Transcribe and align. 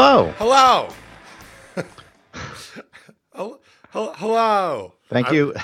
Hello. 0.00 0.32
Hello. 0.38 0.88
Hel- 3.34 3.60
hel- 3.90 4.14
Hello. 4.14 4.94
Thank 5.10 5.26
I'm- 5.26 5.34
you. 5.34 5.54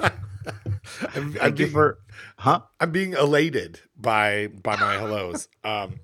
I'm, 0.00 0.12
I'm 1.14 1.32
Thank 1.32 1.58
you 1.60 1.64
being, 1.64 1.70
for. 1.70 1.98
Huh? 2.36 2.60
I'm 2.78 2.90
being 2.90 3.14
elated 3.14 3.80
by 3.96 4.48
by 4.48 4.76
my 4.76 4.98
hellos. 4.98 5.48
Um, 5.64 5.98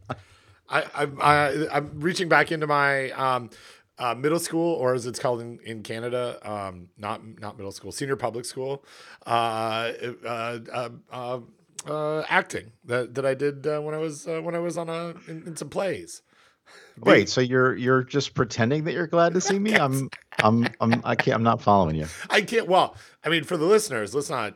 I, 0.70 0.84
I'm 0.94 1.18
I, 1.20 1.66
I'm 1.70 2.00
reaching 2.00 2.30
back 2.30 2.50
into 2.50 2.66
my 2.66 3.10
um, 3.10 3.50
uh, 3.98 4.14
middle 4.14 4.38
school, 4.38 4.72
or 4.76 4.94
as 4.94 5.04
it's 5.04 5.18
called 5.18 5.42
in, 5.42 5.58
in 5.62 5.82
Canada, 5.82 6.38
um, 6.50 6.88
not 6.96 7.20
not 7.40 7.58
middle 7.58 7.72
school, 7.72 7.92
senior 7.92 8.16
public 8.16 8.46
school, 8.46 8.86
uh, 9.26 9.92
uh, 10.24 10.58
uh, 10.72 10.88
uh, 11.12 11.40
uh, 11.86 12.24
acting 12.30 12.72
that, 12.86 13.14
that 13.16 13.26
I 13.26 13.34
did 13.34 13.66
uh, 13.66 13.80
when 13.80 13.94
I 13.94 13.98
was 13.98 14.26
uh, 14.26 14.40
when 14.40 14.54
I 14.54 14.60
was 14.60 14.78
on 14.78 14.88
a 14.88 15.08
in, 15.28 15.42
in 15.48 15.56
some 15.56 15.68
plays. 15.68 16.22
Wait. 17.00 17.28
So 17.28 17.40
you're 17.40 17.74
you're 17.76 18.02
just 18.02 18.34
pretending 18.34 18.84
that 18.84 18.92
you're 18.92 19.06
glad 19.06 19.34
to 19.34 19.40
see 19.40 19.58
me? 19.58 19.74
I'm 19.74 20.10
I'm 20.38 20.68
I'm 20.80 21.00
I 21.04 21.14
can't. 21.14 21.36
I'm 21.36 21.42
not 21.42 21.62
following 21.62 21.96
you. 21.96 22.06
I 22.30 22.42
can't. 22.42 22.68
Well, 22.68 22.96
I 23.24 23.28
mean, 23.28 23.44
for 23.44 23.56
the 23.56 23.66
listeners, 23.66 24.14
let's 24.14 24.30
not. 24.30 24.54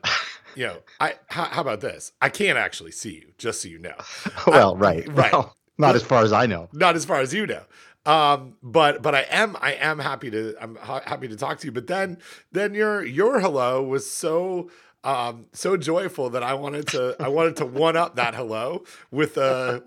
You 0.55 0.69
know, 0.69 0.79
I 1.01 1.17
how, 1.27 1.45
how 1.45 1.61
about 1.61 1.83
this? 1.83 2.13
I 2.23 2.31
can't 2.31 2.57
actually 2.57 2.93
see 2.93 3.13
you, 3.13 3.33
just 3.37 3.61
so 3.61 3.69
you 3.69 3.79
know. 3.79 3.95
well, 4.47 4.75
right. 4.75 5.07
right. 5.13 5.31
Well, 5.31 5.55
not 5.77 5.95
as 5.95 6.03
far 6.03 6.23
as 6.25 6.33
I 6.33 6.47
know. 6.47 6.71
Not 6.73 6.97
as 6.97 7.05
far 7.05 7.21
as 7.21 7.35
you 7.35 7.47
know. 7.47 7.63
Um, 8.07 8.55
but 8.63 9.03
but 9.03 9.15
I 9.15 9.23
am 9.23 9.57
I 9.61 9.75
am 9.75 9.99
happy 9.99 10.31
to 10.31 10.55
I'm 10.61 10.77
ha- 10.77 11.03
happy 11.05 11.29
to 11.29 11.37
talk 11.37 11.59
to 11.59 11.67
you. 11.67 11.73
But 11.73 11.89
then 11.89 12.19
then 12.53 12.73
your 12.73 13.05
your 13.05 13.41
hello 13.41 13.83
was 13.83 14.09
so 14.09 14.71
um 15.03 15.47
so 15.53 15.77
joyful 15.77 16.31
that 16.31 16.43
I 16.43 16.55
wanted 16.55 16.87
to 16.89 17.17
I 17.19 17.29
wanted 17.29 17.57
to 17.57 17.67
one 17.67 17.97
up 17.97 18.15
that 18.17 18.35
hello 18.35 18.85
with 19.11 19.37
a 19.37 19.83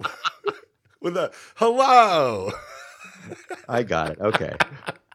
with 1.02 1.18
a 1.18 1.32
hello. 1.56 2.52
I 3.70 3.84
got 3.84 4.12
it. 4.12 4.20
Okay. 4.20 4.56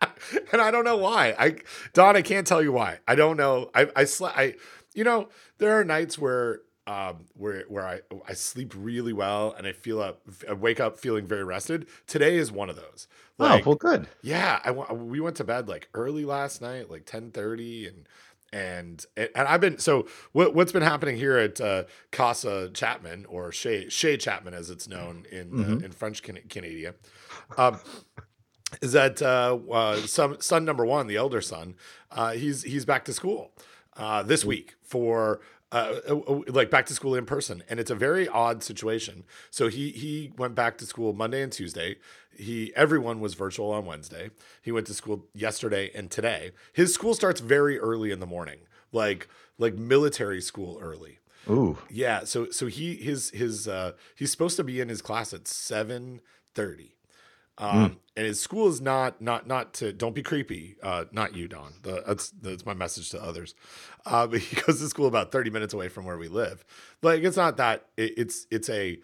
and 0.52 0.60
I 0.60 0.70
don't 0.70 0.84
know 0.84 0.96
why. 0.96 1.34
I 1.38 1.56
Don, 1.92 2.16
I 2.16 2.22
can't 2.22 2.46
tell 2.46 2.62
you 2.62 2.72
why. 2.72 2.98
I 3.06 3.14
don't 3.14 3.36
know. 3.36 3.70
I 3.74 3.88
I 3.96 4.04
sl- 4.04 4.26
I 4.26 4.54
you 4.94 5.04
know, 5.04 5.28
there 5.58 5.78
are 5.78 5.84
nights 5.84 6.18
where 6.18 6.60
um 6.86 7.24
where 7.34 7.64
where 7.68 7.86
I 7.86 8.00
I 8.28 8.34
sleep 8.34 8.74
really 8.76 9.12
well 9.12 9.54
and 9.56 9.66
I 9.66 9.72
feel 9.72 10.00
up 10.00 10.20
I 10.48 10.52
wake 10.52 10.80
up 10.80 10.98
feeling 10.98 11.26
very 11.26 11.44
rested. 11.44 11.86
Today 12.06 12.36
is 12.36 12.52
one 12.52 12.68
of 12.70 12.76
those. 12.76 13.08
oh, 13.40 13.60
well, 13.64 13.74
good. 13.74 14.06
yeah, 14.22 14.60
I 14.64 14.70
we 14.70 15.20
went 15.20 15.36
to 15.36 15.44
bed 15.44 15.68
like 15.68 15.88
early 15.94 16.24
last 16.24 16.60
night, 16.62 16.90
like 16.90 17.04
10:30 17.06 17.88
and 17.88 18.08
and 18.54 19.04
and 19.16 19.48
I've 19.48 19.60
been 19.60 19.78
so 19.78 20.06
what 20.32 20.54
what's 20.54 20.70
been 20.70 20.82
happening 20.82 21.16
here 21.16 21.36
at 21.36 21.60
uh, 21.60 21.84
Casa 22.12 22.70
Chapman 22.72 23.26
or 23.26 23.50
Chez 23.50 23.90
Chez 23.90 24.16
Chapman 24.16 24.54
as 24.54 24.70
it's 24.70 24.88
known 24.88 25.26
in 25.30 25.64
uh, 25.64 25.84
in 25.84 25.90
French 25.90 26.22
Can- 26.22 26.38
Canada. 26.48 26.94
Um, 27.58 27.80
is 28.80 28.92
that 28.92 29.20
uh, 29.20 29.58
uh, 29.70 29.96
some 29.98 30.40
son 30.40 30.64
number 30.64 30.86
one, 30.86 31.08
the 31.08 31.16
elder 31.16 31.40
son, 31.40 31.74
uh, 32.12 32.32
he's 32.32 32.62
he's 32.62 32.84
back 32.84 33.04
to 33.06 33.12
school 33.12 33.50
uh, 33.96 34.22
this 34.22 34.44
week 34.44 34.76
for 34.82 35.40
uh, 35.72 35.98
uh, 36.08 36.14
uh, 36.14 36.40
like 36.46 36.70
back 36.70 36.86
to 36.86 36.94
school 36.94 37.16
in 37.16 37.26
person, 37.26 37.64
and 37.68 37.80
it's 37.80 37.90
a 37.90 37.96
very 37.96 38.28
odd 38.28 38.62
situation. 38.62 39.24
So 39.50 39.66
he 39.66 39.90
he 39.90 40.32
went 40.38 40.54
back 40.54 40.78
to 40.78 40.86
school 40.86 41.12
Monday 41.12 41.42
and 41.42 41.50
Tuesday. 41.50 41.96
He 42.36 42.72
everyone 42.74 43.20
was 43.20 43.34
virtual 43.34 43.70
on 43.72 43.86
Wednesday. 43.86 44.30
He 44.62 44.72
went 44.72 44.86
to 44.88 44.94
school 44.94 45.26
yesterday 45.34 45.90
and 45.94 46.10
today. 46.10 46.52
His 46.72 46.92
school 46.94 47.14
starts 47.14 47.40
very 47.40 47.78
early 47.78 48.10
in 48.10 48.20
the 48.20 48.26
morning, 48.26 48.60
like 48.92 49.28
like 49.58 49.74
military 49.74 50.40
school 50.40 50.78
early. 50.80 51.18
Ooh. 51.48 51.78
Yeah, 51.90 52.24
so 52.24 52.50
so 52.50 52.66
he 52.66 52.94
his 52.96 53.30
his 53.30 53.68
uh 53.68 53.92
he's 54.14 54.30
supposed 54.30 54.56
to 54.56 54.64
be 54.64 54.80
in 54.80 54.88
his 54.88 55.02
class 55.02 55.32
at 55.32 55.44
7:30. 55.44 56.92
Um 57.56 58.00
and 58.16 58.26
his 58.26 58.40
school 58.40 58.68
is 58.68 58.80
not 58.80 59.20
not 59.20 59.46
not 59.46 59.74
to 59.74 59.92
don't 59.92 60.14
be 60.14 60.22
creepy. 60.22 60.76
Uh 60.82 61.04
not 61.12 61.36
you, 61.36 61.46
Don. 61.46 61.72
The, 61.82 62.02
that's 62.06 62.30
that's 62.30 62.66
my 62.66 62.74
message 62.74 63.10
to 63.10 63.22
others. 63.22 63.54
Uh 64.06 64.26
but 64.26 64.40
he 64.40 64.56
goes 64.56 64.80
to 64.80 64.88
school 64.88 65.06
about 65.06 65.30
30 65.32 65.50
minutes 65.50 65.74
away 65.74 65.88
from 65.88 66.04
where 66.04 66.18
we 66.18 66.28
live. 66.28 66.64
Like 67.02 67.22
it's 67.22 67.36
not 67.36 67.58
that 67.58 67.86
it, 67.96 68.14
it's 68.16 68.46
it's 68.50 68.68
a 68.70 68.98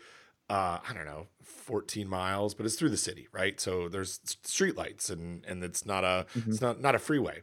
uh 0.48 0.78
I 0.88 0.92
don't 0.94 1.04
know, 1.04 1.26
14 1.70 2.08
miles, 2.08 2.53
but 2.54 2.66
it's 2.66 2.75
through 2.75 2.91
the 2.91 2.97
city, 2.97 3.28
right? 3.32 3.60
So 3.60 3.88
there's 3.88 4.19
street 4.42 4.76
lights 4.76 5.08
and 5.08 5.44
and 5.47 5.62
it's 5.62 5.86
not 5.86 6.03
a 6.03 6.26
it's 6.34 6.60
not 6.60 6.81
not 6.81 6.94
a 6.97 6.98
freeway. 6.98 7.42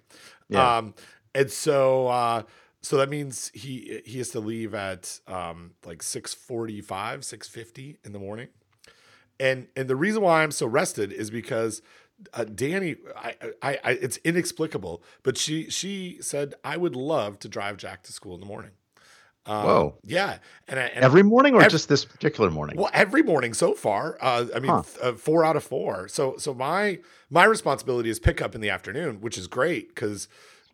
Yeah. 0.49 0.77
Um 0.77 0.93
and 1.33 1.49
so 1.49 2.07
uh 2.07 2.43
so 2.81 2.97
that 2.97 3.09
means 3.09 3.51
he 3.53 4.01
he 4.05 4.17
has 4.17 4.29
to 4.29 4.39
leave 4.39 4.73
at 4.73 5.19
um 5.27 5.71
like 5.85 6.03
645 6.03 7.23
650 7.25 7.97
in 8.03 8.11
the 8.11 8.19
morning 8.19 8.49
and 9.39 9.67
and 9.75 9.87
the 9.87 9.95
reason 9.95 10.21
why 10.21 10.43
i'm 10.43 10.51
so 10.51 10.65
rested 10.67 11.11
is 11.11 11.29
because 11.29 11.81
uh, 12.33 12.43
danny 12.43 12.95
I, 13.15 13.35
I 13.61 13.79
i 13.83 13.91
it's 13.91 14.17
inexplicable 14.23 15.03
but 15.23 15.37
she 15.37 15.69
she 15.69 16.17
said 16.21 16.55
i 16.63 16.77
would 16.77 16.95
love 16.95 17.39
to 17.39 17.49
drive 17.49 17.77
jack 17.77 18.03
to 18.03 18.13
school 18.13 18.35
in 18.35 18.39
the 18.39 18.47
morning 18.47 18.71
um, 19.47 19.63
Whoa. 19.63 19.97
yeah 20.03 20.37
and, 20.67 20.79
I, 20.79 20.83
and 20.83 21.03
Every 21.05 21.23
morning 21.23 21.55
or 21.55 21.61
just 21.67 21.87
this 21.89 22.03
particular 22.05 22.49
morning? 22.51 22.75
well, 22.77 22.89
every 22.93 23.23
morning 23.23 23.53
so 23.53 23.73
far. 23.73 24.17
Uh, 24.21 24.45
I 24.55 24.59
mean, 24.59 24.71
Huh. 24.71 24.83
th- 24.83 24.97
uh, 25.01 25.13
four 25.17 25.45
out 25.45 25.55
of 25.55 25.63
four. 25.63 26.07
So, 26.07 26.35
so 26.37 26.53
my 26.53 26.99
my 27.29 27.45
responsibility 27.45 28.09
is 28.09 28.19
pick 28.19 28.41
up 28.41 28.53
in 28.55 28.61
the 28.61 28.69
afternoon, 28.69 29.21
which 29.21 29.37
is 29.37 29.47
great 29.47 29.89
because 29.95 30.27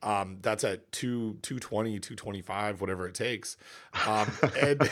um, 0.03 0.37
that's 0.41 0.63
at 0.63 0.91
two 0.91 1.37
two 1.41 1.59
twenty, 1.59 1.99
two 1.99 2.15
twenty 2.15 2.41
five, 2.41 2.81
whatever 2.81 3.07
it 3.07 3.15
takes. 3.15 3.57
Um, 4.05 4.31
and 4.61 4.89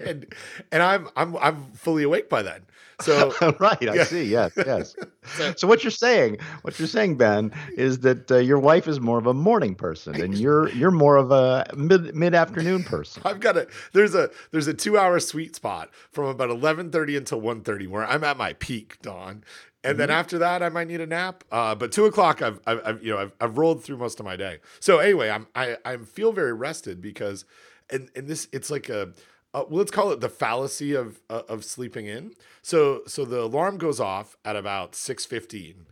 and 0.00 0.34
and 0.72 0.82
I'm 0.82 1.08
I'm 1.16 1.36
I'm 1.36 1.72
fully 1.72 2.04
awake 2.04 2.28
by 2.28 2.42
then. 2.42 2.62
So 3.00 3.32
right. 3.60 3.88
I 3.88 4.04
see. 4.04 4.24
Yes. 4.24 4.52
Yes. 4.56 4.96
so 5.56 5.66
what 5.68 5.84
you're 5.84 5.90
saying, 5.90 6.38
what 6.62 6.78
you're 6.78 6.88
saying, 6.88 7.16
Ben, 7.16 7.52
is 7.76 8.00
that 8.00 8.30
uh, 8.30 8.38
your 8.38 8.58
wife 8.58 8.88
is 8.88 9.00
more 9.00 9.18
of 9.18 9.26
a 9.26 9.34
morning 9.34 9.74
person, 9.74 10.20
and 10.20 10.36
you're 10.36 10.68
you're 10.70 10.90
more 10.90 11.16
of 11.16 11.30
a 11.30 11.66
mid 11.76 12.14
mid 12.14 12.34
afternoon 12.34 12.84
person. 12.84 13.22
I've 13.24 13.40
got 13.40 13.56
a 13.56 13.68
there's 13.92 14.14
a 14.14 14.30
there's 14.50 14.66
a 14.66 14.74
two 14.74 14.96
hour 14.98 15.20
sweet 15.20 15.54
spot 15.56 15.90
from 16.10 16.26
about 16.26 16.50
eleven 16.50 16.90
thirty 16.90 17.16
until 17.16 17.40
1.30 17.40 17.88
where 17.88 18.04
I'm 18.04 18.24
at 18.24 18.36
my 18.36 18.52
peak, 18.54 19.00
Dawn. 19.02 19.44
And 19.84 19.98
then 19.98 20.10
after 20.10 20.38
that, 20.38 20.62
I 20.62 20.68
might 20.70 20.88
need 20.88 21.00
a 21.00 21.06
nap. 21.06 21.44
Uh, 21.52 21.74
but 21.74 21.92
two 21.92 22.04
o'clock, 22.04 22.42
I've, 22.42 22.60
I've, 22.66 22.80
I've 22.84 23.02
you 23.02 23.12
know 23.12 23.18
I've, 23.18 23.32
I've 23.40 23.58
rolled 23.58 23.84
through 23.84 23.96
most 23.98 24.18
of 24.18 24.26
my 24.26 24.36
day. 24.36 24.58
So 24.80 24.98
anyway, 24.98 25.30
I'm 25.30 25.46
I 25.54 25.76
I 25.84 25.96
feel 25.98 26.32
very 26.32 26.52
rested 26.52 27.00
because, 27.00 27.44
and 27.88 28.10
and 28.16 28.26
this 28.26 28.48
it's 28.52 28.70
like 28.70 28.88
a 28.88 29.12
uh, 29.54 29.64
well, 29.68 29.78
let's 29.78 29.90
call 29.90 30.10
it 30.10 30.20
the 30.20 30.28
fallacy 30.28 30.94
of 30.94 31.20
uh, 31.30 31.42
of 31.48 31.64
sleeping 31.64 32.06
in. 32.06 32.32
So 32.60 33.02
so 33.06 33.24
the 33.24 33.40
alarm 33.42 33.78
goes 33.78 34.00
off 34.00 34.36
at 34.44 34.56
about 34.56 34.94
six 34.94 35.24
fifteen. 35.24 35.86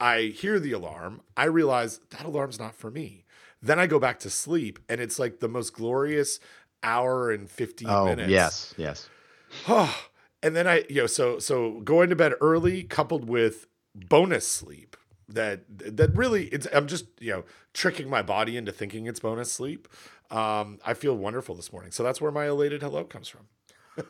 I 0.00 0.22
hear 0.34 0.58
the 0.60 0.72
alarm. 0.72 1.20
I 1.36 1.44
realize 1.44 2.00
that 2.10 2.24
alarm's 2.24 2.58
not 2.58 2.74
for 2.74 2.90
me. 2.90 3.24
Then 3.60 3.78
I 3.78 3.86
go 3.86 3.98
back 3.98 4.18
to 4.20 4.30
sleep, 4.30 4.78
and 4.88 5.00
it's 5.00 5.18
like 5.18 5.40
the 5.40 5.48
most 5.48 5.72
glorious 5.74 6.38
hour 6.82 7.30
and 7.30 7.48
fifteen 7.50 7.88
Oh 7.90 8.06
minutes. 8.06 8.30
yes, 8.30 8.74
yes. 8.76 9.08
and 10.44 10.54
then 10.54 10.68
I, 10.68 10.84
you 10.90 10.96
know, 10.96 11.06
so 11.06 11.38
so 11.38 11.80
going 11.80 12.10
to 12.10 12.16
bed 12.16 12.34
early 12.40 12.84
coupled 12.84 13.26
with 13.28 13.66
bonus 13.94 14.46
sleep 14.46 14.96
that 15.28 15.62
that 15.68 16.14
really 16.14 16.46
it's 16.48 16.68
I'm 16.72 16.86
just 16.86 17.06
you 17.18 17.32
know 17.32 17.44
tricking 17.72 18.10
my 18.10 18.20
body 18.20 18.56
into 18.56 18.70
thinking 18.70 19.06
it's 19.06 19.20
bonus 19.20 19.50
sleep. 19.50 19.88
Um, 20.30 20.78
I 20.84 20.94
feel 20.94 21.16
wonderful 21.16 21.54
this 21.54 21.72
morning, 21.72 21.92
so 21.92 22.02
that's 22.02 22.20
where 22.20 22.30
my 22.30 22.46
elated 22.46 22.82
hello 22.82 23.04
comes 23.04 23.28
from. 23.28 23.48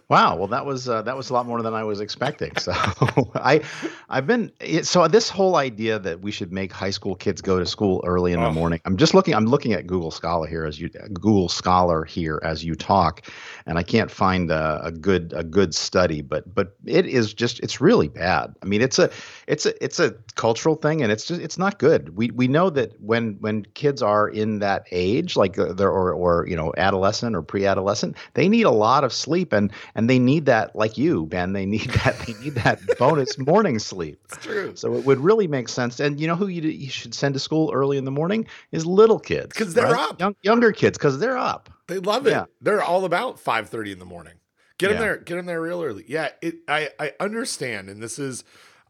Wow. 0.08 0.36
Well, 0.36 0.48
that 0.48 0.64
was 0.64 0.88
uh, 0.88 1.02
that 1.02 1.16
was 1.16 1.28
a 1.30 1.34
lot 1.34 1.44
more 1.46 1.60
than 1.60 1.74
I 1.74 1.84
was 1.84 2.00
expecting. 2.00 2.56
So 2.56 2.72
I, 3.34 3.60
I've 4.08 4.26
been 4.26 4.50
so 4.82 5.06
this 5.08 5.28
whole 5.28 5.56
idea 5.56 5.98
that 5.98 6.20
we 6.20 6.30
should 6.30 6.52
make 6.52 6.72
high 6.72 6.90
school 6.90 7.14
kids 7.14 7.42
go 7.42 7.58
to 7.58 7.66
school 7.66 8.02
early 8.06 8.32
in 8.32 8.40
the 8.40 8.46
Oh. 8.46 8.52
morning. 8.52 8.80
I'm 8.86 8.96
just 8.96 9.12
looking. 9.14 9.34
I'm 9.34 9.46
looking 9.46 9.72
at 9.74 9.86
Google 9.86 10.10
Scholar 10.10 10.46
here 10.46 10.64
as 10.64 10.80
you 10.80 10.88
Google 10.88 11.48
Scholar 11.48 12.04
here 12.04 12.40
as 12.42 12.64
you 12.64 12.74
talk, 12.74 13.22
and 13.66 13.76
I 13.78 13.82
can't 13.82 14.10
find 14.10 14.50
a, 14.50 14.80
a 14.84 14.90
good 14.90 15.34
a 15.36 15.44
good 15.44 15.74
study. 15.74 16.22
But 16.22 16.54
but 16.54 16.76
it 16.86 17.04
is 17.06 17.34
just 17.34 17.60
it's 17.60 17.80
really 17.80 18.08
bad. 18.08 18.54
I 18.62 18.66
mean, 18.66 18.80
it's 18.80 18.98
a 18.98 19.10
it's 19.46 19.66
a 19.66 19.84
it's 19.84 20.00
a 20.00 20.12
cultural 20.34 20.76
thing, 20.76 21.02
and 21.02 21.12
it's 21.12 21.26
just 21.26 21.40
it's 21.42 21.58
not 21.58 21.78
good. 21.78 22.16
We 22.16 22.30
we 22.30 22.48
know 22.48 22.70
that 22.70 22.98
when 23.02 23.36
when 23.40 23.64
kids 23.74 24.00
are 24.00 24.28
in 24.28 24.60
that 24.60 24.86
age, 24.92 25.36
like 25.36 25.58
uh, 25.58 25.72
they're 25.74 25.90
or 25.90 26.12
or 26.14 26.46
you 26.48 26.56
know 26.56 26.72
adolescent 26.78 27.36
or 27.36 27.42
pre-adolescent, 27.42 28.16
they 28.32 28.48
need 28.48 28.64
a 28.64 28.70
lot 28.70 29.04
of 29.04 29.12
sleep, 29.12 29.52
and 29.52 29.72
and 29.94 30.08
they 30.10 30.18
need 30.18 30.46
that 30.46 30.74
like 30.76 30.96
you, 30.98 31.26
Ben. 31.26 31.52
They 31.52 31.66
need 31.66 31.90
that 32.04 32.18
they 32.26 32.34
need 32.34 32.54
that 32.56 32.80
bonus 32.98 33.38
morning 33.38 33.78
sleep. 33.78 34.20
It's 34.24 34.36
true 34.44 34.72
So 34.76 34.94
it 34.94 35.04
would 35.04 35.20
really 35.20 35.46
make 35.48 35.68
sense. 35.68 36.00
And 36.00 36.18
you 36.20 36.26
know 36.26 36.36
who 36.36 36.46
you, 36.46 36.62
you 36.62 36.90
should 36.90 37.14
send 37.14 37.34
to 37.34 37.40
school 37.40 37.70
early 37.72 37.96
in 37.96 38.04
the 38.04 38.10
morning 38.10 38.46
is 38.72 38.86
little 38.86 39.18
kids 39.18 39.48
because 39.48 39.74
they're 39.74 39.96
up. 39.96 40.20
Young, 40.20 40.36
younger 40.42 40.72
kids 40.72 40.98
because 40.98 41.18
they're 41.18 41.38
up. 41.38 41.70
They 41.86 41.98
love 41.98 42.26
it. 42.26 42.30
Yeah. 42.30 42.44
They're 42.60 42.82
all 42.82 43.04
about 43.04 43.38
five 43.38 43.68
thirty 43.68 43.92
in 43.92 43.98
the 43.98 44.04
morning. 44.06 44.34
Get 44.78 44.88
them 44.88 44.96
Yeah. 44.96 45.00
there. 45.02 45.16
Get 45.18 45.36
them 45.36 45.46
there 45.46 45.60
real 45.60 45.82
early. 45.82 46.04
Yeah, 46.08 46.30
it. 46.42 46.56
I 46.66 46.88
I 46.98 47.12
understand, 47.20 47.88
and 47.88 48.02
this 48.02 48.18
is, 48.18 48.42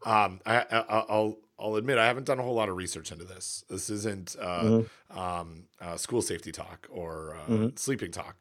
um, 0.05 0.39
I, 0.45 0.57
I 0.71 0.79
I'll 1.09 1.37
I'll 1.59 1.75
admit 1.75 1.97
I 1.97 2.05
haven't 2.07 2.25
done 2.25 2.39
a 2.39 2.41
whole 2.43 2.55
lot 2.55 2.69
of 2.69 2.75
research 2.75 3.11
into 3.11 3.23
this. 3.23 3.63
This 3.69 3.89
isn't 3.89 4.35
uh, 4.41 4.63
Mm-hmm. 4.63 5.17
um, 5.19 5.63
uh, 5.79 5.95
school 5.97 6.21
safety 6.21 6.51
talk 6.51 6.87
or 6.89 7.37
uh, 7.47 7.69
sleeping 7.75 8.11
talk, 8.11 8.35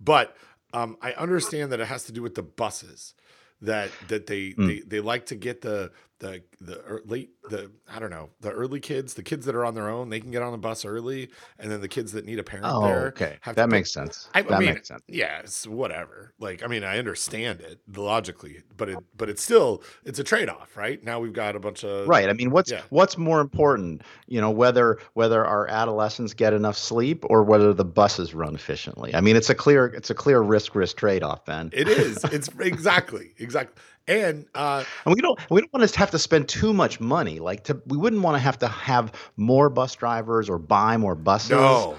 but 0.00 0.36
um, 0.72 0.96
I 1.02 1.12
understand 1.12 1.72
that 1.72 1.80
it 1.80 1.86
has 1.86 2.04
to 2.04 2.12
do 2.12 2.22
with 2.22 2.34
the 2.34 2.42
buses 2.42 3.14
that 3.62 3.90
that 4.08 4.26
they 4.26 4.50
Mm. 4.52 4.66
they, 4.68 4.80
they 4.80 5.00
like 5.00 5.26
to 5.26 5.34
get 5.34 5.60
the 5.62 5.90
the 6.20 6.42
the 6.60 7.02
late 7.04 7.30
the 7.48 7.70
I 7.88 7.98
don't 7.98 8.10
know 8.10 8.30
the 8.40 8.50
early 8.50 8.80
kids, 8.80 9.14
the 9.14 9.22
kids 9.22 9.46
that 9.46 9.54
are 9.54 9.64
on 9.64 9.74
their 9.74 9.88
own, 9.88 10.08
they 10.10 10.20
can 10.20 10.30
get 10.30 10.42
on 10.42 10.52
the 10.52 10.58
bus 10.58 10.84
early, 10.84 11.30
and 11.58 11.70
then 11.70 11.80
the 11.80 11.88
kids 11.88 12.12
that 12.12 12.24
need 12.24 12.38
a 12.38 12.42
parent 12.44 12.74
Oh, 12.74 12.82
there 12.82 13.06
okay. 13.08 13.38
have 13.40 13.56
That 13.56 13.68
makes 13.68 13.92
sense. 13.92 14.28
I, 14.34 14.40
I 14.40 14.42
that 14.42 14.58
mean, 14.58 14.74
makes 14.74 14.88
sense. 14.88 15.02
yeah, 15.08 15.40
it's 15.40 15.66
whatever. 15.66 16.34
Like, 16.38 16.62
I 16.62 16.66
mean, 16.66 16.84
I 16.84 16.98
understand 16.98 17.60
it 17.60 17.80
logically, 17.96 18.62
but 18.76 18.88
it, 18.88 18.98
but 19.16 19.28
it's 19.28 19.42
still, 19.42 19.82
it's 20.04 20.18
a 20.18 20.24
trade 20.24 20.48
off, 20.48 20.76
right? 20.76 21.02
Now 21.02 21.20
we've 21.20 21.32
got 21.32 21.56
a 21.56 21.60
bunch 21.60 21.84
of 21.84 22.08
Right. 22.08 22.28
I 22.28 22.32
mean, 22.32 22.50
what's 22.50 22.70
yeah. 22.70 22.82
what's 22.90 23.18
more 23.18 23.40
important? 23.40 24.02
You 24.26 24.40
know, 24.40 24.50
whether 24.50 24.98
whether 25.14 25.44
our 25.44 25.66
adolescents 25.68 26.34
get 26.34 26.52
enough 26.54 26.76
sleep 26.76 27.24
or 27.28 27.42
whether 27.42 27.72
the 27.74 27.84
buses 27.84 28.34
run 28.34 28.54
efficiently. 28.54 29.14
I 29.14 29.20
mean, 29.20 29.36
it's 29.36 29.50
a 29.50 29.54
clear 29.54 29.86
it's 29.86 30.10
a 30.10 30.14
clear 30.14 30.40
risk 30.40 30.74
risk 30.74 30.96
trade 30.96 31.22
off, 31.22 31.44
Ben. 31.44 31.70
It 31.72 31.88
is. 31.88 32.24
It's 32.32 32.48
exactly, 32.60 33.34
exactly. 33.38 33.80
And 34.08 34.46
uh, 34.54 34.84
And 35.04 35.14
we 35.14 35.20
don't 35.20 35.38
we 35.50 35.60
don't 35.60 35.72
want 35.72 35.88
to 35.88 35.98
have 35.98 36.10
to 36.12 36.18
spend 36.18 36.48
too 36.48 36.72
much 36.72 36.98
money. 36.98 37.38
Like 37.38 37.64
to 37.64 37.80
we 37.86 37.96
wouldn't 37.98 38.22
want 38.22 38.34
to 38.36 38.40
have 38.40 38.58
to 38.60 38.68
have 38.68 39.12
more 39.36 39.68
bus 39.70 39.94
drivers 39.94 40.48
or 40.48 40.58
buy 40.58 40.96
more 40.96 41.14
buses. 41.14 41.50
no, 41.50 41.96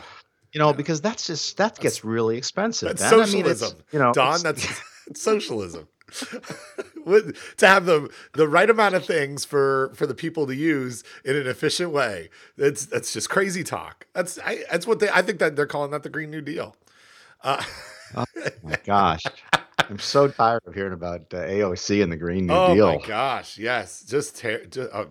You 0.51 0.59
know, 0.59 0.73
because 0.73 1.00
that's 1.01 1.27
just 1.27 1.56
that 1.57 1.79
gets 1.79 2.03
really 2.03 2.38
expensive. 2.38 2.89
that's 2.97 3.03
Ben. 3.03 3.13
I 3.13 3.25
mean, 3.27 3.45
it's, 3.45 3.59
socialism. 3.61 3.83
you 3.91 4.00
know, 4.00 4.11
Don, 4.11 4.35
it's- 4.39 4.44
that's 4.44 4.81
socialism. 5.21 5.88
To 7.57 7.67
have 7.67 7.85
the 7.85 8.09
the 8.33 8.47
right 8.47 8.69
amount 8.69 8.94
of 8.95 9.03
things 9.06 9.44
for 9.45 9.91
for 9.95 10.06
the 10.06 10.13
people 10.13 10.45
to 10.47 10.56
use 10.56 11.03
in 11.25 11.35
an 11.35 11.47
efficient 11.47 11.91
way. 11.91 12.29
That's 12.57 12.85
that's 12.85 13.13
just 13.13 13.29
crazy 13.29 13.63
talk. 13.63 14.06
That's 14.13 14.38
I, 14.45 14.63
that's 14.69 14.85
what 14.85 15.00
they. 15.00 15.09
I 15.09 15.21
think 15.23 15.39
that 15.39 15.56
they're 15.56 15.65
calling 15.65 15.89
that 15.91 16.03
the 16.03 16.09
Green 16.09 16.29
New 16.29 16.41
Deal. 16.41 16.75
Uh, 17.44 17.63
my 18.63 18.75
gosh. 18.85 19.23
I'm 19.90 20.00
so 20.00 20.28
tired 20.28 20.62
of 20.66 20.74
hearing 20.74 20.94
about 20.94 21.34
uh, 21.34 21.38
AOC 21.38 22.02
and 22.04 22.12
the 22.12 22.18
Green 22.18 22.48
New 22.48 22.54
oh 22.54 22.74
Deal. 22.74 22.86
Oh 22.88 23.00
my 23.00 23.06
gosh, 23.06 23.58
yes, 23.58 24.04
just, 24.04 24.38
ter- 24.38 24.66
just 24.66 24.92
uh, 24.94 25.06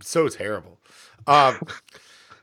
so 0.00 0.28
terrible. 0.28 0.80
Um, 1.26 1.60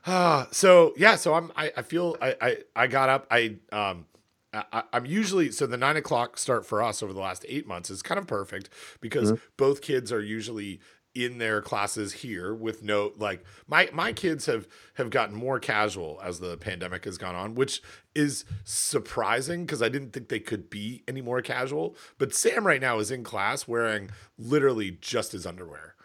ah, 0.06 0.48
so 0.52 0.94
yeah, 0.96 1.16
so 1.16 1.34
I'm 1.34 1.52
I, 1.56 1.72
I 1.76 1.82
feel 1.82 2.16
I, 2.20 2.36
I 2.40 2.56
I 2.76 2.86
got 2.86 3.08
up 3.08 3.26
I 3.30 3.56
um. 3.72 4.06
I, 4.52 4.64
I- 4.72 4.82
I'm 4.94 5.06
usually 5.06 5.52
so 5.52 5.66
the 5.66 5.76
nine 5.76 5.96
o'clock 5.96 6.36
start 6.36 6.66
for 6.66 6.82
us 6.82 7.04
over 7.04 7.12
the 7.12 7.20
last 7.20 7.44
eight 7.48 7.68
months 7.68 7.88
is 7.88 8.02
kind 8.02 8.18
of 8.18 8.26
perfect 8.26 8.68
because 9.00 9.34
both 9.56 9.80
kids 9.80 10.10
are 10.10 10.20
usually 10.20 10.80
in 11.14 11.38
their 11.38 11.60
classes 11.60 12.12
here 12.12 12.54
with 12.54 12.82
no 12.82 13.12
like 13.18 13.44
my 13.66 13.88
my 13.92 14.12
kids 14.12 14.46
have 14.46 14.68
have 14.94 15.10
gotten 15.10 15.34
more 15.34 15.58
casual 15.58 16.20
as 16.22 16.38
the 16.38 16.56
pandemic 16.56 17.04
has 17.04 17.18
gone 17.18 17.34
on 17.34 17.54
which 17.54 17.82
is 18.14 18.44
surprising 18.62 19.66
because 19.66 19.82
i 19.82 19.88
didn't 19.88 20.12
think 20.12 20.28
they 20.28 20.38
could 20.38 20.70
be 20.70 21.02
any 21.08 21.20
more 21.20 21.42
casual 21.42 21.96
but 22.18 22.32
sam 22.32 22.64
right 22.64 22.80
now 22.80 22.98
is 23.00 23.10
in 23.10 23.24
class 23.24 23.66
wearing 23.66 24.08
literally 24.38 24.96
just 25.00 25.32
his 25.32 25.44
underwear 25.46 25.96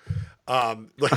um 0.48 0.90
like 1.00 1.12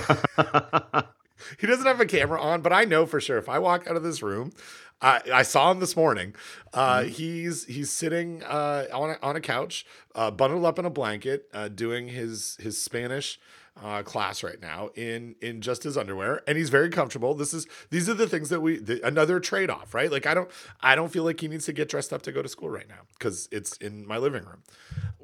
he 1.59 1.67
doesn't 1.67 1.87
have 1.87 2.01
a 2.01 2.07
camera 2.07 2.41
on, 2.41 2.63
but 2.63 2.73
I 2.73 2.85
know 2.85 3.07
for 3.07 3.21
sure 3.21 3.39
if 3.39 3.49
I 3.49 3.59
walk 3.59 3.87
out 3.87 3.97
of 3.97 4.03
this 4.03 4.23
room, 4.23 4.53
I, 5.01 5.21
I 5.33 5.43
saw 5.43 5.71
him 5.71 5.79
this 5.79 5.97
morning. 5.97 6.35
Uh, 6.75 7.05
He's 7.05 7.65
he's 7.67 7.91
sitting 7.91 8.43
uh, 8.43 8.87
on 8.93 9.11
a, 9.11 9.19
on 9.23 9.37
a 9.37 9.41
couch, 9.41 9.87
uh, 10.15 10.31
bundled 10.31 10.65
up 10.65 10.79
in 10.79 10.85
a 10.85 10.91
blanket, 10.91 11.49
uh, 11.55 11.69
doing 11.69 12.09
his 12.09 12.57
his 12.61 12.81
Spanish 12.81 13.39
uh, 13.83 14.03
class 14.03 14.43
right 14.43 14.61
now 14.61 14.91
in 14.95 15.35
in 15.41 15.61
just 15.61 15.83
his 15.83 15.97
underwear, 15.97 16.43
and 16.47 16.59
he's 16.59 16.71
very 16.71 16.91
comfortable. 16.91 17.35
This 17.35 17.55
is 17.55 17.67
these 17.91 18.09
are 18.09 18.15
the 18.15 18.29
things 18.29 18.49
that 18.49 18.61
we 18.61 18.79
the, 18.79 19.07
another 19.07 19.41
trade 19.41 19.71
off, 19.71 19.95
right? 19.95 20.11
Like 20.11 20.27
I 20.27 20.35
don't 20.35 20.51
I 20.81 20.95
don't 20.95 21.11
feel 21.11 21.25
like 21.25 21.41
he 21.41 21.49
needs 21.49 21.67
to 21.67 21.73
get 21.73 21.89
dressed 21.89 22.13
up 22.13 22.23
to 22.23 22.33
go 22.33 22.43
to 22.43 22.49
school 22.49 22.71
right 22.71 22.89
now 22.89 23.01
because 23.19 23.49
it's 23.53 23.77
in 23.79 24.07
my 24.07 24.19
living 24.19 24.45
room. 24.45 24.63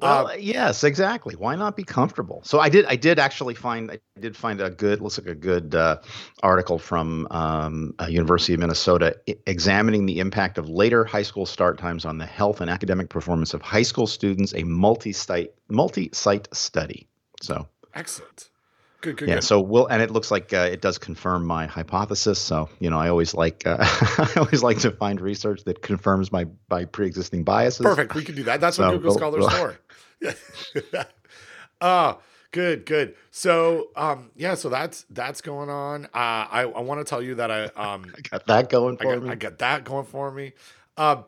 Well, 0.01 0.37
yes, 0.37 0.83
exactly. 0.83 1.35
Why 1.35 1.55
not 1.55 1.77
be 1.77 1.83
comfortable? 1.83 2.41
So 2.43 2.59
I 2.59 2.67
did. 2.67 2.85
I 2.85 2.95
did 2.97 3.17
actually 3.17 3.55
find. 3.55 3.91
I 3.91 3.99
did 4.19 4.35
find 4.35 4.59
a 4.59 4.69
good. 4.69 4.99
Looks 5.01 5.17
like 5.17 5.27
a 5.27 5.35
good 5.35 5.73
uh, 5.73 5.97
article 6.43 6.77
from 6.77 7.27
um, 7.31 7.93
uh, 7.99 8.07
University 8.07 8.53
of 8.53 8.59
Minnesota 8.59 9.17
examining 9.47 10.05
the 10.05 10.19
impact 10.19 10.57
of 10.57 10.67
later 10.67 11.05
high 11.05 11.23
school 11.23 11.45
start 11.45 11.77
times 11.77 12.03
on 12.03 12.17
the 12.17 12.25
health 12.25 12.59
and 12.59 12.69
academic 12.69 13.09
performance 13.09 13.53
of 13.53 13.61
high 13.61 13.83
school 13.83 14.05
students. 14.05 14.53
A 14.53 14.63
multi-site 14.63 15.53
multi-site 15.69 16.53
study. 16.53 17.07
So 17.41 17.67
Excellent. 17.95 18.49
Good, 19.01 19.17
good, 19.17 19.29
yeah. 19.29 19.35
good. 19.35 19.43
So 19.43 19.61
we'll 19.61 19.87
and 19.87 20.01
it 20.01 20.11
looks 20.11 20.31
like 20.31 20.53
uh, 20.53 20.67
it 20.71 20.81
does 20.81 20.97
confirm 20.97 21.45
my 21.45 21.65
hypothesis. 21.67 22.39
So 22.39 22.69
you 22.79 22.89
know, 22.89 22.99
I 22.99 23.09
always 23.09 23.33
like 23.33 23.65
uh, 23.65 23.77
I 23.81 24.33
always 24.37 24.63
like 24.63 24.79
to 24.79 24.91
find 24.91 25.21
research 25.21 25.63
that 25.65 25.81
confirms 25.81 26.31
my 26.31 26.45
my 26.69 26.85
pre-existing 26.85 27.43
biases. 27.43 27.85
Perfect. 27.85 28.15
We 28.15 28.23
can 28.23 28.35
do 28.35 28.43
that. 28.43 28.59
That's 28.61 28.77
what 28.77 28.91
Google 28.91 29.13
Scholar's 29.13 29.45
we'll- 29.45 29.49
for. 29.49 29.77
Ah, 31.81 32.17
good, 32.51 32.85
good. 32.85 33.15
So, 33.31 33.89
um, 33.95 34.31
yeah, 34.35 34.55
so 34.55 34.69
that's 34.69 35.05
that's 35.09 35.41
going 35.41 35.69
on. 35.69 36.05
Uh, 36.05 36.09
I 36.13 36.61
I 36.75 36.81
want 36.81 36.99
to 36.99 37.09
tell 37.09 37.21
you 37.21 37.35
that 37.35 37.51
I 37.51 37.65
um 37.65 38.11
I 38.17 38.21
got 38.21 38.47
that 38.47 38.69
going 38.69 38.97
I 38.99 39.03
for 39.03 39.13
got 39.15 39.23
me. 39.23 39.29
I 39.29 39.35
got 39.35 39.59
that 39.59 39.83
going 39.83 40.05
for 40.05 40.31
me. 40.31 40.53
Um, 40.97 41.25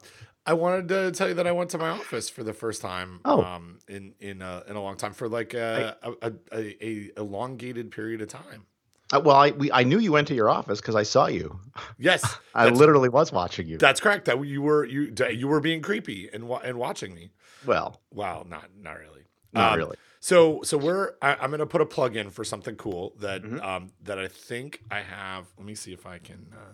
I 0.48 0.54
wanted 0.54 0.88
to 0.88 1.12
tell 1.12 1.28
you 1.28 1.34
that 1.36 1.46
I 1.46 1.52
went 1.52 1.70
to 1.72 1.78
my 1.78 1.90
office 1.90 2.30
for 2.30 2.44
the 2.44 2.54
first 2.54 2.82
time 2.82 3.20
Oh. 3.26 3.44
um 3.44 3.80
in 3.88 4.14
in 4.20 4.42
a, 4.42 4.64
in 4.68 4.76
a 4.76 4.82
long 4.82 4.96
time 4.98 5.14
for 5.14 5.28
like 5.28 5.54
a 5.54 5.98
a, 6.02 6.32
a, 6.54 6.86
a 6.90 7.12
elongated 7.18 7.92
period 7.92 8.22
of 8.22 8.30
time. 8.30 8.66
Uh, 9.14 9.22
well, 9.24 9.36
I 9.38 9.52
we, 9.52 9.72
I 9.72 9.84
knew 9.84 10.00
you 10.00 10.12
went 10.14 10.28
to 10.30 10.34
your 10.36 10.50
office 10.50 10.82
because 10.82 10.96
I 10.96 11.04
saw 11.04 11.28
you. 11.28 11.60
Yes, 11.98 12.24
I 12.56 12.68
literally 12.70 13.10
was 13.10 13.32
watching 13.32 13.68
you. 13.68 13.78
That's 13.78 14.00
correct. 14.02 14.26
That 14.26 14.44
you 14.46 14.62
were 14.62 14.84
you 14.86 15.14
you 15.32 15.48
were 15.48 15.60
being 15.62 15.82
creepy 15.82 16.30
and 16.34 16.44
and 16.64 16.78
watching 16.78 17.14
me. 17.14 17.32
well, 17.66 18.02
Wow, 18.12 18.46
not 18.48 18.66
not 18.82 18.98
really. 19.00 19.24
not 19.54 19.74
Um, 19.74 19.78
really. 19.80 19.98
So 20.20 20.62
so 20.64 20.78
we're 20.78 21.14
I, 21.22 21.36
I'm 21.36 21.52
gonna 21.52 21.66
put 21.66 21.80
a 21.82 21.86
plug 21.86 22.16
in 22.18 22.30
for 22.32 22.44
something 22.44 22.76
cool 22.76 23.14
that 23.20 23.44
Mhm. 23.44 23.64
um 23.64 23.92
that 24.04 24.20
I 24.20 24.28
think 24.28 24.82
I 24.92 25.02
have. 25.02 25.46
Let 25.58 25.66
me 25.66 25.76
see 25.76 25.94
if 25.94 26.06
I 26.06 26.18
can 26.18 26.48
uh, 26.54 26.74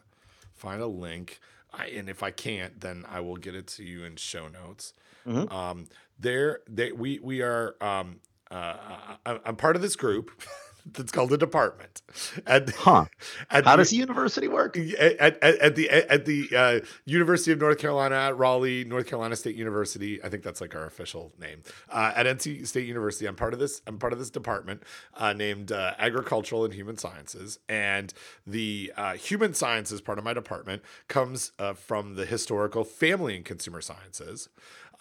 find 0.56 0.82
a 0.82 0.88
link. 0.88 1.40
I, 1.74 1.88
and 1.88 2.10
if 2.10 2.22
I 2.24 2.32
can't, 2.32 2.80
then 2.80 3.06
I 3.10 3.20
will 3.22 3.38
get 3.38 3.56
it 3.56 3.68
to 3.68 3.84
you 3.84 4.04
in 4.04 4.16
show 4.16 4.48
notes. 4.48 4.94
Mhm. 5.26 5.52
Um, 5.52 5.88
there, 6.20 6.60
they 6.70 6.92
we 6.92 7.20
we 7.20 7.42
are. 7.42 7.76
Um, 7.82 8.20
uh, 8.52 9.16
I, 9.26 9.40
I'm 9.46 9.56
part 9.56 9.76
of 9.76 9.82
this 9.82 9.96
group 9.96 10.30
that's 10.86 11.12
called 11.12 11.32
a 11.32 11.38
department. 11.38 12.02
And 12.46 12.70
Huh? 12.72 13.06
at 13.50 13.66
How 13.66 13.72
the- 13.72 13.78
does 13.84 13.90
the 13.92 13.98
university 13.98 14.48
work? 14.48 14.78
at, 14.78 15.20
at, 15.20 15.44
at 15.44 15.76
the 15.76 15.90
at 15.90 16.26
the 16.26 16.50
uh, 16.56 16.80
University 17.06 17.52
of 17.52 17.60
North 17.60 17.78
Carolina 17.78 18.16
at 18.16 18.38
Raleigh, 18.38 18.84
North 18.84 19.08
Carolina 19.08 19.36
State 19.36 19.56
University. 19.56 20.22
I 20.24 20.30
think 20.30 20.44
that's 20.44 20.62
like 20.62 20.76
our 20.76 20.86
official 20.86 21.32
name. 21.40 21.62
Uh, 21.90 22.12
at 22.16 22.26
NC 22.26 22.68
State 22.68 22.88
University, 22.88 23.26
I'm 23.28 23.36
part 23.36 23.54
of 23.54 23.60
this. 23.60 23.82
I'm 23.88 23.98
part 23.98 24.14
of 24.14 24.20
this 24.20 24.30
department 24.30 24.84
uh, 25.16 25.34
named 25.34 25.72
uh, 25.72 25.94
Agricultural 25.98 26.66
and 26.66 26.74
Human 26.74 26.98
Sciences, 26.98 27.60
and 27.70 28.14
the 28.46 28.92
uh, 28.98 29.14
Human 29.14 29.54
Sciences 29.54 30.02
part 30.02 30.18
of 30.18 30.24
my 30.24 30.34
department 30.34 30.82
comes 31.08 31.52
uh, 31.60 31.74
from 31.74 32.16
the 32.16 32.26
Historical, 32.26 32.84
Family, 32.84 33.36
and 33.36 33.46
Consumer 33.46 33.82
Sciences. 33.82 34.50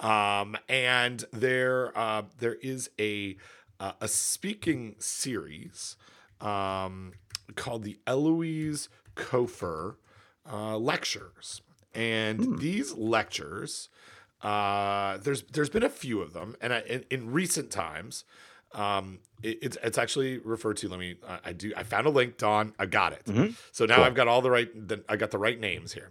Um, 0.01 0.57
and 0.69 1.25
there 1.33 1.97
uh, 1.97 2.23
there 2.39 2.55
is 2.55 2.91
a 2.99 3.37
uh, 3.83 3.93
a 4.01 4.09
speaking 4.09 4.95
series 4.99 5.97
um, 6.41 7.13
called 7.57 7.83
the 7.85 7.99
Eloise 8.07 8.89
Cofer 9.17 9.97
uh, 10.51 10.77
lectures, 10.77 11.63
and 11.95 12.59
these 12.59 12.93
lectures, 12.95 13.89
uh, 14.43 15.19
there's 15.19 15.43
there's 15.53 15.69
been 15.71 15.83
a 15.83 15.89
few 15.89 16.21
of 16.21 16.33
them, 16.33 16.57
and 16.61 16.73
I, 16.73 16.81
in, 16.81 17.05
in 17.11 17.33
recent 17.33 17.71
times, 17.71 18.25
um, 18.73 19.19
it, 19.43 19.59
it's 19.63 19.77
it's 19.83 19.99
actually 19.99 20.39
referred 20.39 20.77
to. 20.79 20.89
Let 20.89 20.99
me, 20.99 21.17
I, 21.29 21.39
I 21.47 21.53
do, 21.53 21.73
I 21.77 21.83
found 21.83 22.07
a 22.07 22.11
link, 22.11 22.39
Don, 22.39 22.73
I 22.79 22.87
got 22.87 23.13
it. 23.13 23.25
Mhm. 23.27 23.55
So 23.73 23.85
now 23.87 23.97
Cool. 23.97 24.05
I've 24.05 24.15
got 24.15 24.29
all 24.29 24.43
the 24.43 24.51
right, 24.51 24.71
the, 24.89 25.05
I 25.09 25.17
got 25.17 25.31
the 25.31 25.39
right 25.39 25.59
names 25.59 25.93
here. 25.93 26.11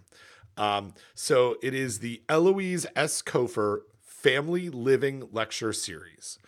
Um, 0.56 0.92
so 1.14 1.56
it 1.62 1.74
is 1.74 1.98
the 2.00 2.22
Eloise 2.28 2.86
S. 2.94 3.22
Cofer 3.22 3.80
Family 4.02 4.68
Living 4.70 5.28
Lecture 5.32 5.72
Series, 5.72 6.38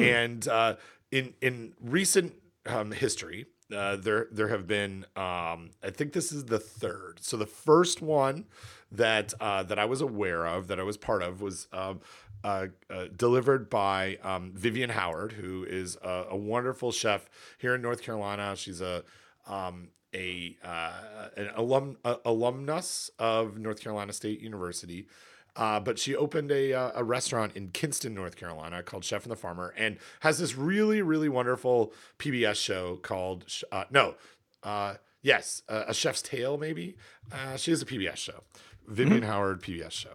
and 0.00 0.46
uh, 0.48 0.76
in 1.10 1.34
in 1.40 1.74
recent 1.80 2.34
um, 2.66 2.92
history, 2.92 3.46
uh, 3.74 3.96
there 3.96 4.28
there 4.30 4.48
have 4.48 4.66
been 4.66 5.04
um, 5.16 5.70
I 5.82 5.90
think 5.90 6.12
this 6.12 6.32
is 6.32 6.46
the 6.46 6.58
third. 6.58 7.18
So 7.20 7.36
the 7.36 7.46
first 7.46 8.02
one 8.02 8.46
that 8.90 9.32
uh, 9.40 9.62
that 9.64 9.78
I 9.78 9.84
was 9.84 10.00
aware 10.00 10.46
of 10.46 10.68
that 10.68 10.78
I 10.78 10.82
was 10.82 10.96
part 10.96 11.22
of 11.22 11.40
was. 11.40 11.68
Um, 11.72 12.00
uh, 12.44 12.66
uh, 12.90 13.06
delivered 13.14 13.70
by 13.70 14.18
um, 14.24 14.50
Vivian 14.56 14.90
Howard, 14.90 15.30
who 15.30 15.62
is 15.62 15.96
a, 16.02 16.24
a 16.30 16.36
wonderful 16.36 16.90
chef 16.90 17.30
here 17.58 17.76
in 17.76 17.82
North 17.82 18.02
Carolina. 18.02 18.56
She's 18.56 18.80
a 18.80 19.04
um, 19.46 19.90
a 20.12 20.56
uh, 20.64 21.28
an 21.36 21.50
alum 21.54 21.98
alumnus 22.24 23.10
of 23.18 23.58
North 23.58 23.80
Carolina 23.80 24.12
State 24.12 24.40
University. 24.40 25.06
Uh, 25.54 25.78
but 25.78 25.98
she 25.98 26.16
opened 26.16 26.50
a, 26.50 26.72
uh, 26.72 26.92
a 26.94 27.04
restaurant 27.04 27.54
in 27.54 27.68
Kinston, 27.68 28.14
North 28.14 28.36
Carolina, 28.36 28.82
called 28.82 29.04
Chef 29.04 29.24
and 29.24 29.30
the 29.30 29.36
Farmer, 29.36 29.74
and 29.76 29.98
has 30.20 30.38
this 30.38 30.56
really, 30.56 31.02
really 31.02 31.28
wonderful 31.28 31.92
PBS 32.18 32.54
show 32.54 32.96
called 32.96 33.44
uh, 33.70 33.84
no, 33.90 34.14
uh, 34.62 34.94
yes, 35.20 35.62
uh, 35.68 35.84
a 35.88 35.94
Chef's 35.94 36.22
Tale, 36.22 36.56
maybe. 36.56 36.96
Uh, 37.30 37.56
she 37.56 37.70
has 37.70 37.82
a 37.82 37.86
PBS 37.86 38.16
show, 38.16 38.42
Vivian 38.86 39.22
Howard 39.22 39.62
PBS 39.62 39.92
show. 39.92 40.12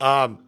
Um, 0.00 0.38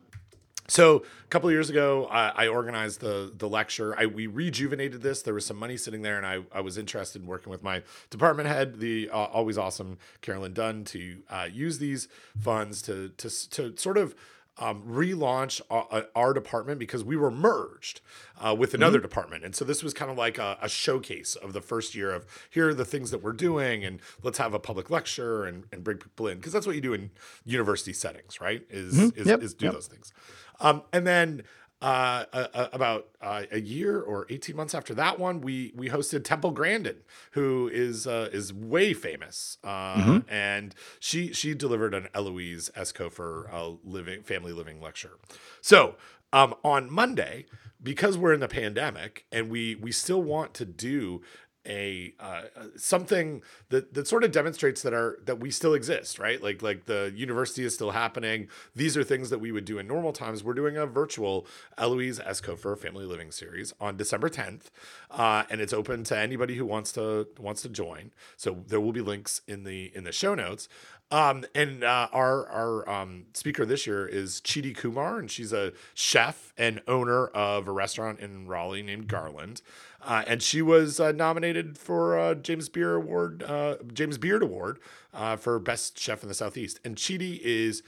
so 0.68 1.04
a 1.24 1.28
couple 1.28 1.48
of 1.48 1.52
years 1.52 1.70
ago, 1.70 2.06
I, 2.10 2.44
I 2.44 2.48
organized 2.48 3.00
the 3.00 3.32
the 3.36 3.48
lecture. 3.48 3.94
I 3.98 4.06
we 4.06 4.26
rejuvenated 4.26 5.02
this. 5.02 5.22
There 5.22 5.34
was 5.34 5.46
some 5.46 5.56
money 5.56 5.76
sitting 5.76 6.02
there, 6.02 6.16
and 6.16 6.26
I, 6.26 6.40
I 6.52 6.60
was 6.60 6.78
interested 6.78 7.22
in 7.22 7.28
working 7.28 7.50
with 7.50 7.62
my 7.62 7.82
department 8.10 8.48
head, 8.48 8.80
the 8.80 9.10
uh, 9.10 9.16
always 9.16 9.58
awesome 9.58 9.98
Carolyn 10.20 10.52
Dunn, 10.52 10.84
to 10.84 11.18
uh, 11.30 11.48
use 11.50 11.78
these 11.78 12.08
funds 12.38 12.82
to 12.82 13.10
to 13.16 13.50
to 13.50 13.76
sort 13.76 13.98
of 13.98 14.14
um, 14.58 14.82
relaunch 14.82 15.60
our, 15.70 16.06
our, 16.14 16.32
department 16.32 16.78
because 16.78 17.04
we 17.04 17.16
were 17.16 17.30
merged 17.30 18.00
uh, 18.40 18.54
with 18.54 18.72
another 18.72 18.98
mm-hmm. 18.98 19.02
department. 19.02 19.44
And 19.44 19.54
so 19.54 19.64
this 19.64 19.82
was 19.82 19.92
kind 19.92 20.10
of 20.10 20.16
like 20.16 20.38
a, 20.38 20.58
a, 20.62 20.68
showcase 20.68 21.36
of 21.36 21.52
the 21.52 21.60
first 21.60 21.94
year 21.94 22.10
of 22.10 22.26
here 22.48 22.70
are 22.70 22.74
the 22.74 22.84
things 22.84 23.10
that 23.10 23.22
we're 23.22 23.32
doing 23.32 23.84
and 23.84 24.00
let's 24.22 24.38
have 24.38 24.54
a 24.54 24.58
public 24.58 24.88
lecture 24.90 25.44
and, 25.44 25.64
and 25.72 25.84
bring 25.84 25.98
people 25.98 26.26
in 26.28 26.38
because 26.38 26.52
that's 26.52 26.66
what 26.66 26.74
you 26.74 26.80
do 26.80 26.94
in 26.94 27.10
university 27.44 27.92
settings, 27.92 28.40
right? 28.40 28.64
Is 28.70 28.94
mm-hmm. 28.94 29.20
is, 29.20 29.26
yep. 29.26 29.42
is, 29.42 29.52
do 29.52 29.66
yep. 29.66 29.74
those 29.74 29.88
things. 29.88 30.12
Um, 30.60 30.82
and 30.92 31.06
then 31.06 31.42
uh, 31.82 32.24
uh, 32.32 32.68
about 32.72 33.08
uh, 33.20 33.42
a 33.52 33.60
year 33.60 34.00
or 34.00 34.26
18 34.30 34.56
months 34.56 34.74
after 34.74 34.94
that 34.94 35.18
one, 35.18 35.40
we 35.40 35.72
we 35.74 35.90
hosted 35.90 36.24
Temple 36.24 36.50
Grandin, 36.52 36.96
who 37.32 37.68
is 37.72 38.06
uh, 38.06 38.30
is 38.32 38.52
way 38.52 38.94
famous, 38.94 39.58
uh, 39.62 39.96
mm-hmm. 39.96 40.32
and 40.32 40.74
she 40.98 41.32
she 41.32 41.54
delivered 41.54 41.92
an 41.92 42.08
Eloise 42.14 42.70
S. 42.74 42.92
Cofer 42.92 43.52
uh, 43.52 43.76
living 43.84 44.22
family 44.22 44.52
living 44.52 44.80
lecture. 44.80 45.18
So 45.60 45.96
um, 46.32 46.54
on 46.64 46.90
Monday, 46.90 47.46
because 47.82 48.18
we're 48.18 48.32
in 48.32 48.40
the 48.40 48.48
pandemic 48.48 49.26
and 49.30 49.50
we 49.50 49.74
we 49.74 49.92
still 49.92 50.22
want 50.22 50.54
to 50.54 50.64
do 50.64 51.22
a 51.66 52.14
uh, 52.20 52.42
something 52.76 53.42
that 53.70 53.94
that 53.94 54.06
sort 54.06 54.24
of 54.24 54.32
demonstrates 54.32 54.82
that 54.82 54.94
our 54.94 55.18
that 55.24 55.40
we 55.40 55.50
still 55.50 55.74
exist, 55.74 56.18
right? 56.18 56.42
Like 56.42 56.62
like 56.62 56.86
the 56.86 57.12
university 57.14 57.64
is 57.64 57.74
still 57.74 57.90
happening. 57.90 58.48
These 58.74 58.96
are 58.96 59.04
things 59.04 59.30
that 59.30 59.38
we 59.38 59.52
would 59.52 59.64
do 59.64 59.78
in 59.78 59.86
normal 59.86 60.12
times. 60.12 60.44
We're 60.44 60.54
doing 60.54 60.76
a 60.76 60.86
virtual 60.86 61.46
Eloise 61.76 62.20
S. 62.20 62.40
Cofer 62.40 62.78
Family 62.78 63.04
Living 63.04 63.30
Series 63.30 63.74
on 63.80 63.96
December 63.96 64.28
10th, 64.28 64.70
uh, 65.10 65.44
and 65.50 65.60
it's 65.60 65.72
open 65.72 66.04
to 66.04 66.16
anybody 66.16 66.56
who 66.56 66.64
wants 66.64 66.92
to 66.92 67.28
wants 67.38 67.62
to 67.62 67.68
join. 67.68 68.12
So 68.36 68.64
there 68.66 68.80
will 68.80 68.92
be 68.92 69.02
links 69.02 69.40
in 69.46 69.64
the 69.64 69.92
in 69.94 70.04
the 70.04 70.12
show 70.12 70.34
notes. 70.34 70.68
Um, 71.10 71.44
and 71.54 71.84
uh, 71.84 72.08
our 72.12 72.48
our 72.48 72.88
um, 72.90 73.26
speaker 73.32 73.64
this 73.64 73.86
year 73.86 74.06
is 74.06 74.40
Cheetie 74.40 74.76
Kumar, 74.76 75.18
and 75.20 75.30
she's 75.30 75.52
a 75.52 75.72
chef 75.94 76.52
and 76.58 76.82
owner 76.88 77.28
of 77.28 77.68
a 77.68 77.72
restaurant 77.72 78.18
in 78.18 78.48
Raleigh 78.48 78.82
named 78.82 79.06
Garland. 79.06 79.62
Uh, 80.02 80.24
and 80.26 80.42
she 80.42 80.62
was 80.62 80.98
uh, 80.98 81.12
nominated 81.12 81.78
for 81.78 82.34
James 82.34 82.68
Beard 82.68 82.96
Award, 82.96 83.44
uh, 83.44 83.76
James 83.92 84.18
Beard 84.18 84.42
Award 84.42 84.78
uh, 85.14 85.36
for 85.36 85.58
best 85.58 85.98
chef 85.98 86.22
in 86.22 86.28
the 86.28 86.34
Southeast. 86.34 86.80
And 86.84 86.96
Cheetie 86.96 87.40
is 87.40 87.82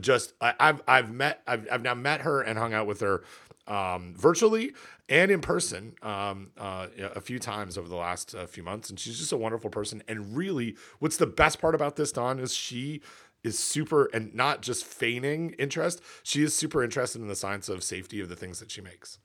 just 0.00 0.32
I, 0.40 0.54
have 0.58 0.82
I've 0.88 1.12
met 1.12 1.42
I've 1.46 1.66
I've 1.70 1.82
now 1.82 1.94
met 1.94 2.22
her 2.22 2.40
and 2.40 2.58
hung 2.58 2.72
out 2.72 2.86
with 2.86 3.00
her 3.00 3.22
um, 3.66 4.14
virtually 4.16 4.72
and 5.08 5.30
in 5.30 5.40
person 5.40 5.94
um, 6.02 6.50
uh, 6.58 6.86
a 7.14 7.20
few 7.20 7.38
times 7.38 7.78
over 7.78 7.88
the 7.88 7.96
last 7.96 8.34
uh, 8.34 8.46
few 8.46 8.62
months. 8.62 8.90
And 8.90 8.98
she's 8.98 9.18
just 9.18 9.32
a 9.32 9.36
wonderful 9.36 9.70
person. 9.70 10.02
And 10.08 10.36
really, 10.36 10.76
what's 10.98 11.16
the 11.16 11.26
best 11.26 11.60
part 11.60 11.74
about 11.74 11.96
this, 11.96 12.12
Don, 12.12 12.38
is 12.38 12.54
she 12.54 13.00
is 13.42 13.58
super 13.58 14.06
and 14.06 14.34
not 14.34 14.62
just 14.62 14.84
feigning 14.84 15.50
interest. 15.58 16.00
She 16.22 16.42
is 16.42 16.54
super 16.56 16.82
interested 16.82 17.20
in 17.20 17.28
the 17.28 17.36
science 17.36 17.68
of 17.68 17.82
safety 17.82 18.20
of 18.20 18.28
the 18.28 18.36
things 18.36 18.60
that 18.60 18.70
she 18.70 18.80
makes. 18.80 19.18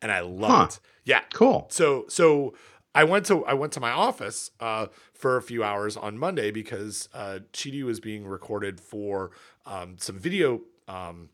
And 0.00 0.10
I 0.10 0.20
love 0.20 0.50
huh. 0.50 0.64
it. 0.64 0.80
Yeah. 1.04 1.20
Cool. 1.32 1.68
So, 1.70 2.06
so 2.08 2.54
I 2.94 3.04
went 3.04 3.26
to 3.26 3.44
I 3.46 3.54
went 3.54 3.72
to 3.74 3.80
my 3.80 3.90
office 3.90 4.50
uh, 4.60 4.86
for 5.14 5.36
a 5.36 5.42
few 5.42 5.64
hours 5.64 5.96
on 5.96 6.18
Monday 6.18 6.50
because 6.50 7.08
uh, 7.14 7.40
Cheetie 7.52 7.84
was 7.84 8.00
being 8.00 8.26
recorded 8.26 8.80
for 8.80 9.30
um, 9.64 9.96
some 9.98 10.18
video 10.18 10.60
um, 10.88 11.30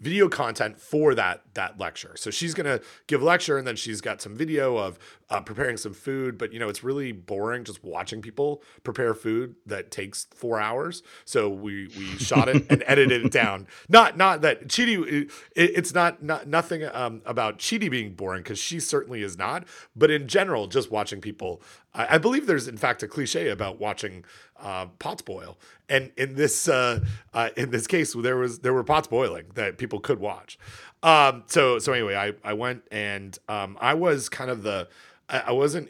video 0.00 0.28
content 0.28 0.78
for 0.78 1.14
that 1.14 1.42
that 1.54 1.78
lecture. 1.78 2.12
So 2.16 2.30
she's 2.30 2.52
going 2.52 2.66
to 2.66 2.84
give 3.06 3.22
a 3.22 3.24
lecture 3.24 3.56
and 3.56 3.66
then 3.66 3.76
she's 3.76 4.00
got 4.00 4.20
some 4.20 4.34
video 4.34 4.76
of 4.76 4.98
uh, 5.30 5.40
preparing 5.40 5.76
some 5.76 5.94
food, 5.94 6.36
but 6.36 6.52
you 6.52 6.58
know, 6.58 6.68
it's 6.68 6.84
really 6.84 7.12
boring 7.12 7.64
just 7.64 7.82
watching 7.82 8.20
people 8.20 8.62
prepare 8.82 9.14
food 9.14 9.54
that 9.66 9.90
takes 9.90 10.26
4 10.34 10.60
hours. 10.60 11.02
So 11.24 11.48
we 11.48 11.88
we 11.96 12.04
shot 12.18 12.48
it 12.48 12.66
and 12.70 12.82
edited 12.86 13.24
it 13.24 13.32
down. 13.32 13.66
Not 13.88 14.16
not 14.16 14.42
that 14.42 14.68
Cheetie 14.68 15.30
it, 15.54 15.70
it's 15.74 15.94
not 15.94 16.22
not 16.22 16.48
nothing 16.48 16.84
um, 16.92 17.22
about 17.24 17.58
Cheetie 17.58 17.90
being 17.90 18.14
boring 18.14 18.42
cuz 18.42 18.58
she 18.58 18.80
certainly 18.80 19.22
is 19.22 19.38
not, 19.38 19.66
but 19.94 20.10
in 20.10 20.28
general 20.28 20.66
just 20.66 20.90
watching 20.90 21.20
people 21.20 21.62
I, 21.94 22.14
I 22.14 22.18
believe 22.18 22.46
there's 22.46 22.68
in 22.68 22.76
fact 22.76 23.02
a 23.02 23.08
cliche 23.08 23.48
about 23.48 23.78
watching 23.78 24.24
uh, 24.58 24.86
pots 24.98 25.22
boil, 25.22 25.58
and 25.88 26.12
in 26.16 26.34
this 26.34 26.68
uh, 26.68 27.00
uh, 27.32 27.50
in 27.56 27.70
this 27.70 27.86
case, 27.86 28.14
there 28.14 28.36
was 28.36 28.60
there 28.60 28.72
were 28.72 28.84
pots 28.84 29.08
boiling 29.08 29.46
that 29.54 29.78
people 29.78 30.00
could 30.00 30.20
watch. 30.20 30.58
Um, 31.02 31.44
so 31.46 31.78
so 31.78 31.92
anyway, 31.92 32.14
I 32.16 32.32
I 32.48 32.54
went 32.54 32.84
and 32.90 33.38
um, 33.48 33.76
I 33.80 33.94
was 33.94 34.28
kind 34.28 34.50
of 34.50 34.62
the 34.62 34.88
I 35.28 35.52
wasn't 35.52 35.88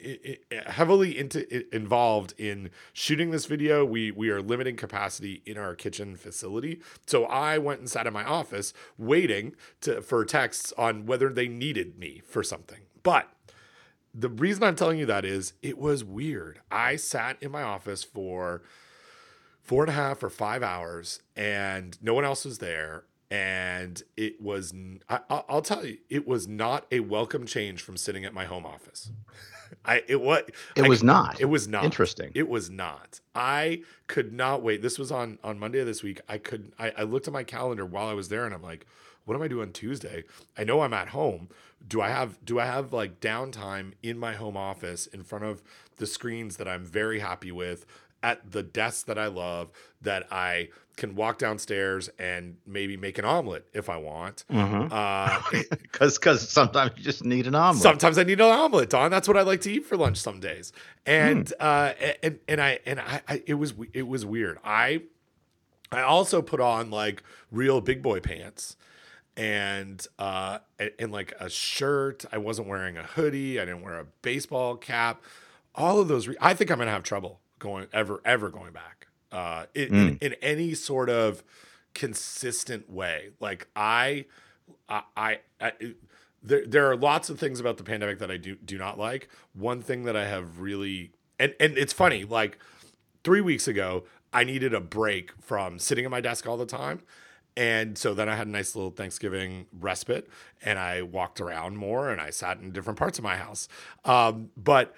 heavily 0.67 1.19
into 1.19 1.75
involved 1.75 2.35
in 2.39 2.71
shooting 2.93 3.33
this 3.33 3.47
video. 3.47 3.85
We 3.85 4.13
we 4.13 4.31
are 4.31 4.41
limiting 4.41 4.77
capacity 4.77 5.43
in 5.45 5.59
our 5.59 5.75
kitchen 5.75 6.15
facility, 6.17 6.81
so 7.07 7.25
I 7.25 7.59
went 7.59 7.81
and 7.81 7.91
sat 7.91 8.07
in 8.07 8.13
my 8.13 8.25
office 8.25 8.73
waiting 8.97 9.57
to 9.81 10.03
for 10.03 10.25
texts 10.25 10.73
on 10.79 11.07
whether 11.07 11.31
they 11.31 11.49
needed 11.49 11.99
me 11.99 12.23
for 12.25 12.45
something. 12.45 12.83
But 13.03 13.29
the 14.15 14.29
reason 14.29 14.63
I'm 14.63 14.77
telling 14.77 14.99
you 14.99 15.07
that 15.07 15.25
is 15.25 15.55
it 15.61 15.77
was 15.77 16.05
weird. 16.05 16.61
I 16.71 16.97
sat 16.97 17.37
in 17.41 17.51
my 17.51 17.63
office 17.63 18.05
for 18.05 18.63
four 19.63 19.83
and 19.83 19.91
a 19.91 19.95
half 19.95 20.23
or 20.23 20.31
five 20.31 20.63
hours 20.63 21.21
and 21.35 21.99
no 22.01 22.15
one 22.15 22.25
else 22.25 22.45
was 22.45 22.59
there. 22.59 23.05
And 23.31 24.01
it 24.17 24.41
was, 24.41 24.73
I, 25.09 25.43
will 25.49 25.63
tell 25.63 25.85
you, 25.85 25.99
it 26.09 26.29
was 26.29 26.47
not 26.47 26.87
a 26.93 27.01
welcome 27.01 27.47
change 27.47 27.83
from 27.83 27.97
sitting 27.97 28.25
at 28.25 28.33
my 28.33 28.45
home 28.45 28.65
office. 28.65 29.11
I, 29.85 30.03
it 30.09 30.21
was, 30.21 30.43
it 30.77 30.85
I, 30.85 30.89
was 30.89 31.03
not, 31.03 31.41
it 31.41 31.47
was 31.47 31.69
not 31.69 31.85
interesting. 31.85 32.33
It 32.35 32.49
was 32.49 32.71
not. 32.71 33.21
I 33.35 33.83
could 34.07 34.33
not 34.33 34.63
wait. 34.63 34.83
This 34.83 34.99
was 34.99 35.13
on, 35.13 35.39
on 35.45 35.59
Monday 35.59 35.81
of 35.81 35.87
this 35.87 36.03
week. 36.03 36.21
I 36.29 36.39
could, 36.39 36.73
I, 36.79 36.93
I 36.99 37.03
looked 37.03 37.27
at 37.27 37.33
my 37.33 37.45
calendar 37.45 37.85
while 37.85 38.07
I 38.07 38.15
was 38.15 38.29
there 38.29 38.45
and 38.45 38.55
I'm 38.55 38.63
like, 38.63 38.87
what 39.25 39.35
am 39.35 39.43
I 39.43 39.49
doing 39.49 39.73
Tuesday? 39.73 40.25
I 40.57 40.65
know 40.65 40.83
I'm 40.83 40.93
at 40.93 41.09
home. 41.09 41.49
Do 41.87 42.01
I 42.01 42.09
have 42.09 42.43
do 42.45 42.59
I 42.59 42.67
have 42.67 42.93
like 42.93 43.21
downtime 43.21 43.93
in 44.03 44.19
my 44.19 44.33
home 44.35 44.57
office 44.57 45.07
in 45.07 45.23
front 45.23 45.45
of 45.45 45.63
the 45.97 46.07
screens 46.07 46.57
that 46.57 46.69
I'm 46.69 46.85
very 46.85 47.21
happy 47.21 47.53
with 47.53 47.85
at 48.25 48.51
the 48.51 48.63
desk 48.63 49.05
that 49.07 49.19
I 49.19 49.27
love 49.27 49.71
that 50.01 50.33
I 50.33 50.71
can 50.97 51.15
walk 51.15 51.39
downstairs 51.39 52.09
and 52.19 52.57
maybe 52.67 52.97
make 52.97 53.19
an 53.19 53.25
omelet 53.25 53.67
if 53.75 53.91
I 53.91 53.99
want. 53.99 54.45
Because 54.49 54.69
mm-hmm. 54.89 56.29
uh, 56.29 56.37
sometimes 56.39 56.93
you 56.97 57.05
just 57.05 57.23
need 57.23 57.47
an 57.47 57.55
omelet. 57.55 57.83
Sometimes 57.83 58.17
I 58.17 58.23
need 58.25 58.41
an 58.41 58.47
omelet, 58.47 58.89
Don. 58.91 59.11
That's 59.11 59.29
what 59.29 59.37
I 59.37 59.43
like 59.43 59.61
to 59.63 59.73
eat 59.73 59.85
for 59.85 59.99
lunch 59.99 60.17
some 60.17 60.41
days. 60.41 60.73
And 61.05 61.47
mm. 61.47 61.53
uh, 61.61 61.93
and 62.23 62.39
and 62.49 62.61
I 62.63 62.79
and 62.87 62.99
I, 62.99 63.21
I 63.29 63.43
it 63.47 63.55
was 63.55 63.75
it 63.93 64.09
was 64.09 64.25
weird. 64.25 64.59
I 64.65 65.03
I 65.93 66.01
also 66.01 66.41
put 66.41 66.61
on 66.61 66.91
like 66.91 67.23
real 67.53 67.83
big 67.83 68.03
boy 68.03 68.21
pants 68.21 68.77
and 69.37 70.07
uh 70.21 70.59
in 70.97 71.11
like 71.11 71.35
a 71.41 71.51
shirt 71.51 72.25
i 72.31 72.39
wasn't 72.39 72.69
wearing 72.69 72.97
a 72.97 73.03
hoodie 73.03 73.59
i 73.59 73.65
didn't 73.65 73.83
wear 73.83 73.99
a 73.99 74.07
baseball 74.23 74.77
cap 74.77 75.21
all 75.75 75.99
of 75.99 76.07
those 76.07 76.29
re- 76.29 76.37
i 76.41 76.55
think 76.55 76.71
i'm 76.71 76.79
gonna 76.79 76.89
have 76.89 77.03
trouble 77.03 77.41
going 77.59 77.87
ever 77.93 78.21
ever 78.25 78.51
going 78.51 78.73
back 78.73 79.07
uh 79.33 79.67
in, 79.75 79.89
mm. 79.89 80.09
in, 80.09 80.19
in, 80.21 80.35
any 80.43 80.75
sort 80.75 81.09
of 81.09 81.43
consistent 81.95 82.91
way 82.91 83.31
like 83.41 83.69
i 83.77 84.25
i, 84.89 85.03
I, 85.17 85.39
I 85.61 85.73
there, 86.43 86.67
there 86.67 86.91
are 86.91 86.97
lots 86.97 87.31
of 87.31 87.39
things 87.39 87.61
about 87.61 87.77
the 87.77 87.85
pandemic 87.85 88.19
that 88.19 88.31
i 88.31 88.37
do 88.37 88.57
do 88.57 88.79
not 88.79 88.99
like 88.99 89.29
one 89.53 89.81
thing 89.81 90.05
that 90.05 90.17
i 90.17 90.27
have 90.27 90.61
really 90.61 91.13
and 91.39 91.55
and 91.61 91.79
it's 91.79 91.93
funny 91.93 92.25
like 92.25 92.59
three 93.23 93.41
weeks 93.41 93.69
ago 93.69 94.05
i 94.33 94.45
needed 94.45 94.75
a 94.75 94.81
break 94.81 95.33
from 95.41 95.79
sitting 95.79 96.05
at 96.05 96.11
my 96.11 96.21
desk 96.21 96.47
all 96.47 96.57
the 96.57 96.67
time 96.67 97.01
and 97.57 97.97
so 97.97 98.15
then 98.15 98.29
I 98.29 98.35
had 98.35 98.47
a 98.47 98.51
nice 98.51 98.75
little 98.75 98.91
Thanksgiving 98.91 99.67
respite 99.79 100.29
and 100.63 100.79
I 100.79 101.03
walked 101.03 101.41
around 101.41 101.77
more 101.77 102.11
and 102.11 102.21
I 102.21 102.31
sat 102.31 102.59
in 102.59 102.73
different 102.73 102.99
parts 102.99 103.19
of 103.19 103.25
my 103.25 103.37
house. 103.37 103.69
Um, 104.05 104.51
but 104.57 104.95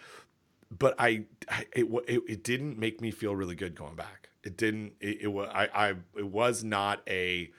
but 0.71 0.95
I, 0.99 1.25
I 1.49 1.67
it, 1.75 1.87
it, 2.09 2.23
it 2.29 2.45
didn't 2.45 2.79
make 2.79 3.01
me 3.01 3.11
feel 3.11 3.35
really 3.35 3.55
good 3.55 3.75
going 3.75 3.95
back. 3.95 4.29
It 4.43 4.57
didn't 4.57 4.95
it, 5.01 5.23
it 5.23 5.29
was 5.29 5.49
I, 5.53 5.69
I 5.75 5.89
it 6.17 6.27
was 6.27 6.65
not 6.65 7.03
a 7.09 7.51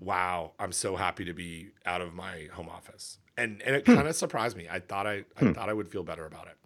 wow, 0.00 0.52
I'm 0.58 0.72
so 0.72 0.96
happy 0.96 1.24
to 1.24 1.32
be 1.32 1.70
out 1.86 2.00
of 2.00 2.14
my 2.14 2.48
home 2.52 2.68
office. 2.68 3.18
And 3.36 3.62
and 3.62 3.76
it 3.76 3.86
hmm. 3.86 3.94
kind 3.94 4.08
of 4.08 4.14
surprised 4.14 4.56
me. 4.56 4.68
I 4.70 4.80
thought 4.80 5.06
I 5.06 5.24
I 5.36 5.40
hmm. 5.40 5.52
thought 5.52 5.68
I 5.68 5.72
would 5.72 5.88
feel 5.88 6.02
better 6.02 6.26
about 6.26 6.46
it. 6.46 6.56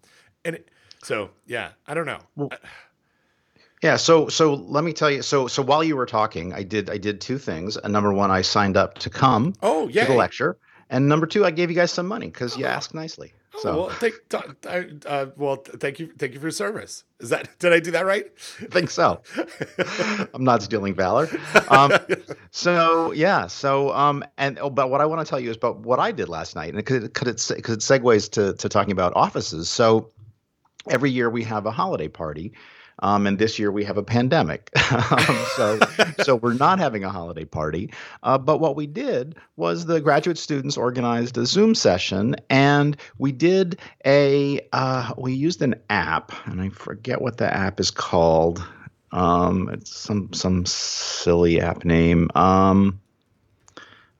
And 0.45 0.55
it, 0.55 0.69
so 1.03 1.31
yeah, 1.45 1.71
I 1.87 1.93
don't 1.93 2.05
know. 2.05 2.19
Well, 2.35 2.49
yeah, 3.81 3.95
so 3.95 4.27
so 4.27 4.53
let 4.53 4.83
me 4.83 4.93
tell 4.93 5.09
you. 5.09 5.21
So 5.21 5.47
so 5.47 5.61
while 5.61 5.83
you 5.83 5.95
were 5.95 6.05
talking, 6.05 6.53
I 6.53 6.63
did 6.63 6.89
I 6.89 6.97
did 6.97 7.21
two 7.21 7.37
things. 7.37 7.77
And 7.77 7.93
number 7.93 8.13
one, 8.13 8.29
I 8.29 8.41
signed 8.41 8.75
up 8.75 8.97
to 8.99 9.09
come 9.09 9.53
oh, 9.61 9.87
to 9.87 10.05
the 10.05 10.13
lecture, 10.13 10.57
and 10.89 11.07
number 11.07 11.25
two, 11.25 11.45
I 11.45 11.51
gave 11.51 11.69
you 11.69 11.75
guys 11.75 11.91
some 11.91 12.07
money 12.07 12.27
because 12.27 12.57
you 12.57 12.65
oh. 12.65 12.69
asked 12.69 12.93
nicely. 12.93 13.33
So 13.61 13.77
well, 13.77 13.89
thank, 13.89 14.15
uh, 15.05 15.25
well, 15.35 15.57
thank 15.57 15.99
you, 15.99 16.11
thank 16.17 16.33
you 16.33 16.39
for 16.39 16.45
your 16.45 16.51
service. 16.51 17.03
Is 17.19 17.29
that 17.29 17.49
did 17.59 17.73
I 17.73 17.79
do 17.79 17.91
that 17.91 18.05
right? 18.05 18.25
I 18.61 18.65
think 18.65 18.89
so. 18.89 19.21
I'm 20.33 20.43
not 20.43 20.63
stealing 20.63 20.95
valor. 20.95 21.29
Um, 21.69 21.93
so 22.51 23.11
yeah. 23.11 23.47
So 23.47 23.91
um, 23.91 24.23
and 24.37 24.59
oh, 24.59 24.69
but 24.69 24.89
what 24.89 25.01
I 25.01 25.05
want 25.05 25.25
to 25.25 25.29
tell 25.29 25.39
you 25.39 25.49
is 25.49 25.57
about 25.57 25.79
what 25.79 25.99
I 25.99 26.11
did 26.11 26.29
last 26.29 26.55
night, 26.55 26.69
and 26.69 26.77
because 26.77 27.03
it, 27.03 27.13
cause 27.13 27.27
it, 27.27 27.59
it 27.59 27.79
segues 27.79 28.31
to 28.31 28.53
to 28.53 28.69
talking 28.69 28.91
about 28.91 29.13
offices. 29.15 29.69
So 29.69 30.09
every 30.89 31.11
year 31.11 31.29
we 31.29 31.43
have 31.43 31.65
a 31.65 31.71
holiday 31.71 32.07
party 32.07 32.53
um, 32.99 33.27
and 33.27 33.39
this 33.39 33.57
year 33.57 33.71
we 33.71 33.83
have 33.83 33.97
a 33.97 34.03
pandemic. 34.03 34.69
um, 34.91 35.45
so, 35.55 35.79
so 36.23 36.35
we're 36.35 36.53
not 36.53 36.79
having 36.79 37.03
a 37.03 37.09
holiday 37.09 37.45
party. 37.45 37.91
Uh, 38.23 38.37
but 38.37 38.59
what 38.59 38.75
we 38.75 38.87
did 38.87 39.35
was 39.55 39.85
the 39.85 40.01
graduate 40.01 40.37
students 40.37 40.77
organized 40.77 41.37
a 41.37 41.45
Zoom 41.45 41.75
session, 41.75 42.35
and 42.49 42.97
we 43.17 43.31
did 43.31 43.79
a 44.05 44.59
uh, 44.73 45.13
we 45.17 45.33
used 45.33 45.61
an 45.61 45.75
app, 45.89 46.31
and 46.45 46.61
I 46.61 46.69
forget 46.69 47.21
what 47.21 47.37
the 47.37 47.51
app 47.53 47.79
is 47.79 47.91
called. 47.91 48.63
Um, 49.11 49.69
it's 49.69 49.95
some 49.95 50.31
some 50.33 50.65
silly 50.65 51.59
app 51.61 51.85
name. 51.85 52.29
Um, 52.35 52.99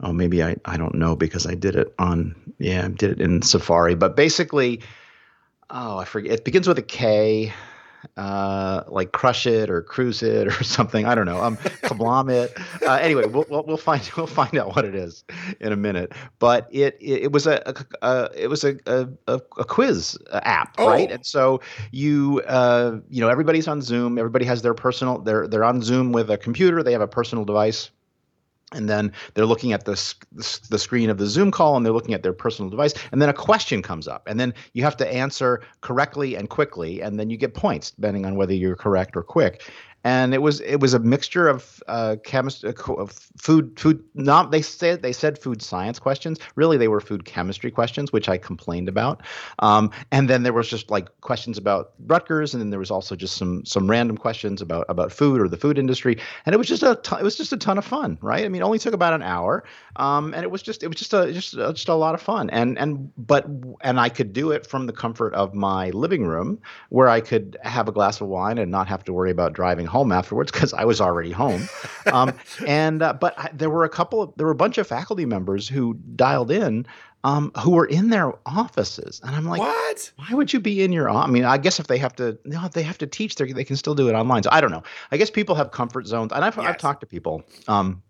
oh, 0.01 0.13
maybe 0.13 0.43
I 0.43 0.55
I 0.65 0.77
don't 0.77 0.95
know 0.95 1.15
because 1.15 1.45
I 1.45 1.55
did 1.55 1.75
it 1.75 1.93
on 1.99 2.35
yeah 2.57 2.85
I 2.85 2.87
did 2.87 3.11
it 3.11 3.21
in 3.21 3.41
Safari. 3.41 3.95
But 3.95 4.15
basically, 4.15 4.81
oh 5.69 5.97
I 5.97 6.05
forget. 6.05 6.31
It 6.31 6.45
begins 6.45 6.67
with 6.67 6.79
a 6.79 6.83
K 6.83 7.53
uh, 8.17 8.83
like 8.87 9.11
crush 9.11 9.45
it 9.45 9.69
or 9.69 9.81
cruise 9.81 10.23
it 10.23 10.47
or 10.47 10.63
something. 10.63 11.05
I 11.05 11.15
don't 11.15 11.25
know. 11.25 11.41
Um, 11.41 11.57
kablam 11.57 12.31
it. 12.31 12.57
Uh, 12.81 12.95
anyway, 12.95 13.25
we'll, 13.25 13.45
we'll 13.49 13.77
find 13.77 14.09
we'll 14.17 14.27
find 14.27 14.57
out 14.57 14.75
what 14.75 14.85
it 14.85 14.95
is 14.95 15.23
in 15.59 15.71
a 15.71 15.75
minute. 15.75 16.13
But 16.39 16.67
it 16.71 16.97
it, 16.99 17.23
it 17.23 17.31
was 17.31 17.47
a, 17.47 17.61
a, 17.65 18.07
a, 18.07 18.29
it 18.35 18.47
was 18.47 18.63
a 18.63 18.77
a, 18.85 19.07
a 19.27 19.65
quiz 19.65 20.17
app, 20.31 20.75
oh. 20.77 20.87
right? 20.87 21.11
And 21.11 21.25
so 21.25 21.61
you 21.91 22.41
uh, 22.47 22.99
you 23.09 23.21
know 23.21 23.29
everybody's 23.29 23.67
on 23.67 23.81
Zoom. 23.81 24.17
Everybody 24.17 24.45
has 24.45 24.61
their 24.61 24.73
personal. 24.73 25.19
They're 25.19 25.47
they're 25.47 25.65
on 25.65 25.81
Zoom 25.81 26.11
with 26.11 26.29
a 26.29 26.37
computer. 26.37 26.83
They 26.83 26.91
have 26.91 27.01
a 27.01 27.07
personal 27.07 27.45
device 27.45 27.91
and 28.73 28.87
then 28.89 29.11
they're 29.33 29.45
looking 29.45 29.73
at 29.73 29.85
the, 29.85 30.13
the 30.69 30.77
screen 30.77 31.09
of 31.09 31.17
the 31.17 31.25
zoom 31.25 31.51
call 31.51 31.75
and 31.75 31.85
they're 31.85 31.93
looking 31.93 32.13
at 32.13 32.23
their 32.23 32.33
personal 32.33 32.69
device 32.69 32.93
and 33.11 33.21
then 33.21 33.29
a 33.29 33.33
question 33.33 33.81
comes 33.81 34.07
up 34.07 34.27
and 34.27 34.39
then 34.39 34.53
you 34.73 34.83
have 34.83 34.97
to 34.97 35.13
answer 35.13 35.61
correctly 35.81 36.35
and 36.35 36.49
quickly 36.49 37.01
and 37.01 37.19
then 37.19 37.29
you 37.29 37.37
get 37.37 37.53
points 37.53 37.91
depending 37.91 38.25
on 38.25 38.35
whether 38.35 38.53
you're 38.53 38.75
correct 38.75 39.15
or 39.15 39.23
quick 39.23 39.69
and 40.03 40.33
it 40.33 40.41
was 40.41 40.61
it 40.61 40.79
was 40.79 40.93
a 40.93 40.99
mixture 40.99 41.47
of 41.47 41.83
uh, 41.87 42.15
chemistry, 42.23 42.69
uh, 42.69 42.93
of 42.93 43.11
food, 43.37 43.77
food. 43.77 44.01
Not 44.13 44.51
they 44.51 44.61
said 44.61 45.01
they 45.01 45.11
said 45.11 45.37
food 45.37 45.61
science 45.61 45.99
questions. 45.99 46.39
Really, 46.55 46.77
they 46.77 46.87
were 46.87 47.01
food 47.01 47.25
chemistry 47.25 47.69
questions, 47.69 48.13
which 48.13 48.29
I 48.29 48.37
complained 48.37 48.87
about. 48.87 49.21
Um, 49.59 49.91
and 50.11 50.29
then 50.29 50.43
there 50.43 50.53
was 50.53 50.69
just 50.69 50.89
like 50.89 51.09
questions 51.21 51.57
about 51.57 51.91
Rutgers, 52.07 52.53
and 52.53 52.61
then 52.61 52.69
there 52.69 52.79
was 52.79 52.91
also 52.91 53.15
just 53.15 53.35
some 53.35 53.65
some 53.65 53.89
random 53.89 54.17
questions 54.17 54.61
about 54.61 54.85
about 54.87 55.11
food 55.11 55.41
or 55.41 55.49
the 55.49 55.57
food 55.57 55.77
industry. 55.77 56.17
And 56.45 56.53
it 56.53 56.57
was 56.57 56.67
just 56.67 56.83
a 56.83 56.95
ton, 56.95 57.19
it 57.19 57.23
was 57.23 57.35
just 57.35 57.51
a 57.51 57.57
ton 57.57 57.77
of 57.77 57.83
fun, 57.83 58.17
right? 58.21 58.45
I 58.45 58.47
mean, 58.47 58.61
it 58.61 58.65
only 58.65 58.79
took 58.79 58.93
about 58.93 59.13
an 59.13 59.21
hour, 59.21 59.65
um, 59.97 60.33
and 60.33 60.43
it 60.43 60.51
was 60.51 60.61
just 60.61 60.81
it 60.81 60.87
was 60.87 60.95
just 60.95 61.13
a 61.13 61.33
just 61.33 61.53
just 61.53 61.89
a 61.89 61.95
lot 61.95 62.15
of 62.15 62.21
fun. 62.21 62.49
And 62.51 62.79
and 62.79 63.11
but 63.17 63.45
and 63.81 63.99
I 63.99 64.07
could 64.07 64.31
do 64.31 64.51
it 64.51 64.65
from 64.65 64.85
the 64.85 64.93
comfort 64.93 65.33
of 65.33 65.53
my 65.53 65.89
living 65.89 66.25
room, 66.25 66.59
where 66.87 67.09
I 67.09 67.19
could 67.19 67.57
have 67.63 67.89
a 67.89 67.91
glass 67.91 68.21
of 68.21 68.27
wine 68.27 68.57
and 68.57 68.71
not 68.71 68.87
have 68.87 69.03
to 69.03 69.13
worry 69.13 69.31
about 69.31 69.51
driving 69.51 69.88
home 69.89 70.11
afterwards 70.11 70.51
because 70.51 70.73
I 70.73 70.85
was 70.85 71.01
already 71.01 71.31
home. 71.31 71.67
Um, 72.11 72.33
and 72.67 73.01
uh, 73.01 73.13
but 73.13 73.37
I, 73.37 73.49
there 73.53 73.69
were 73.69 73.83
a 73.83 73.89
couple 73.89 74.21
of 74.21 74.33
there 74.37 74.45
were 74.45 74.53
a 74.53 74.55
bunch 74.55 74.77
of 74.77 74.87
faculty 74.87 75.25
members 75.25 75.67
who 75.67 75.95
dialed 76.15 76.51
in 76.51 76.85
um, 77.23 77.51
who 77.59 77.71
were 77.71 77.85
in 77.85 78.09
their 78.09 78.33
offices, 78.45 79.19
and 79.23 79.35
I'm 79.35 79.45
like, 79.45 79.59
what? 79.59 80.11
Why 80.15 80.27
would 80.31 80.53
you 80.53 80.59
be 80.59 80.83
in 80.83 80.93
your? 80.93 81.09
I 81.09 81.27
mean, 81.27 81.43
I 81.43 81.57
guess 81.57 81.79
if 81.79 81.87
they 81.87 81.97
have 81.97 82.15
to, 82.15 82.37
if 82.45 82.71
they 82.71 82.83
have 82.83 82.97
to 82.99 83.07
teach, 83.07 83.35
they 83.35 83.51
they 83.51 83.65
can 83.65 83.75
still 83.75 83.95
do 83.95 84.07
it 84.07 84.13
online. 84.13 84.43
So 84.43 84.49
I 84.51 84.61
don't 84.61 84.71
know. 84.71 84.83
I 85.11 85.17
guess 85.17 85.29
people 85.29 85.55
have 85.55 85.71
comfort 85.71 86.07
zones, 86.07 86.31
and 86.31 86.45
I've 86.45 86.55
yes. 86.55 86.65
I've 86.65 86.77
talked 86.77 87.01
to 87.01 87.07
people. 87.07 87.43
Um, 87.67 88.01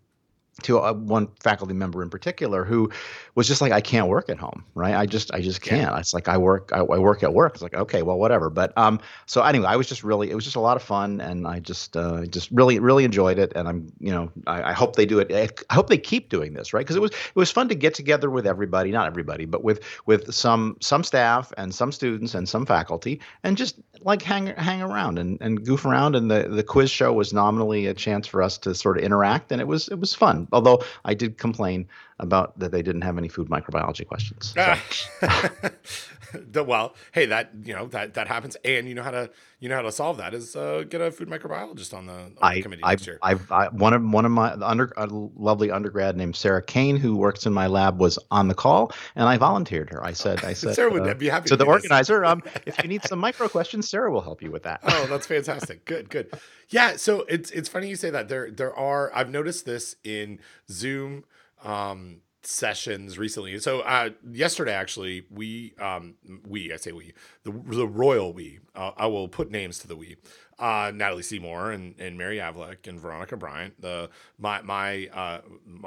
to 0.64 0.78
a, 0.78 0.92
one 0.92 1.28
faculty 1.40 1.74
member 1.74 2.02
in 2.02 2.10
particular 2.10 2.64
who 2.64 2.90
was 3.34 3.46
just 3.48 3.60
like, 3.60 3.72
I 3.72 3.80
can't 3.80 4.08
work 4.08 4.28
at 4.28 4.38
home, 4.38 4.64
right? 4.74 4.94
I 4.94 5.06
just, 5.06 5.32
I 5.32 5.40
just 5.40 5.60
can't. 5.60 5.96
It's 5.98 6.12
like 6.12 6.28
I 6.28 6.36
work, 6.36 6.70
I, 6.72 6.78
I, 6.78 6.98
work 6.98 7.22
at 7.22 7.32
work. 7.32 7.54
It's 7.54 7.62
like, 7.62 7.74
okay, 7.74 8.02
well, 8.02 8.18
whatever. 8.18 8.50
But 8.50 8.76
um, 8.76 9.00
so 9.26 9.42
anyway, 9.42 9.66
I 9.66 9.76
was 9.76 9.86
just 9.86 10.04
really, 10.04 10.30
it 10.30 10.34
was 10.34 10.44
just 10.44 10.56
a 10.56 10.60
lot 10.60 10.76
of 10.76 10.82
fun, 10.82 11.20
and 11.20 11.46
I 11.46 11.60
just, 11.60 11.96
uh, 11.96 12.26
just 12.26 12.50
really, 12.50 12.78
really 12.78 13.04
enjoyed 13.04 13.38
it. 13.38 13.52
And 13.54 13.68
I'm, 13.68 13.92
you 13.98 14.10
know, 14.10 14.30
I, 14.46 14.70
I 14.70 14.72
hope 14.72 14.96
they 14.96 15.06
do 15.06 15.18
it. 15.20 15.32
I 15.32 15.74
hope 15.74 15.88
they 15.88 15.98
keep 15.98 16.28
doing 16.28 16.54
this, 16.54 16.72
right? 16.72 16.80
Because 16.80 16.96
it 16.96 17.02
was, 17.02 17.10
it 17.10 17.36
was 17.36 17.50
fun 17.50 17.68
to 17.68 17.74
get 17.74 17.94
together 17.94 18.30
with 18.30 18.46
everybody, 18.46 18.90
not 18.90 19.06
everybody, 19.06 19.44
but 19.44 19.64
with, 19.64 19.80
with 20.06 20.34
some, 20.34 20.76
some 20.80 21.04
staff 21.04 21.52
and 21.56 21.74
some 21.74 21.92
students 21.92 22.34
and 22.34 22.48
some 22.48 22.66
faculty, 22.66 23.20
and 23.44 23.56
just 23.56 23.76
like 24.02 24.22
hang, 24.22 24.48
hang 24.48 24.82
around 24.82 25.18
and, 25.18 25.38
and 25.40 25.64
goof 25.64 25.84
around. 25.84 26.16
And 26.16 26.30
the, 26.30 26.48
the 26.48 26.62
quiz 26.62 26.90
show 26.90 27.12
was 27.12 27.32
nominally 27.32 27.86
a 27.86 27.94
chance 27.94 28.26
for 28.26 28.42
us 28.42 28.58
to 28.58 28.74
sort 28.74 28.98
of 28.98 29.04
interact, 29.04 29.52
and 29.52 29.60
it 29.60 29.66
was, 29.66 29.88
it 29.88 29.98
was 29.98 30.14
fun 30.14 30.48
although 30.52 30.82
I 31.04 31.14
did 31.14 31.38
complain 31.38 31.88
about 32.18 32.58
that 32.58 32.72
they 32.72 32.82
didn't 32.82 33.02
have 33.02 33.18
any 33.18 33.28
food 33.28 33.48
microbiology 33.48 34.06
questions. 34.06 34.54
So. 34.54 34.74
well, 36.54 36.94
hey, 37.12 37.26
that 37.26 37.50
you 37.64 37.74
know 37.74 37.86
that 37.88 38.14
that 38.14 38.28
happens, 38.28 38.56
and 38.64 38.88
you 38.88 38.94
know 38.94 39.02
how 39.02 39.10
to 39.10 39.30
you 39.58 39.68
know 39.68 39.76
how 39.76 39.82
to 39.82 39.92
solve 39.92 40.16
that 40.18 40.34
is 40.34 40.56
uh, 40.56 40.84
get 40.88 41.00
a 41.00 41.10
food 41.10 41.28
microbiologist 41.28 41.94
on 41.94 42.06
the, 42.06 42.12
on 42.12 42.34
I, 42.40 42.54
the 42.54 42.62
committee 42.62 42.82
I've, 42.84 42.98
next 42.98 43.06
year. 43.06 43.18
I've, 43.22 43.50
I, 43.52 43.68
one 43.68 43.92
of 43.92 44.02
one 44.02 44.24
of 44.24 44.32
my 44.32 44.52
under 44.52 44.92
a 44.96 45.06
lovely 45.06 45.70
undergrad 45.70 46.16
named 46.16 46.36
Sarah 46.36 46.62
Kane 46.62 46.96
who 46.96 47.16
works 47.16 47.46
in 47.46 47.52
my 47.52 47.66
lab 47.66 48.00
was 48.00 48.18
on 48.30 48.48
the 48.48 48.54
call, 48.54 48.92
and 49.14 49.28
I 49.28 49.36
volunteered 49.36 49.90
her. 49.90 50.04
I 50.04 50.12
said, 50.12 50.44
I 50.44 50.52
said, 50.54 50.74
Sarah 50.74 50.90
would 50.90 51.06
uh, 51.06 51.14
be 51.14 51.28
happy. 51.28 51.48
So 51.48 51.56
the 51.56 51.66
organizer, 51.66 52.24
um, 52.24 52.42
if 52.66 52.82
you 52.82 52.88
need 52.88 53.02
some 53.04 53.18
micro 53.18 53.48
questions, 53.48 53.88
Sarah 53.88 54.10
will 54.10 54.22
help 54.22 54.42
you 54.42 54.50
with 54.50 54.62
that. 54.64 54.80
oh, 54.84 55.06
that's 55.06 55.26
fantastic. 55.26 55.84
Good, 55.84 56.10
good. 56.10 56.30
Yeah. 56.68 56.96
So 56.96 57.24
it's 57.28 57.50
it's 57.50 57.68
funny 57.68 57.88
you 57.88 57.96
say 57.96 58.10
that. 58.10 58.28
There 58.28 58.50
there 58.50 58.74
are 58.74 59.14
I've 59.14 59.30
noticed 59.30 59.66
this 59.66 59.96
in 60.04 60.38
Zoom. 60.70 61.24
Um, 61.62 62.22
sessions 62.42 63.18
recently. 63.18 63.58
So 63.58 63.80
uh, 63.80 64.10
yesterday, 64.30 64.72
actually, 64.72 65.26
we 65.30 65.74
um, 65.78 66.14
we 66.46 66.72
I 66.72 66.76
say 66.76 66.92
we 66.92 67.12
the 67.44 67.52
the 67.52 67.86
royal 67.86 68.32
we 68.32 68.60
uh, 68.74 68.92
I 68.96 69.06
will 69.06 69.28
put 69.28 69.50
names 69.50 69.78
to 69.80 69.88
the 69.88 69.96
we. 69.96 70.16
Uh, 70.58 70.92
Natalie 70.94 71.22
Seymour 71.22 71.70
and, 71.70 71.94
and 71.98 72.18
Mary 72.18 72.36
Avlick 72.36 72.86
and 72.86 73.00
Veronica 73.00 73.34
Bryant, 73.34 73.80
the 73.80 74.10
my 74.38 74.60
my 74.62 75.08
uh, 75.12 75.40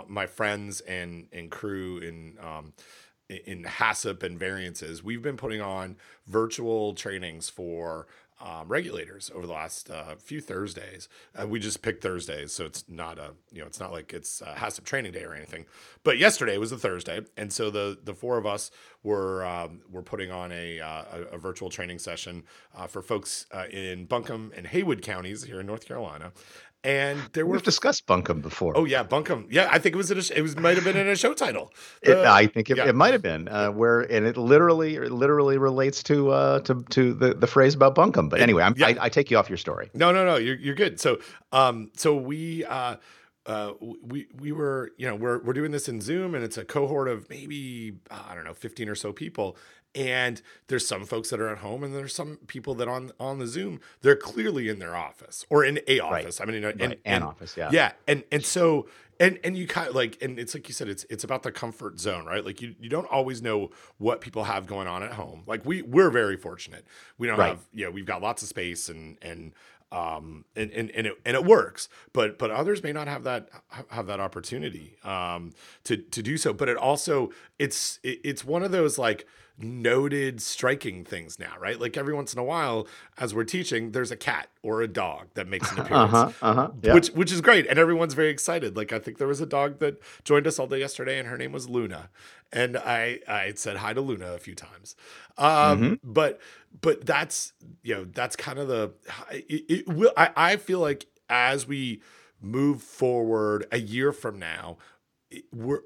my 0.07 0.25
friends 0.25 0.81
and 0.81 1.27
and 1.31 1.51
crew 1.51 1.99
in 1.99 2.37
um, 2.41 2.73
in 3.29 3.63
HACCP 3.63 4.23
and 4.23 4.37
variances, 4.37 5.03
we've 5.03 5.21
been 5.21 5.37
putting 5.37 5.61
on 5.61 5.95
virtual 6.27 6.93
trainings 6.93 7.49
for 7.49 8.07
um, 8.41 8.67
regulators 8.67 9.31
over 9.33 9.45
the 9.47 9.53
last 9.53 9.89
uh, 9.89 10.15
few 10.15 10.41
Thursdays. 10.41 11.07
Uh, 11.35 11.47
we 11.47 11.59
just 11.59 11.81
picked 11.81 12.03
Thursdays, 12.03 12.53
so 12.53 12.65
it's 12.65 12.83
not 12.87 13.17
a 13.17 13.31
you 13.51 13.61
know 13.61 13.67
it's 13.67 13.79
not 13.79 13.91
like 13.91 14.13
it's 14.13 14.41
uh, 14.41 14.53
HACCP 14.55 14.83
training 14.83 15.11
day 15.11 15.23
or 15.23 15.33
anything. 15.33 15.65
But 16.03 16.17
yesterday 16.17 16.57
was 16.57 16.71
a 16.71 16.77
Thursday, 16.77 17.21
and 17.37 17.51
so 17.51 17.69
the 17.69 17.97
the 18.03 18.13
four 18.13 18.37
of 18.37 18.45
us 18.45 18.71
were 19.03 19.45
um, 19.45 19.81
were 19.89 20.03
putting 20.03 20.31
on 20.31 20.51
a 20.51 20.79
uh, 20.79 21.03
a, 21.11 21.21
a, 21.33 21.37
virtual 21.37 21.69
training 21.69 21.99
session 21.99 22.43
uh, 22.75 22.87
for 22.87 23.01
folks 23.01 23.45
uh, 23.51 23.65
in 23.71 24.05
Buncombe 24.05 24.51
and 24.55 24.67
Haywood 24.67 25.01
counties 25.01 25.43
here 25.43 25.59
in 25.59 25.65
North 25.65 25.85
Carolina, 25.85 26.31
and 26.83 27.19
there 27.33 27.45
were 27.45 27.53
we've 27.53 27.63
discussed 27.63 28.05
bunkum 28.07 28.41
before. 28.41 28.77
Oh 28.77 28.85
yeah, 28.85 29.03
bunkum. 29.03 29.47
Yeah, 29.49 29.67
I 29.71 29.79
think 29.79 29.95
it 29.95 29.97
was 29.97 30.11
in 30.11 30.17
a, 30.17 30.37
it 30.37 30.41
was 30.41 30.57
might 30.57 30.75
have 30.75 30.83
been 30.83 30.97
in 30.97 31.07
a 31.07 31.15
show 31.15 31.33
title. 31.33 31.71
it, 32.01 32.17
I 32.17 32.47
think 32.47 32.69
it, 32.69 32.77
yeah. 32.77 32.87
it 32.87 32.95
might 32.95 33.13
have 33.13 33.21
been 33.21 33.47
uh, 33.47 33.69
where 33.71 34.01
and 34.01 34.25
it 34.25 34.37
literally 34.37 34.95
it 34.95 35.11
literally 35.11 35.57
relates 35.57 36.03
to 36.03 36.31
uh, 36.31 36.59
to 36.61 36.83
to 36.89 37.13
the, 37.13 37.33
the 37.33 37.47
phrase 37.47 37.75
about 37.75 37.95
bunkum. 37.95 38.29
But 38.29 38.41
anyway, 38.41 38.67
yeah. 38.75 38.87
I, 38.87 38.95
I 39.01 39.09
take 39.09 39.31
you 39.31 39.37
off 39.37 39.49
your 39.49 39.57
story. 39.57 39.89
No, 39.93 40.11
no, 40.11 40.25
no, 40.25 40.35
you're 40.35 40.57
you're 40.57 40.75
good. 40.75 40.99
So 40.99 41.19
um 41.51 41.91
so 41.95 42.15
we 42.15 42.65
uh 42.65 42.97
uh, 43.45 43.73
we 44.01 44.27
we 44.39 44.51
were 44.51 44.91
you 44.97 45.05
know 45.05 45.15
we're 45.15 45.39
we're 45.43 45.53
doing 45.53 45.71
this 45.71 45.89
in 45.89 45.99
Zoom 45.99 46.33
and 46.33 46.43
it's 46.43 46.57
a 46.57 46.63
cohort 46.63 47.09
of 47.09 47.29
maybe 47.29 47.97
I 48.09 48.33
don't 48.35 48.45
know 48.45 48.53
15 48.53 48.87
or 48.87 48.95
so 48.95 49.11
people 49.11 49.57
and 49.95 50.41
there's 50.67 50.87
some 50.87 51.05
folks 51.05 51.29
that 51.29 51.39
are 51.39 51.49
at 51.49 51.59
home 51.59 51.83
and 51.83 51.95
there's 51.95 52.15
some 52.15 52.37
people 52.47 52.73
that 52.75 52.87
on 52.87 53.11
on 53.19 53.39
the 53.39 53.47
zoom 53.47 53.79
they're 54.01 54.15
clearly 54.15 54.69
in 54.69 54.79
their 54.79 54.95
office 54.95 55.45
or 55.49 55.63
in 55.63 55.79
a 55.87 55.99
office 55.99 56.39
right. 56.39 56.49
i 56.49 56.51
mean 56.51 56.63
in, 56.63 56.89
right. 56.89 56.99
an 57.05 57.23
office 57.23 57.55
yeah 57.55 57.69
yeah 57.71 57.91
and 58.07 58.23
and 58.31 58.43
so 58.43 58.87
and 59.19 59.39
and 59.43 59.55
you 59.55 59.67
kind 59.67 59.87
of 59.87 59.95
like 59.95 60.17
and 60.21 60.39
it's 60.39 60.55
like 60.55 60.67
you 60.67 60.73
said 60.73 60.87
it's 60.87 61.05
it's 61.09 61.23
about 61.23 61.43
the 61.43 61.51
comfort 61.51 61.99
zone 61.99 62.25
right 62.25 62.45
like 62.45 62.61
you 62.61 62.75
you 62.79 62.89
don't 62.89 63.05
always 63.11 63.41
know 63.41 63.69
what 63.97 64.21
people 64.21 64.43
have 64.43 64.65
going 64.65 64.87
on 64.87 65.03
at 65.03 65.13
home 65.13 65.43
like 65.45 65.63
we 65.65 65.81
we're 65.83 66.09
very 66.09 66.37
fortunate 66.37 66.85
we 67.17 67.27
don't 67.27 67.37
right. 67.37 67.49
have 67.49 67.59
yeah 67.71 67.83
you 67.83 67.85
know, 67.85 67.91
we've 67.91 68.05
got 68.05 68.21
lots 68.21 68.41
of 68.41 68.49
space 68.49 68.89
and 68.89 69.17
and 69.21 69.53
um, 69.93 70.43
and 70.55 70.71
and 70.71 70.89
and 70.91 71.07
it, 71.07 71.13
and 71.23 71.35
it 71.35 71.45
works. 71.45 71.87
But 72.13 72.39
but 72.39 72.49
others 72.49 72.81
may 72.81 72.91
not 72.91 73.07
have 73.07 73.23
that 73.23 73.49
have 73.89 74.07
that 74.07 74.19
opportunity 74.19 74.97
um, 75.03 75.51
to 75.83 75.97
to 75.97 76.23
do 76.23 76.35
so. 76.35 76.51
But 76.51 76.67
it 76.67 76.77
also 76.77 77.29
it's 77.59 77.99
it, 78.03 78.19
it's 78.23 78.43
one 78.43 78.63
of 78.63 78.71
those 78.71 78.97
like 78.97 79.27
noted 79.57 80.41
striking 80.41 81.03
things 81.03 81.37
now, 81.39 81.53
right? 81.59 81.79
Like 81.79 81.95
every 81.97 82.13
once 82.13 82.33
in 82.33 82.39
a 82.39 82.43
while, 82.43 82.87
as 83.17 83.33
we're 83.35 83.43
teaching, 83.43 83.91
there's 83.91 84.11
a 84.11 84.15
cat 84.17 84.49
or 84.63 84.81
a 84.81 84.87
dog 84.87 85.27
that 85.35 85.47
makes 85.47 85.71
an 85.71 85.79
appearance, 85.81 86.13
Uh-huh, 86.13 86.31
uh-huh, 86.41 86.71
yeah. 86.81 86.93
which 86.93 87.09
which 87.09 87.31
is 87.31 87.41
great, 87.41 87.67
and 87.67 87.77
everyone's 87.77 88.13
very 88.15 88.29
excited. 88.29 88.75
Like 88.75 88.91
I 88.91 88.99
think 88.99 89.17
there 89.19 89.27
was 89.27 89.41
a 89.41 89.45
dog 89.45 89.79
that 89.79 90.01
joined 90.23 90.47
us 90.47 90.59
all 90.59 90.67
day 90.67 90.79
yesterday, 90.79 91.19
and 91.19 91.27
her 91.27 91.37
name 91.37 91.51
was 91.51 91.69
Luna, 91.69 92.09
and 92.51 92.77
I 92.77 93.19
I 93.27 93.53
said 93.55 93.77
hi 93.77 93.93
to 93.93 94.01
Luna 94.01 94.33
a 94.33 94.39
few 94.39 94.55
times, 94.55 94.95
um, 95.37 95.47
Mm-hmm. 95.47 95.93
but 96.03 96.41
but 96.81 97.05
that's 97.05 97.53
you 97.83 97.93
know 97.95 98.05
that's 98.05 98.35
kind 98.35 98.57
of 98.59 98.67
the 98.67 98.91
it, 99.31 99.65
it 99.69 99.87
will 99.87 100.11
I, 100.17 100.29
I 100.35 100.55
feel 100.57 100.79
like 100.79 101.05
as 101.29 101.67
we 101.67 102.01
move 102.41 102.81
forward 102.81 103.65
a 103.71 103.79
year 103.79 104.11
from 104.11 104.37
now 104.39 104.77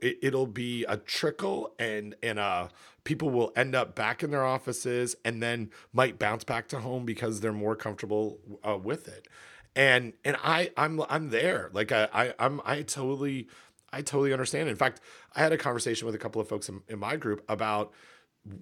it, 0.01 0.17
it'll 0.21 0.47
be 0.47 0.83
a 0.85 0.97
trickle 0.97 1.73
and 1.79 2.15
and 2.23 2.39
uh 2.39 2.67
people 3.03 3.29
will 3.29 3.51
end 3.55 3.73
up 3.75 3.95
back 3.95 4.23
in 4.23 4.31
their 4.31 4.43
offices 4.45 5.15
and 5.23 5.41
then 5.41 5.69
might 5.93 6.19
bounce 6.19 6.43
back 6.43 6.67
to 6.69 6.79
home 6.79 7.05
because 7.05 7.39
they're 7.39 7.53
more 7.53 7.75
comfortable 7.75 8.39
uh, 8.63 8.77
with 8.77 9.07
it. 9.07 9.27
And 9.75 10.13
and 10.25 10.37
i 10.43 10.71
i'm 10.77 11.01
i'm 11.09 11.29
there. 11.29 11.69
Like 11.73 11.91
i, 11.91 12.07
I 12.13 12.33
i'm 12.39 12.61
i 12.65 12.81
totally 12.81 13.47
i 13.93 14.01
totally 14.01 14.33
understand. 14.33 14.69
In 14.69 14.75
fact 14.75 15.01
i 15.35 15.39
had 15.41 15.51
a 15.53 15.57
conversation 15.57 16.05
with 16.05 16.15
a 16.15 16.19
couple 16.19 16.41
of 16.41 16.47
folks 16.49 16.67
in, 16.69 16.81
in 16.87 16.99
my 16.99 17.15
group 17.15 17.43
about 17.47 17.93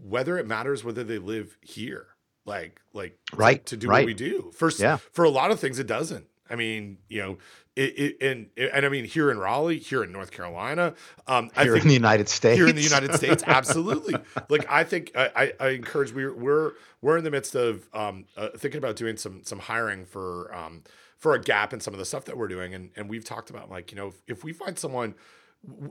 whether 0.04 0.38
it 0.38 0.48
matters 0.48 0.84
whether 0.84 1.04
they 1.04 1.18
live 1.20 1.58
here 1.62 2.08
like 2.46 2.82
like 2.94 3.18
Right, 3.34 3.66
to, 3.68 3.78
do 3.78 3.88
right. 3.88 4.00
what 4.02 4.06
we 4.06 4.14
do. 4.14 4.52
For 4.56 4.68
s- 4.68 4.80
Yeah. 4.80 4.98
for 4.98 5.26
a 5.26 5.30
lot 5.30 5.52
of 5.52 5.60
things 5.60 5.80
it 5.80 5.88
doesn't 5.88 6.28
i 6.50 6.56
mean 6.56 6.98
you 7.10 7.22
know 7.22 7.38
it, 7.76 7.98
it 8.00 8.18
and 8.22 8.50
and 8.58 8.86
i 8.86 8.90
mean 8.90 9.06
here 9.06 9.30
in 9.32 9.38
raleigh 9.38 9.78
here 9.80 10.04
in 10.04 10.12
north 10.12 10.32
carolina 10.32 10.94
um 11.28 11.50
i 11.56 11.64
Here 11.64 11.74
think 11.74 11.84
in 11.86 11.88
the 11.90 11.94
United 11.96 12.30
States. 12.30 12.58
here 12.58 12.68
in 12.68 12.76
the 12.76 12.82
United 12.82 13.14
States, 13.16 13.44
absolutely. 13.46 14.16
Like 14.50 14.66
I 14.70 14.84
think 14.84 15.12
I, 15.16 15.32
I, 15.36 15.54
I 15.60 15.70
encourage 15.70 16.14
we're 16.14 16.34
we're 16.34 16.72
we're 17.02 17.18
in 17.18 17.24
the 17.24 17.32
midst 17.32 17.56
of 17.56 17.88
um, 17.94 18.26
uh, 18.38 18.50
thinking 18.58 18.78
about 18.78 18.96
doing 18.96 19.18
some 19.18 19.42
some 19.44 19.60
hiring 19.60 20.06
for 20.06 20.54
um, 20.56 20.84
for 21.18 21.34
a 21.34 21.42
gap 21.42 21.74
in 21.74 21.80
some 21.80 21.94
of 21.94 22.00
the 22.00 22.06
stuff 22.06 22.26
that 22.26 22.38
we're 22.38 22.48
doing, 22.48 22.74
and 22.74 22.92
and 22.96 23.10
we've 23.10 23.26
talked 23.26 23.50
about 23.50 23.70
like 23.70 23.92
you 23.92 23.98
know 23.98 24.08
if, 24.08 24.22
if 24.28 24.44
we 24.44 24.54
find 24.54 24.78
someone 24.78 25.16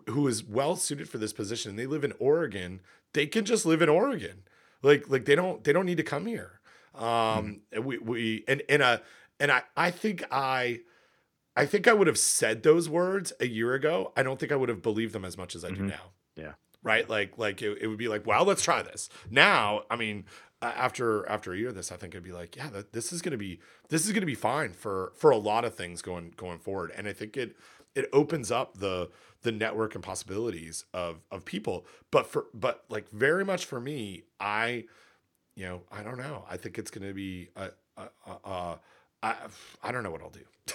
who 0.09 0.29
is 0.29 0.45
well 0.45 0.77
suited 0.77 1.09
for 1.09 1.19
this 1.19 1.33
position 1.33 1.71
and 1.71 1.79
they 1.79 1.87
live 1.87 2.05
in 2.05 2.13
Oregon, 2.19 2.81
they 3.13 3.27
can 3.27 3.45
just 3.45 3.67
live 3.67 3.83
in 3.83 3.89
Oregon. 3.89 4.43
Like 4.83 5.09
like 5.09 5.25
they 5.25 5.35
don't 5.35 5.65
they 5.65 5.73
don't 5.73 5.87
need 5.87 5.97
to 5.99 6.03
come 6.05 6.27
here. 6.27 6.61
Um, 6.95 7.61
and 7.73 7.85
we 7.85 7.99
we 7.99 8.45
and 8.47 8.63
and 8.69 8.83
uh 8.83 8.99
and 9.41 9.51
I 9.53 9.63
I 9.77 9.91
think 9.91 10.25
I. 10.31 10.81
I 11.57 11.67
think 11.67 11.87
I 11.87 11.93
would 11.93 12.09
have 12.09 12.19
said 12.19 12.65
those 12.65 12.89
words 12.89 13.33
a 13.39 13.47
year 13.47 13.75
ago. 13.75 14.13
I 14.17 14.25
don't 14.25 14.41
think 14.41 14.51
I 14.51 14.57
would 14.57 14.69
have 14.69 14.83
believed 14.83 15.13
them 15.13 15.25
as 15.25 15.39
much 15.39 15.55
as 15.55 15.65
I 15.65 15.69
do 15.69 15.83
Mhm. 15.83 15.89
now 15.91 16.11
Yeah. 16.35 16.55
right 16.83 17.09
like 17.09 17.39
like 17.39 17.63
it, 17.63 17.79
it 17.81 17.87
would 17.87 17.97
be 17.97 18.09
like 18.09 18.27
well 18.27 18.45
let's 18.45 18.61
try 18.65 18.83
this 18.83 19.09
now 19.31 19.85
i 19.89 19.95
mean 19.95 20.25
after 20.61 21.25
after 21.29 21.53
a 21.53 21.57
year 21.57 21.69
of 21.69 21.77
this 21.77 21.93
i 21.93 21.97
think 21.97 22.13
it'd 22.13 22.25
be 22.25 22.33
like 22.33 22.57
yeah 22.57 22.69
that, 22.71 22.93
this 22.93 23.13
is 23.13 23.23
going 23.23 23.31
to 23.31 23.39
be 23.39 23.61
this 23.89 24.05
is 24.05 24.13
to 24.13 24.27
be 24.27 24.35
fine 24.35 24.73
for 24.73 25.13
for 25.15 25.31
a 25.31 25.37
lot 25.37 25.65
of 25.65 25.77
things 25.77 26.03
going 26.03 26.35
going 26.37 26.59
forward 26.59 26.91
and 26.97 27.07
i 27.07 27.13
think 27.13 27.37
it 27.37 27.55
it 27.95 28.09
opens 28.13 28.51
up 28.51 28.79
the 28.79 29.09
the 29.43 29.53
network 29.53 29.95
and 29.95 30.03
possibilities 30.03 30.85
of 30.93 31.21
of 31.31 31.45
people 31.45 31.87
but 32.11 32.27
for 32.27 32.47
but 32.53 32.85
like 32.89 33.09
very 33.11 33.45
much 33.45 33.65
for 33.65 33.81
me 33.81 34.25
i 34.41 34.85
you 35.55 35.65
know 35.65 35.83
i 35.93 36.03
don't 36.03 36.19
know 36.19 36.45
i 36.51 36.57
think 36.57 36.79
it's 36.79 36.91
going 36.91 37.07
to 37.07 37.15
be 37.15 37.49
a, 37.55 37.71
a, 37.97 38.09
a, 38.27 38.51
a 38.51 38.81
I, 39.25 39.35
I 39.83 39.93
don't 39.93 40.03
know 40.03 40.11
what 40.11 40.23
i'll 40.23 40.31
do 40.31 40.41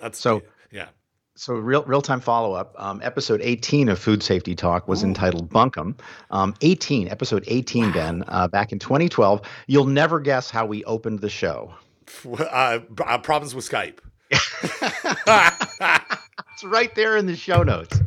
that's 0.00 0.18
So- 0.18 0.42
yeah 0.70 0.88
So 1.36 1.54
real 1.54 1.84
real 1.84 2.02
time 2.02 2.20
follow 2.20 2.52
up. 2.54 2.74
Um, 2.78 3.00
episode 3.04 3.40
18 3.42 3.88
of 3.88 3.98
Food 3.98 4.22
Safety 4.24 4.54
Talk 4.56 4.88
was 4.88 5.02
Ooh. 5.02 5.06
entitled 5.06 5.48
Bunkum. 5.50 5.96
Um, 6.32 6.52
18, 6.62 7.08
episode 7.08 7.44
18, 7.46 7.92
Ben, 7.92 8.24
uh, 8.26 8.48
back 8.48 8.72
in 8.72 8.78
2012. 8.80 9.42
You'll 9.68 9.84
never 9.86 10.18
guess 10.20 10.50
how 10.50 10.66
we 10.66 10.82
opened 10.84 11.20
the 11.20 11.30
show. 11.30 11.72
uh, 12.26 12.80
uh, 13.06 13.18
problems 13.18 13.54
with 13.54 13.68
skype 13.68 13.98
It's 16.54 16.64
right 16.64 16.94
there 16.94 17.16
in 17.16 17.26
the 17.26 17.36
show 17.36 17.62
notes. 17.62 17.98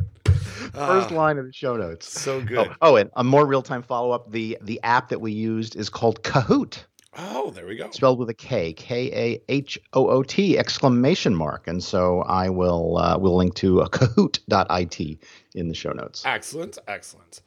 First 0.73 1.11
Ah, 1.11 1.15
line 1.15 1.37
of 1.37 1.45
the 1.45 1.53
show 1.53 1.77
notes. 1.77 2.09
so 2.11 2.41
good. 2.41 2.67
Oh, 2.69 2.75
oh, 2.81 2.95
and 2.97 3.09
a 3.15 3.23
more 3.23 3.45
real 3.45 3.61
time 3.61 3.81
follow 3.81 4.11
up. 4.11 4.31
The 4.31 4.57
the 4.61 4.79
app 4.83 5.09
that 5.09 5.21
we 5.21 5.31
used 5.31 5.75
is 5.75 5.89
called 5.89 6.21
Kahoot, 6.23 6.85
Oh, 7.17 7.51
there 7.51 7.67
we 7.67 7.75
go. 7.75 7.91
spelled 7.91 8.19
with 8.19 8.29
a 8.29 8.33
K, 8.33 8.71
K 8.71 9.11
A 9.11 9.41
H 9.49 9.77
O 9.93 10.09
O 10.09 10.23
T 10.23 10.57
exclamation 10.57 11.35
mark. 11.35 11.67
And 11.67 11.83
so 11.83 12.21
I 12.21 12.49
will 12.49 12.97
uh, 12.97 13.17
will 13.17 13.35
link 13.35 13.55
to 13.55 13.81
uh, 13.81 13.87
Kahoot.it 13.89 15.19
in 15.53 15.67
the 15.67 15.73
show 15.73 15.91
notes. 15.91 16.23
Excellent, 16.25 16.77
excellent. 16.87 17.41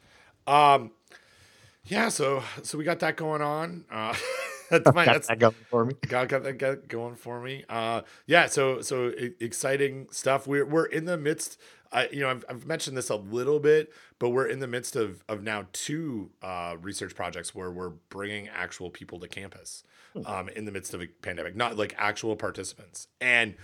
Um, 0.45 0.91
yeah, 1.85 2.09
so 2.09 2.43
so 2.61 2.77
we 2.77 2.83
got 2.83 2.99
that 2.99 3.17
going 3.17 3.41
on. 3.41 3.85
Uh, 3.89 4.15
that's 4.69 4.93
my 4.93 5.05
Got 5.05 5.13
that's 5.13 5.27
that 5.27 5.39
going 5.39 5.55
for 5.69 5.85
me. 5.85 5.95
got, 6.07 6.27
got 6.29 6.43
that 6.43 6.57
got 6.57 6.87
going 6.87 7.15
for 7.15 7.41
me. 7.41 7.63
Uh, 7.67 8.01
yeah, 8.27 8.45
so 8.45 8.81
so 8.81 9.11
exciting 9.39 10.07
stuff. 10.11 10.45
We're 10.45 10.65
we're 10.65 10.85
in 10.85 11.05
the 11.05 11.17
midst. 11.17 11.59
I 11.91 12.07
you 12.09 12.21
know 12.21 12.29
I've, 12.29 12.45
I've 12.49 12.65
mentioned 12.65 12.97
this 12.97 13.09
a 13.09 13.15
little 13.15 13.59
bit, 13.59 13.91
but 14.19 14.29
we're 14.29 14.47
in 14.47 14.59
the 14.59 14.67
midst 14.67 14.95
of 14.95 15.23
of 15.27 15.43
now 15.43 15.67
two 15.73 16.31
uh, 16.41 16.75
research 16.81 17.15
projects 17.15 17.53
where 17.53 17.71
we're 17.71 17.89
bringing 18.09 18.47
actual 18.47 18.89
people 18.89 19.19
to 19.19 19.27
campus 19.27 19.83
um, 20.25 20.49
in 20.49 20.65
the 20.65 20.71
midst 20.71 20.93
of 20.93 21.01
a 21.01 21.07
pandemic, 21.07 21.55
not 21.55 21.77
like 21.77 21.93
actual 21.97 22.35
participants. 22.35 23.07
And 23.19 23.55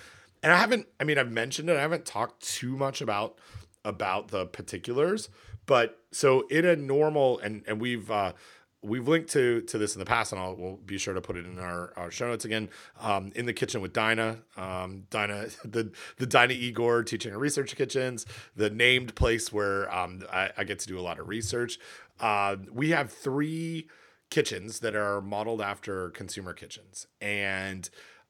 and 0.43 0.51
I 0.51 0.57
haven't. 0.57 0.87
I 0.99 1.03
mean, 1.03 1.17
I've 1.17 1.31
mentioned 1.31 1.69
it. 1.69 1.77
I 1.77 1.81
haven't 1.81 2.05
talked 2.05 2.43
too 2.43 2.75
much 2.75 3.01
about 3.01 3.37
about 3.85 4.29
the 4.29 4.45
particulars, 4.45 5.29
but 5.65 5.99
so 6.11 6.41
in 6.47 6.65
a 6.65 6.75
normal 6.75 7.39
and 7.39 7.63
and 7.67 7.79
we've 7.79 8.09
uh, 8.09 8.33
we've 8.83 9.07
linked 9.07 9.29
to 9.31 9.61
to 9.61 9.77
this 9.77 9.95
in 9.95 9.99
the 9.99 10.05
past, 10.05 10.31
and 10.31 10.41
I'll 10.41 10.55
we'll 10.55 10.77
be 10.77 10.97
sure 10.97 11.13
to 11.13 11.21
put 11.21 11.37
it 11.37 11.45
in 11.45 11.59
our, 11.59 11.93
our 11.95 12.11
show 12.11 12.27
notes 12.27 12.45
again. 12.45 12.69
Um, 12.99 13.31
in 13.35 13.45
the 13.45 13.53
kitchen 13.53 13.81
with 13.81 13.93
Dinah, 13.93 14.39
um, 14.57 15.03
Dinah, 15.09 15.47
the 15.65 15.91
the 16.17 16.25
Dinah 16.25 16.53
Igor 16.53 17.03
teaching 17.03 17.31
and 17.31 17.41
research 17.41 17.75
kitchens, 17.75 18.25
the 18.55 18.69
named 18.69 19.15
place 19.15 19.51
where 19.51 19.93
um, 19.93 20.23
I, 20.31 20.51
I 20.57 20.63
get 20.63 20.79
to 20.79 20.87
do 20.87 20.99
a 20.99 21.01
lot 21.01 21.19
of 21.19 21.27
research. 21.27 21.77
Uh, 22.19 22.57
we 22.71 22.89
have 22.89 23.11
three 23.11 23.87
kitchens 24.29 24.79
that 24.79 24.95
are 24.95 25.21
modeled 25.21 25.61
after 25.61 26.09
consumer 26.11 26.53
kitchens, 26.53 27.07
and 27.19 27.89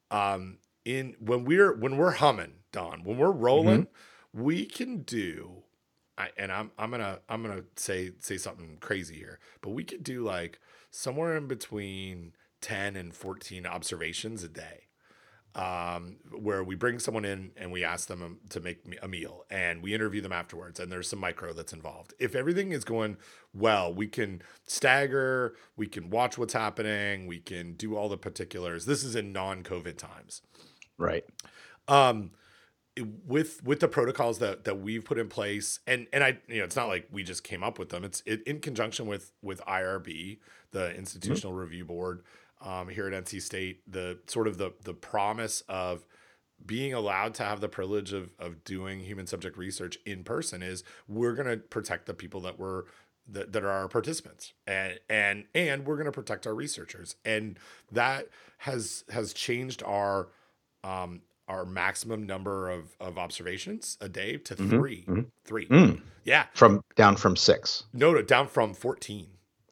um, 0.10 0.58
in 0.86 1.16
when 1.20 1.46
we're 1.46 1.76
when 1.76 1.98
we're 1.98 2.12
humming, 2.12 2.54
Don, 2.72 3.04
when 3.04 3.18
we're 3.18 3.32
rolling, 3.32 3.88
we 4.34 4.66
can 4.66 5.04
do 5.04 5.64
I, 6.22 6.30
and 6.38 6.52
I'm 6.52 6.72
I'm 6.78 6.92
gonna 6.92 7.20
I'm 7.30 7.42
gonna 7.42 7.64
say 7.76 8.12
say 8.20 8.38
something 8.38 8.78
crazy 8.80 9.16
here, 9.16 9.40
but 9.62 9.72
we 9.72 9.84
could 9.84 10.04
do 10.04 10.24
like 10.24 10.60
somewhere 10.92 11.36
in 11.38 11.48
between 11.48 12.34
ten 12.62 12.96
and 12.96 13.14
fourteen 13.14 13.66
observations 13.66 14.44
a 14.44 14.48
day, 14.50 14.88
um, 15.56 16.18
where 16.38 16.64
we 16.64 16.76
bring 16.76 17.00
someone 17.00 17.26
in 17.26 17.52
and 17.58 17.72
we 17.72 17.84
ask 17.84 18.08
them 18.08 18.22
um, 18.22 18.40
to 18.50 18.60
make 18.60 18.80
a 19.02 19.08
meal, 19.08 19.46
and 19.50 19.82
we 19.84 19.94
interview 19.94 20.22
them 20.22 20.32
afterwards, 20.32 20.80
and 20.80 20.92
there's 20.92 21.10
some 21.10 21.20
micro 21.20 21.54
that's 21.54 21.74
involved. 21.74 22.14
If 22.20 22.36
everything 22.36 22.72
is 22.72 22.84
going 22.84 23.18
well, 23.54 23.94
we 23.94 24.08
can 24.08 24.42
stagger, 24.68 25.56
we 25.76 25.88
can 25.88 26.10
watch 26.10 26.38
what's 26.38 26.54
happening, 26.54 27.28
we 27.28 27.40
can 27.40 27.74
do 27.74 27.96
all 27.98 28.10
the 28.10 28.18
particulars. 28.18 28.86
This 28.86 29.04
is 29.04 29.16
in 29.16 29.34
non-COVID 29.34 29.98
times 29.98 30.42
Right. 30.98 31.26
um 31.88 32.32
with 33.26 33.64
with 33.64 33.80
the 33.80 33.88
protocols 33.88 34.40
that 34.40 34.66
that 34.66 34.80
we've 34.80 35.06
put 35.06 35.18
in 35.18 35.30
place 35.30 35.80
and 35.88 36.08
and 36.12 36.24
i 36.24 36.38
you 36.48 36.60
know 36.60 36.66
it's 36.66 36.76
not 36.76 36.90
like 36.90 37.08
we 37.12 37.24
just 37.24 37.44
came 37.44 37.64
up 37.64 37.80
with 37.80 37.90
them. 37.90 38.04
It's 38.04 38.22
it, 38.26 38.44
in 38.44 38.60
conjunction 38.60 39.08
with 39.08 39.32
with 39.42 39.62
irb 39.62 40.40
the 40.72 40.96
institutional 40.96 41.54
review 41.54 41.86
board 41.86 42.24
um 42.60 42.90
here 42.90 43.08
at 43.08 43.14
nc 43.24 43.42
state 43.42 43.82
the 43.90 44.20
sort 44.28 44.48
of 44.48 44.58
the 44.58 44.74
the 44.84 44.94
promise 44.94 45.62
of 45.70 46.06
being 46.66 46.94
allowed 46.94 47.34
to 47.36 47.44
have 47.44 47.62
the 47.62 47.70
privilege 47.70 48.12
of 48.12 48.32
of 48.40 48.64
doing 48.64 49.00
human 49.00 49.26
subject 49.26 49.58
research 49.58 49.98
in 50.06 50.24
person 50.24 50.62
is 50.62 50.84
we're 51.08 51.34
going 51.34 51.48
to 51.48 51.58
protect 51.58 52.06
the 52.06 52.14
people 52.14 52.42
that 52.42 52.60
were 52.60 52.86
that, 53.28 53.54
that 53.54 53.64
are 53.64 53.70
our 53.70 53.88
participants 53.88 54.54
and 54.68 55.00
and 55.10 55.46
and 55.56 55.86
we're 55.86 55.96
going 55.96 56.06
to 56.06 56.12
protect 56.12 56.46
our 56.46 56.54
researchers. 56.54 57.16
And 57.24 57.58
that 57.92 58.28
has 58.60 59.04
has 59.10 59.34
changed 59.34 59.84
our 59.84 60.30
um 60.84 61.22
our 61.52 61.66
maximum 61.66 62.26
number 62.26 62.70
of 62.70 62.96
of 63.00 63.18
observations 63.18 63.98
a 64.02 64.08
day 64.10 64.38
to 64.38 64.56
Mhm, 64.56 64.70
3 64.70 65.06
mhm. 65.08 65.26
three 65.44 65.68
Mm, 65.68 66.02
yeah 66.24 66.46
from 66.54 66.82
down 66.96 67.16
from 67.18 67.36
six. 67.36 67.84
no 67.94 68.12
no 68.14 68.22
down 68.22 68.48
from 68.48 68.74
14 68.74 69.28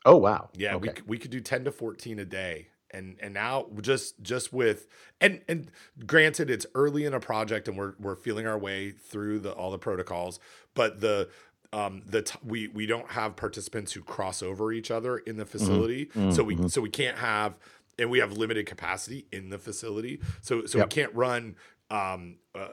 Oh 0.05 0.17
wow. 0.17 0.49
yeah 0.55 0.75
we, 0.75 0.89
Okay. 0.89 0.99
c- 0.99 1.03
we 1.07 1.17
could 1.17 1.31
do 1.31 1.39
10 1.39 1.63
to 1.65 1.71
14 1.71 2.19
a 2.19 2.25
day 2.25 2.67
and 2.91 3.17
and 3.21 3.33
now 3.33 3.67
just 3.81 4.21
just 4.21 4.51
with 4.51 4.87
and 5.21 5.41
and 5.47 5.71
granted 6.05 6.49
it's 6.49 6.65
early 6.75 7.05
in 7.05 7.13
a 7.13 7.19
project 7.19 7.67
and 7.67 7.77
we're 7.77 7.93
we're 7.99 8.15
feeling 8.15 8.45
our 8.47 8.57
way 8.57 8.91
through 8.91 9.39
the 9.39 9.51
all 9.53 9.71
the 9.71 9.77
protocols 9.77 10.39
but 10.73 10.99
the 10.99 11.29
um 11.71 12.01
the 12.07 12.23
t- 12.23 12.39
we 12.43 12.67
we 12.69 12.85
don't 12.87 13.11
have 13.11 13.35
participants 13.35 13.91
who 13.93 14.01
cross 14.01 14.41
over 14.41 14.71
each 14.71 14.89
other 14.89 15.17
in 15.19 15.37
the 15.37 15.45
facility 15.45 16.09
so 16.31 16.43
we 16.43 16.55
mhm. 16.55 16.69
so 16.71 16.81
we 16.81 16.89
can't 16.89 17.17
have 17.19 17.57
and 17.99 18.09
we 18.09 18.19
have 18.19 18.31
limited 18.33 18.65
capacity 18.65 19.25
in 19.31 19.49
the 19.49 19.59
facility 19.59 20.19
so 20.41 20.65
so 20.65 20.77
Yep. 20.79 20.88
we 20.88 21.01
can't 21.01 21.15
run 21.15 21.55
um 21.91 22.38
uh, 22.55 22.67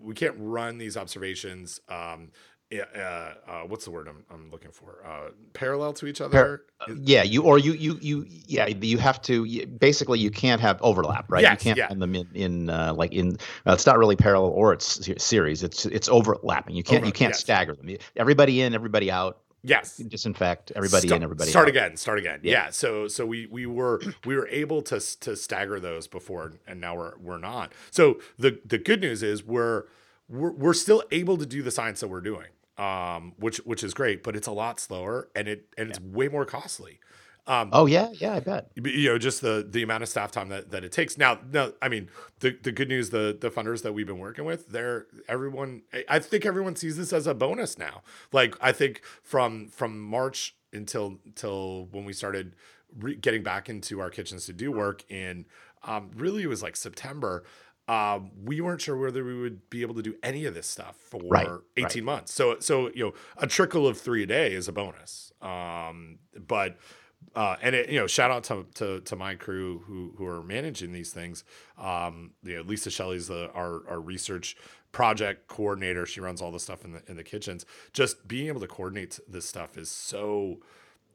we 0.00 0.14
can't 0.14 0.36
run 0.38 0.78
these 0.78 0.96
observations 0.96 1.80
um 1.88 2.30
yeah, 2.72 2.84
uh, 2.96 3.50
uh, 3.50 3.60
what's 3.66 3.84
the 3.84 3.90
word 3.90 4.08
I'm, 4.08 4.24
I'm 4.30 4.50
looking 4.50 4.70
for? 4.70 5.04
Uh, 5.06 5.30
parallel 5.52 5.92
to 5.94 6.06
each 6.06 6.22
other. 6.22 6.62
Par- 6.86 6.96
yeah, 7.02 7.22
you 7.22 7.42
or 7.42 7.58
you 7.58 7.74
you 7.74 7.98
you 8.00 8.26
yeah 8.46 8.66
you 8.66 8.96
have 8.96 9.20
to 9.22 9.44
you, 9.44 9.66
basically 9.66 10.18
you 10.18 10.30
can't 10.30 10.60
have 10.60 10.80
overlap, 10.80 11.30
right? 11.30 11.42
Yes, 11.42 11.52
you 11.52 11.56
can't 11.58 11.76
yeah. 11.76 11.88
have 11.88 11.98
them 11.98 12.14
in 12.14 12.28
in 12.32 12.70
uh, 12.70 12.94
like 12.96 13.12
in 13.12 13.36
uh, 13.66 13.72
it's 13.72 13.84
not 13.84 13.98
really 13.98 14.16
parallel 14.16 14.52
or 14.52 14.72
it's 14.72 15.06
series. 15.22 15.62
It's 15.62 15.84
it's 15.84 16.08
overlapping. 16.08 16.74
You 16.74 16.82
can't 16.82 17.04
you 17.04 17.12
can't 17.12 17.32
yes. 17.32 17.40
stagger 17.40 17.74
them. 17.74 17.94
Everybody 18.16 18.62
in, 18.62 18.74
everybody 18.74 19.10
out. 19.10 19.42
Yes. 19.64 19.96
Disinfect. 19.96 20.72
Everybody 20.74 21.06
Sta- 21.08 21.16
in, 21.16 21.22
everybody 21.22 21.50
start 21.50 21.66
out. 21.66 21.68
again. 21.70 21.96
Start 21.96 22.18
again. 22.18 22.40
Yeah. 22.42 22.64
Yeah. 22.64 22.70
So 22.70 23.06
so 23.08 23.24
we 23.24 23.46
we 23.46 23.66
were 23.66 24.00
we 24.24 24.36
were 24.36 24.48
able 24.48 24.82
to 24.82 25.00
to 25.20 25.36
stagger 25.36 25.78
those 25.78 26.06
before, 26.08 26.54
and 26.66 26.80
now 26.80 26.96
we're 26.96 27.16
we're 27.18 27.38
not. 27.38 27.72
So 27.90 28.18
the 28.38 28.60
the 28.64 28.78
good 28.78 29.00
news 29.00 29.22
is 29.22 29.44
we're 29.44 29.84
we're, 30.28 30.52
we're 30.52 30.74
still 30.74 31.02
able 31.10 31.36
to 31.38 31.46
do 31.46 31.62
the 31.62 31.70
science 31.70 32.00
that 32.00 32.08
we're 32.08 32.20
doing, 32.20 32.48
um, 32.78 33.34
which 33.38 33.58
which 33.58 33.84
is 33.84 33.94
great, 33.94 34.22
but 34.22 34.34
it's 34.34 34.48
a 34.48 34.52
lot 34.52 34.80
slower 34.80 35.28
and 35.36 35.46
it 35.46 35.68
and 35.78 35.90
it's 35.90 36.00
way 36.00 36.28
more 36.28 36.44
costly. 36.44 36.98
Um, 37.46 37.70
Oh 37.72 37.86
yeah, 37.86 38.08
yeah, 38.12 38.34
I 38.34 38.40
bet. 38.40 38.70
you 38.76 39.10
know 39.10 39.18
just 39.18 39.40
the 39.40 39.66
the 39.68 39.82
amount 39.82 40.04
of 40.04 40.08
staff 40.08 40.30
time 40.30 40.48
that, 40.50 40.70
that 40.70 40.84
it 40.84 40.92
takes 40.92 41.18
now 41.18 41.40
no 41.50 41.72
i 41.82 41.88
mean 41.88 42.08
the 42.38 42.56
the 42.62 42.70
good 42.70 42.88
news 42.88 43.10
the 43.10 43.36
the 43.40 43.50
funders 43.50 43.82
that 43.82 43.92
we've 43.92 44.06
been 44.06 44.20
working 44.20 44.44
with 44.44 44.68
they're 44.68 45.06
everyone 45.28 45.82
I- 46.08 46.20
think 46.20 46.46
everyone 46.46 46.76
sees 46.76 46.96
this 46.96 47.12
as 47.12 47.26
a 47.26 47.34
bonus 47.34 47.76
now 47.78 48.02
like 48.32 48.54
i 48.60 48.70
think 48.70 49.02
from 49.24 49.66
from 49.68 49.98
march 49.98 50.54
until 50.72 51.18
until 51.26 51.86
when 51.90 52.04
we 52.04 52.12
started 52.12 52.54
re- 52.96 53.16
getting 53.16 53.42
back 53.42 53.68
into 53.68 53.98
our 54.00 54.08
kitchens 54.10 54.46
to 54.46 54.52
do 54.52 54.70
work 54.70 55.04
in 55.10 55.46
um 55.82 56.10
really 56.14 56.44
it 56.44 56.48
was 56.48 56.62
like 56.62 56.76
september 56.76 57.42
um, 57.88 58.30
we 58.44 58.60
weren't 58.60 58.80
sure 58.80 58.96
whether 58.96 59.24
we 59.24 59.38
would 59.38 59.68
be 59.68 59.82
able 59.82 59.96
to 59.96 60.02
do 60.02 60.14
any 60.22 60.44
of 60.44 60.54
this 60.54 60.68
stuff 60.68 60.94
for 60.96 61.20
Right, 61.24 61.48
18 61.76 62.04
months. 62.04 62.32
So, 62.32 62.60
so, 62.60 62.90
you 62.94 63.06
know, 63.06 63.12
a 63.36 63.48
trickle 63.48 63.88
of 63.88 63.98
three 64.00 64.22
a 64.22 64.26
day 64.26 64.52
is 64.52 64.68
a 64.68 64.72
bonus. 64.72 65.32
Um, 65.42 66.20
but, 66.46 66.78
uh, 67.34 67.56
and 67.62 67.74
it, 67.74 67.88
you 67.88 67.98
know, 67.98 68.06
shout 68.06 68.30
out 68.30 68.44
to, 68.44 68.66
to, 68.74 69.00
to 69.00 69.16
my 69.16 69.34
crew 69.34 69.82
who, 69.86 70.12
who 70.16 70.26
are 70.26 70.42
managing 70.42 70.92
these 70.92 71.12
things. 71.12 71.44
Um, 71.78 72.32
you 72.42 72.56
know, 72.56 72.62
Lisa 72.62 72.90
Shelley's 72.90 73.28
the, 73.28 73.50
our, 73.52 73.82
our 73.88 74.00
research 74.00 74.56
project 74.92 75.48
coordinator. 75.48 76.04
She 76.06 76.20
runs 76.20 76.42
all 76.42 76.52
the 76.52 76.60
stuff 76.60 76.84
in 76.84 76.92
the, 76.92 77.02
in 77.08 77.16
the 77.16 77.24
kitchens. 77.24 77.64
Just 77.92 78.28
being 78.28 78.48
able 78.48 78.60
to 78.60 78.66
coordinate 78.66 79.18
this 79.26 79.46
stuff 79.46 79.78
is 79.78 79.90
so, 79.90 80.58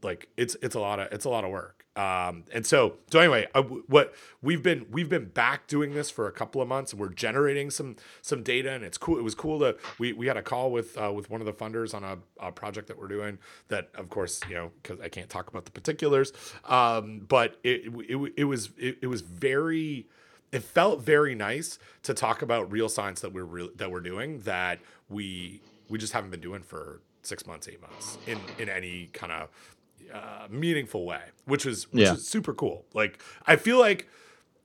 like 0.04 0.28
it's 0.38 0.56
it's 0.62 0.76
a 0.76 0.80
lot 0.80 1.00
of 1.00 1.12
it's 1.12 1.26
a 1.26 1.30
lot 1.30 1.44
of 1.44 1.52
work. 1.52 1.86
Um 1.96 2.44
and 2.54 2.66
so 2.66 2.98
so 3.12 3.20
anyway 3.20 3.48
uh, 3.56 3.64
what 3.64 4.14
we've 4.42 4.62
been 4.62 4.86
we've 4.92 5.10
been 5.10 5.26
back 5.26 5.66
doing 5.68 5.96
this 5.96 6.12
for 6.12 6.28
a 6.28 6.32
couple 6.32 6.62
of 6.62 6.68
months 6.68 6.92
and 6.92 7.02
we're 7.02 7.10
generating 7.10 7.72
some 7.72 7.96
some 8.22 8.44
data 8.44 8.72
and 8.72 8.84
it's 8.84 9.00
cool 9.00 9.18
it 9.18 9.24
was 9.24 9.34
cool 9.34 9.60
to 9.60 9.76
we 9.98 10.14
we 10.14 10.28
had 10.28 10.38
a 10.38 10.44
call 10.44 10.72
with 10.72 10.96
uh, 10.98 11.12
with 11.12 11.30
one 11.32 11.42
of 11.42 11.48
the 11.48 11.54
funders 11.54 11.96
on 11.96 12.04
a, 12.04 12.18
a 12.40 12.52
project 12.52 12.88
that 12.88 13.00
we're 13.00 13.08
doing 13.08 13.40
that 13.70 13.90
of 13.96 14.10
course 14.10 14.42
you 14.48 14.54
know 14.54 14.72
because 14.84 15.00
i 15.02 15.10
can't 15.10 15.30
talk 15.30 15.48
about 15.50 15.66
the 15.66 15.72
particulars. 15.72 16.32
Um 16.66 17.26
but 17.28 17.58
it 17.64 17.92
it, 18.08 18.34
it 18.38 18.44
was 18.44 18.70
it, 18.78 19.00
it 19.02 19.08
was 19.08 19.22
very 19.22 20.08
it 20.52 20.64
felt 20.64 21.02
very 21.02 21.36
nice 21.36 21.80
to 22.04 22.14
talk 22.14 22.42
about 22.42 22.72
real 22.72 22.90
science 22.90 23.22
that 23.22 23.34
we're 23.34 23.44
real 23.44 23.70
that 23.76 23.92
we're 23.92 24.02
doing 24.02 24.40
that 24.42 24.80
we 25.10 25.62
we 25.90 25.98
just 25.98 26.14
haven't 26.14 26.30
been 26.30 26.42
doing 26.42 26.62
for 26.62 27.02
six 27.24 27.46
months 27.46 27.68
eight 27.68 27.82
months 27.82 28.18
in 28.28 28.40
in 28.60 28.70
any 28.70 29.10
kind 29.14 29.32
of 29.32 29.50
uh, 30.14 30.48
meaningful 30.50 31.06
way, 31.06 31.22
which 31.46 31.66
was 31.66 31.92
which 31.92 32.04
Yeah. 32.04 32.14
is 32.14 32.28
super 32.28 32.54
cool. 32.54 32.86
Like 32.94 33.22
I 33.46 33.56
feel 33.56 33.80
like 33.80 34.08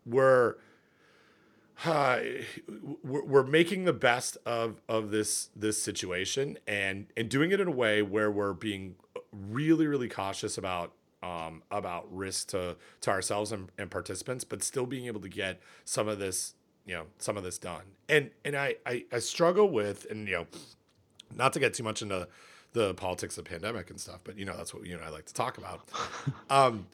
we're 0.07 0.57
uh, 1.85 2.21
we're, 3.03 3.25
we're 3.25 3.43
making 3.43 3.85
the 3.85 3.93
best 3.93 4.37
of 4.47 4.81
of 4.89 5.11
this 5.11 5.51
this 5.57 5.83
situation 5.83 6.59
and 6.67 7.07
and 7.17 7.29
doing 7.29 7.51
it 7.51 7.61
in 7.61 7.69
a 7.69 7.73
way 7.73 8.03
where 8.03 8.31
we're 8.31 8.53
being 8.53 8.95
really 9.33 9.87
really 9.87 10.09
cautious 10.09 10.57
about 10.59 10.93
um, 11.23 11.63
about 11.71 12.07
risk 12.15 12.49
to 12.49 12.77
to 13.01 13.11
ourselves 13.11 13.53
and, 13.53 13.71
and 13.79 13.91
participants, 13.91 14.45
but 14.45 14.63
still 14.63 14.87
being 14.87 15.07
able 15.07 15.21
to 15.21 15.29
get 15.29 15.61
some 15.85 16.09
of 16.09 16.19
this 16.19 16.55
you 16.87 16.95
know 16.95 17.07
some 17.19 17.37
of 17.37 17.43
this 17.43 17.59
done. 17.59 17.83
And 18.09 18.31
and 18.45 18.55
I 18.57 18.77
I, 18.87 19.05
I 19.13 19.19
struggle 19.19 19.69
with 19.69 20.07
and 20.11 20.29
you 20.29 20.35
know 20.35 20.47
not 21.35 21.53
to 21.55 21.61
get 21.61 21.75
too 21.75 21.83
much 21.83 22.03
into 22.03 22.29
the 22.73 22.95
politics 22.95 23.39
of 23.39 23.45
pandemic 23.45 23.91
and 23.91 24.01
stuff, 24.01 24.21
but 24.25 24.39
you 24.39 24.45
know 24.45 24.57
that's 24.57 24.73
what 24.73 24.87
you 24.87 24.95
and 24.95 25.05
I 25.05 25.11
like 25.11 25.27
to 25.27 25.35
talk 25.35 25.59
about. 25.59 25.89
um, 26.51 26.87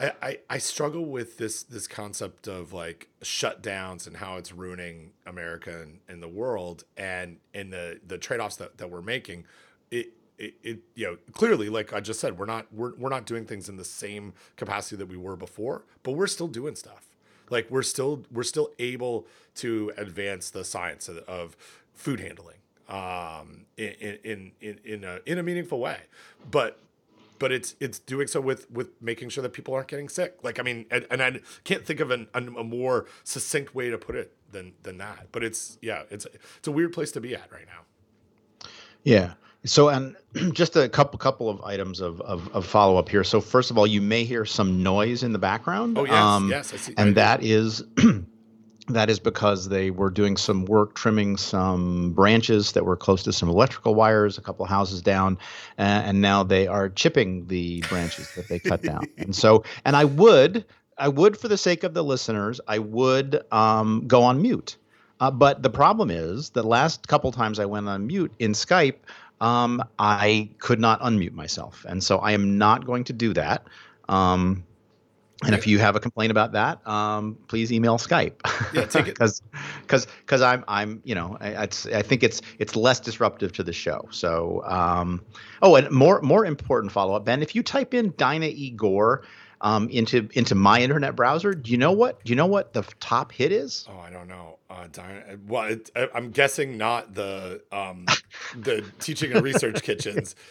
I, 0.00 0.12
I 0.22 0.38
I 0.50 0.58
struggle 0.58 1.04
with 1.04 1.36
this 1.36 1.62
this 1.62 1.86
concept 1.86 2.46
of 2.46 2.72
like 2.72 3.08
shutdowns 3.22 4.06
and 4.06 4.16
how 4.16 4.36
it's 4.36 4.52
ruining 4.52 5.12
America 5.26 5.82
and, 5.82 5.98
and 6.08 6.22
the 6.22 6.28
world, 6.28 6.84
and 6.96 7.38
and 7.54 7.72
the 7.72 8.00
the 8.06 8.18
trade 8.18 8.40
offs 8.40 8.56
that, 8.56 8.78
that 8.78 8.90
we're 8.90 9.02
making. 9.02 9.44
It, 9.90 10.12
it 10.38 10.54
it 10.62 10.78
you 10.94 11.06
know 11.06 11.18
clearly 11.32 11.68
like 11.68 11.92
I 11.92 12.00
just 12.00 12.20
said 12.20 12.38
we're 12.38 12.46
not 12.46 12.66
we're 12.72 12.94
we're 12.96 13.10
not 13.10 13.26
doing 13.26 13.44
things 13.44 13.68
in 13.68 13.76
the 13.76 13.84
same 13.84 14.32
capacity 14.56 14.96
that 14.96 15.08
we 15.08 15.16
were 15.16 15.36
before, 15.36 15.84
but 16.02 16.12
we're 16.12 16.28
still 16.28 16.48
doing 16.48 16.76
stuff. 16.76 17.08
Like 17.50 17.68
we're 17.68 17.82
still 17.82 18.22
we're 18.32 18.44
still 18.44 18.70
able 18.78 19.26
to 19.56 19.92
advance 19.96 20.50
the 20.50 20.64
science 20.64 21.08
of, 21.08 21.18
of 21.18 21.56
food 21.92 22.20
handling 22.20 22.59
um, 22.90 23.66
in 23.76 24.18
in 24.24 24.52
in 24.60 24.78
in 24.84 25.04
a 25.04 25.20
in 25.26 25.38
a 25.38 25.42
meaningful 25.42 25.78
way, 25.78 25.98
but 26.50 26.80
but 27.38 27.52
it's 27.52 27.74
it's 27.80 27.98
doing 27.98 28.26
so 28.26 28.40
with 28.40 28.70
with 28.70 28.90
making 29.00 29.30
sure 29.30 29.42
that 29.42 29.52
people 29.52 29.74
aren't 29.74 29.88
getting 29.88 30.08
sick. 30.08 30.38
Like 30.42 30.58
I 30.58 30.62
mean, 30.62 30.86
and, 30.90 31.06
and 31.10 31.22
I 31.22 31.40
can't 31.64 31.84
think 31.84 32.00
of 32.00 32.10
an, 32.10 32.28
a 32.34 32.40
more 32.40 33.06
succinct 33.24 33.74
way 33.74 33.90
to 33.90 33.98
put 33.98 34.14
it 34.14 34.36
than 34.52 34.74
than 34.82 34.98
that. 34.98 35.28
But 35.32 35.42
it's 35.42 35.78
yeah, 35.80 36.02
it's 36.10 36.26
it's 36.58 36.68
a 36.68 36.72
weird 36.72 36.92
place 36.92 37.10
to 37.12 37.20
be 37.20 37.34
at 37.34 37.50
right 37.50 37.66
now. 37.66 38.68
Yeah. 39.04 39.32
So, 39.64 39.88
and 39.88 40.16
just 40.52 40.76
a 40.76 40.88
couple 40.88 41.18
couple 41.18 41.48
of 41.48 41.62
items 41.62 42.00
of, 42.00 42.20
of, 42.22 42.48
of 42.54 42.66
follow 42.66 42.96
up 42.96 43.08
here. 43.08 43.24
So, 43.24 43.40
first 43.40 43.70
of 43.70 43.78
all, 43.78 43.86
you 43.86 44.00
may 44.00 44.24
hear 44.24 44.44
some 44.44 44.82
noise 44.82 45.22
in 45.22 45.32
the 45.32 45.38
background. 45.38 45.98
Oh 45.98 46.04
yes, 46.04 46.42
yes, 46.48 46.72
I 46.72 46.76
see. 46.76 46.94
And 46.96 47.10
do. 47.10 47.14
that 47.14 47.42
is 47.42 47.84
that 48.90 49.10
is 49.10 49.18
because 49.18 49.68
they 49.68 49.90
were 49.90 50.10
doing 50.10 50.36
some 50.36 50.64
work 50.64 50.94
trimming 50.94 51.36
some 51.36 52.12
branches 52.12 52.72
that 52.72 52.84
were 52.84 52.96
close 52.96 53.22
to 53.22 53.32
some 53.32 53.48
electrical 53.48 53.94
wires 53.94 54.38
a 54.38 54.40
couple 54.40 54.64
of 54.64 54.70
houses 54.70 55.02
down 55.02 55.38
uh, 55.78 55.82
and 55.82 56.20
now 56.20 56.42
they 56.42 56.66
are 56.66 56.88
chipping 56.88 57.46
the 57.46 57.82
branches 57.82 58.30
that 58.30 58.48
they 58.48 58.58
cut 58.58 58.82
down. 58.82 59.06
And 59.18 59.34
so 59.34 59.64
and 59.84 59.96
i 59.96 60.04
would 60.04 60.64
i 60.98 61.08
would 61.08 61.36
for 61.36 61.48
the 61.48 61.56
sake 61.58 61.84
of 61.84 61.94
the 61.94 62.02
listeners 62.02 62.60
i 62.66 62.78
would 62.78 63.42
um, 63.52 64.06
go 64.06 64.22
on 64.22 64.40
mute. 64.42 64.76
Uh, 65.20 65.30
but 65.30 65.62
the 65.62 65.70
problem 65.70 66.10
is 66.10 66.50
the 66.50 66.62
last 66.62 67.06
couple 67.08 67.30
times 67.32 67.58
i 67.58 67.66
went 67.66 67.88
on 67.88 68.06
mute 68.06 68.32
in 68.38 68.52
skype 68.52 68.96
um, 69.40 69.82
i 69.98 70.48
could 70.58 70.80
not 70.80 71.00
unmute 71.00 71.32
myself. 71.32 71.84
And 71.88 72.02
so 72.02 72.18
i 72.18 72.32
am 72.32 72.58
not 72.58 72.86
going 72.86 73.04
to 73.04 73.12
do 73.12 73.32
that. 73.34 73.64
Um, 74.08 74.64
and 75.44 75.54
if 75.54 75.66
you 75.66 75.78
have 75.78 75.96
a 75.96 76.00
complaint 76.00 76.30
about 76.30 76.52
that, 76.52 76.86
um, 76.86 77.38
please 77.48 77.72
email 77.72 77.96
Skype. 77.96 78.34
Yeah, 78.74 78.84
take 78.84 79.08
it- 79.08 79.18
because 79.82 80.06
because 80.20 80.42
I'm 80.42 80.64
I'm 80.68 81.00
you 81.04 81.14
know 81.14 81.36
I, 81.40 81.64
it's, 81.64 81.86
I 81.86 82.02
think 82.02 82.22
it's 82.22 82.42
it's 82.58 82.76
less 82.76 83.00
disruptive 83.00 83.52
to 83.52 83.62
the 83.62 83.72
show. 83.72 84.06
So 84.10 84.62
um, 84.66 85.22
oh, 85.62 85.76
and 85.76 85.90
more 85.90 86.20
more 86.22 86.44
important 86.44 86.92
follow 86.92 87.14
up, 87.14 87.24
Ben. 87.24 87.42
If 87.42 87.54
you 87.54 87.62
type 87.62 87.94
in 87.94 88.12
Dinah 88.16 88.46
E 88.52 88.70
Gore 88.70 89.22
um, 89.62 89.88
into 89.90 90.28
into 90.32 90.54
my 90.54 90.80
internet 90.80 91.16
browser, 91.16 91.52
do 91.54 91.70
you 91.70 91.76
know 91.78 91.92
what 91.92 92.24
do 92.24 92.30
you 92.30 92.36
know 92.36 92.46
what 92.46 92.72
the 92.72 92.82
top 93.00 93.32
hit 93.32 93.52
is? 93.52 93.86
Oh, 93.90 93.98
I 93.98 94.10
don't 94.10 94.28
know. 94.28 94.56
Uh, 94.70 94.86
well, 95.48 95.64
it, 95.64 95.90
I, 95.96 96.08
I'm 96.14 96.30
guessing 96.30 96.78
not 96.78 97.14
the 97.14 97.60
um, 97.72 98.06
the 98.56 98.84
teaching 99.00 99.32
and 99.32 99.42
research 99.42 99.82
kitchens. 99.82 100.34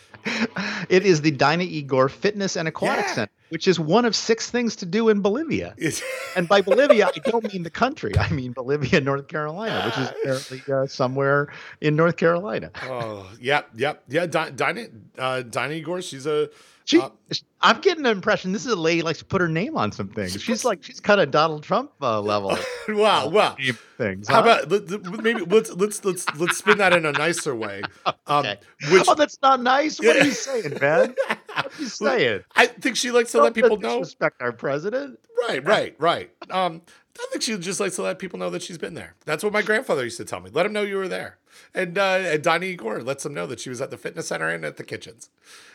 It 0.89 1.05
is 1.05 1.21
the 1.21 1.31
Dinah 1.31 1.63
Igor 1.63 2.09
Fitness 2.09 2.57
and 2.57 2.67
Aquatic 2.67 3.05
Yeah. 3.05 3.13
Center, 3.13 3.31
which 3.49 3.67
is 3.69 3.79
one 3.79 4.03
of 4.03 4.13
six 4.15 4.49
things 4.51 4.75
to 4.77 4.85
do 4.85 5.07
in 5.07 5.21
Bolivia. 5.21 5.73
And 6.35 6.47
by 6.47 6.61
Bolivia, 6.61 7.07
I 7.07 7.19
don't 7.29 7.51
mean 7.53 7.63
the 7.63 7.69
country. 7.69 8.11
I 8.17 8.29
mean 8.29 8.51
Bolivia, 8.51 8.99
North 9.01 9.27
Carolina, 9.29 9.85
which 9.85 9.97
is 9.97 10.09
apparently 10.09 10.73
uh, 10.73 10.87
somewhere 10.87 11.53
in 11.79 11.95
North 11.95 12.17
Carolina. 12.17 12.71
oh, 12.83 13.31
yep, 13.39 13.69
yep, 13.75 14.03
yeah. 14.09 14.25
Di- 14.25 14.51
Dinah, 14.51 14.87
uh, 15.17 15.41
Dinah 15.43 15.73
Igor, 15.75 16.01
she's 16.01 16.25
a 16.27 16.49
She, 16.89 16.99
uh, 16.99 17.09
I'm 17.61 17.81
getting 17.81 18.01
the 18.01 18.09
impression 18.09 18.51
this 18.51 18.65
is 18.65 18.71
a 18.71 18.75
lady 18.75 19.01
who 19.01 19.05
likes 19.05 19.19
to 19.19 19.25
put 19.25 19.41
her 19.41 19.47
name 19.47 19.77
on 19.77 19.91
some 19.91 20.07
things. 20.07 20.41
She's 20.41 20.65
like 20.65 20.81
she's 20.81 20.99
kind 20.99 21.21
of 21.21 21.29
Donald 21.29 21.61
Trump 21.61 21.91
uh, 22.01 22.19
level 22.33 22.57
wow, 22.87 23.27
wow. 23.29 23.55
name 23.59 23.77
things. 23.99 24.27
How 24.27 24.41
huh? 24.41 24.41
about 24.41 24.71
let- 24.71 24.89
let- 24.89 25.23
maybe 25.23 25.41
let's 25.41 25.69
let's 25.73 26.03
let's 26.03 26.25
let's 26.35 26.57
spin 26.57 26.79
that 26.79 26.93
in 26.93 27.05
a 27.05 27.11
nicer 27.11 27.55
way. 27.55 27.83
Um, 28.25 28.45
Okay. 28.45 28.57
Which 28.91 29.03
Oh, 29.07 29.13
that's 29.15 29.37
not 29.41 29.61
nice. 29.61 29.99
What 29.99 30.15
are 30.15 30.25
you 30.25 30.31
saying, 30.31 30.77
man? 30.81 31.15
What 31.27 31.65
are 31.67 31.81
you 31.81 31.87
saying? 31.87 32.43
I 32.55 32.67
think 32.67 32.95
she 32.95 33.11
likes 33.11 33.31
to 33.33 33.37
let 33.41 33.53
Don't 33.53 33.63
people 33.63 33.77
know. 33.77 33.99
respect 33.99 34.41
our 34.41 34.51
president. 34.51 35.19
right, 35.47 35.65
right, 35.65 35.95
right. 35.99 36.31
Um, 36.49 36.81
I 37.19 37.27
think 37.31 37.41
she 37.41 37.57
just 37.57 37.79
likes 37.79 37.95
to 37.97 38.03
let 38.03 38.17
people 38.19 38.39
know 38.39 38.49
that 38.51 38.61
she's 38.61 38.77
been 38.77 38.93
there. 38.93 39.15
That's 39.25 39.43
what 39.43 39.51
my 39.51 39.61
grandfather 39.61 40.03
used 40.03 40.17
to 40.17 40.25
tell 40.25 40.39
me. 40.39 40.49
Let 40.53 40.65
him 40.65 40.73
know 40.73 40.83
you 40.83 40.97
were 40.97 41.07
there. 41.07 41.38
And 41.73 41.97
uh, 41.97 42.01
and 42.01 42.43
Donnie 42.43 42.75
Gore 42.75 43.01
lets 43.01 43.23
them 43.23 43.33
know 43.33 43.45
that 43.47 43.59
she 43.59 43.69
was 43.69 43.81
at 43.81 43.91
the 43.91 43.97
fitness 43.97 44.27
center 44.27 44.49
and 44.49 44.65
at 44.65 44.77
the 44.77 44.83
kitchens. 44.83 45.29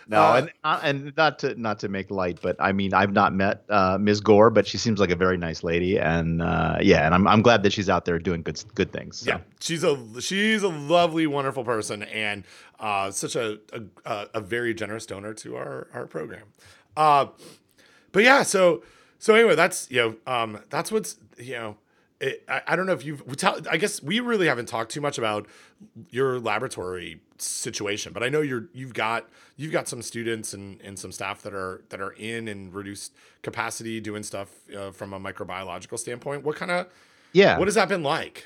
No, 0.07 0.21
uh, 0.23 0.37
and 0.37 0.53
uh, 0.65 0.81
and 0.83 1.17
not 1.17 1.39
to 1.41 1.61
not 1.61 1.79
to 1.81 1.89
make 1.89 2.11
light, 2.11 2.39
but 2.43 2.57
I 2.59 2.73
mean 2.73 2.93
I've 2.93 3.13
not 3.13 3.33
met 3.33 3.65
uh, 3.69 3.97
Ms. 3.99 4.21
Gore, 4.21 4.51
but 4.51 4.67
she 4.67 4.77
seems 4.77 5.01
like 5.01 5.11
a 5.11 5.17
very 5.17 5.37
nice 5.37 5.63
lady, 5.63 5.99
and 5.99 6.43
uh, 6.43 6.79
yeah, 6.81 7.07
and 7.07 7.15
I'm 7.15 7.27
I'm 7.27 7.43
glad 7.43 7.63
that 7.63 7.73
she's 7.73 7.89
out 7.89 8.05
there 8.05 8.19
doing 8.19 8.43
good 8.43 8.63
good 8.75 8.93
things. 8.93 9.19
So. 9.19 9.31
Yeah, 9.31 9.39
she's 9.61 9.85
a 9.85 10.21
she's 10.21 10.63
a 10.63 10.69
lovely, 10.69 11.27
wonderful 11.27 11.65
person, 11.65 12.03
and 12.03 12.45
uh, 12.81 13.11
such 13.11 13.37
a, 13.37 13.59
a, 14.05 14.27
a 14.35 14.41
very 14.41 14.75
generous 14.75 15.07
donor 15.07 15.33
to 15.35 15.57
our 15.57 15.89
our 15.95 16.07
program. 16.07 16.47
Uh, 16.97 17.27
but 18.13 18.25
yeah, 18.25 18.43
so 18.43 18.83
so 19.19 19.35
anyway, 19.35 19.55
that's 19.55 19.91
you 19.91 19.97
know 19.97 20.17
um, 20.27 20.59
that's 20.69 20.93
what's 20.93 21.17
you 21.39 21.55
know 21.55 21.77
it, 22.21 22.45
I, 22.49 22.63
I, 22.69 22.77
don't 22.77 22.87
know 22.87 22.93
if 22.93 23.05
you've 23.05 23.25
tell, 23.37 23.59
I 23.71 23.77
guess 23.77 24.03
we 24.03 24.21
really 24.21 24.47
haven't 24.47 24.67
talked 24.67 24.93
too 24.93 25.01
much 25.01 25.19
about 25.19 25.47
your 26.11 26.39
laboratory 26.39 27.21
situation, 27.39 28.13
but 28.13 28.23
I 28.23 28.29
know 28.29 28.41
you're 28.41 28.69
you've 28.73 28.95
got 28.95 29.29
you've 29.57 29.73
got 29.73 29.89
some 29.89 30.01
students 30.01 30.55
and, 30.55 30.81
and 30.81 30.99
some 30.99 31.13
staff 31.13 31.43
that 31.43 31.55
are 31.55 31.83
that 31.89 32.01
are 32.01 32.13
in 32.13 32.49
and 32.49 32.73
reduced 32.73 33.15
capacity 33.43 34.01
doing 34.01 34.23
stuff 34.23 34.51
uh, 34.77 34.91
from 34.91 35.13
a 35.13 35.21
microbiological 35.21 35.99
standpoint. 35.99 36.45
What 36.45 36.57
kind 36.57 36.71
of 36.71 36.87
yeah? 37.33 37.59
What 37.59 37.67
has 37.67 37.75
that 37.75 37.89
been 37.89 38.03
like? 38.03 38.45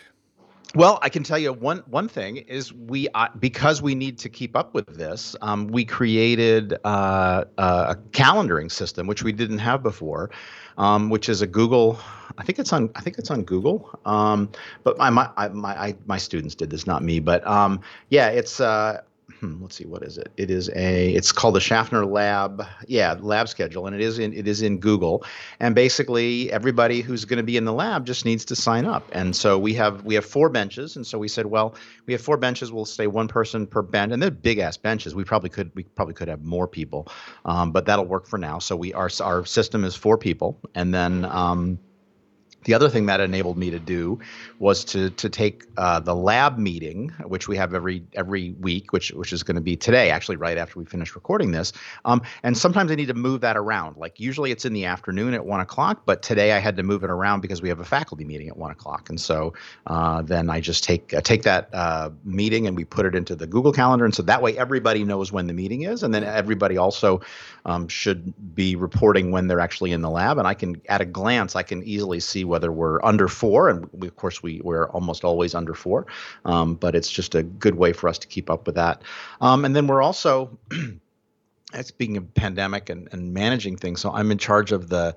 Well, 0.75 0.99
I 1.01 1.09
can 1.09 1.23
tell 1.23 1.39
you 1.39 1.55
one 1.55 1.83
one 1.87 2.09
thing 2.09 2.37
is 2.37 2.75
we 2.75 3.09
uh, 3.15 3.29
because 3.39 3.81
we 3.81 3.95
need 3.95 4.19
to 4.19 4.29
keep 4.29 4.55
up 4.55 4.75
with 4.75 4.87
this. 4.87 5.35
Um, 5.41 5.69
we 5.69 5.85
created 5.85 6.75
uh, 6.85 7.45
a 7.57 7.97
calendaring 8.11 8.71
system 8.71 9.07
which 9.07 9.23
we 9.23 9.33
didn't 9.33 9.59
have 9.59 9.83
before, 9.83 10.31
um, 10.77 11.09
which 11.09 11.31
is 11.31 11.41
a 11.41 11.47
Google. 11.47 11.99
I 12.37 12.45
think 12.45 12.59
it's 12.59 12.73
on. 12.73 12.91
I 12.97 13.01
think 13.01 13.17
it's 13.19 13.31
on 13.31 13.45
Google. 13.45 13.99
Um, 14.05 14.51
but 14.85 14.99
my 14.99 15.09
my 15.09 15.31
my 15.49 15.75
I, 15.75 15.95
my 16.05 16.19
students 16.19 16.55
did 16.55 16.69
this, 16.69 16.87
not 16.87 17.03
me. 17.03 17.19
But 17.19 17.47
um, 17.47 17.81
yeah, 18.11 18.29
it's 18.29 18.61
uh, 18.61 19.01
hmm, 19.41 19.63
let's 19.63 19.77
see, 19.77 19.87
what 19.87 20.03
is 20.03 20.19
it? 20.19 20.33
It 20.37 20.51
is 20.51 20.69
a, 20.75 21.11
it's 21.13 21.33
called 21.33 21.55
the 21.55 21.61
Schaffner 21.61 22.05
Lab, 22.05 22.65
yeah, 22.87 23.15
lab 23.21 23.49
schedule, 23.49 23.87
and 23.87 23.95
it 23.95 24.01
is 24.01 24.19
in, 24.19 24.33
it 24.33 24.49
is 24.49 24.63
in 24.63 24.79
Google. 24.79 25.25
And 25.61 25.75
basically, 25.75 26.51
everybody 26.53 27.01
who's 27.01 27.25
going 27.25 27.39
to 27.39 27.43
be 27.43 27.57
in 27.57 27.65
the 27.65 27.73
lab 27.73 28.07
just 28.07 28.25
needs 28.25 28.45
to 28.47 28.57
sign 28.57 28.87
up. 28.87 29.09
And 29.13 29.35
so 29.35 29.59
we 29.59 29.75
have 29.75 30.05
we 30.05 30.15
have 30.15 30.25
four 30.25 30.49
benches, 30.49 30.97
and 30.97 31.07
so 31.07 31.19
we 31.19 31.29
said, 31.29 31.47
well, 31.47 31.75
we 32.07 32.13
have 32.13 32.23
four 32.23 32.37
benches. 32.37 32.73
We'll 32.73 32.85
stay 32.85 33.07
one 33.07 33.29
person 33.29 33.67
per 33.67 33.83
bench, 33.83 34.13
and 34.13 34.23
they're 34.23 34.31
big 34.31 34.59
ass 34.59 34.77
benches. 34.77 35.15
We 35.15 35.25
probably 35.25 35.51
could 35.51 35.71
we 35.75 35.85
probably 35.85 36.15
could 36.15 36.29
have 36.29 36.43
more 36.43 36.67
people, 36.67 37.09
um, 37.45 37.73
but 37.73 37.87
that'll 37.87 38.07
work 38.07 38.27
for 38.27 38.39
now. 38.39 38.59
So 38.59 38.77
we 38.77 38.93
our 38.95 39.11
our 39.23 39.45
system 39.45 39.85
is 39.85 39.95
four 39.95 40.19
people, 40.19 40.61
and 40.75 40.93
then. 40.93 41.25
Um, 41.25 41.79
the 42.69 42.75
other 42.75 42.91
thing 42.91 43.07
that 43.07 43.19
enabled 43.19 43.57
me 43.57 43.71
to 43.71 43.79
do 43.79 44.19
was 44.59 44.85
to 44.85 45.09
to 45.09 45.31
take 45.31 45.65
uh, 45.79 46.01
the 46.01 46.15
lab 46.15 46.59
meeting, 46.59 47.09
which 47.25 47.49
we 47.49 47.57
have 47.57 47.73
every 47.73 48.05
every 48.13 48.51
week, 48.61 48.93
which 48.93 49.11
which 49.13 49.33
is 49.33 49.43
going 49.43 49.55
to 49.55 49.63
be 49.63 49.75
today, 49.75 50.11
actually, 50.11 50.37
right 50.37 50.59
after 50.59 50.79
we 50.79 50.85
finish 50.85 51.15
recording 51.15 51.51
this. 51.51 51.73
Um, 52.05 52.21
and 52.43 52.55
sometimes 52.59 52.91
I 52.93 52.95
need 52.95 53.09
to 53.09 53.15
move 53.15 53.41
that 53.41 53.57
around. 53.57 53.97
Like 53.97 54.21
usually 54.21 54.51
it's 54.51 54.67
in 54.67 54.75
the 54.75 54.85
afternoon 54.85 55.33
at 55.33 55.47
one 55.47 55.61
o'clock, 55.61 56.03
but 56.05 56.21
today 56.21 56.53
I 56.53 56.59
had 56.59 56.77
to 56.77 56.83
move 56.83 57.03
it 57.05 57.09
around 57.09 57.41
because 57.41 57.63
we 57.63 57.71
have 57.71 57.81
a 57.81 57.87
faculty 57.87 58.27
meeting 58.27 58.49
at 58.49 58.59
one 58.59 58.71
o'clock. 58.71 59.09
And 59.09 59.19
so 59.19 59.55
uh, 59.87 60.21
then 60.21 60.51
I 60.51 60.61
just 60.61 60.85
take 60.85 61.15
uh, 61.15 61.23
take 61.23 61.45
that 61.45 61.71
uh, 61.73 62.11
meeting 62.23 62.67
and 62.67 62.77
we 62.77 62.85
put 62.85 63.07
it 63.07 63.15
into 63.15 63.35
the 63.35 63.47
Google 63.47 63.73
Calendar, 63.73 64.05
and 64.05 64.15
so 64.15 64.23
that 64.25 64.43
way 64.43 64.59
everybody 64.59 65.05
knows 65.05 65.33
when 65.33 65.47
the 65.47 65.55
meeting 65.55 65.85
is, 65.85 66.03
and 66.03 66.13
then 66.13 66.23
everybody 66.23 66.77
also 66.77 67.23
um, 67.65 67.89
should 67.89 68.33
be 68.55 68.77
reporting 68.77 69.31
when 69.31 69.47
they're 69.47 69.61
actually 69.61 69.93
in 69.93 70.03
the 70.03 70.11
lab. 70.11 70.39
And 70.39 70.47
I 70.47 70.55
can, 70.55 70.81
at 70.89 71.01
a 71.01 71.05
glance, 71.05 71.57
I 71.57 71.63
can 71.63 71.83
easily 71.83 72.21
see 72.21 72.45
whether 72.45 72.73
we're 72.73 73.05
under 73.05 73.29
four, 73.29 73.69
and 73.69 73.89
we, 73.93 74.09
of 74.09 74.17
course 74.17 74.43
we 74.43 74.61
we're 74.65 74.89
almost 74.91 75.25
always 75.25 75.55
under 75.55 75.75
four, 75.75 76.07
um, 76.45 76.75
but 76.75 76.95
it's 76.95 77.11
just 77.11 77.35
a 77.35 77.43
good 77.43 77.77
way 77.77 77.93
for 77.93 78.09
us 78.09 78.19
to 78.19 78.27
keep 78.27 78.51
up 78.51 78.67
with 78.67 78.77
that. 78.77 79.03
Um, 79.41 79.65
and 79.65 79.75
then 79.75 79.87
we're 79.87 80.03
also, 80.03 80.59
speaking 81.83 82.17
of 82.17 82.35
pandemic 82.35 82.89
and, 82.89 83.09
and 83.13 83.33
managing 83.33 83.77
things, 83.77 84.01
so 84.01 84.13
I'm 84.13 84.31
in 84.31 84.39
charge 84.39 84.73
of 84.73 84.89
the. 84.89 85.15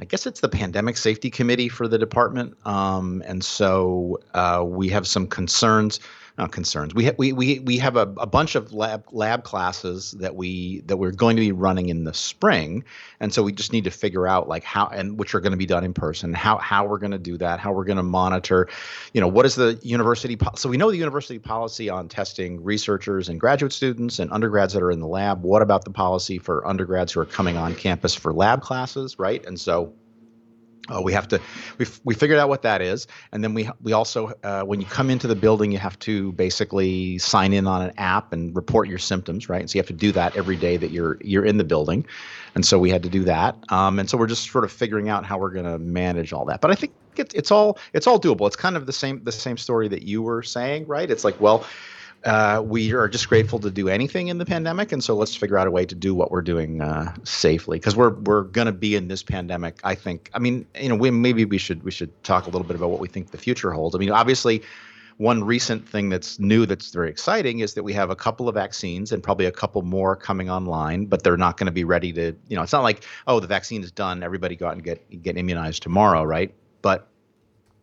I 0.00 0.04
guess 0.04 0.26
it's 0.26 0.40
the 0.40 0.48
pandemic 0.48 0.96
safety 0.96 1.30
committee 1.30 1.68
for 1.68 1.86
the 1.86 1.98
department, 1.98 2.56
um, 2.66 3.22
and 3.24 3.44
so 3.44 4.18
uh, 4.34 4.64
we 4.66 4.88
have 4.88 5.06
some 5.06 5.28
concerns 5.28 6.00
not 6.38 6.52
concerns. 6.52 6.94
We 6.94 7.06
ha- 7.06 7.14
we 7.18 7.32
we 7.32 7.58
we 7.60 7.78
have 7.78 7.96
a, 7.96 8.12
a 8.16 8.26
bunch 8.26 8.54
of 8.54 8.72
lab 8.72 9.04
lab 9.12 9.44
classes 9.44 10.12
that 10.12 10.34
we 10.34 10.80
that 10.86 10.96
we're 10.96 11.12
going 11.12 11.36
to 11.36 11.40
be 11.40 11.52
running 11.52 11.88
in 11.88 12.04
the 12.04 12.14
spring, 12.14 12.84
and 13.20 13.32
so 13.32 13.42
we 13.42 13.52
just 13.52 13.72
need 13.72 13.84
to 13.84 13.90
figure 13.90 14.26
out 14.26 14.48
like 14.48 14.64
how 14.64 14.86
and 14.86 15.18
which 15.18 15.34
are 15.34 15.40
going 15.40 15.52
to 15.52 15.58
be 15.58 15.66
done 15.66 15.84
in 15.84 15.92
person, 15.92 16.32
how 16.32 16.56
how 16.58 16.86
we're 16.86 16.98
going 16.98 17.12
to 17.12 17.18
do 17.18 17.36
that, 17.38 17.60
how 17.60 17.72
we're 17.72 17.84
going 17.84 17.98
to 17.98 18.02
monitor, 18.02 18.68
you 19.12 19.20
know, 19.20 19.28
what 19.28 19.44
is 19.44 19.56
the 19.56 19.78
university 19.82 20.36
po- 20.36 20.56
so 20.56 20.68
we 20.68 20.76
know 20.76 20.90
the 20.90 20.96
university 20.96 21.38
policy 21.38 21.90
on 21.90 22.08
testing 22.08 22.62
researchers 22.62 23.28
and 23.28 23.38
graduate 23.38 23.72
students 23.72 24.18
and 24.18 24.32
undergrads 24.32 24.72
that 24.72 24.82
are 24.82 24.90
in 24.90 25.00
the 25.00 25.06
lab. 25.06 25.42
What 25.42 25.62
about 25.62 25.84
the 25.84 25.90
policy 25.90 26.38
for 26.38 26.66
undergrads 26.66 27.12
who 27.12 27.20
are 27.20 27.26
coming 27.26 27.56
on 27.56 27.74
campus 27.74 28.14
for 28.14 28.32
lab 28.32 28.62
classes, 28.62 29.18
right? 29.18 29.44
And 29.46 29.60
so 29.60 29.94
uh, 30.88 31.00
we 31.00 31.12
have 31.12 31.28
to 31.28 31.40
we 31.78 31.86
we 32.04 32.14
figured 32.14 32.38
out 32.38 32.48
what 32.48 32.62
that 32.62 32.82
is, 32.82 33.06
and 33.30 33.44
then 33.44 33.54
we 33.54 33.70
we 33.82 33.92
also 33.92 34.32
uh, 34.42 34.62
when 34.62 34.80
you 34.80 34.86
come 34.86 35.10
into 35.10 35.28
the 35.28 35.36
building, 35.36 35.70
you 35.70 35.78
have 35.78 35.96
to 36.00 36.32
basically 36.32 37.18
sign 37.18 37.52
in 37.52 37.68
on 37.68 37.82
an 37.82 37.92
app 37.98 38.32
and 38.32 38.54
report 38.56 38.88
your 38.88 38.98
symptoms, 38.98 39.48
right? 39.48 39.60
And 39.60 39.70
So 39.70 39.76
you 39.76 39.80
have 39.80 39.86
to 39.88 39.92
do 39.92 40.10
that 40.12 40.36
every 40.36 40.56
day 40.56 40.76
that 40.76 40.90
you're 40.90 41.18
you're 41.22 41.44
in 41.44 41.56
the 41.56 41.64
building, 41.64 42.04
and 42.56 42.66
so 42.66 42.80
we 42.80 42.90
had 42.90 43.04
to 43.04 43.08
do 43.08 43.22
that. 43.24 43.56
Um, 43.70 44.00
and 44.00 44.10
so 44.10 44.18
we're 44.18 44.26
just 44.26 44.50
sort 44.50 44.64
of 44.64 44.72
figuring 44.72 45.08
out 45.08 45.24
how 45.24 45.38
we're 45.38 45.50
going 45.52 45.66
to 45.66 45.78
manage 45.78 46.32
all 46.32 46.44
that. 46.46 46.60
But 46.60 46.72
I 46.72 46.74
think 46.74 46.92
it, 47.16 47.32
it's 47.32 47.52
all 47.52 47.78
it's 47.92 48.08
all 48.08 48.20
doable. 48.20 48.48
It's 48.48 48.56
kind 48.56 48.76
of 48.76 48.86
the 48.86 48.92
same 48.92 49.22
the 49.22 49.32
same 49.32 49.56
story 49.56 49.86
that 49.86 50.02
you 50.02 50.20
were 50.20 50.42
saying, 50.42 50.88
right? 50.88 51.08
It's 51.08 51.22
like 51.22 51.40
well 51.40 51.64
uh, 52.24 52.62
we 52.64 52.92
are 52.92 53.08
just 53.08 53.28
grateful 53.28 53.58
to 53.58 53.70
do 53.70 53.88
anything 53.88 54.28
in 54.28 54.38
the 54.38 54.46
pandemic, 54.46 54.92
and 54.92 55.02
so 55.02 55.16
let's 55.16 55.34
figure 55.34 55.58
out 55.58 55.66
a 55.66 55.70
way 55.70 55.84
to 55.84 55.94
do 55.94 56.14
what 56.14 56.30
we're 56.30 56.42
doing 56.42 56.80
uh, 56.80 57.12
safely 57.24 57.78
because 57.78 57.96
we're 57.96 58.14
we're 58.20 58.42
going 58.42 58.66
to 58.66 58.72
be 58.72 58.94
in 58.94 59.08
this 59.08 59.22
pandemic. 59.22 59.80
I 59.82 59.94
think. 59.94 60.30
I 60.32 60.38
mean, 60.38 60.66
you 60.80 60.88
know, 60.88 60.94
we 60.94 61.10
maybe 61.10 61.44
we 61.44 61.58
should 61.58 61.82
we 61.82 61.90
should 61.90 62.10
talk 62.22 62.46
a 62.46 62.50
little 62.50 62.66
bit 62.66 62.76
about 62.76 62.90
what 62.90 63.00
we 63.00 63.08
think 63.08 63.30
the 63.30 63.38
future 63.38 63.72
holds. 63.72 63.94
I 63.94 63.98
mean, 63.98 64.10
obviously. 64.10 64.62
One 65.18 65.44
recent 65.44 65.86
thing 65.86 66.08
that's 66.08 66.40
new 66.40 66.64
that's 66.64 66.90
very 66.90 67.10
exciting 67.10 67.60
is 67.60 67.74
that 67.74 67.82
we 67.84 67.92
have 67.92 68.08
a 68.08 68.16
couple 68.16 68.48
of 68.48 68.54
vaccines 68.54 69.12
and 69.12 69.22
probably 69.22 69.44
a 69.44 69.52
couple 69.52 69.82
more 69.82 70.16
coming 70.16 70.50
online, 70.50 71.04
but 71.04 71.22
they're 71.22 71.36
not 71.36 71.58
going 71.58 71.66
to 71.66 71.72
be 71.72 71.84
ready 71.84 72.12
to, 72.14 72.34
you 72.48 72.56
know, 72.56 72.62
it's 72.62 72.72
not 72.72 72.82
like, 72.82 73.04
oh, 73.26 73.38
the 73.38 73.46
vaccine 73.46 73.84
is 73.84 73.92
done, 73.92 74.22
everybody 74.22 74.56
go 74.56 74.66
out 74.66 74.72
and 74.72 74.82
get 74.82 75.22
get 75.22 75.36
immunized 75.36 75.82
tomorrow, 75.82 76.24
right? 76.24 76.52
But 76.80 77.08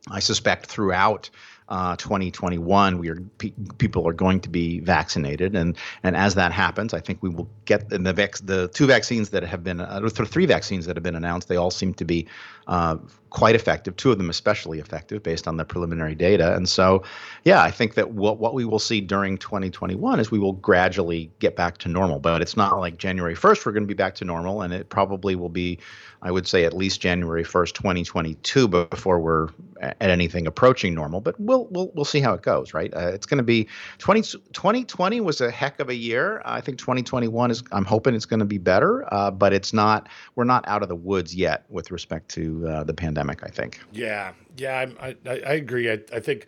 I 0.09 0.19
suspect 0.19 0.65
throughout 0.65 1.29
uh, 1.69 1.95
2021, 1.97 2.97
we 2.97 3.09
are 3.09 3.21
pe- 3.37 3.53
people 3.77 4.07
are 4.07 4.13
going 4.13 4.39
to 4.41 4.49
be 4.49 4.79
vaccinated, 4.79 5.55
and 5.55 5.77
and 6.03 6.15
as 6.15 6.35
that 6.35 6.51
happens, 6.51 6.93
I 6.93 6.99
think 6.99 7.21
we 7.21 7.29
will 7.29 7.47
get 7.65 7.89
the 7.89 8.11
vac- 8.11 8.39
the 8.43 8.67
two 8.69 8.87
vaccines 8.87 9.29
that 9.29 9.43
have 9.43 9.63
been 9.63 9.79
uh, 9.79 10.09
three 10.09 10.47
vaccines 10.47 10.87
that 10.87 10.95
have 10.95 11.03
been 11.03 11.15
announced. 11.15 11.47
They 11.47 11.57
all 11.57 11.71
seem 11.71 11.93
to 11.95 12.05
be 12.05 12.27
uh, 12.67 12.97
quite 13.29 13.55
effective. 13.55 13.95
Two 13.95 14.11
of 14.11 14.17
them 14.17 14.29
especially 14.29 14.79
effective 14.79 15.23
based 15.23 15.47
on 15.47 15.57
the 15.57 15.65
preliminary 15.65 16.15
data. 16.15 16.55
And 16.55 16.67
so, 16.67 17.03
yeah, 17.43 17.61
I 17.61 17.71
think 17.71 17.95
that 17.95 18.11
what 18.11 18.39
what 18.39 18.53
we 18.53 18.65
will 18.65 18.79
see 18.79 19.01
during 19.01 19.37
2021 19.37 20.19
is 20.19 20.31
we 20.31 20.39
will 20.39 20.53
gradually 20.53 21.31
get 21.39 21.55
back 21.55 21.77
to 21.79 21.89
normal. 21.89 22.19
But 22.19 22.41
it's 22.41 22.57
not 22.57 22.79
like 22.79 22.97
January 22.97 23.35
1st 23.35 23.65
we're 23.65 23.71
going 23.71 23.83
to 23.83 23.87
be 23.87 23.93
back 23.93 24.15
to 24.15 24.25
normal, 24.25 24.61
and 24.61 24.73
it 24.73 24.89
probably 24.89 25.35
will 25.35 25.49
be, 25.49 25.79
I 26.21 26.31
would 26.31 26.47
say, 26.47 26.65
at 26.65 26.73
least 26.73 27.01
January 27.01 27.43
1st, 27.43 27.73
2022 27.73 28.67
before 28.67 29.19
we're 29.19 29.49
at 29.79 29.95
anything 30.01 30.47
approaching 30.47 30.93
normal. 30.93 31.21
But 31.21 31.39
we'll 31.39 31.67
we'll 31.71 31.91
we'll 31.93 32.05
see 32.05 32.19
how 32.19 32.33
it 32.33 32.41
goes. 32.41 32.73
Right? 32.73 32.93
Uh, 32.93 33.11
it's 33.13 33.25
going 33.25 33.37
to 33.37 33.43
be 33.43 33.67
20, 33.99 34.21
2020 34.21 35.21
was 35.21 35.39
a 35.41 35.49
heck 35.49 35.79
of 35.79 35.89
a 35.89 35.95
year. 35.95 36.41
I 36.45 36.61
think 36.61 36.77
2021 36.77 37.51
is. 37.51 37.63
I'm 37.71 37.85
hoping 37.85 38.15
it's 38.15 38.25
going 38.25 38.41
to 38.41 38.45
be 38.45 38.57
better, 38.57 39.11
uh, 39.13 39.31
but 39.31 39.53
it's 39.53 39.73
not. 39.73 40.09
We're 40.35 40.43
not 40.43 40.67
out 40.67 40.83
of 40.83 40.89
the 40.89 40.95
woods 40.95 41.33
yet 41.33 41.65
with 41.69 41.91
respect 41.91 42.29
to 42.29 42.67
uh, 42.67 42.83
the 42.83 42.93
pandemic. 42.93 43.43
I 43.43 43.49
think. 43.49 43.79
Yeah, 43.91 44.33
yeah, 44.57 44.87
I 44.99 45.15
I, 45.25 45.29
I 45.29 45.53
agree. 45.53 45.89
I 45.89 45.99
I 46.13 46.19
think. 46.19 46.47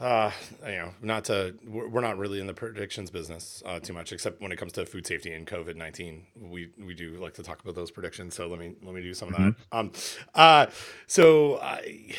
Uh, 0.00 0.30
you 0.64 0.76
know, 0.76 0.94
not 1.02 1.24
to 1.24 1.54
we're 1.66 2.00
not 2.00 2.16
really 2.18 2.38
in 2.38 2.46
the 2.46 2.54
predictions 2.54 3.10
business 3.10 3.64
uh, 3.66 3.80
too 3.80 3.92
much, 3.92 4.12
except 4.12 4.40
when 4.40 4.52
it 4.52 4.56
comes 4.56 4.72
to 4.72 4.86
food 4.86 5.04
safety 5.04 5.32
and 5.32 5.44
COVID 5.44 5.74
nineteen. 5.74 6.24
We 6.40 6.70
we 6.78 6.94
do 6.94 7.16
like 7.16 7.34
to 7.34 7.42
talk 7.42 7.60
about 7.62 7.74
those 7.74 7.90
predictions. 7.90 8.36
So 8.36 8.46
let 8.46 8.60
me 8.60 8.74
let 8.84 8.94
me 8.94 9.02
do 9.02 9.12
some 9.12 9.28
of 9.28 9.34
that. 9.34 9.40
Mm-hmm. 9.40 9.76
Um, 9.76 9.92
uh, 10.36 10.66
so 11.08 11.58
I, 11.58 12.14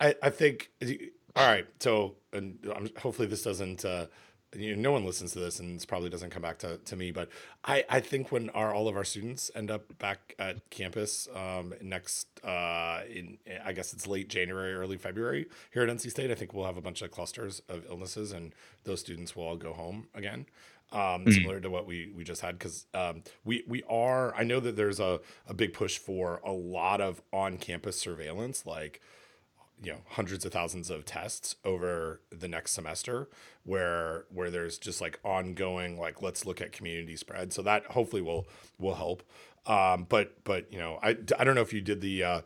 I 0.00 0.14
I 0.24 0.30
think 0.30 0.70
all 1.36 1.46
right. 1.46 1.66
So 1.78 2.16
and 2.32 2.58
hopefully 2.98 3.28
this 3.28 3.42
doesn't 3.44 3.84
uh 3.84 4.06
you 4.56 4.74
know, 4.74 4.82
no 4.82 4.92
one 4.92 5.04
listens 5.04 5.32
to 5.32 5.40
this 5.40 5.60
and 5.60 5.76
this 5.76 5.84
probably 5.84 6.10
doesn't 6.10 6.30
come 6.30 6.42
back 6.42 6.58
to, 6.58 6.78
to 6.78 6.96
me, 6.96 7.10
but 7.10 7.28
I, 7.64 7.84
I 7.88 8.00
think 8.00 8.32
when 8.32 8.50
our, 8.50 8.72
all 8.74 8.88
of 8.88 8.96
our 8.96 9.04
students 9.04 9.50
end 9.54 9.70
up 9.70 9.98
back 9.98 10.34
at 10.38 10.68
campus 10.70 11.28
um, 11.34 11.74
next, 11.82 12.28
uh, 12.44 13.00
in, 13.08 13.38
I 13.64 13.72
guess 13.72 13.92
it's 13.92 14.06
late 14.06 14.28
January, 14.28 14.74
early 14.74 14.96
February 14.96 15.46
here 15.72 15.82
at 15.82 15.88
NC 15.88 16.10
State, 16.10 16.30
I 16.30 16.34
think 16.34 16.54
we'll 16.54 16.66
have 16.66 16.76
a 16.76 16.82
bunch 16.82 17.02
of 17.02 17.10
clusters 17.10 17.62
of 17.68 17.84
illnesses 17.88 18.32
and 18.32 18.54
those 18.84 19.00
students 19.00 19.34
will 19.34 19.44
all 19.44 19.56
go 19.56 19.72
home 19.72 20.08
again. 20.14 20.46
um, 20.92 21.24
mm. 21.24 21.32
similar 21.34 21.60
to 21.60 21.68
what 21.70 21.86
we 21.86 22.12
we 22.14 22.24
just 22.24 22.40
had 22.40 22.58
because 22.58 22.86
um, 22.94 23.22
we 23.44 23.64
we 23.66 23.82
are. 23.88 24.34
I 24.34 24.44
know 24.44 24.60
that 24.60 24.76
there's 24.76 25.00
a 25.00 25.20
a 25.48 25.54
big 25.54 25.72
push 25.72 25.98
for 25.98 26.40
a 26.44 26.52
lot 26.52 27.00
of 27.00 27.20
on 27.32 27.58
campus 27.58 27.98
surveillance, 27.98 28.64
like 28.64 29.00
you 29.82 29.92
know 29.92 29.98
hundreds 30.10 30.44
of 30.44 30.52
thousands 30.52 30.90
of 30.90 31.04
tests 31.04 31.56
over 31.64 32.20
the 32.30 32.48
next 32.48 32.72
semester 32.72 33.28
where 33.64 34.24
where 34.32 34.50
there's 34.50 34.78
just 34.78 35.00
like 35.00 35.18
ongoing 35.24 35.98
like 35.98 36.22
let's 36.22 36.46
look 36.46 36.60
at 36.60 36.72
community 36.72 37.16
spread 37.16 37.52
so 37.52 37.62
that 37.62 37.84
hopefully 37.86 38.22
will 38.22 38.46
will 38.78 38.94
help 38.94 39.22
um, 39.66 40.06
but 40.08 40.42
but 40.44 40.72
you 40.72 40.78
know 40.78 40.98
i 41.02 41.16
i 41.38 41.44
don't 41.44 41.54
know 41.54 41.60
if 41.60 41.72
you 41.72 41.80
did 41.80 42.00
the 42.00 42.22
uh, 42.22 42.40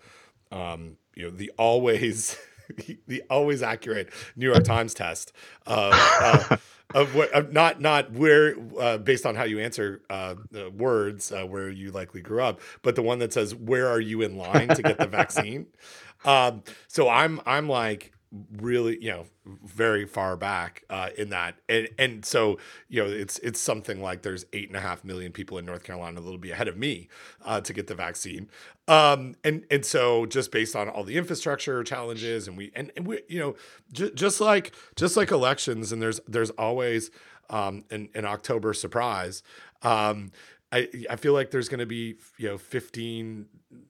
um, 0.52 0.96
you 1.14 1.24
know 1.24 1.30
the 1.30 1.52
always 1.58 2.36
the 3.06 3.22
always 3.30 3.62
accurate 3.62 4.10
new 4.36 4.50
york 4.50 4.64
times 4.64 4.94
test 4.94 5.32
of 5.66 5.92
uh, 5.94 6.56
of 6.94 7.14
what 7.14 7.30
of 7.32 7.52
not 7.52 7.80
not 7.80 8.12
where 8.12 8.56
uh, 8.80 8.98
based 8.98 9.26
on 9.26 9.34
how 9.34 9.44
you 9.44 9.58
answer 9.58 10.00
uh, 10.08 10.34
the 10.50 10.70
words 10.70 11.30
uh, 11.30 11.44
where 11.44 11.68
you 11.68 11.90
likely 11.90 12.20
grew 12.20 12.42
up, 12.42 12.60
but 12.82 12.94
the 12.94 13.02
one 13.02 13.18
that 13.18 13.32
says 13.32 13.54
where 13.54 13.88
are 13.88 14.00
you 14.00 14.22
in 14.22 14.36
line 14.36 14.68
to 14.68 14.82
get 14.82 14.98
the 14.98 15.06
vaccine. 15.06 15.66
Um, 16.24 16.62
so 16.88 17.08
I'm 17.08 17.40
I'm 17.46 17.68
like 17.68 18.12
really 18.58 19.02
you 19.02 19.10
know 19.10 19.24
very 19.64 20.04
far 20.04 20.36
back 20.36 20.84
uh, 20.90 21.10
in 21.16 21.30
that. 21.30 21.56
And 21.68 21.88
and 21.98 22.24
so 22.24 22.58
you 22.88 23.02
know 23.02 23.08
it's 23.08 23.38
it's 23.38 23.60
something 23.60 24.02
like 24.02 24.22
there's 24.22 24.44
eight 24.52 24.68
and 24.68 24.76
a 24.76 24.80
half 24.80 25.04
million 25.04 25.32
people 25.32 25.58
in 25.58 25.64
North 25.64 25.84
Carolina 25.84 26.20
that'll 26.20 26.38
be 26.38 26.50
ahead 26.50 26.68
of 26.68 26.76
me 26.76 27.08
uh, 27.44 27.60
to 27.62 27.72
get 27.72 27.86
the 27.86 27.94
vaccine. 27.94 28.50
Um, 28.86 29.36
and 29.44 29.64
and 29.70 29.84
so 29.84 30.26
just 30.26 30.50
based 30.52 30.76
on 30.76 30.88
all 30.88 31.04
the 31.04 31.16
infrastructure 31.16 31.82
challenges 31.84 32.48
and 32.48 32.56
we 32.56 32.70
and, 32.74 32.92
and 32.96 33.06
we 33.06 33.20
you 33.28 33.38
know 33.38 33.54
j- 33.92 34.12
just 34.14 34.40
like 34.40 34.74
just 34.96 35.16
like 35.16 35.30
elections 35.30 35.92
and 35.92 36.02
there's 36.02 36.20
there's 36.26 36.50
always 36.50 37.10
um, 37.50 37.84
an, 37.90 38.10
an 38.14 38.26
October 38.26 38.74
surprise 38.74 39.42
um, 39.82 40.32
I 40.72 40.88
I 41.10 41.16
feel 41.16 41.32
like 41.32 41.50
there's 41.50 41.68
going 41.68 41.80
to 41.80 41.86
be 41.86 42.16
you 42.36 42.48
know 42.48 42.58
15 42.58 43.46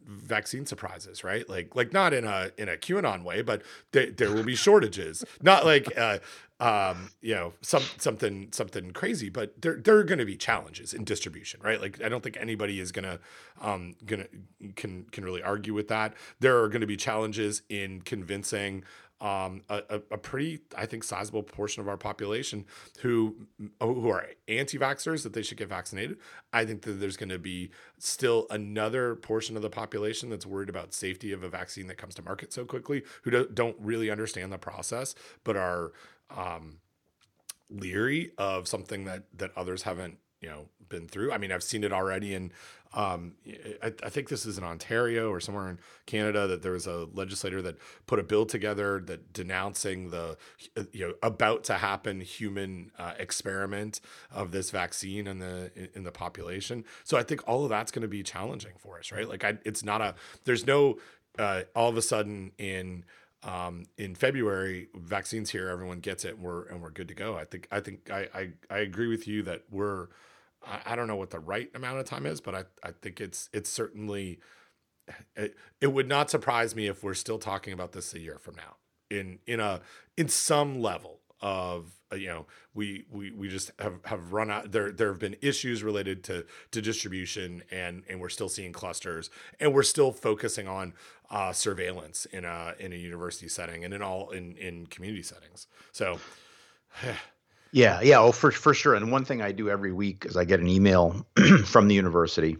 vaccine 0.06 0.66
surprises, 0.66 1.24
right? 1.24 1.48
Like 1.48 1.74
like 1.74 1.92
not 1.92 2.12
in 2.12 2.24
a 2.24 2.50
in 2.56 2.68
a 2.68 2.76
QAnon 2.76 3.24
way, 3.24 3.42
but 3.42 3.62
there, 3.92 4.10
there 4.10 4.32
will 4.32 4.44
be 4.44 4.54
shortages. 4.66 5.24
not 5.42 5.64
like 5.64 5.96
uh, 5.96 6.18
um, 6.60 7.10
you 7.20 7.34
know 7.34 7.52
some 7.62 7.82
something 7.98 8.48
something 8.52 8.92
crazy, 8.92 9.28
but 9.28 9.60
there 9.60 9.76
there 9.76 9.96
are 9.96 10.04
going 10.04 10.18
to 10.18 10.24
be 10.24 10.36
challenges 10.36 10.94
in 10.94 11.04
distribution, 11.04 11.60
right? 11.62 11.80
Like 11.80 12.02
I 12.02 12.08
don't 12.08 12.22
think 12.22 12.36
anybody 12.40 12.80
is 12.80 12.92
gonna 12.92 13.18
um 13.60 13.94
gonna 14.06 14.26
can 14.76 15.04
can 15.10 15.24
really 15.24 15.42
argue 15.42 15.74
with 15.74 15.88
that. 15.88 16.14
There 16.40 16.62
are 16.62 16.68
going 16.68 16.80
to 16.80 16.86
be 16.86 16.96
challenges 16.96 17.62
in 17.68 18.02
convincing 18.02 18.84
um, 19.20 19.62
a, 19.68 20.00
a, 20.12 20.18
pretty, 20.18 20.60
I 20.76 20.86
think, 20.86 21.02
sizable 21.02 21.42
portion 21.42 21.80
of 21.80 21.88
our 21.88 21.96
population 21.96 22.64
who 23.00 23.34
who 23.80 24.08
are 24.10 24.28
anti-vaxxers 24.46 25.24
that 25.24 25.32
they 25.32 25.42
should 25.42 25.58
get 25.58 25.68
vaccinated. 25.68 26.18
I 26.52 26.64
think 26.64 26.82
that 26.82 26.92
there's 26.92 27.16
going 27.16 27.30
to 27.30 27.38
be 27.38 27.70
still 27.98 28.46
another 28.50 29.16
portion 29.16 29.56
of 29.56 29.62
the 29.62 29.70
population 29.70 30.30
that's 30.30 30.46
worried 30.46 30.68
about 30.68 30.94
safety 30.94 31.32
of 31.32 31.42
a 31.42 31.48
vaccine 31.48 31.88
that 31.88 31.96
comes 31.96 32.14
to 32.14 32.22
market 32.22 32.52
so 32.52 32.64
quickly, 32.64 33.02
who 33.22 33.32
don't, 33.32 33.54
don't 33.56 33.76
really 33.80 34.08
understand 34.08 34.52
the 34.52 34.58
process, 34.58 35.16
but 35.42 35.56
are 35.56 35.92
um, 36.30 36.78
leery 37.70 38.30
of 38.38 38.68
something 38.68 39.04
that 39.04 39.24
that 39.34 39.50
others 39.56 39.82
haven't 39.82 40.18
you 40.40 40.48
know 40.48 40.68
been 40.88 41.08
through. 41.08 41.32
I 41.32 41.38
mean, 41.38 41.52
I've 41.52 41.62
seen 41.62 41.84
it 41.84 41.92
already 41.92 42.34
in 42.34 42.52
um, 42.94 43.34
I, 43.82 43.92
I, 44.02 44.08
think 44.08 44.28
this 44.30 44.46
is 44.46 44.56
in 44.56 44.64
Ontario 44.64 45.30
or 45.30 45.40
somewhere 45.40 45.68
in 45.68 45.78
Canada 46.06 46.46
that 46.46 46.62
there 46.62 46.72
was 46.72 46.86
a 46.86 47.06
legislator 47.12 47.60
that 47.62 47.76
put 48.06 48.18
a 48.18 48.22
bill 48.22 48.46
together 48.46 49.00
that 49.00 49.32
denouncing 49.32 50.10
the 50.10 50.38
you 50.92 51.08
know 51.08 51.14
about 51.22 51.64
to 51.64 51.74
happen 51.74 52.20
human 52.22 52.90
uh, 52.98 53.12
experiment 53.18 54.00
of 54.30 54.52
this 54.52 54.70
vaccine 54.70 55.26
in 55.26 55.38
the 55.38 55.70
in 55.94 56.04
the 56.04 56.10
population. 56.10 56.84
So 57.04 57.18
I 57.18 57.22
think 57.22 57.46
all 57.46 57.64
of 57.64 57.68
that's 57.68 57.92
going 57.92 58.02
to 58.02 58.08
be 58.08 58.22
challenging 58.22 58.72
for 58.78 58.98
us, 58.98 59.12
right? 59.12 59.28
Like 59.28 59.44
I, 59.44 59.58
it's 59.64 59.84
not 59.84 60.00
a 60.00 60.14
there's 60.44 60.66
no 60.66 60.96
uh, 61.38 61.62
all 61.76 61.90
of 61.90 61.96
a 61.96 62.02
sudden 62.02 62.52
in 62.56 63.04
um, 63.42 63.84
in 63.96 64.14
February, 64.14 64.88
vaccines 64.94 65.50
here, 65.50 65.68
everyone 65.68 66.00
gets 66.00 66.24
it, 66.24 66.34
and 66.34 66.42
we're 66.42 66.66
and 66.68 66.82
we're 66.82 66.90
good 66.90 67.08
to 67.08 67.14
go. 67.14 67.36
I 67.36 67.44
think 67.44 67.68
I 67.70 67.80
think 67.80 68.10
I 68.10 68.28
I, 68.34 68.50
I 68.70 68.78
agree 68.78 69.08
with 69.08 69.28
you 69.28 69.42
that 69.42 69.62
we're 69.70 70.08
I, 70.66 70.92
I 70.92 70.96
don't 70.96 71.08
know 71.08 71.16
what 71.16 71.30
the 71.30 71.40
right 71.40 71.70
amount 71.74 71.98
of 71.98 72.06
time 72.06 72.26
is, 72.26 72.40
but 72.40 72.54
I, 72.54 72.64
I 72.82 72.92
think 72.92 73.20
it's 73.20 73.48
it's 73.52 73.70
certainly 73.70 74.40
it, 75.36 75.56
it 75.80 75.92
would 75.92 76.08
not 76.08 76.30
surprise 76.30 76.74
me 76.74 76.86
if 76.86 77.02
we're 77.02 77.14
still 77.14 77.38
talking 77.38 77.72
about 77.72 77.92
this 77.92 78.14
a 78.14 78.18
year 78.18 78.38
from 78.38 78.56
now. 78.56 78.76
In 79.10 79.38
in 79.46 79.60
a 79.60 79.80
in 80.16 80.28
some 80.28 80.80
level 80.80 81.20
of 81.40 81.92
uh, 82.12 82.16
you 82.16 82.26
know 82.26 82.46
we 82.74 83.04
we 83.10 83.30
we 83.30 83.48
just 83.48 83.70
have 83.78 83.94
have 84.04 84.32
run 84.32 84.50
out 84.50 84.72
there 84.72 84.90
there 84.90 85.08
have 85.08 85.20
been 85.20 85.36
issues 85.40 85.82
related 85.82 86.24
to 86.24 86.44
to 86.72 86.82
distribution 86.82 87.62
and 87.70 88.02
and 88.08 88.20
we're 88.20 88.28
still 88.28 88.48
seeing 88.48 88.72
clusters 88.72 89.30
and 89.60 89.72
we're 89.72 89.82
still 89.82 90.10
focusing 90.10 90.66
on 90.66 90.92
uh, 91.30 91.52
surveillance 91.52 92.26
in 92.26 92.44
a 92.44 92.74
in 92.78 92.92
a 92.92 92.96
university 92.96 93.48
setting 93.48 93.84
and 93.84 93.94
in 93.94 94.02
all 94.02 94.30
in 94.30 94.56
in 94.56 94.86
community 94.86 95.22
settings. 95.22 95.66
So 95.92 96.18
Yeah, 97.72 98.00
yeah, 98.00 98.20
oh 98.20 98.32
for 98.32 98.50
for 98.50 98.74
sure. 98.74 98.94
And 98.94 99.12
one 99.12 99.24
thing 99.24 99.42
I 99.42 99.52
do 99.52 99.68
every 99.68 99.92
week 99.92 100.24
is 100.24 100.36
I 100.36 100.44
get 100.44 100.60
an 100.60 100.68
email 100.68 101.26
from 101.64 101.88
the 101.88 101.94
university 101.94 102.56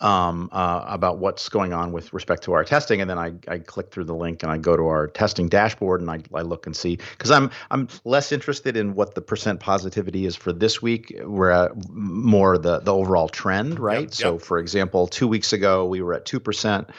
um, 0.00 0.48
uh, 0.52 0.84
about 0.86 1.18
what's 1.18 1.48
going 1.48 1.72
on 1.72 1.92
with 1.92 2.12
respect 2.12 2.44
to 2.44 2.52
our 2.52 2.64
testing, 2.64 3.00
and 3.00 3.08
then 3.08 3.18
I, 3.18 3.32
I 3.48 3.58
click 3.58 3.90
through 3.90 4.04
the 4.04 4.14
link 4.14 4.42
and 4.42 4.52
I 4.52 4.58
go 4.58 4.76
to 4.76 4.86
our 4.86 5.06
testing 5.06 5.48
dashboard 5.48 6.00
and 6.00 6.10
I, 6.10 6.20
I 6.34 6.42
look 6.42 6.66
and 6.66 6.76
see 6.76 6.96
because 6.96 7.30
I'm 7.30 7.50
I'm 7.70 7.88
less 8.04 8.32
interested 8.32 8.76
in 8.76 8.94
what 8.94 9.14
the 9.14 9.22
percent 9.22 9.60
positivity 9.60 10.26
is 10.26 10.36
for 10.36 10.52
this 10.52 10.82
week. 10.82 11.14
We're 11.24 11.70
more 11.88 12.58
the 12.58 12.80
the 12.80 12.94
overall 12.94 13.28
trend, 13.28 13.78
right? 13.78 14.02
Yep, 14.02 14.14
so, 14.14 14.38
for 14.38 14.58
example, 14.58 15.06
two 15.06 15.28
weeks 15.28 15.52
ago 15.52 15.86
we 15.86 16.02
were 16.02 16.14
at 16.14 16.24
two 16.24 16.40
percent 16.40 16.90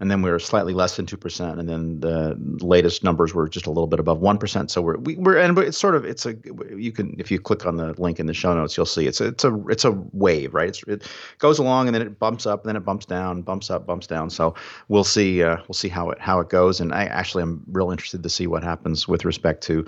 and 0.00 0.10
then 0.10 0.22
we 0.22 0.30
were 0.30 0.38
slightly 0.38 0.72
less 0.72 0.96
than 0.96 1.06
two 1.06 1.16
percent, 1.16 1.58
and 1.58 1.68
then 1.68 2.00
the 2.00 2.36
latest 2.60 3.04
numbers 3.04 3.34
were 3.34 3.48
just 3.48 3.66
a 3.66 3.70
little 3.70 3.86
bit 3.86 4.00
above 4.00 4.20
one 4.20 4.38
percent. 4.38 4.70
So 4.70 4.82
we're 4.82 4.96
we, 4.98 5.16
we're 5.16 5.38
and 5.38 5.56
it's 5.58 5.78
sort 5.78 5.94
of 5.94 6.04
it's 6.04 6.26
a 6.26 6.34
you 6.76 6.92
can 6.92 7.16
if 7.18 7.30
you 7.30 7.38
click 7.38 7.66
on 7.66 7.76
the 7.76 7.92
link 8.00 8.20
in 8.20 8.26
the 8.26 8.34
show 8.34 8.54
notes, 8.54 8.76
you'll 8.76 8.86
see 8.86 9.06
it's 9.06 9.20
a, 9.20 9.26
it's 9.28 9.44
a 9.44 9.64
it's 9.68 9.84
a 9.84 9.92
wave, 10.12 10.54
right? 10.54 10.68
It's, 10.68 10.82
it 10.84 11.08
goes 11.38 11.58
along 11.58 11.88
and 11.88 11.94
then 11.94 12.02
it 12.02 12.18
bumps 12.18 12.46
up, 12.46 12.62
and 12.62 12.68
then 12.68 12.76
it 12.76 12.84
bumps 12.84 13.06
down, 13.06 13.42
bumps 13.42 13.70
up, 13.70 13.86
bumps 13.86 14.06
down. 14.06 14.30
So 14.30 14.54
we'll 14.88 15.04
see 15.04 15.42
uh, 15.42 15.56
we'll 15.68 15.74
see 15.74 15.88
how 15.88 16.10
it 16.10 16.20
how 16.20 16.40
it 16.40 16.48
goes, 16.48 16.80
and 16.80 16.92
I 16.92 17.04
actually 17.04 17.42
I'm 17.42 17.62
real 17.68 17.90
interested 17.90 18.22
to 18.22 18.28
see 18.28 18.46
what 18.46 18.62
happens 18.62 19.08
with 19.08 19.24
respect 19.24 19.62
to 19.64 19.84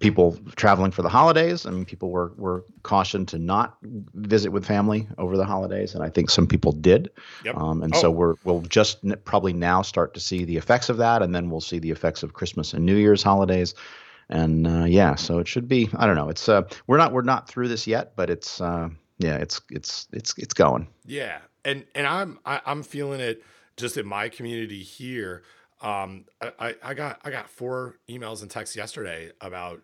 people 0.00 0.36
traveling 0.56 0.90
for 0.90 1.02
the 1.02 1.08
holidays. 1.08 1.66
I 1.66 1.70
mean, 1.70 1.84
people 1.84 2.10
were 2.10 2.32
were 2.36 2.64
cautioned 2.82 3.28
to 3.28 3.38
not 3.38 3.76
visit 4.14 4.50
with 4.50 4.66
family 4.66 5.08
over 5.18 5.36
the 5.36 5.44
holidays, 5.44 5.94
and 5.94 6.02
I 6.02 6.08
think 6.08 6.30
some 6.30 6.46
people 6.46 6.72
did. 6.72 7.10
Yep. 7.44 7.56
Um, 7.56 7.82
and 7.82 7.94
oh. 7.94 8.00
so 8.00 8.10
we're 8.10 8.34
we'll 8.44 8.62
just 8.62 8.98
n- 9.04 9.16
probably 9.24 9.52
now 9.52 9.82
start 9.82 10.14
to 10.14 10.20
see 10.20 10.44
the 10.44 10.56
effects 10.56 10.88
of 10.88 10.96
that, 10.98 11.22
and 11.22 11.34
then 11.34 11.50
we'll 11.50 11.60
see 11.60 11.78
the 11.78 11.90
effects 11.90 12.22
of 12.22 12.32
Christmas 12.32 12.72
and 12.72 12.84
New 12.84 12.96
Year's 12.96 13.22
holidays. 13.22 13.74
And 14.30 14.66
uh, 14.66 14.84
yeah, 14.84 15.14
so 15.16 15.38
it 15.38 15.46
should 15.46 15.68
be. 15.68 15.88
I 15.96 16.06
don't 16.06 16.16
know. 16.16 16.28
It's 16.28 16.48
uh, 16.48 16.62
we're 16.86 16.98
not 16.98 17.12
we're 17.12 17.22
not 17.22 17.48
through 17.48 17.68
this 17.68 17.86
yet, 17.86 18.16
but 18.16 18.30
it's 18.30 18.60
uh, 18.60 18.88
yeah, 19.18 19.36
it's 19.36 19.60
it's 19.70 20.08
it's 20.12 20.34
it's 20.38 20.54
going. 20.54 20.88
Yeah, 21.04 21.38
and 21.64 21.84
and 21.94 22.06
I'm 22.06 22.38
I, 22.44 22.56
am 22.56 22.60
i 22.66 22.70
am 22.72 22.82
feeling 22.82 23.20
it 23.20 23.42
just 23.76 23.96
in 23.96 24.06
my 24.06 24.28
community 24.28 24.82
here 24.82 25.42
um, 25.84 26.24
I, 26.58 26.74
I 26.82 26.94
got 26.94 27.20
I 27.24 27.30
got 27.30 27.48
four 27.48 27.96
emails 28.08 28.40
and 28.42 28.50
texts 28.50 28.74
yesterday 28.74 29.30
about 29.40 29.82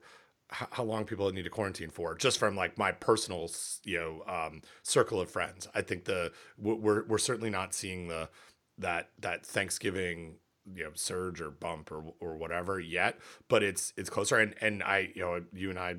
how 0.49 0.83
long 0.83 1.05
people 1.05 1.31
need 1.31 1.45
to 1.45 1.51
quarantine 1.51 1.91
for, 1.91 2.15
just 2.17 2.39
from 2.39 2.57
like 2.57 2.77
my 2.77 2.91
personal 2.91 3.51
you 3.85 3.99
know 3.99 4.25
um, 4.27 4.63
circle 4.83 5.21
of 5.21 5.31
friends. 5.31 5.69
I 5.75 5.83
think 5.83 6.07
the 6.07 6.33
we're 6.59 7.05
we're 7.05 7.19
certainly 7.19 7.51
not 7.51 7.75
seeing 7.75 8.09
the 8.09 8.31
that 8.79 9.11
that 9.21 9.45
Thanksgiving 9.45 10.37
you 10.75 10.85
know 10.85 10.91
surge 10.95 11.41
or 11.41 11.51
bump 11.51 11.93
or 11.93 12.03
or 12.19 12.37
whatever 12.37 12.81
yet, 12.81 13.19
but 13.49 13.63
it's 13.63 13.93
it's 13.99 14.09
closer. 14.09 14.39
And 14.39 14.55
and 14.63 14.83
I 14.83 15.13
you 15.15 15.21
know 15.23 15.45
you 15.53 15.69
and 15.69 15.79
I 15.79 15.97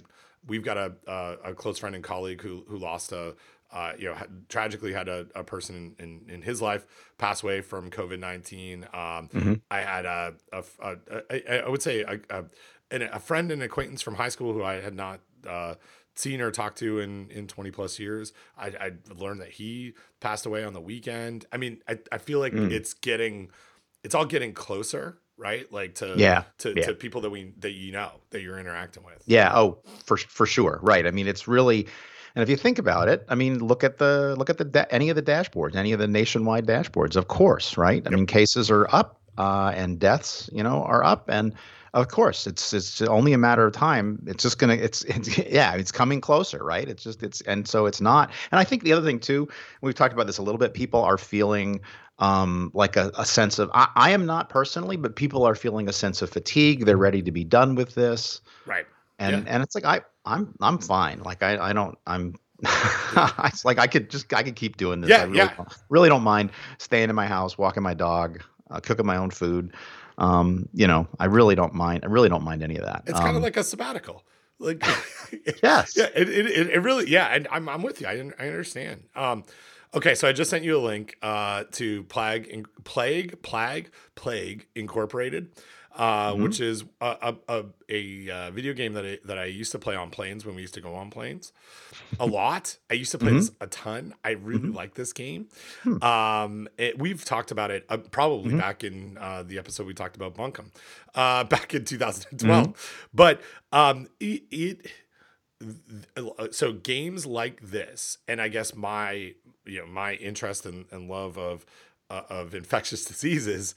we've 0.48 0.64
got 0.64 0.78
a 0.78 0.94
a, 1.08 1.52
a 1.52 1.54
close 1.54 1.78
friend 1.78 1.94
and 1.94 2.04
colleague 2.04 2.42
who 2.42 2.66
who 2.68 2.78
lost 2.78 3.12
a 3.12 3.36
uh, 3.72 3.94
you 3.98 4.06
know, 4.06 4.14
had, 4.14 4.50
tragically 4.50 4.94
had 4.94 5.08
a, 5.08 5.28
a 5.34 5.44
person 5.44 5.96
in, 5.98 6.06
in, 6.28 6.36
in, 6.36 6.42
his 6.42 6.62
life 6.62 6.86
pass 7.18 7.42
away 7.42 7.62
from 7.62 7.90
COVID 7.90 8.20
19. 8.20 8.84
Um, 8.84 8.90
mm-hmm. 8.94 9.54
I 9.70 9.80
had 9.80 10.06
a, 10.06 10.34
a, 10.52 10.64
a, 10.82 10.98
a, 11.30 11.66
I 11.66 11.70
would 11.70 11.82
say 11.82 12.02
a, 12.02 12.20
a, 12.30 12.44
a, 12.92 13.20
friend 13.20 13.52
and 13.52 13.64
acquaintance 13.64 14.02
from 14.02 14.16
high 14.16 14.30
school 14.30 14.54
who 14.54 14.64
I 14.64 14.82
had 14.82 14.94
not 14.94 15.22
uh, 15.48 15.76
seen 16.16 16.42
or 16.42 16.52
talked 16.52 16.80
to 16.80 17.00
in, 17.00 17.30
in 17.30 17.48
20 17.48 17.72
plus 17.72 17.98
years. 17.98 18.34
I, 18.58 18.68
I 18.68 18.92
learned 19.14 19.40
that 19.42 19.52
he 19.52 19.94
passed 20.20 20.46
away 20.46 20.66
on 20.66 20.74
the 20.74 20.82
weekend. 20.82 21.46
I 21.52 21.58
mean, 21.58 21.82
I, 21.88 22.00
I 22.12 22.18
feel 22.18 22.40
like 22.40 22.54
mm. 22.54 22.72
it's 22.72 22.94
getting, 22.94 23.52
it's 24.04 24.16
all 24.16 24.26
getting 24.26 24.54
closer 24.54 25.18
right? 25.38 25.72
Like 25.74 25.96
to 25.96 26.14
yeah, 26.18 26.44
to, 26.60 26.74
yeah. 26.76 26.86
to 26.86 26.94
people 26.94 27.22
that 27.22 27.32
we 27.32 27.52
that 27.62 27.72
you 27.72 27.92
know 27.92 28.12
that 28.30 28.42
you're 28.42 28.60
interacting 28.60 29.04
with. 29.04 29.24
Yeah. 29.26 29.52
Oh, 29.56 29.80
for 30.06 30.18
for 30.18 30.46
sure. 30.46 30.80
Right. 30.84 31.08
I 31.08 31.10
mean, 31.10 31.28
it's 31.28 31.48
really 31.48 31.88
and 32.36 32.44
if 32.44 32.50
you 32.50 32.58
think 32.58 32.80
about 32.80 33.08
it, 33.10 33.26
I 33.30 33.36
mean, 33.36 33.60
look 33.60 33.84
at 33.84 33.98
the 33.98 34.36
look 34.38 34.50
at 34.50 34.58
the 34.58 34.66
da- 34.66 34.86
any 34.90 35.10
of 35.10 35.16
the 35.16 35.22
dashboards, 35.24 35.76
any 35.76 35.92
of 35.94 36.00
the 36.00 36.08
nationwide 36.08 36.66
dashboards. 36.66 37.16
Of 37.16 37.28
course, 37.28 37.78
right? 37.78 38.06
I 38.06 38.10
mean, 38.10 38.26
cases 38.26 38.70
are 38.72 38.88
up 38.94 39.20
uh, 39.38 39.74
and 39.76 40.00
deaths, 40.00 40.50
you 40.54 40.64
know, 40.64 40.84
are 40.84 41.04
up, 41.04 41.30
and 41.30 41.54
Of 41.94 42.08
course, 42.08 42.48
it's 42.48 42.72
it's 42.74 43.02
only 43.02 43.34
a 43.34 43.38
matter 43.38 43.66
of 43.66 43.74
time. 43.74 44.24
It's 44.26 44.44
just 44.44 44.58
gonna 44.60 44.76
it's, 44.76 45.04
it's 45.06 45.38
yeah, 45.50 45.76
it's 45.76 45.92
coming 45.92 46.22
closer, 46.22 46.64
right? 46.64 46.88
It's 46.88 47.04
just 47.04 47.22
it's 47.22 47.42
and 47.42 47.68
so 47.68 47.86
it's 47.86 48.00
not. 48.00 48.32
And 48.52 48.60
I 48.60 48.64
think 48.64 48.84
the 48.84 48.94
other 48.94 49.06
thing 49.06 49.20
too, 49.20 49.50
we've 49.82 49.96
talked 49.96 50.14
about 50.14 50.28
this 50.28 50.38
a 50.38 50.42
little 50.44 50.60
bit. 50.60 50.74
People 50.74 51.02
are 51.02 51.18
feeling 51.18 51.82
um, 52.20 52.72
like 52.74 52.96
a, 52.96 53.12
a 53.18 53.26
sense 53.26 53.60
of 53.60 53.70
I, 53.74 53.90
I 53.96 54.12
am 54.12 54.26
not 54.26 54.48
personally, 54.50 54.96
but 54.96 55.16
people 55.18 55.44
are 55.46 55.56
feeling 55.56 55.90
a 55.90 55.94
sense 55.94 56.22
of 56.22 56.30
fatigue. 56.30 56.86
They're 56.86 56.96
ready 56.98 57.22
to 57.24 57.32
be 57.32 57.44
done 57.44 57.76
with 57.76 57.96
this, 57.96 58.40
Right. 58.66 58.86
And 59.22 59.46
Yeah. 59.46 59.54
and 59.54 59.64
it's 59.64 59.76
like 59.76 59.86
I 59.86 60.02
I'm 60.26 60.54
I'm 60.62 60.78
fine. 60.78 61.20
Like 61.22 61.44
I 61.44 61.70
I 61.70 61.74
don't 61.74 61.98
I'm. 62.06 62.36
it's 63.46 63.66
like 63.66 63.80
I 63.80 63.88
could 63.88 64.10
just 64.10 64.32
I 64.34 64.44
could 64.44 64.56
keep 64.56 64.78
doing 64.78 65.02
this. 65.02 65.10
Yeah, 65.10 65.22
I 65.22 65.24
really, 65.24 65.38
yeah. 65.38 65.54
don't, 65.56 65.74
really 65.90 66.10
don't 66.10 66.24
mind 66.24 66.52
staying 66.78 67.10
in 67.10 67.16
my 67.16 67.26
house, 67.26 67.58
walking 67.58 67.82
my 67.82 67.96
dog, 67.96 68.42
uh, 68.70 68.80
cooking 68.80 69.06
my 69.06 69.18
own 69.18 69.32
food. 69.32 69.74
Um, 70.20 70.70
you 70.74 70.86
know, 70.86 71.08
I 71.20 71.26
really 71.26 71.56
don't 71.56 71.74
mind. 71.74 72.02
I 72.04 72.08
really 72.08 72.30
don't 72.30 72.44
mind 72.44 72.62
any 72.62 72.78
of 72.78 72.86
that. 72.86 73.04
It's 73.08 73.18
kind 73.18 73.32
of 73.32 73.38
Um, 73.38 73.42
like 73.42 73.58
a 73.58 73.64
sabbatical. 73.64 74.24
Like 74.60 74.86
yes, 75.64 75.98
yeah, 75.98 76.10
it, 76.14 76.30
it, 76.30 76.70
it, 76.70 76.80
really, 76.84 77.10
yeah, 77.10 77.28
and 77.34 77.48
I'm, 77.50 77.68
I'm 77.68 77.82
with 77.82 78.00
you. 78.00 78.06
I, 78.06 78.12
I 78.38 78.48
understand. 78.48 79.06
Um, 79.16 79.44
okay, 79.96 80.14
so 80.14 80.28
I 80.28 80.32
just 80.32 80.52
sent 80.52 80.64
you 80.64 80.78
a 80.78 80.84
link 80.86 81.18
uh, 81.24 81.64
to 81.72 82.04
Plague, 82.04 82.64
Plague, 82.84 83.42
Plague, 83.42 83.90
Plague 84.14 84.68
Incorporated, 84.76 85.50
uh, 85.96 86.34
Mhm. 86.34 86.44
which 86.44 86.60
is 86.60 86.84
a, 87.02 87.18
a, 87.22 87.36
a, 87.60 87.66
a 87.90 88.30
uh, 88.30 88.52
video 88.52 88.74
game 88.74 88.94
that 88.94 89.06
I, 89.06 89.20
that 89.26 89.38
I 89.38 89.46
used 89.46 89.72
to 89.74 89.80
play 89.80 89.96
on 89.96 90.10
planes 90.10 90.46
when 90.46 90.56
we 90.56 90.62
used 90.62 90.74
to 90.76 90.82
go 90.82 90.96
on 90.96 91.10
planes 91.10 91.52
a 92.20 92.26
lot. 92.26 92.78
I 92.90 92.94
used 92.96 93.12
to 93.12 93.18
play 93.18 93.34
this 93.34 93.52
a 93.62 93.68
ton. 93.68 94.14
I 94.24 94.32
really 94.32 94.70
Mhm. 94.70 94.76
like 94.76 94.94
this 94.96 95.12
game. 95.14 95.48
Hmm. 95.84 96.04
Um, 96.04 96.68
it, 96.78 96.98
we've 97.00 97.24
talked 97.26 97.52
about 97.52 97.72
it 97.72 97.86
uh, 97.90 97.98
probably 97.98 98.54
Mhm. 98.54 98.58
back 98.60 98.84
in 98.84 99.18
uh, 99.20 99.44
the 99.44 99.58
episode 99.58 99.88
we 99.88 99.94
talked 99.94 100.16
about 100.16 100.36
Bunkum 100.36 100.72
uh, 101.16 101.44
back 101.56 101.74
in 101.74 101.84
2012. 101.86 103.08
But 103.14 103.42
um, 103.72 104.08
it, 104.20 104.44
it 104.52 104.88
so 106.52 106.74
games 106.74 107.26
like 107.26 107.62
this, 107.62 108.18
and 108.28 108.42
I 108.42 108.48
guess 108.48 108.76
my 108.76 109.34
you 109.66 109.80
know 109.80 109.86
my 109.86 110.14
interest 110.16 110.66
and, 110.66 110.86
and 110.92 111.08
love 111.08 111.38
of 111.38 111.66
uh, 112.10 112.24
of 112.30 112.56
infectious 112.56 113.06
diseases 113.12 113.76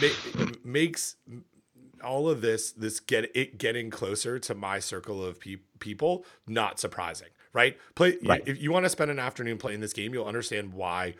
ma- 0.00 0.46
makes 0.64 1.16
all 2.02 2.28
of 2.28 2.40
this 2.40 2.72
this 2.72 3.00
get 3.00 3.30
it 3.36 3.58
getting 3.58 3.90
closer 3.90 4.38
to 4.38 4.54
my 4.54 4.78
circle 4.78 5.22
of 5.24 5.38
pe- 5.40 5.56
people 5.80 6.24
not 6.46 6.80
surprising 6.80 7.28
right 7.52 7.76
play 7.94 8.16
Right. 8.24 8.42
if 8.46 8.60
you 8.62 8.72
want 8.72 8.86
to 8.86 8.90
spend 8.90 9.10
an 9.10 9.18
afternoon 9.18 9.58
playing 9.58 9.80
this 9.80 9.92
game 9.92 10.14
you'll 10.14 10.24
understand 10.26 10.72
why 10.72 11.14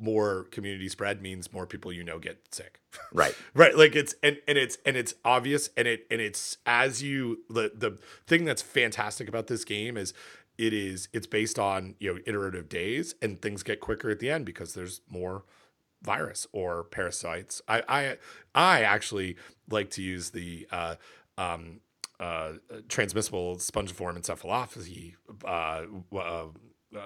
more 0.00 0.44
community 0.50 0.88
spread 0.88 1.22
means 1.22 1.52
more 1.52 1.64
people 1.64 1.92
you 1.92 2.02
know 2.02 2.18
get 2.18 2.42
sick 2.52 2.80
right. 3.12 3.36
right 3.54 3.76
like 3.76 3.94
it's 3.94 4.16
and, 4.22 4.38
and 4.48 4.58
it's 4.58 4.78
and 4.84 4.96
it's 4.96 5.14
obvious 5.24 5.70
and 5.76 5.86
it 5.86 6.06
and 6.10 6.20
it's 6.20 6.58
as 6.66 7.02
you 7.04 7.38
the 7.48 7.70
the 7.72 7.96
thing 8.26 8.44
that's 8.44 8.62
fantastic 8.62 9.28
about 9.28 9.46
this 9.46 9.64
game 9.64 9.96
is 9.96 10.12
it 10.58 10.72
is 10.72 11.08
it's 11.12 11.28
based 11.28 11.56
on 11.58 11.94
you 12.00 12.12
know 12.12 12.20
iterative 12.26 12.68
days 12.68 13.14
and 13.22 13.40
things 13.40 13.62
get 13.62 13.78
quicker 13.80 14.10
at 14.10 14.18
the 14.18 14.28
end 14.28 14.44
because 14.44 14.74
there's 14.74 15.02
more 15.08 15.44
virus 16.02 16.46
or 16.52 16.84
parasites 16.84 17.60
i 17.68 17.82
i 17.88 18.16
i 18.54 18.82
actually 18.82 19.36
like 19.70 19.90
to 19.90 20.02
use 20.02 20.30
the 20.30 20.66
uh 20.70 20.94
um 21.38 21.80
uh 22.20 22.52
transmissible 22.88 23.56
spongiform 23.56 24.16
encephalopathy 24.18 25.14
uh, 25.44 25.82
uh 26.16 26.46
uh, 26.94 27.00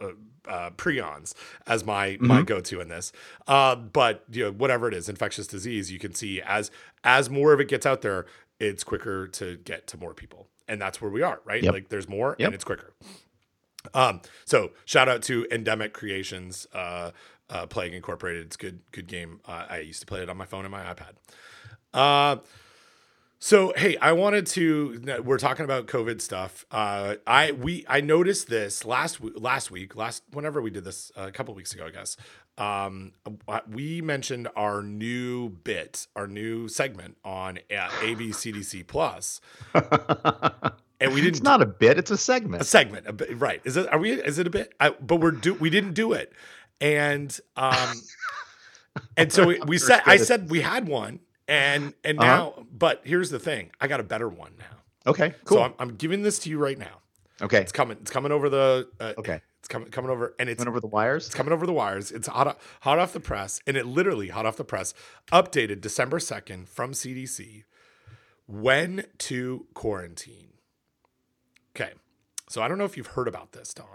uh, 0.00 0.10
uh, 0.46 0.70
prions 0.72 1.34
as 1.66 1.84
my 1.84 2.16
my 2.20 2.42
go-to 2.42 2.80
in 2.80 2.88
this. 2.88 3.10
Uh, 3.48 3.74
but 3.74 4.24
you 4.30 4.44
know, 4.44 4.52
whatever 4.52 4.86
it 4.86 4.94
is, 4.94 5.08
infectious 5.08 5.46
disease, 5.48 5.90
you 5.90 5.98
can 5.98 6.14
see 6.14 6.40
as 6.42 6.70
as 7.02 7.28
more 7.30 7.52
of 7.52 7.58
it 7.58 7.66
gets 7.66 7.84
out 7.86 8.02
there, 8.02 8.26
it's 8.60 8.84
quicker 8.84 9.26
to 9.28 9.56
get 9.56 9.86
to 9.88 9.96
more 9.96 10.14
people, 10.14 10.48
and 10.68 10.80
that's 10.80 11.00
where 11.00 11.10
we 11.10 11.22
are, 11.22 11.40
right? 11.44 11.62
Yep. 11.62 11.72
Like 11.72 11.88
there's 11.88 12.08
more, 12.08 12.36
Yep. 12.38 12.46
and 12.46 12.54
it's 12.54 12.62
quicker. 12.62 12.92
Um, 13.94 14.20
so 14.44 14.72
shout 14.84 15.08
out 15.08 15.22
to 15.22 15.44
Ndemic 15.50 15.92
Creations, 15.92 16.68
uh, 16.72 17.10
uh, 17.52 17.66
Plague 17.66 17.94
Incorporated. 17.94 18.46
It's 18.46 18.56
good, 18.56 18.80
good 18.90 19.06
game. 19.06 19.40
Uh, 19.46 19.66
I 19.70 19.78
used 19.78 20.00
to 20.00 20.06
play 20.06 20.22
it 20.22 20.28
on 20.28 20.36
my 20.36 20.46
phone 20.46 20.64
and 20.64 20.72
my 20.72 20.82
iPad. 20.82 21.12
Uh, 21.94 22.36
so 23.38 23.72
hey, 23.76 23.96
I 23.96 24.12
wanted 24.12 24.46
to. 24.48 25.20
We're 25.24 25.36
talking 25.36 25.64
about 25.64 25.86
COVID 25.86 26.20
stuff. 26.20 26.64
Uh, 26.70 27.16
I 27.26 27.50
we 27.50 27.84
I 27.88 28.00
noticed 28.00 28.48
this 28.48 28.84
last 28.84 29.20
last 29.20 29.68
week, 29.70 29.96
last 29.96 30.22
whenever 30.32 30.62
we 30.62 30.70
did 30.70 30.84
this 30.84 31.10
uh, 31.16 31.22
a 31.22 31.32
couple 31.32 31.52
weeks 31.54 31.74
ago, 31.74 31.86
I 31.86 31.90
guess. 31.90 32.16
Um, 32.56 33.12
uh, 33.48 33.60
we 33.68 34.00
mentioned 34.00 34.46
our 34.54 34.82
new 34.82 35.48
bit, 35.48 36.06
our 36.14 36.28
new 36.28 36.68
segment 36.68 37.16
on 37.24 37.58
uh, 37.68 37.88
ABCDC 37.88 38.86
Plus, 38.86 39.40
and 39.74 41.12
we 41.12 41.16
didn't 41.20 41.26
it's 41.26 41.42
not 41.42 41.62
a 41.62 41.66
bit; 41.66 41.98
it's 41.98 42.12
a 42.12 42.14
a 42.14 42.18
segment. 42.18 42.64
segment, 42.64 43.08
a 43.08 43.12
bit, 43.12 43.40
right? 43.40 43.60
Is 43.64 43.76
it? 43.76 43.92
Are 43.92 43.98
we? 43.98 44.12
Is 44.12 44.38
it 44.38 44.46
a 44.46 44.50
bit? 44.50 44.72
I, 44.78 44.90
but 44.90 45.16
we're 45.16 45.32
do. 45.32 45.54
We 45.54 45.68
didn't 45.68 45.94
do 45.94 46.12
it, 46.12 46.32
and 46.82 47.40
um, 47.56 48.02
and 49.16 49.32
so 49.32 49.46
we, 49.46 49.60
we 49.60 49.78
said. 49.78 50.02
I 50.04 50.18
said 50.18 50.50
we 50.50 50.60
had 50.60 50.86
one, 50.86 51.20
and 51.48 51.94
and 52.04 52.18
Uh-huh. 52.18 52.26
now, 52.28 52.66
but 52.70 53.00
here's 53.04 53.30
the 53.30 53.38
thing: 53.38 53.70
I 53.80 53.86
got 53.88 54.00
a 54.00 54.04
better 54.04 54.28
one 54.28 54.52
now. 54.58 54.76
Okay, 55.10 55.34
cool. 55.44 55.58
So 55.58 55.62
I'm, 55.64 55.74
I'm 55.78 55.94
giving 55.96 56.22
this 56.22 56.38
to 56.40 56.50
you 56.50 56.58
right 56.58 56.78
now. 56.78 57.00
okay, 57.40 57.60
It's 57.60 57.72
coming. 57.72 57.96
It's 58.02 58.10
coming 58.10 58.30
over 58.32 58.48
the. 58.48 58.88
Uh, 59.00 59.14
okay. 59.18 59.40
It's 59.60 59.68
coming 59.68 59.88
coming 59.90 60.10
over, 60.10 60.34
and 60.40 60.48
it's 60.48 60.58
Went 60.58 60.68
over 60.68 60.80
the 60.80 60.88
wires. 60.88 61.26
it's 61.26 61.34
coming 61.36 61.52
over 61.52 61.66
the 61.66 61.72
wires. 61.72 62.10
It's 62.10 62.26
hot 62.26 62.58
hot 62.80 62.98
off 62.98 63.12
the 63.12 63.20
press, 63.20 63.60
and 63.66 63.76
it 63.76 63.86
literally 63.86 64.28
hot 64.28 64.44
off 64.44 64.56
the 64.56 64.64
press. 64.64 64.92
Updated 65.32 65.80
December 65.80 66.18
second 66.18 66.68
from 66.68 66.92
CDC. 66.92 67.62
When 68.46 69.04
to 69.18 69.66
quarantine. 69.72 70.48
Okay, 71.76 71.92
so 72.48 72.60
I 72.60 72.66
don't 72.68 72.76
know 72.76 72.84
if 72.84 72.96
you've 72.96 73.06
heard 73.08 73.28
about 73.28 73.52
this, 73.52 73.72
Don, 73.72 73.86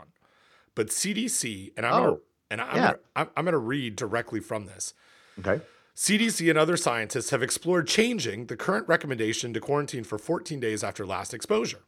but 0.73 0.87
CDC 0.87 1.73
and 1.75 1.85
I'm 1.85 1.93
Oh, 1.93 2.21
and 2.49 2.61
I'm 2.61 2.75
yeah. 2.75 2.81
gonna, 2.81 2.99
I'm, 3.15 3.29
I'm 3.37 3.45
gonna 3.45 3.57
read 3.57 3.95
directly 3.95 4.39
from 4.39 4.65
this. 4.65 4.93
Okay. 5.39 5.61
CDC 5.95 6.47
and 6.49 6.59
other 6.59 6.77
scientists 6.77 7.31
have 7.31 7.41
explored 7.41 7.87
changing 7.87 8.45
the 8.45 8.55
current 8.55 8.87
recommendation 8.87 9.51
to 9.53 9.59
quarantine 9.59 10.03
for 10.03 10.19
14 10.19 10.59
days 10.59 10.83
after 10.83 11.07
last 11.07 11.33
exposure. 11.33 11.79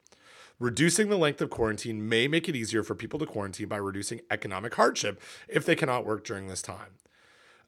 Reducing 0.59 1.09
the 1.09 1.17
length 1.17 1.41
of 1.41 1.49
quarantine 1.51 2.09
may 2.09 2.27
make 2.27 2.49
it 2.49 2.55
easier 2.55 2.83
for 2.83 2.95
people 2.95 3.19
to 3.19 3.25
quarantine 3.25 3.67
by 3.67 3.77
reducing 3.77 4.21
economic 4.31 4.73
hardship 4.75 5.21
if 5.47 5.63
they 5.65 5.75
cannot 5.75 6.05
work 6.05 6.25
during 6.25 6.47
this 6.47 6.61
time. 6.61 6.95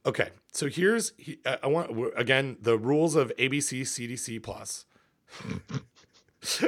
Okay, 0.06 0.30
so 0.52 0.68
here's 0.68 1.14
I 1.62 1.68
want 1.68 1.92
again 2.18 2.58
the 2.60 2.78
rules 2.78 3.16
of 3.16 3.32
ABC 3.38 3.82
CDC 3.82 4.42
plus 4.42 4.86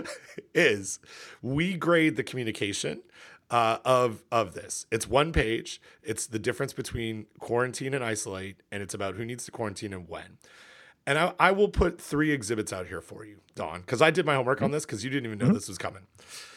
is 0.53 0.99
we 1.41 1.75
grade 1.75 2.15
the 2.15 2.23
communication 2.23 3.01
uh, 3.53 3.77
of 3.85 4.23
of 4.31 4.55
this. 4.55 4.87
It's 4.89 5.07
one 5.07 5.31
page. 5.31 5.79
It's 6.01 6.25
the 6.25 6.39
difference 6.39 6.73
between 6.73 7.27
quarantine 7.39 7.93
and 7.93 8.03
isolate, 8.03 8.63
and 8.71 8.81
it's 8.81 8.95
about 8.95 9.13
who 9.13 9.23
needs 9.23 9.45
to 9.45 9.51
quarantine 9.51 9.93
and 9.93 10.09
when. 10.09 10.39
And 11.05 11.19
I, 11.19 11.33
I 11.39 11.51
will 11.51 11.67
put 11.67 12.01
three 12.01 12.31
exhibits 12.31 12.73
out 12.73 12.87
here 12.87 12.99
for 13.01 13.23
you, 13.23 13.41
Don, 13.53 13.81
because 13.81 14.01
I 14.01 14.09
did 14.09 14.25
my 14.25 14.33
homework 14.33 14.63
on 14.63 14.71
this 14.71 14.87
because 14.87 15.03
you 15.03 15.11
didn't 15.11 15.27
even 15.31 15.37
know 15.37 15.53
this 15.53 15.67
was 15.67 15.77
coming. 15.77 16.07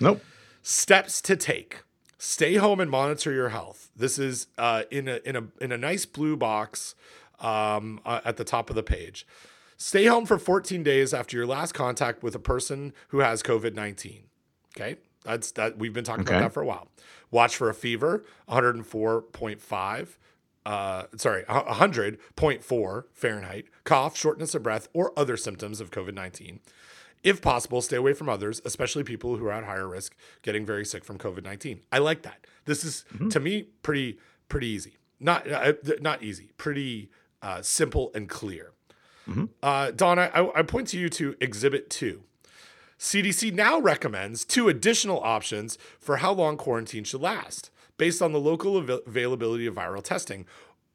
Nope. 0.01 0.25
Steps 0.63 1.21
to 1.23 1.37
take: 1.37 1.83
stay 2.17 2.55
home 2.55 2.81
and 2.81 2.91
monitor 2.91 3.31
your 3.31 3.51
health. 3.51 3.91
This 3.95 4.19
is 4.19 4.47
uh, 4.57 4.85
in 4.91 5.07
a 5.07 5.21
in 5.23 5.37
a 5.37 5.43
in 5.61 5.73
a 5.73 5.77
nice 5.77 6.07
blue 6.07 6.35
box 6.35 6.95
um, 7.41 8.01
uh, 8.07 8.23
at 8.25 8.39
the 8.39 8.45
top 8.45 8.71
of 8.71 8.77
the 8.77 8.83
page. 8.83 9.27
Stay 9.77 10.07
home 10.07 10.25
for 10.25 10.39
14 10.39 10.83
days 10.83 11.13
after 11.13 11.37
your 11.37 11.47
last 11.47 11.73
contact 11.73 12.23
with 12.23 12.35
a 12.35 12.39
person 12.39 12.95
who 13.09 13.19
has 13.19 13.43
COVID 13.43 13.75
19. 13.75 14.23
Okay. 14.75 14.97
That's 15.27 15.51
that. 15.53 15.77
We've 15.79 15.93
been 15.93 16.05
talking 16.05 16.23
Okay. 16.23 16.35
about 16.37 16.45
that 16.49 16.53
for 16.55 16.63
a 16.63 16.67
while. 16.67 16.89
Watch 17.31 17.57
for 17.57 17.69
a 17.69 17.75
fever, 17.75 18.25
104.5. 18.49 20.09
Uh, 20.65 21.05
sorry, 21.17 21.45
100.4 21.45 23.05
Fahrenheit, 23.13 23.67
cough, 23.85 24.17
shortness 24.17 24.55
of 24.55 24.63
breath, 24.65 24.89
or 24.93 25.13
other 25.17 25.37
symptoms 25.37 25.81
of 25.81 25.91
COVID 25.91 26.15
19. 26.15 26.61
If 27.23 27.41
possible, 27.41 27.81
stay 27.83 27.97
away 27.97 28.13
from 28.15 28.29
others, 28.29 28.61
especially 28.65 29.03
people 29.05 29.37
who 29.37 29.47
are 29.47 29.53
at 29.53 29.65
higher 29.65 29.89
risk 29.89 30.15
getting 30.43 30.65
very 30.67 30.85
sick 30.85 31.05
from 31.05 31.19
COVID 31.19 31.45
19. 31.45 31.81
I 31.93 31.99
like 31.99 32.23
that. 32.23 32.47
This 32.65 32.85
is, 32.85 33.05
to 33.31 33.39
me, 33.41 33.69
pretty, 33.83 34.19
pretty 34.49 34.67
easy. 34.67 34.97
Not, 35.21 35.51
uh, 35.51 35.75
not 36.01 36.23
easy, 36.23 36.51
pretty 36.57 37.11
uh, 37.43 37.63
simple 37.63 38.11
and 38.15 38.29
clear. 38.29 38.73
Uh, 39.61 39.91
Don, 39.91 40.21
I, 40.21 40.31
I 40.55 40.63
point 40.63 40.87
to 40.89 40.99
you 40.99 41.09
to 41.09 41.35
Exhibit 41.41 41.91
2. 41.91 42.23
CDC 42.99 43.53
now 43.53 43.79
recommends 43.79 44.45
two 44.45 44.69
additional 44.69 45.21
options 45.21 45.77
for 45.99 46.19
how 46.19 46.33
long 46.33 46.57
quarantine 46.57 47.05
should 47.05 47.21
last. 47.21 47.71
Based 47.99 48.21
on 48.21 48.33
the 48.33 48.41
local 48.41 48.77
avail- 48.77 49.01
availability 49.07 49.67
of 49.67 49.75
viral 49.75 50.03
testing 50.03 50.47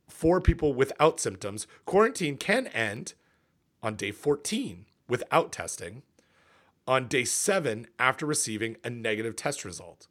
for 0.07 0.39
people 0.41 0.73
without 0.73 1.19
symptoms, 1.19 1.67
quarantine 1.85 2.37
can 2.37 2.67
end 2.67 3.13
on 3.81 3.95
day 3.95 4.11
14 4.11 4.85
without 5.07 5.51
testing, 5.51 6.03
on 6.87 7.07
day 7.07 7.23
seven 7.23 7.87
after 7.99 8.25
receiving 8.25 8.77
a 8.83 8.89
negative 8.89 9.35
test 9.35 9.65
result. 9.65 10.07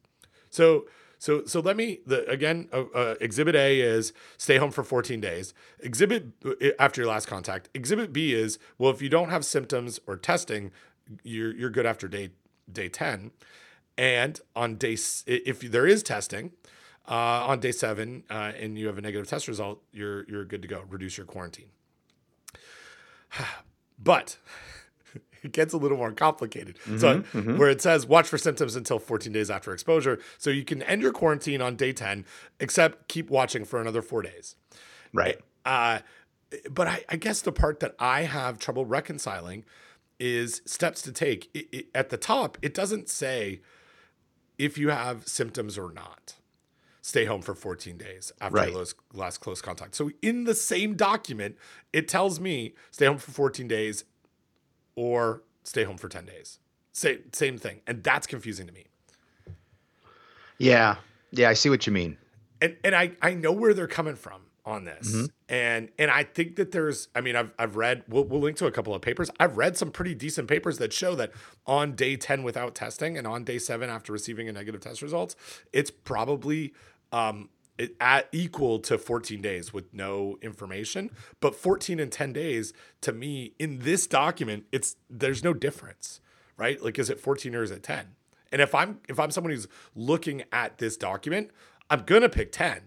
So, 0.49 0.85
So 1.17 1.45
so 1.45 1.59
let 1.59 1.77
me 1.77 1.99
the 2.05 2.27
again 2.27 2.67
uh, 2.73 2.85
uh, 2.95 3.15
exhibit 3.21 3.55
A 3.55 3.79
is 3.79 4.11
stay 4.37 4.57
home 4.57 4.71
for 4.71 4.83
14 4.83 5.21
days. 5.21 5.53
Exhibit 5.79 6.29
uh, 6.43 6.69
after 6.79 7.01
your 7.01 7.11
last 7.11 7.27
contact. 7.27 7.69
Exhibit 7.75 8.11
B 8.11 8.33
is 8.33 8.57
well 8.79 8.89
if 8.91 9.01
you 9.03 9.09
don't 9.09 9.29
have 9.29 9.45
symptoms 9.45 9.99
or 10.07 10.17
testing, 10.17 10.71
you're 11.23 11.55
you're 11.55 11.69
good 11.69 11.85
after 11.85 12.07
day 12.07 12.31
day 12.71 12.89
10. 12.89 13.31
And 13.97 14.39
on 14.55 14.75
day 14.75 14.97
if 15.27 15.59
there 15.59 15.85
is 15.85 16.03
testing, 16.03 16.51
uh, 17.07 17.45
on 17.47 17.59
day 17.59 17.71
seven 17.71 18.23
uh, 18.29 18.51
and 18.57 18.77
you 18.77 18.87
have 18.87 18.97
a 18.97 19.01
negative 19.01 19.27
test 19.27 19.47
result, 19.47 19.81
you're 19.91 20.25
you're 20.29 20.45
good 20.45 20.61
to 20.61 20.67
go. 20.67 20.83
Reduce 20.89 21.17
your 21.17 21.25
quarantine. 21.25 21.69
but 23.99 24.37
it 25.43 25.51
gets 25.51 25.73
a 25.73 25.77
little 25.77 25.97
more 25.97 26.11
complicated. 26.11 26.77
Mm-hmm, 26.79 26.97
so 26.97 27.19
mm-hmm. 27.19 27.57
where 27.57 27.69
it 27.69 27.81
says 27.81 28.05
watch 28.05 28.27
for 28.27 28.37
symptoms 28.37 28.75
until 28.75 28.99
14 28.99 29.31
days 29.31 29.49
after 29.49 29.73
exposure, 29.73 30.19
so 30.37 30.49
you 30.49 30.63
can 30.63 30.81
end 30.83 31.01
your 31.01 31.11
quarantine 31.11 31.61
on 31.61 31.75
day 31.75 31.93
10, 31.93 32.25
except 32.59 33.07
keep 33.07 33.29
watching 33.29 33.65
for 33.65 33.81
another 33.81 34.01
four 34.01 34.21
days. 34.21 34.55
Right. 35.13 35.39
Uh, 35.65 35.99
but 36.69 36.87
I, 36.87 37.03
I 37.09 37.15
guess 37.15 37.41
the 37.41 37.51
part 37.51 37.79
that 37.79 37.95
I 37.99 38.21
have 38.21 38.59
trouble 38.59 38.85
reconciling 38.85 39.63
is 40.21 40.61
steps 40.65 41.01
to 41.01 41.11
take. 41.11 41.49
It, 41.55 41.67
it, 41.71 41.85
at 41.95 42.09
the 42.09 42.17
top, 42.17 42.59
it 42.61 42.75
doesn't 42.75 43.09
say 43.09 43.61
if 44.59 44.77
you 44.77 44.89
have 44.89 45.27
symptoms 45.27 45.79
or 45.79 45.91
not 45.91 46.35
stay 47.01 47.25
home 47.25 47.41
for 47.41 47.55
14 47.55 47.97
days 47.97 48.31
after 48.39 48.57
right. 48.57 48.73
last, 48.73 48.95
last 49.11 49.39
close 49.39 49.59
contact. 49.59 49.95
So 49.95 50.11
in 50.21 50.43
the 50.43 50.53
same 50.53 50.93
document, 50.93 51.57
it 51.91 52.07
tells 52.07 52.39
me 52.39 52.75
stay 52.91 53.07
home 53.07 53.17
for 53.17 53.31
14 53.31 53.67
days 53.67 54.03
or 54.95 55.41
stay 55.63 55.83
home 55.83 55.97
for 55.97 56.07
10 56.07 56.25
days. 56.25 56.59
Same 56.93 57.21
same 57.33 57.57
thing. 57.57 57.81
And 57.87 58.03
that's 58.03 58.27
confusing 58.27 58.67
to 58.67 58.73
me. 58.73 58.85
Yeah. 60.59 60.97
Yeah, 61.31 61.49
I 61.49 61.53
see 61.53 61.69
what 61.69 61.87
you 61.87 61.93
mean. 61.93 62.17
And 62.61 62.75
and 62.83 62.93
I 62.93 63.13
I 63.21 63.33
know 63.33 63.53
where 63.53 63.73
they're 63.73 63.87
coming 63.87 64.15
from 64.15 64.41
on 64.71 64.85
this. 64.85 65.11
Mm-hmm. 65.11 65.25
And 65.49 65.89
and 65.99 66.09
I 66.09 66.23
think 66.23 66.55
that 66.55 66.71
there's 66.71 67.09
I 67.13 67.21
mean 67.21 67.35
I've 67.35 67.53
I've 67.59 67.75
read 67.75 68.03
we'll, 68.07 68.23
we'll 68.23 68.39
link 68.39 68.57
to 68.57 68.65
a 68.65 68.71
couple 68.71 68.95
of 68.95 69.01
papers. 69.01 69.29
I've 69.39 69.57
read 69.57 69.77
some 69.77 69.91
pretty 69.91 70.15
decent 70.15 70.47
papers 70.47 70.77
that 70.79 70.93
show 70.93 71.13
that 71.15 71.31
on 71.67 71.93
day 71.93 72.15
10 72.15 72.43
without 72.43 72.73
testing 72.73 73.17
and 73.17 73.27
on 73.27 73.43
day 73.43 73.59
7 73.59 73.89
after 73.89 74.13
receiving 74.13 74.47
a 74.49 74.53
negative 74.53 74.81
test 74.81 75.01
results, 75.01 75.35
it's 75.73 75.91
probably 75.91 76.73
um, 77.11 77.49
it, 77.77 77.95
at 77.99 78.27
equal 78.31 78.79
to 78.79 78.97
14 78.97 79.41
days 79.41 79.73
with 79.73 79.93
no 79.93 80.37
information 80.41 81.09
but 81.39 81.55
14 81.55 81.99
and 81.99 82.11
10 82.11 82.33
days 82.33 82.73
to 83.01 83.11
me 83.11 83.53
in 83.59 83.79
this 83.79 84.07
document 84.07 84.65
it's 84.71 84.95
there's 85.09 85.43
no 85.43 85.53
difference 85.53 86.21
right 86.57 86.83
like 86.83 86.99
is 86.99 87.09
it 87.09 87.19
14 87.19 87.55
or 87.55 87.63
is 87.63 87.71
it 87.71 87.81
10 87.83 88.15
and 88.51 88.61
if 88.61 88.75
i'm 88.75 88.99
if 89.09 89.19
i'm 89.19 89.31
someone 89.31 89.51
who's 89.51 89.67
looking 89.95 90.43
at 90.51 90.77
this 90.77 90.95
document 90.95 91.49
i'm 91.89 92.03
gonna 92.03 92.29
pick 92.29 92.51
10 92.51 92.81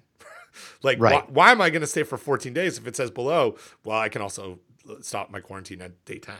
like 0.82 0.98
right. 1.00 1.26
why, 1.28 1.46
why 1.46 1.52
am 1.52 1.61
i 1.61 1.70
gonna 1.70 1.86
stay 1.86 2.02
for 2.02 2.16
14 2.16 2.52
days 2.52 2.78
if 2.78 2.86
it 2.86 2.96
says 2.96 3.11
below 3.11 3.57
well 3.84 3.98
i 3.98 4.09
can 4.09 4.22
also 4.22 4.59
stop 5.00 5.30
my 5.30 5.40
quarantine 5.40 5.80
at 5.82 6.05
day 6.05 6.18
10 6.18 6.34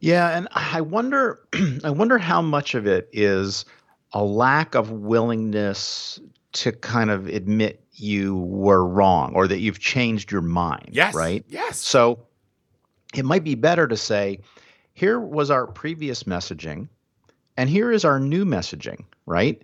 yeah 0.00 0.36
and 0.36 0.48
i 0.52 0.80
wonder 0.80 1.40
i 1.84 1.90
wonder 1.90 2.18
how 2.18 2.40
much 2.42 2.74
of 2.74 2.86
it 2.86 3.08
is 3.12 3.64
a 4.12 4.24
lack 4.24 4.74
of 4.74 4.90
willingness 4.90 6.20
to 6.52 6.72
kind 6.72 7.10
of 7.10 7.26
admit 7.26 7.84
you 7.92 8.36
were 8.36 8.86
wrong 8.86 9.34
or 9.34 9.46
that 9.48 9.58
you've 9.58 9.80
changed 9.80 10.30
your 10.30 10.40
mind. 10.40 10.90
Yes. 10.92 11.14
Right? 11.14 11.44
Yes. 11.48 11.78
So 11.78 12.20
it 13.14 13.24
might 13.24 13.44
be 13.44 13.54
better 13.54 13.86
to 13.86 13.96
say, 13.96 14.40
here 14.94 15.20
was 15.20 15.50
our 15.50 15.66
previous 15.66 16.24
messaging, 16.24 16.88
and 17.56 17.68
here 17.68 17.92
is 17.92 18.04
our 18.04 18.18
new 18.18 18.44
messaging, 18.44 19.04
right? 19.26 19.62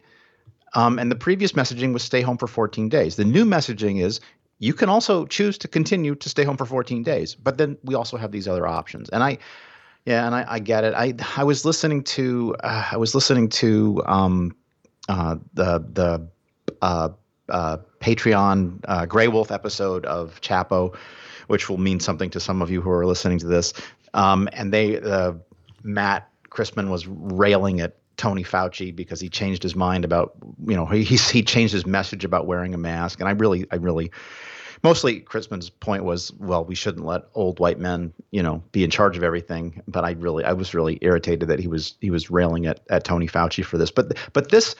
Um, 0.74 0.98
and 0.98 1.10
the 1.10 1.16
previous 1.16 1.52
messaging 1.52 1.92
was 1.92 2.02
stay 2.02 2.20
home 2.20 2.36
for 2.36 2.46
14 2.46 2.88
days. 2.88 3.16
The 3.16 3.24
new 3.24 3.44
messaging 3.44 4.02
is 4.02 4.20
you 4.58 4.74
can 4.74 4.88
also 4.88 5.26
choose 5.26 5.56
to 5.58 5.68
continue 5.68 6.14
to 6.14 6.28
stay 6.28 6.44
home 6.44 6.56
for 6.56 6.66
14 6.66 7.02
days, 7.02 7.34
but 7.34 7.58
then 7.58 7.76
we 7.84 7.94
also 7.94 8.16
have 8.16 8.32
these 8.32 8.48
other 8.48 8.66
options. 8.66 9.08
And 9.10 9.22
I, 9.22 9.38
yeah, 10.04 10.26
and 10.26 10.34
I, 10.34 10.44
I 10.48 10.58
get 10.58 10.84
it. 10.84 10.94
I 10.94 11.14
I 11.36 11.44
was 11.44 11.64
listening 11.64 12.02
to 12.04 12.54
uh, 12.62 12.88
I 12.92 12.96
was 12.96 13.14
listening 13.14 13.48
to 13.50 14.02
um, 14.06 14.54
uh, 15.08 15.36
the 15.54 15.84
the 15.92 16.28
uh, 16.82 17.08
uh, 17.48 17.78
Patreon 18.00 18.80
uh, 18.86 19.06
Graywolf 19.06 19.50
episode 19.50 20.04
of 20.06 20.40
Chapo, 20.40 20.94
which 21.46 21.68
will 21.68 21.78
mean 21.78 22.00
something 22.00 22.30
to 22.30 22.40
some 22.40 22.62
of 22.62 22.70
you 22.70 22.80
who 22.80 22.90
are 22.90 23.06
listening 23.06 23.38
to 23.38 23.46
this. 23.46 23.72
Um, 24.14 24.48
and 24.52 24.72
they, 24.72 25.00
uh, 25.00 25.32
Matt 25.82 26.30
Christman 26.50 26.88
was 26.88 27.06
railing 27.06 27.80
at 27.80 27.96
Tony 28.16 28.44
Fauci 28.44 28.94
because 28.94 29.20
he 29.20 29.28
changed 29.28 29.62
his 29.62 29.74
mind 29.74 30.04
about, 30.04 30.34
you 30.66 30.76
know, 30.76 30.86
he 30.86 31.04
he 31.04 31.42
changed 31.42 31.72
his 31.72 31.86
message 31.86 32.24
about 32.24 32.46
wearing 32.46 32.74
a 32.74 32.78
mask. 32.78 33.20
And 33.20 33.28
I 33.28 33.32
really, 33.32 33.66
I 33.70 33.76
really, 33.76 34.10
mostly 34.82 35.20
Christman's 35.20 35.70
point 35.70 36.04
was, 36.04 36.32
well, 36.34 36.64
we 36.64 36.74
shouldn't 36.74 37.04
let 37.04 37.22
old 37.34 37.58
white 37.58 37.78
men, 37.78 38.12
you 38.30 38.42
know, 38.42 38.62
be 38.72 38.84
in 38.84 38.90
charge 38.90 39.16
of 39.16 39.22
everything. 39.22 39.82
But 39.88 40.04
I 40.04 40.12
really, 40.12 40.44
I 40.44 40.52
was 40.52 40.74
really 40.74 40.98
irritated 41.02 41.48
that 41.48 41.58
he 41.58 41.68
was 41.68 41.96
he 42.00 42.10
was 42.10 42.30
railing 42.30 42.66
at 42.66 42.80
at 42.90 43.04
Tony 43.04 43.26
Fauci 43.26 43.64
for 43.64 43.78
this. 43.78 43.90
But 43.90 44.16
but 44.32 44.50
this 44.50 44.74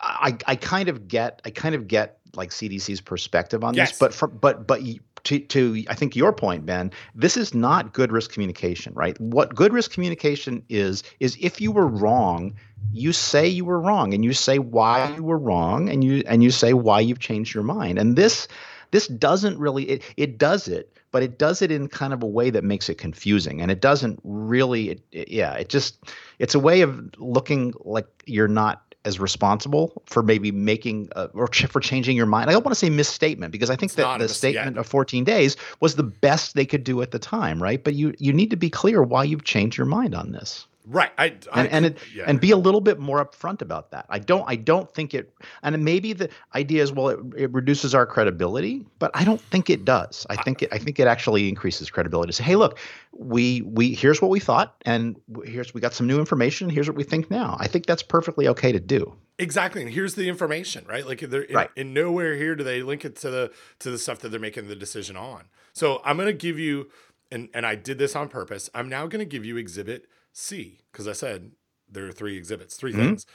I, 0.00 0.36
I 0.46 0.56
kind 0.56 0.88
of 0.88 1.08
get 1.08 1.40
I 1.44 1.50
kind 1.50 1.74
of 1.74 1.88
get 1.88 2.18
like 2.34 2.50
CDC's 2.50 3.00
perspective 3.00 3.64
on 3.64 3.74
yes. 3.74 3.90
this, 3.90 3.98
but 3.98 4.14
for, 4.14 4.28
but 4.28 4.66
but 4.66 4.80
to 5.24 5.38
to 5.38 5.84
I 5.88 5.94
think 5.94 6.16
your 6.16 6.32
point, 6.32 6.66
Ben, 6.66 6.90
this 7.14 7.36
is 7.36 7.54
not 7.54 7.92
good 7.92 8.12
risk 8.12 8.32
communication, 8.32 8.92
right? 8.94 9.18
What 9.20 9.54
good 9.54 9.72
risk 9.72 9.90
communication 9.92 10.62
is 10.68 11.02
is 11.20 11.36
if 11.40 11.60
you 11.60 11.72
were 11.72 11.86
wrong, 11.86 12.54
you 12.92 13.12
say 13.12 13.46
you 13.46 13.64
were 13.64 13.80
wrong, 13.80 14.14
and 14.14 14.24
you 14.24 14.32
say 14.32 14.58
why 14.58 15.14
you 15.14 15.22
were 15.22 15.38
wrong, 15.38 15.88
and 15.88 16.04
you 16.04 16.22
and 16.26 16.42
you 16.42 16.50
say 16.50 16.72
why 16.72 17.00
you've 17.00 17.20
changed 17.20 17.54
your 17.54 17.64
mind, 17.64 17.98
and 17.98 18.16
this 18.16 18.48
this 18.90 19.08
doesn't 19.08 19.58
really 19.58 19.84
it 19.84 20.02
it 20.16 20.38
does 20.38 20.68
it 20.68 20.90
but 21.10 21.22
it 21.22 21.38
does 21.38 21.62
it 21.62 21.70
in 21.70 21.86
kind 21.88 22.12
of 22.12 22.22
a 22.24 22.26
way 22.26 22.50
that 22.50 22.64
makes 22.64 22.88
it 22.88 22.96
confusing 22.96 23.60
and 23.60 23.70
it 23.70 23.80
doesn't 23.80 24.20
really 24.22 24.90
it, 24.90 25.00
it, 25.10 25.28
yeah 25.28 25.54
it 25.54 25.68
just 25.68 25.96
it's 26.38 26.54
a 26.54 26.60
way 26.60 26.80
of 26.80 27.00
looking 27.18 27.74
like 27.84 28.06
you're 28.26 28.48
not 28.48 28.94
as 29.04 29.20
responsible 29.20 30.02
for 30.06 30.22
maybe 30.22 30.50
making 30.50 31.08
uh, 31.14 31.28
or 31.34 31.48
ch- 31.48 31.66
for 31.66 31.80
changing 31.80 32.16
your 32.16 32.26
mind. 32.26 32.48
I 32.48 32.52
don't 32.52 32.64
want 32.64 32.72
to 32.72 32.78
say 32.78 32.88
misstatement 32.88 33.52
because 33.52 33.70
I 33.70 33.76
think 33.76 33.90
it's 33.90 33.96
that 33.96 34.18
the 34.18 34.28
statement 34.28 34.78
of 34.78 34.86
14 34.86 35.24
days 35.24 35.56
was 35.80 35.96
the 35.96 36.02
best 36.02 36.54
they 36.54 36.64
could 36.64 36.84
do 36.84 37.02
at 37.02 37.10
the 37.10 37.18
time, 37.18 37.62
right? 37.62 37.82
But 37.82 37.94
you 37.94 38.14
you 38.18 38.32
need 38.32 38.50
to 38.50 38.56
be 38.56 38.70
clear 38.70 39.02
why 39.02 39.24
you've 39.24 39.44
changed 39.44 39.76
your 39.76 39.86
mind 39.86 40.14
on 40.14 40.32
this. 40.32 40.66
Right. 40.86 41.12
I, 41.16 41.36
I 41.50 41.62
and 41.62 41.72
and, 41.72 41.86
it, 41.86 41.98
yeah. 42.14 42.24
and 42.26 42.38
be 42.38 42.50
a 42.50 42.56
little 42.58 42.82
bit 42.82 42.98
more 42.98 43.24
upfront 43.24 43.62
about 43.62 43.90
that. 43.92 44.04
I 44.10 44.18
don't 44.18 44.44
I 44.46 44.56
don't 44.56 44.92
think 44.92 45.14
it 45.14 45.32
and 45.62 45.82
maybe 45.82 46.12
the 46.12 46.28
idea 46.54 46.82
is 46.82 46.92
well 46.92 47.08
it, 47.08 47.20
it 47.36 47.52
reduces 47.52 47.94
our 47.94 48.04
credibility, 48.04 48.84
but 48.98 49.10
I 49.14 49.24
don't 49.24 49.40
think 49.40 49.70
it 49.70 49.86
does. 49.86 50.26
I 50.28 50.36
think 50.36 50.62
it 50.62 50.68
I 50.72 50.78
think 50.78 51.00
it 51.00 51.06
actually 51.06 51.48
increases 51.48 51.88
credibility. 51.88 52.28
To 52.28 52.32
say, 52.34 52.44
hey, 52.44 52.56
look, 52.56 52.78
we 53.12 53.62
we 53.62 53.94
here's 53.94 54.20
what 54.20 54.30
we 54.30 54.40
thought 54.40 54.74
and 54.84 55.18
here's 55.44 55.72
we 55.72 55.80
got 55.80 55.94
some 55.94 56.06
new 56.06 56.18
information, 56.18 56.68
here's 56.68 56.88
what 56.88 56.96
we 56.96 57.04
think 57.04 57.30
now. 57.30 57.56
I 57.58 57.66
think 57.66 57.86
that's 57.86 58.02
perfectly 58.02 58.46
okay 58.48 58.70
to 58.70 58.80
do. 58.80 59.14
Exactly. 59.38 59.80
And 59.80 59.90
here's 59.90 60.16
the 60.16 60.28
information, 60.28 60.84
right? 60.86 61.06
Like 61.06 61.20
they're 61.20 61.42
in, 61.42 61.56
right. 61.56 61.70
in 61.76 61.94
nowhere 61.94 62.36
here 62.36 62.54
do 62.54 62.62
they 62.62 62.82
link 62.82 63.06
it 63.06 63.16
to 63.16 63.30
the 63.30 63.52
to 63.78 63.90
the 63.90 63.98
stuff 63.98 64.18
that 64.18 64.28
they're 64.28 64.38
making 64.38 64.68
the 64.68 64.76
decision 64.76 65.16
on. 65.16 65.44
So 65.72 66.02
I'm 66.04 66.18
gonna 66.18 66.34
give 66.34 66.58
you 66.58 66.90
and 67.30 67.48
and 67.54 67.64
I 67.64 67.74
did 67.74 67.96
this 67.96 68.14
on 68.14 68.28
purpose. 68.28 68.68
I'm 68.74 68.90
now 68.90 69.06
gonna 69.06 69.24
give 69.24 69.46
you 69.46 69.56
exhibit 69.56 70.08
C 70.34 70.80
because 70.92 71.08
I 71.08 71.12
said 71.12 71.52
there 71.90 72.06
are 72.06 72.12
three 72.12 72.36
exhibits, 72.36 72.76
3 72.76 72.92
mm-hmm. 72.92 73.00
things. 73.00 73.26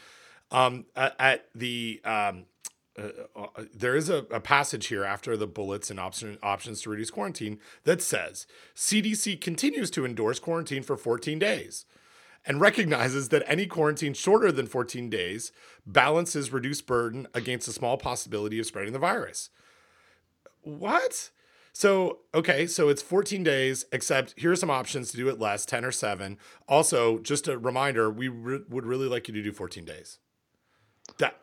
Um, 0.51 0.85
at, 0.95 1.15
at 1.19 1.45
the 1.55 2.01
um, 2.03 2.45
uh, 2.97 3.09
uh, 3.35 3.63
there 3.73 3.95
is 3.95 4.09
a, 4.09 4.25
a, 4.31 4.39
passage 4.39 4.87
here 4.87 5.03
after 5.03 5.37
the 5.37 5.47
bullets 5.47 5.89
and 5.89 5.99
option, 5.99 6.37
options 6.41 6.81
to 6.81 6.89
reduce 6.89 7.11
quarantine 7.11 7.59
that 7.83 8.01
says 8.01 8.47
CDC 8.75 9.39
continues 9.39 9.89
to 9.91 10.05
endorse 10.05 10.39
quarantine 10.39 10.83
for 10.83 10.97
14 10.97 11.39
days 11.39 11.85
and 12.45 12.59
recognizes 12.59 13.29
that 13.29 13.43
any 13.45 13.67
quarantine 13.67 14.13
shorter 14.13 14.51
than 14.51 14.65
14 14.65 15.09
days 15.09 15.51
balances 15.85 16.51
reduced 16.51 16.87
burden 16.87 17.27
against 17.33 17.67
a 17.67 17.73
small 17.73 17.97
possibility 17.97 18.59
of 18.59 18.65
spreading 18.65 18.93
the 18.93 18.99
virus. 18.99 19.49
What? 20.61 21.29
So, 21.73 22.19
okay, 22.33 22.67
so 22.67 22.89
it's 22.89 23.01
14 23.01 23.43
days, 23.43 23.85
except 23.91 24.33
here 24.37 24.51
are 24.51 24.55
some 24.55 24.69
options 24.69 25.11
to 25.11 25.17
do 25.17 25.29
it 25.29 25.39
less 25.39 25.65
10 25.65 25.85
or 25.85 25.91
7. 25.91 26.37
Also, 26.67 27.19
just 27.19 27.47
a 27.47 27.57
reminder, 27.57 28.09
we 28.09 28.27
re- 28.27 28.61
would 28.69 28.85
really 28.85 29.07
like 29.07 29.27
you 29.27 29.33
to 29.33 29.43
do 29.43 29.51
14 29.51 29.85
days. 29.85 30.19
That, 31.17 31.39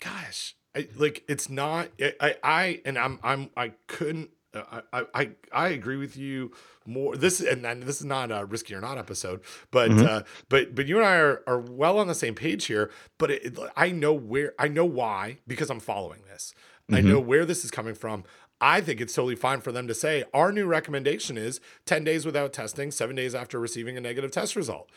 gosh, 0.00 0.54
I, 0.76 0.88
like 0.96 1.24
it's 1.28 1.48
not, 1.48 1.88
I, 2.20 2.36
I, 2.42 2.80
and 2.84 2.98
I'm, 2.98 3.18
I'm, 3.22 3.50
I 3.56 3.72
couldn't, 3.86 4.30
I, 4.54 5.04
I, 5.14 5.30
I 5.52 5.68
agree 5.68 5.96
with 5.96 6.16
you 6.16 6.52
more. 6.86 7.16
This 7.16 7.40
and, 7.40 7.66
and 7.66 7.82
this 7.82 8.00
is 8.00 8.06
not 8.06 8.30
a 8.30 8.44
risky 8.44 8.74
or 8.74 8.80
not 8.80 8.96
episode, 8.96 9.42
but 9.70 9.90
mm-hmm. 9.90 10.06
uh, 10.06 10.22
but 10.48 10.74
but 10.74 10.86
you 10.86 10.96
and 10.96 11.06
I 11.06 11.16
are, 11.16 11.42
are 11.46 11.60
well 11.60 11.98
on 11.98 12.06
the 12.06 12.14
same 12.14 12.34
page 12.34 12.64
here. 12.64 12.90
But 13.18 13.30
it, 13.30 13.58
I 13.76 13.90
know 13.90 14.14
where 14.14 14.54
I 14.58 14.68
know 14.68 14.86
why 14.86 15.38
because 15.46 15.70
I'm 15.70 15.80
following 15.80 16.22
this. 16.30 16.54
Mm-hmm. 16.90 16.94
I 16.94 17.00
know 17.02 17.20
where 17.20 17.44
this 17.44 17.64
is 17.64 17.70
coming 17.70 17.94
from. 17.94 18.24
I 18.60 18.80
think 18.80 19.00
it's 19.00 19.14
totally 19.14 19.36
fine 19.36 19.60
for 19.60 19.72
them 19.72 19.86
to 19.88 19.94
say 19.94 20.24
our 20.34 20.52
new 20.52 20.66
recommendation 20.66 21.38
is 21.38 21.60
10 21.86 22.04
days 22.04 22.26
without 22.26 22.52
testing, 22.52 22.90
seven 22.90 23.16
days 23.16 23.34
after 23.34 23.58
receiving 23.60 23.96
a 23.96 24.00
negative 24.00 24.30
test 24.30 24.56
result. 24.56 24.90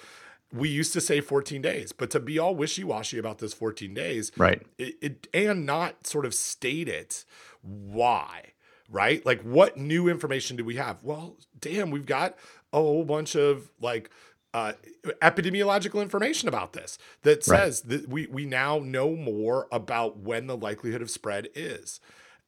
we 0.53 0.68
used 0.68 0.93
to 0.93 1.01
say 1.01 1.22
14 1.22 1.62
days, 1.62 1.91
but 1.91 2.09
to 2.12 2.20
be 2.20 2.38
all 2.38 2.55
wishy 2.55 2.84
washy 2.84 3.18
about 3.18 3.38
this 3.38 3.53
14 3.53 3.93
days, 3.93 4.32
right? 4.38 4.62
It, 4.78 4.95
it, 5.01 5.28
and 5.34 5.66
not 5.66 6.05
sort 6.05 6.26
of 6.26 6.34
state 6.34 6.89
it 6.89 7.24
why, 7.62 8.51
right? 8.89 9.26
Like, 9.26 9.41
what 9.43 9.78
new 9.78 10.07
information 10.07 10.57
do 10.57 10.66
we 10.66 10.76
have? 10.76 11.03
Well, 11.03 11.38
damn, 11.59 11.91
we've 11.91 12.05
got 12.05 12.38
a 12.74 12.78
whole 12.78 13.05
bunch 13.05 13.36
of 13.36 13.72
like 13.80 14.09
uh, 14.53 14.74
epidemiological 15.22 16.01
information 16.01 16.49
about 16.49 16.74
this 16.74 16.97
that 17.22 17.43
says 17.43 17.84
right. 17.86 18.01
that 18.01 18.09
we 18.09 18.28
we 18.28 18.45
now 18.45 18.80
know 18.80 19.16
more 19.16 19.68
about 19.72 20.18
when 20.18 20.47
the 20.47 20.57
likelihood 20.57 21.01
of 21.01 21.09
spread 21.09 21.47
is, 21.55 22.01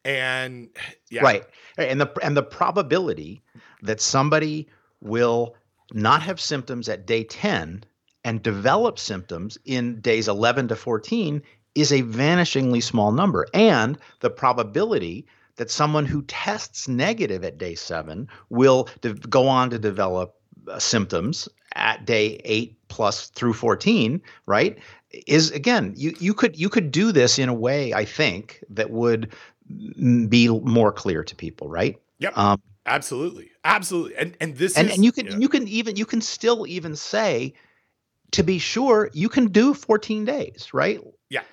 and 0.05 0.69
yeah, 1.09 1.21
right, 1.21 1.43
and 1.77 2.01
the 2.01 2.11
and 2.21 2.35
the 2.35 2.43
probability 2.43 3.41
that 3.81 4.01
somebody 4.01 4.67
will 5.01 5.55
not 5.93 6.21
have 6.21 6.39
symptoms 6.39 6.89
at 6.89 7.05
day 7.05 7.23
10 7.23 7.83
and 8.23 8.41
develop 8.41 8.97
symptoms 8.97 9.57
in 9.65 9.99
days 10.01 10.27
11 10.27 10.69
to 10.69 10.75
14 10.75 11.41
is 11.75 11.91
a 11.91 12.03
vanishingly 12.03 12.81
small 12.81 13.11
number. 13.11 13.45
And 13.53 13.97
the 14.21 14.29
probability 14.29 15.25
that 15.55 15.69
someone 15.69 16.05
who 16.05 16.23
tests 16.23 16.87
negative 16.87 17.43
at 17.43 17.57
day 17.57 17.75
seven 17.75 18.27
will 18.49 18.89
de- 19.01 19.13
go 19.13 19.47
on 19.47 19.69
to 19.69 19.79
develop 19.79 20.35
uh, 20.67 20.79
symptoms 20.79 21.49
at 21.75 22.05
day 22.05 22.39
eight 22.45 22.77
plus 22.87 23.29
through 23.29 23.53
14, 23.53 24.21
right? 24.45 24.77
Is 25.27 25.51
again, 25.51 25.93
you, 25.95 26.15
you 26.19 26.33
could 26.33 26.57
you 26.57 26.69
could 26.69 26.91
do 26.91 27.11
this 27.11 27.37
in 27.37 27.49
a 27.49 27.53
way, 27.53 27.93
I 27.93 28.05
think, 28.05 28.63
that 28.69 28.89
would 28.89 29.33
be 30.29 30.47
more 30.47 30.91
clear 30.91 31.23
to 31.23 31.35
people, 31.35 31.69
right? 31.69 31.97
Yep. 32.19 32.37
Um, 32.37 32.61
absolutely, 32.85 33.51
absolutely. 33.63 34.15
And 34.17 34.37
and 34.39 34.55
this 34.55 34.77
and, 34.77 34.89
is, 34.89 34.95
and 34.95 35.05
you 35.05 35.11
can 35.11 35.27
yeah. 35.27 35.37
you 35.37 35.49
can 35.49 35.67
even 35.67 35.95
you 35.95 36.05
can 36.05 36.21
still 36.21 36.65
even 36.67 36.95
say 36.95 37.53
to 38.33 38.43
be 38.43 38.59
sure, 38.59 39.09
you 39.13 39.29
can 39.29 39.47
do 39.47 39.73
14 39.73 40.25
days, 40.25 40.69
right? 40.73 40.99
Yeah. 41.29 41.43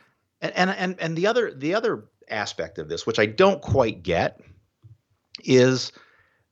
And 0.40 0.52
and 0.56 0.70
and, 0.70 0.96
and 1.00 1.16
the 1.16 1.26
other 1.26 1.52
the 1.54 1.74
other 1.74 2.04
aspect 2.28 2.78
of 2.78 2.88
this, 2.88 3.06
which 3.06 3.18
I 3.18 3.26
don't 3.26 3.60
quite 3.60 4.02
get, 4.02 4.40
is 5.44 5.92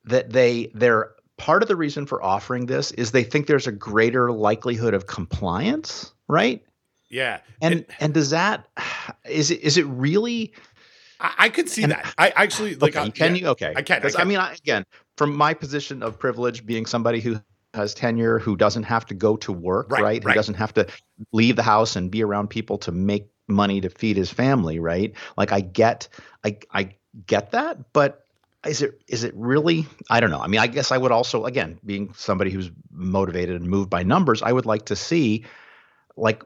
that 0.05 0.31
they 0.31 0.71
they're 0.75 1.13
part 1.39 1.63
of 1.63 1.69
the 1.69 1.77
reason 1.77 2.05
for 2.05 2.23
offering 2.23 2.67
this 2.67 2.91
is 2.93 3.13
they 3.13 3.25
think 3.25 3.47
there's 3.47 3.67
a 3.67 3.73
greater 3.73 4.31
likelihood 4.31 4.93
of 4.93 5.07
compliance, 5.07 6.13
right? 6.29 6.63
Yeah. 7.09 7.41
And 7.63 7.75
and, 7.75 7.87
and 8.01 8.15
does 8.15 8.31
that 8.31 8.69
is 9.29 9.51
it 9.51 9.61
is 9.61 9.79
it 9.79 9.87
really 9.87 10.53
I, 11.21 11.35
I 11.39 11.49
could 11.49 11.69
see 11.69 11.83
and, 11.83 11.93
that. 11.93 12.15
I 12.19 12.31
actually 12.37 12.75
like. 12.77 12.97
Okay, 12.97 13.09
uh, 13.09 13.11
can 13.11 13.35
yeah, 13.35 13.41
you? 13.41 13.49
Okay, 13.49 13.73
I 13.77 13.83
can. 13.83 14.05
I, 14.05 14.11
can. 14.11 14.21
I 14.21 14.25
mean, 14.25 14.39
I, 14.39 14.53
again, 14.53 14.85
from 15.17 15.37
my 15.37 15.55
position 15.55 16.03
of 16.03 16.19
privilege, 16.19 16.65
being 16.65 16.87
somebody 16.87 17.21
who 17.21 17.41
has 17.75 17.95
tenure, 17.95 18.39
who 18.39 18.57
doesn't 18.57 18.85
have 18.85 19.07
to 19.07 19.15
go 19.15 19.37
to 19.37 19.53
work, 19.53 19.91
right? 19.91 20.03
right? 20.03 20.25
Who 20.25 20.33
doesn't 20.33 20.55
have 20.55 20.73
to 20.75 20.87
leave 21.33 21.57
the 21.57 21.63
house 21.63 21.97
and 21.97 22.11
be 22.11 22.23
around 22.23 22.49
people 22.49 22.79
to 22.79 22.93
make 22.93 23.29
money 23.49 23.81
to 23.81 23.89
feed 23.89 24.17
his 24.17 24.31
family, 24.31 24.79
right? 24.79 25.13
Like 25.37 25.53
I 25.53 25.61
get 25.61 26.09
I 26.45 26.59
I 26.73 26.95
get 27.27 27.51
that, 27.53 27.93
but 27.93 28.25
is 28.67 28.83
it 28.83 29.01
is 29.09 29.25
it 29.25 29.35
really 29.37 29.87
I 30.11 30.21
don't 30.21 30.31
know. 30.31 30.41
I 30.41 30.47
mean, 30.47 30.61
I 30.61 30.67
guess 30.67 30.93
I 30.93 30.99
would 30.99 31.13
also 31.13 31.45
again, 31.45 31.79
being 31.85 32.13
somebody 32.15 32.51
who's 32.51 32.71
motivated 32.91 33.61
and 33.61 33.71
moved 33.71 33.91
by 33.91 34.03
numbers, 34.03 34.43
I 34.43 34.53
would 34.53 34.67
like 34.67 34.87
to 34.87 34.97
see 34.97 35.45
like 36.17 36.43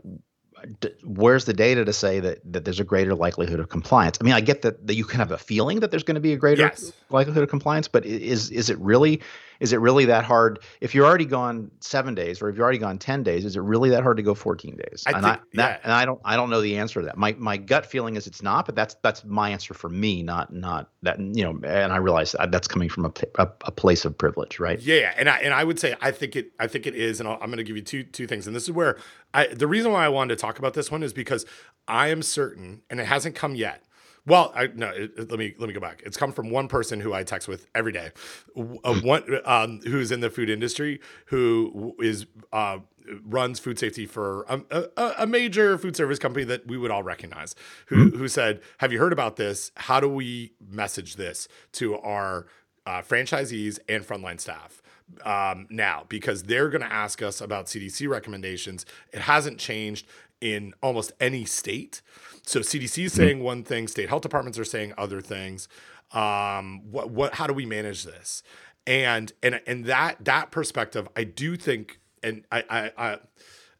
where's 1.04 1.44
the 1.44 1.52
data 1.52 1.84
to 1.84 1.92
say 1.92 2.20
that 2.20 2.40
that 2.52 2.64
there's 2.64 2.80
a 2.80 2.84
greater 2.84 3.14
likelihood 3.14 3.60
of 3.60 3.68
compliance? 3.68 4.18
I 4.20 4.24
mean, 4.24 4.34
I 4.34 4.40
get 4.40 4.62
that, 4.62 4.86
that 4.86 4.94
you 4.94 5.04
can 5.04 5.18
have 5.18 5.30
a 5.30 5.38
feeling 5.38 5.80
that 5.80 5.90
there's 5.90 6.02
going 6.02 6.14
to 6.16 6.20
be 6.20 6.32
a 6.32 6.36
greater 6.36 6.62
yes. 6.62 6.92
likelihood 7.10 7.42
of 7.42 7.48
compliance, 7.48 7.88
but 7.88 8.04
is 8.06 8.50
is 8.50 8.70
it 8.70 8.78
really 8.78 9.20
is 9.62 9.72
it 9.72 9.80
really 9.80 10.04
that 10.06 10.24
hard? 10.24 10.58
If 10.80 10.92
you're 10.92 11.06
already 11.06 11.24
gone 11.24 11.70
seven 11.78 12.16
days, 12.16 12.42
or 12.42 12.48
if 12.48 12.56
you're 12.56 12.64
already 12.64 12.78
gone 12.78 12.98
ten 12.98 13.22
days, 13.22 13.44
is 13.44 13.54
it 13.54 13.60
really 13.60 13.90
that 13.90 14.02
hard 14.02 14.16
to 14.16 14.22
go 14.22 14.34
14 14.34 14.76
days? 14.76 15.04
I 15.06 15.12
and 15.12 15.22
think, 15.22 15.36
I, 15.36 15.40
that, 15.54 15.70
yeah. 15.70 15.78
and 15.84 15.92
I 15.92 16.04
don't 16.04 16.20
I 16.24 16.34
don't 16.34 16.50
know 16.50 16.60
the 16.60 16.76
answer 16.76 17.00
to 17.00 17.06
that. 17.06 17.16
My 17.16 17.36
my 17.38 17.56
gut 17.56 17.86
feeling 17.86 18.16
is 18.16 18.26
it's 18.26 18.42
not, 18.42 18.66
but 18.66 18.74
that's 18.74 18.96
that's 19.02 19.24
my 19.24 19.50
answer 19.50 19.72
for 19.72 19.88
me, 19.88 20.24
not 20.24 20.52
not 20.52 20.90
that 21.02 21.20
you 21.20 21.44
know. 21.44 21.60
And 21.64 21.92
I 21.92 21.98
realize 21.98 22.32
that 22.32 22.50
that's 22.50 22.66
coming 22.66 22.88
from 22.88 23.04
a, 23.04 23.12
a, 23.38 23.48
a 23.64 23.70
place 23.70 24.04
of 24.04 24.18
privilege, 24.18 24.58
right? 24.58 24.80
Yeah, 24.80 25.14
and 25.16 25.30
I 25.30 25.38
and 25.38 25.54
I 25.54 25.62
would 25.62 25.78
say 25.78 25.94
I 26.00 26.10
think 26.10 26.34
it 26.34 26.50
I 26.58 26.66
think 26.66 26.88
it 26.88 26.96
is, 26.96 27.20
and 27.20 27.28
i 27.28 27.34
am 27.34 27.38
going 27.38 27.58
to 27.58 27.62
give 27.62 27.76
you 27.76 27.82
two 27.82 28.02
two 28.02 28.26
things, 28.26 28.48
and 28.48 28.56
this 28.56 28.64
is 28.64 28.72
where 28.72 28.98
I 29.32 29.46
the 29.46 29.68
reason 29.68 29.92
why 29.92 30.04
I 30.04 30.08
wanted 30.08 30.36
to 30.36 30.42
talk 30.42 30.58
about 30.58 30.74
this 30.74 30.90
one 30.90 31.04
is 31.04 31.12
because 31.12 31.46
I 31.86 32.08
am 32.08 32.22
certain, 32.22 32.82
and 32.90 32.98
it 32.98 33.06
hasn't 33.06 33.36
come 33.36 33.54
yet 33.54 33.84
well, 34.26 34.52
I, 34.54 34.68
no. 34.68 34.88
It, 34.88 35.12
it, 35.16 35.30
let 35.30 35.38
me 35.38 35.54
let 35.58 35.66
me 35.66 35.74
go 35.74 35.80
back. 35.80 36.02
It's 36.06 36.16
come 36.16 36.32
from 36.32 36.50
one 36.50 36.68
person 36.68 37.00
who 37.00 37.12
I 37.12 37.24
text 37.24 37.48
with 37.48 37.66
every 37.74 37.92
day, 37.92 38.10
uh, 38.56 38.94
one 39.02 39.24
um, 39.44 39.80
who's 39.84 40.12
in 40.12 40.20
the 40.20 40.30
food 40.30 40.48
industry, 40.48 41.00
who 41.26 41.96
is 42.00 42.26
uh, 42.52 42.78
runs 43.24 43.58
food 43.58 43.78
safety 43.80 44.06
for 44.06 44.44
a, 44.48 44.62
a, 44.96 45.14
a, 45.20 45.26
major 45.26 45.76
food 45.76 45.96
service 45.96 46.20
company 46.20 46.44
that 46.44 46.66
we 46.68 46.78
would 46.78 46.90
all 46.92 47.02
recognize. 47.02 47.56
Who 47.86 47.96
mm-hmm. 47.96 48.18
who 48.18 48.28
said, 48.28 48.60
"Have 48.78 48.92
you 48.92 49.00
heard 49.00 49.12
about 49.12 49.36
this? 49.36 49.72
How 49.76 49.98
do 49.98 50.08
we 50.08 50.52
message 50.70 51.16
this 51.16 51.48
to 51.72 51.98
our 51.98 52.46
uh, 52.86 53.02
franchisees 53.02 53.80
and 53.88 54.06
frontline 54.06 54.40
staff?" 54.40 54.82
Um, 55.24 55.66
now 55.68 56.06
because 56.08 56.44
they're 56.44 56.70
going 56.70 56.80
to 56.80 56.92
ask 56.92 57.22
us 57.22 57.40
about 57.40 57.66
CDC 57.66 58.08
recommendations. 58.08 58.86
It 59.12 59.22
hasn't 59.22 59.58
changed 59.58 60.06
in 60.40 60.74
almost 60.82 61.12
any 61.20 61.44
state. 61.44 62.02
So 62.44 62.60
CDC 62.60 63.04
is 63.04 63.12
saying 63.12 63.42
one 63.42 63.62
thing, 63.62 63.88
state 63.88 64.08
health 64.08 64.22
departments 64.22 64.58
are 64.58 64.64
saying 64.64 64.94
other 64.98 65.20
things. 65.20 65.68
Um, 66.12 66.82
what 66.90 67.10
what 67.10 67.34
how 67.34 67.46
do 67.46 67.54
we 67.54 67.66
manage 67.66 68.04
this? 68.04 68.42
And 68.86 69.32
and 69.42 69.60
and 69.66 69.84
that 69.86 70.24
that 70.24 70.50
perspective, 70.50 71.08
I 71.16 71.24
do 71.24 71.56
think, 71.56 72.00
and 72.22 72.44
I 72.50 72.64
I, 72.68 72.90
I 72.96 73.18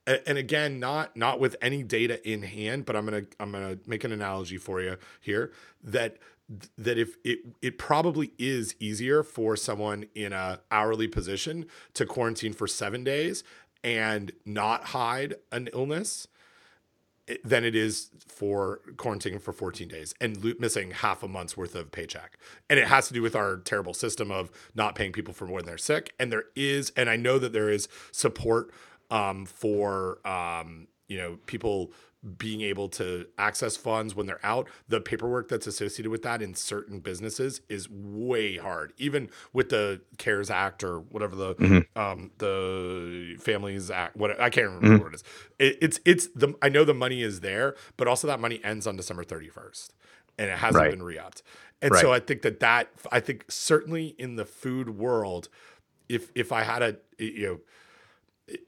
and 0.06 0.38
again 0.38 0.80
not 0.80 1.16
not 1.16 1.38
with 1.38 1.56
any 1.62 1.82
data 1.82 2.28
in 2.28 2.42
hand 2.42 2.84
but 2.84 2.96
i'm 2.96 3.04
gonna 3.04 3.22
i'm 3.38 3.52
gonna 3.52 3.78
make 3.86 4.04
an 4.04 4.12
analogy 4.12 4.56
for 4.56 4.80
you 4.80 4.96
here 5.20 5.52
that 5.82 6.18
that 6.76 6.98
if 6.98 7.16
it 7.24 7.38
it 7.62 7.78
probably 7.78 8.32
is 8.38 8.74
easier 8.80 9.22
for 9.22 9.56
someone 9.56 10.04
in 10.14 10.32
a 10.32 10.60
hourly 10.70 11.06
position 11.06 11.66
to 11.94 12.04
quarantine 12.04 12.52
for 12.52 12.66
seven 12.66 13.04
days 13.04 13.44
and 13.84 14.32
not 14.44 14.86
hide 14.86 15.34
an 15.50 15.68
illness 15.72 16.26
than 17.44 17.64
it 17.64 17.76
is 17.76 18.10
for 18.26 18.80
quarantining 18.96 19.40
for 19.40 19.52
14 19.52 19.88
days 19.88 20.14
and 20.20 20.44
lo- 20.44 20.54
missing 20.58 20.90
half 20.90 21.22
a 21.22 21.28
month's 21.28 21.56
worth 21.56 21.74
of 21.74 21.92
paycheck. 21.92 22.36
And 22.68 22.78
it 22.78 22.88
has 22.88 23.06
to 23.08 23.14
do 23.14 23.22
with 23.22 23.36
our 23.36 23.58
terrible 23.58 23.94
system 23.94 24.30
of 24.30 24.50
not 24.74 24.94
paying 24.94 25.12
people 25.12 25.32
for 25.32 25.46
when 25.46 25.64
they're 25.64 25.78
sick. 25.78 26.14
And 26.18 26.32
there 26.32 26.44
is, 26.56 26.90
and 26.96 27.08
I 27.08 27.16
know 27.16 27.38
that 27.38 27.52
there 27.52 27.70
is 27.70 27.88
support 28.10 28.72
um, 29.10 29.46
for, 29.46 30.26
um, 30.26 30.88
you 31.06 31.16
know, 31.16 31.38
people 31.46 31.92
being 32.38 32.60
able 32.60 32.88
to 32.88 33.26
access 33.36 33.76
funds 33.76 34.14
when 34.14 34.26
they're 34.26 34.44
out 34.44 34.68
the 34.88 35.00
paperwork 35.00 35.48
that's 35.48 35.66
associated 35.66 36.08
with 36.08 36.22
that 36.22 36.40
in 36.40 36.54
certain 36.54 37.00
businesses 37.00 37.60
is 37.68 37.88
way 37.90 38.56
hard 38.56 38.92
even 38.96 39.28
with 39.52 39.70
the 39.70 40.00
cares 40.18 40.48
act 40.48 40.84
or 40.84 41.00
whatever 41.00 41.34
the 41.34 41.54
mm-hmm. 41.56 41.98
um 41.98 42.30
the 42.38 43.36
families 43.40 43.90
act 43.90 44.16
what 44.16 44.40
i 44.40 44.48
can't 44.48 44.66
remember 44.66 44.86
mm-hmm. 44.88 45.02
what 45.02 45.12
it 45.12 45.16
is 45.16 45.24
it, 45.58 45.78
it's 45.82 46.00
it's 46.04 46.28
the 46.28 46.54
i 46.62 46.68
know 46.68 46.84
the 46.84 46.94
money 46.94 47.22
is 47.22 47.40
there 47.40 47.74
but 47.96 48.06
also 48.06 48.28
that 48.28 48.38
money 48.38 48.60
ends 48.62 48.86
on 48.86 48.94
december 48.94 49.24
31st 49.24 49.90
and 50.38 50.48
it 50.48 50.58
hasn't 50.58 50.80
right. 50.80 50.90
been 50.92 51.02
re-upped 51.02 51.42
and 51.80 51.90
right. 51.90 52.00
so 52.00 52.12
i 52.12 52.20
think 52.20 52.42
that 52.42 52.60
that 52.60 52.88
i 53.10 53.18
think 53.18 53.44
certainly 53.48 54.14
in 54.16 54.36
the 54.36 54.44
food 54.44 54.90
world 54.90 55.48
if 56.08 56.30
if 56.36 56.52
i 56.52 56.62
had 56.62 56.82
a 56.82 56.96
you 57.18 57.46
know 57.46 57.60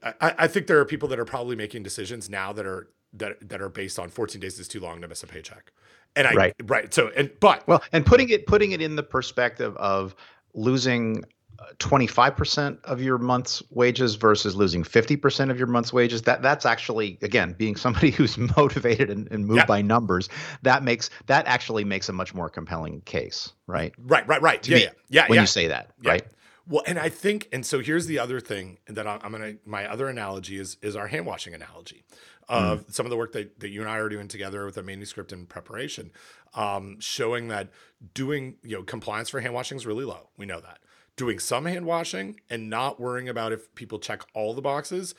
I, 0.03 0.33
I 0.39 0.47
think 0.47 0.67
there 0.67 0.79
are 0.79 0.85
people 0.85 1.09
that 1.09 1.19
are 1.19 1.25
probably 1.25 1.55
making 1.55 1.83
decisions 1.83 2.29
now 2.29 2.53
that 2.53 2.65
are 2.65 2.87
that 3.17 3.49
that 3.49 3.61
are 3.61 3.69
based 3.69 3.99
on 3.99 4.09
14 4.09 4.39
days 4.39 4.59
is 4.59 4.67
too 4.67 4.79
long 4.79 5.01
to 5.01 5.07
miss 5.07 5.23
a 5.23 5.27
paycheck. 5.27 5.71
And 6.15 6.27
I 6.27 6.33
right, 6.33 6.53
right. 6.63 6.93
So 6.93 7.11
and 7.15 7.31
but 7.39 7.67
well, 7.67 7.83
and 7.91 8.05
putting 8.05 8.29
it 8.29 8.47
putting 8.47 8.71
it 8.71 8.81
in 8.81 8.95
the 8.95 9.03
perspective 9.03 9.75
of 9.77 10.15
losing 10.53 11.23
uh, 11.59 11.65
25% 11.79 12.83
of 12.83 13.01
your 13.01 13.17
month's 13.17 13.63
wages 13.69 14.15
versus 14.15 14.55
losing 14.55 14.83
50% 14.83 15.49
of 15.49 15.57
your 15.57 15.67
month's 15.67 15.93
wages 15.93 16.21
that 16.23 16.41
that's 16.41 16.65
actually 16.65 17.17
again 17.21 17.53
being 17.57 17.75
somebody 17.75 18.11
who's 18.11 18.37
motivated 18.37 19.09
and, 19.09 19.31
and 19.31 19.45
moved 19.45 19.59
yeah. 19.59 19.65
by 19.65 19.81
numbers 19.81 20.27
that 20.63 20.83
makes 20.83 21.09
that 21.27 21.45
actually 21.47 21.83
makes 21.83 22.09
a 22.09 22.13
much 22.13 22.33
more 22.33 22.49
compelling 22.49 23.01
case 23.01 23.53
right 23.67 23.93
right 23.99 24.27
right 24.27 24.41
right 24.41 24.67
yeah, 24.67 24.77
yeah 24.77 24.89
yeah 25.09 25.27
when 25.27 25.35
yeah. 25.35 25.41
you 25.41 25.47
say 25.47 25.67
that 25.67 25.91
right 26.03 26.23
well 26.67 26.83
and 26.87 26.99
i 26.99 27.07
think 27.07 27.47
and 27.53 27.65
so 27.65 27.79
here's 27.79 28.05
the 28.05 28.19
other 28.19 28.39
thing 28.41 28.77
that 28.87 29.07
i'm, 29.07 29.19
I'm 29.23 29.31
gonna 29.31 29.53
my 29.65 29.89
other 29.89 30.09
analogy 30.09 30.57
is 30.57 30.77
is 30.81 30.95
our 30.95 31.07
hand 31.07 31.25
washing 31.25 31.53
analogy 31.53 32.03
of 32.47 32.85
mm. 32.85 32.93
some 32.93 33.05
of 33.05 33.09
the 33.09 33.17
work 33.17 33.31
that, 33.33 33.59
that 33.59 33.69
you 33.69 33.81
and 33.81 33.89
I 33.89 33.97
are 33.97 34.09
doing 34.09 34.27
together 34.27 34.65
with 34.65 34.77
a 34.77 34.83
manuscript 34.83 35.31
in 35.31 35.45
preparation, 35.45 36.11
um, 36.53 36.97
showing 36.99 37.47
that 37.49 37.69
doing 38.13 38.55
you 38.63 38.77
know 38.77 38.83
compliance 38.83 39.29
for 39.29 39.39
hand 39.39 39.53
washing 39.53 39.77
is 39.77 39.85
really 39.85 40.05
low. 40.05 40.29
We 40.37 40.45
know 40.45 40.59
that 40.59 40.79
doing 41.15 41.39
some 41.39 41.65
hand 41.65 41.85
washing 41.85 42.39
and 42.49 42.69
not 42.69 42.99
worrying 42.99 43.29
about 43.29 43.51
if 43.51 43.73
people 43.75 43.99
check 43.99 44.23
all 44.33 44.53
the 44.53 44.61
boxes 44.61 45.15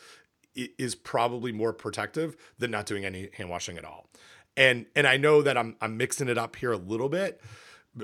is 0.54 0.94
probably 0.94 1.52
more 1.52 1.72
protective 1.72 2.36
than 2.58 2.70
not 2.70 2.86
doing 2.86 3.04
any 3.04 3.28
hand 3.34 3.50
washing 3.50 3.76
at 3.76 3.84
all. 3.84 4.08
And 4.56 4.86
and 4.94 5.06
I 5.06 5.16
know 5.16 5.42
that 5.42 5.56
I'm 5.58 5.76
I'm 5.80 5.96
mixing 5.96 6.28
it 6.28 6.38
up 6.38 6.56
here 6.56 6.72
a 6.72 6.78
little 6.78 7.08
bit 7.08 7.40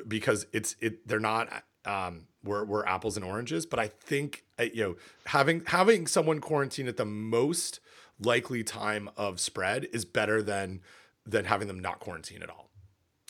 because 0.07 0.47
it's 0.53 0.77
it 0.81 1.07
they're 1.07 1.21
not 1.21 1.65
um, 1.85 2.27
were 2.45 2.65
were 2.65 2.87
apples 2.87 3.17
and 3.17 3.25
oranges. 3.25 3.65
But 3.65 3.79
I 3.79 3.89
think 3.89 4.45
uh, 4.59 4.65
you 4.65 4.83
know 4.83 4.97
having 5.27 5.63
having 5.67 6.07
someone 6.07 6.41
quarantine 6.41 6.89
at 6.89 6.99
the 6.99 7.07
most 7.07 7.81
likely 8.25 8.63
time 8.65 9.11
of 9.17 9.41
spread 9.41 9.87
is 9.93 10.05
better 10.05 10.43
than 10.43 10.81
than 11.27 11.45
having 11.45 11.69
them 11.69 11.79
not 11.79 12.01
quarantine 12.01 12.43
at 12.43 12.51
all. 12.51 12.69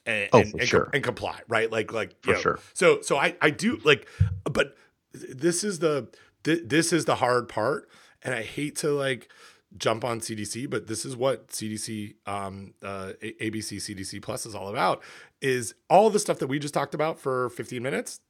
And, 0.07 0.29
Oh, 0.33 0.41
and, 0.41 0.55
and, 0.55 0.69
sure. 0.69 0.89
and 0.95 1.05
comply, 1.05 1.41
right? 1.47 1.71
Like, 1.71 1.93
like, 1.93 2.15
For 2.23 2.31
you 2.31 2.35
know, 2.37 2.41
sure. 2.41 2.59
So, 2.75 3.01
so 3.03 3.17
I, 3.19 3.37
I 3.43 3.51
do 3.51 3.79
like, 3.85 4.09
but 4.45 4.75
this 5.13 5.63
is 5.63 5.79
the, 5.81 6.09
th- 6.43 6.63
this 6.65 6.93
is 6.93 7.05
the 7.05 7.17
hard 7.17 7.49
part. 7.49 7.89
And 8.23 8.35
I 8.35 8.43
hate 8.43 8.77
to 8.77 8.91
like 8.93 9.29
jump 9.77 10.05
on 10.05 10.21
CDC, 10.21 10.69
but 10.71 10.87
this 10.87 11.05
is 11.05 11.15
what 11.17 11.49
CDC, 11.49 12.15
um, 12.27 12.73
uh, 12.83 13.13
ABC 13.23 13.77
CDC 13.77 14.23
Plus 14.23 14.47
is 14.47 14.55
all 14.55 14.69
about. 14.69 15.03
Is 15.43 15.75
all 15.91 16.09
the 16.09 16.19
stuff 16.19 16.39
that 16.39 16.47
we 16.47 16.59
just 16.59 16.73
talked 16.75 16.95
about 16.95 17.21
for 17.21 17.51
15 17.51 17.83
minutes 17.83 18.21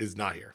is 0.00 0.16
not 0.16 0.34
here. 0.34 0.54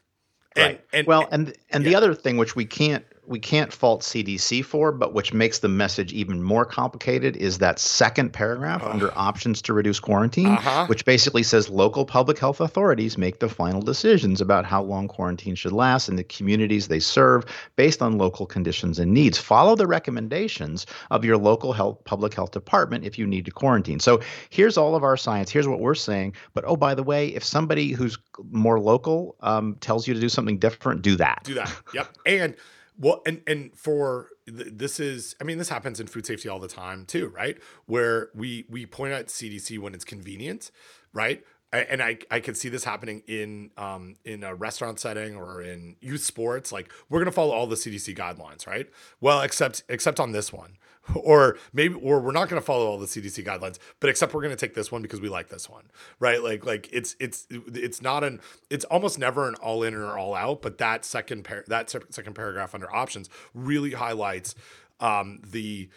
And, 0.56 0.66
Right. 0.66 0.86
and 0.92 1.08
well, 1.08 1.28
and 1.32 1.54
and 1.70 1.86
the 1.86 1.96
other 1.96 2.14
thing 2.16 2.36
which 2.38 2.56
we 2.56 2.66
can't 2.66 3.06
we 3.28 3.40
can't 3.40 3.74
fault 3.74 4.02
CDC 4.04 4.64
for, 4.64 4.92
but 4.94 5.14
which 5.14 5.34
makes 5.34 5.60
the 5.60 5.68
message 5.68 6.14
even 6.14 6.42
more 6.42 6.66
complicated 6.66 7.36
is 7.36 7.58
that 7.58 7.78
second 7.78 8.32
paragraph 8.32 8.82
under 8.84 9.12
options 9.18 9.62
to 9.64 9.74
reduce 9.74 10.00
quarantine, 10.00 10.48
Uh-huh. 10.48 10.86
which 10.88 11.04
basically 11.04 11.44
says 11.44 11.70
local 11.70 12.06
public 12.06 12.40
health 12.40 12.62
authorities 12.62 13.18
make 13.18 13.40
the 13.40 13.50
final 13.50 13.82
decisions 13.82 14.40
about 14.40 14.64
how 14.66 14.82
long 14.82 15.10
quarantine 15.10 15.56
should 15.56 15.74
last 15.74 16.08
in 16.08 16.16
the 16.16 16.24
communities 16.24 16.88
they 16.88 17.00
serve 17.00 17.44
based 17.76 18.02
on 18.02 18.18
local 18.18 18.46
conditions 18.46 18.98
and 18.98 19.14
needs. 19.14 19.38
Follow 19.38 19.76
the 19.76 19.88
recommendations 19.88 20.86
of 21.12 21.26
your 21.26 21.38
local 21.38 21.74
health 21.74 22.02
public 22.06 22.34
health 22.34 22.52
department 22.52 23.04
if 23.04 23.20
you 23.20 23.28
need 23.28 23.44
to 23.46 23.52
quarantine. 23.52 24.00
So 24.00 24.22
here's 24.50 24.78
all 24.78 24.96
of 24.96 25.04
our 25.04 25.18
science. 25.18 25.52
Here's 25.52 25.68
what 25.68 25.80
we're 25.82 25.96
saying. 25.96 26.34
But 26.54 26.64
oh, 26.66 26.78
by 26.78 26.96
the 26.96 27.04
way, 27.04 27.28
if 27.30 27.44
somebody 27.44 27.92
who's 27.92 28.18
more 28.52 28.80
local 28.80 29.36
um, 29.42 29.76
tells 29.82 30.08
you 30.08 30.14
to 30.14 30.20
do 30.20 30.30
something 30.30 30.58
different, 30.60 31.02
do 31.02 31.18
that. 31.18 31.42
do 31.44 31.56
that. 31.56 31.76
Yep. 31.94 32.08
And 32.26 32.56
well, 33.00 33.22
and 33.26 33.42
and 33.46 33.78
for 33.78 34.30
th- 34.48 34.70
this 34.72 35.00
is, 35.00 35.36
I 35.40 35.44
mean, 35.44 35.58
this 35.58 35.70
happens 35.70 36.00
in 36.00 36.08
food 36.08 36.26
safety 36.26 36.50
all 36.50 36.60
the 36.60 36.68
time 36.68 37.06
too, 37.06 37.28
right? 37.28 37.58
Where 37.86 38.30
we 38.34 38.66
we 38.70 38.86
point 38.86 39.14
out 39.14 39.28
CDC 39.28 39.80
when 39.80 39.94
it's 39.94 40.06
convenient, 40.06 40.72
right? 41.14 41.44
And 41.74 42.02
I 42.02 42.18
I 42.32 42.40
could 42.40 42.56
see 42.56 42.70
this 42.70 42.84
happening 42.84 43.24
in 43.28 43.72
um 43.78 44.16
in 44.24 44.44
a 44.44 44.56
restaurant 44.56 45.00
setting 45.00 45.36
or 45.36 45.62
in 45.62 45.98
youth 46.00 46.24
sports. 46.24 46.72
Like 46.72 46.92
we're 47.10 47.20
gonna 47.20 47.32
follow 47.32 47.54
all 47.54 47.68
the 47.68 47.76
CDC 47.76 48.16
guidelines, 48.16 48.66
right? 48.66 48.88
Well, 49.20 49.42
except 49.42 49.84
except 49.90 50.20
on 50.20 50.32
this 50.32 50.52
one. 50.54 50.78
Or 51.16 51.58
maybe, 51.72 51.94
or 51.94 52.20
we're 52.20 52.34
not 52.34 52.50
to 52.50 52.66
follow 52.66 52.86
all 52.86 52.98
the 52.98 53.06
CDC 53.06 53.46
guidelines, 53.46 53.78
but 54.02 54.10
except 54.10 54.34
we're 54.34 54.42
to 54.50 54.58
take 54.58 54.74
this 54.74 54.92
one 54.92 55.02
because 55.02 55.22
we 55.22 55.30
like 55.30 55.48
this 55.48 55.70
one, 55.70 55.86
right? 56.20 56.44
Like, 56.44 56.66
like 56.66 56.90
it's 56.92 57.16
it's 57.18 57.48
it's 57.50 58.02
not 58.02 58.26
an 58.26 58.42
it's 58.70 58.84
almost 58.84 59.18
never 59.18 59.48
an 59.48 59.56
all 59.56 59.84
in 59.84 59.94
or 59.94 60.18
all 60.18 60.36
out, 60.36 60.62
but 60.62 60.80
that 60.80 61.06
second 61.06 61.46
par- 61.46 61.64
that 61.68 61.90
second 61.90 62.34
paragraph 62.34 62.76
under 62.76 62.94
options 62.94 63.30
really 63.54 63.92
highlights 63.92 64.54
um, 65.00 65.40
the 65.50 65.90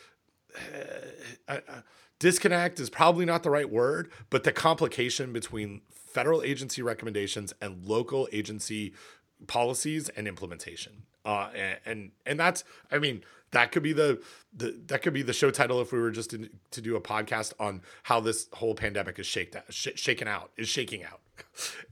uh, 1.49 1.59
uh, 1.69 1.81
disconnect 2.21 2.79
is 2.79 2.89
probably 2.89 3.25
not 3.25 3.43
the 3.43 3.51
right 3.51 3.69
word, 3.69 4.13
but 4.31 4.45
the 4.45 4.53
complication 4.53 5.33
between 5.33 5.81
federal 5.91 6.43
agency 6.43 6.81
recommendations 6.83 7.53
and 7.61 7.85
local 7.85 8.29
agency 8.33 8.95
policies 9.49 10.09
and 10.11 10.29
implementation. 10.29 11.03
Uh, 11.25 11.51
and, 11.55 11.79
and 11.85 12.11
and 12.25 12.41
that's, 12.41 12.65
I 12.91 12.99
mean, 12.99 13.23
that 13.53 13.73
could 13.73 13.83
be 13.83 13.93
the, 13.93 14.23
the 14.57 14.81
that 14.87 15.03
could 15.03 15.13
be 15.13 15.23
the 15.23 15.33
show 15.35 15.51
title 15.51 15.81
if 15.81 15.93
we 15.93 16.01
were 16.01 16.11
just 16.11 16.31
to, 16.31 16.49
to 16.71 16.81
do 16.81 16.97
a 16.97 17.01
podcast 17.01 17.53
on 17.61 17.83
how 18.05 18.21
this 18.21 18.49
whole 18.55 18.75
pandemic 18.75 19.19
is 19.19 19.27
shaked 19.27 19.55
out, 19.57 19.65
sh- 19.71 19.89
shaken 19.97 20.29
out, 20.29 20.51
is 20.57 20.69
shaking 20.69 21.03
out. 21.05 21.21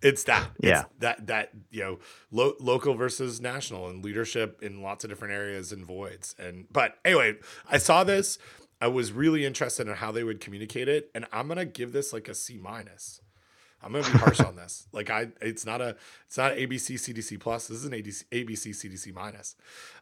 It's 0.03 0.25
that, 0.25 0.51
It's 0.59 0.67
Yeah. 0.69 0.85
that 1.01 1.27
that 1.27 1.51
you 1.71 1.81
know, 1.81 1.99
lo- 2.31 2.55
local 2.61 2.95
versus 2.95 3.41
national 3.41 3.89
and 3.89 4.03
leadership 4.05 4.63
in 4.63 4.83
lots 4.83 5.05
of 5.05 5.11
different 5.11 5.35
areas 5.35 5.73
and 5.73 5.85
voids. 5.85 6.35
And 6.39 6.67
but 6.71 6.97
anyway, 7.05 7.37
I 7.71 7.79
saw 7.79 8.05
this. 8.05 8.39
I 8.81 8.89
was 8.89 9.13
really 9.13 9.45
interested 9.45 9.89
in 9.89 9.95
how 9.95 10.13
they 10.13 10.25
would 10.25 10.41
communicate 10.41 10.89
it, 10.89 11.11
and 11.15 11.27
I'm 11.33 11.49
gonna 11.49 11.65
give 11.65 11.93
this 11.93 12.13
like 12.13 12.29
a 12.29 12.35
C 12.35 12.59
minus. 12.59 13.21
I'm 13.83 13.93
gonna 13.93 14.05
be 14.11 14.19
harsh 14.19 14.41
on 14.41 14.57
this. 14.57 14.87
Like 14.93 15.11
I, 15.11 15.29
it's 15.41 15.65
not 15.65 15.81
a, 15.81 15.97
it's 16.27 16.37
not 16.37 16.53
ABC 16.53 16.95
CDC 16.97 17.39
plus. 17.39 17.69
This 17.69 17.79
is 17.79 17.85
an 17.85 17.93
ADC, 17.93 18.25
ABC 18.33 18.71
CDC 18.71 19.15
minus, 19.15 19.57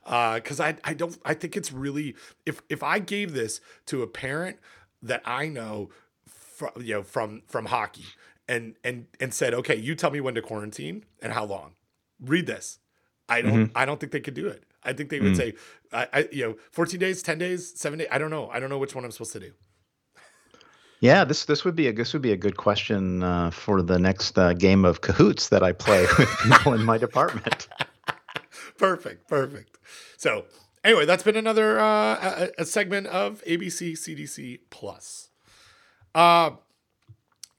Uh, 0.04 0.36
because 0.36 0.60
I, 0.60 0.76
I 0.84 0.94
don't, 0.94 1.18
I 1.24 1.34
think 1.34 1.56
it's 1.56 1.72
really, 1.72 2.14
if 2.46 2.62
if 2.68 2.82
I 2.82 2.98
gave 2.98 3.32
this 3.32 3.60
to 3.86 4.02
a 4.02 4.06
parent 4.06 4.58
that 5.02 5.22
I 5.24 5.48
know, 5.48 5.90
from 6.26 6.70
you 6.80 6.94
know 6.94 7.02
from 7.02 7.42
from 7.46 7.66
hockey, 7.66 8.06
and 8.48 8.76
and 8.84 9.06
and 9.20 9.34
said, 9.34 9.52
okay, 9.54 9.76
you 9.76 9.94
tell 9.94 10.10
me 10.10 10.20
when 10.20 10.34
to 10.34 10.42
quarantine 10.42 11.04
and 11.20 11.32
how 11.32 11.44
long. 11.44 11.74
Read 12.20 12.46
this. 12.46 12.78
I 13.28 13.42
don't, 13.42 13.72
I 13.74 13.84
don't 13.84 13.98
think 14.00 14.12
they 14.12 14.20
could 14.20 14.34
do 14.34 14.46
it. 14.46 14.64
I 14.87 14.93
think 14.93 15.11
they 15.11 15.20
would 15.20 15.37
say, 15.37 15.55
I, 15.93 16.09
I, 16.12 16.28
you 16.32 16.47
know, 16.47 16.57
14 16.72 16.99
days, 16.99 17.22
10 17.22 17.39
days, 17.39 17.78
seven 17.78 17.99
days. 17.99 18.09
I 18.11 18.18
don't 18.18 18.30
know. 18.30 18.49
I 18.49 18.61
don't 18.61 18.70
know 18.70 18.78
which 18.78 18.95
one 18.95 19.05
I'm 19.05 19.11
supposed 19.11 19.32
to 19.32 19.41
do. 19.41 19.53
Yeah, 21.01 21.24
this 21.24 21.45
this 21.45 21.64
would 21.64 21.76
be 21.76 21.89
a 21.89 21.93
this 21.93 22.12
would 22.14 22.22
be 22.22 22.32
a 22.32 22.37
good 22.37 22.57
question 22.57 23.22
uh, 23.22 23.51
for 23.51 23.82
the 23.82 23.99
next 23.99 24.39
uh, 24.39 24.55
game 24.55 24.84
of 24.84 25.03
Kahoots 25.03 25.51
that 25.51 25.62
I 25.62 25.72
play 25.72 26.07
with 26.18 26.28
people 26.39 26.72
in 26.72 26.82
my 26.84 26.97
department. 26.97 27.68
perfect, 28.78 29.28
perfect. 29.28 29.76
So 30.16 30.47
anyway, 30.82 31.05
that's 31.05 31.22
been 31.22 31.37
another 31.37 31.78
uh, 31.78 32.49
a, 32.59 32.62
a 32.62 32.64
segment 32.64 33.09
of 33.09 33.45
ABC 33.45 33.93
CDC 33.93 34.61
Plus. 34.70 35.28
Uh, 36.14 36.53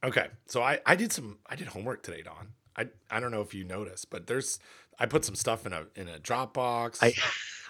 okay, 0.04 0.28
so 0.48 0.64
I 0.64 0.80
I 0.86 0.96
did 0.96 1.14
some 1.14 1.38
I 1.48 1.56
did 1.56 1.68
homework 1.68 2.02
today, 2.02 2.24
Don. 2.24 2.54
I 2.76 2.88
I 3.12 3.20
don't 3.20 3.32
know 3.32 3.42
if 3.42 3.54
you 3.54 3.64
noticed, 3.64 4.10
but 4.10 4.26
there's 4.26 4.58
I 5.00 5.06
put 5.06 5.24
some 5.26 5.36
stuff 5.36 5.66
in 5.66 5.74
a 5.74 5.86
in 5.95 6.08
a 6.08 6.18
Dropbox. 6.20 7.00
I 7.02 7.14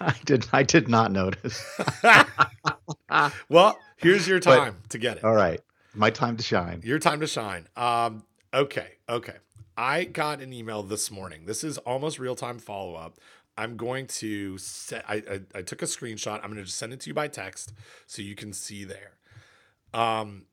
I 0.00 0.14
did 0.24 0.46
I 0.52 0.62
did 0.62 0.88
not 0.88 1.12
notice. 1.12 1.62
well, 3.48 3.78
here's 3.96 4.26
your 4.28 4.40
But- 4.40 4.56
time 4.56 4.76
to 4.90 4.98
get 4.98 5.18
it. 5.18 5.24
All 5.24 5.34
right, 5.34 5.60
my 5.94 6.10
time 6.10 6.36
to 6.36 6.42
shine. 6.42 6.80
Your 6.84 6.98
time 6.98 7.20
to 7.20 7.26
shine. 7.26 7.66
Um, 7.76 8.24
okay, 8.54 8.92
okay. 9.08 9.36
I 9.76 10.04
got 10.04 10.40
an 10.40 10.52
email 10.52 10.82
this 10.82 11.10
morning. 11.10 11.46
This 11.46 11.62
is 11.62 11.78
almost 11.78 12.18
real 12.18 12.34
time 12.34 12.58
follow 12.58 12.94
up. 12.94 13.18
I'm 13.56 13.76
going 13.76 14.06
to 14.06 14.58
set. 14.58 15.04
I, 15.08 15.14
I 15.30 15.40
I 15.58 15.62
took 15.62 15.82
a 15.82 15.86
screenshot. 15.86 16.36
I'm 16.42 16.50
going 16.50 16.56
to 16.56 16.64
just 16.64 16.78
send 16.78 16.92
it 16.92 17.00
to 17.00 17.10
you 17.10 17.14
by 17.14 17.28
text 17.28 17.72
so 18.06 18.22
you 18.22 18.34
can 18.34 18.52
see 18.52 18.84
there. 18.84 19.12
Um, 19.94 20.44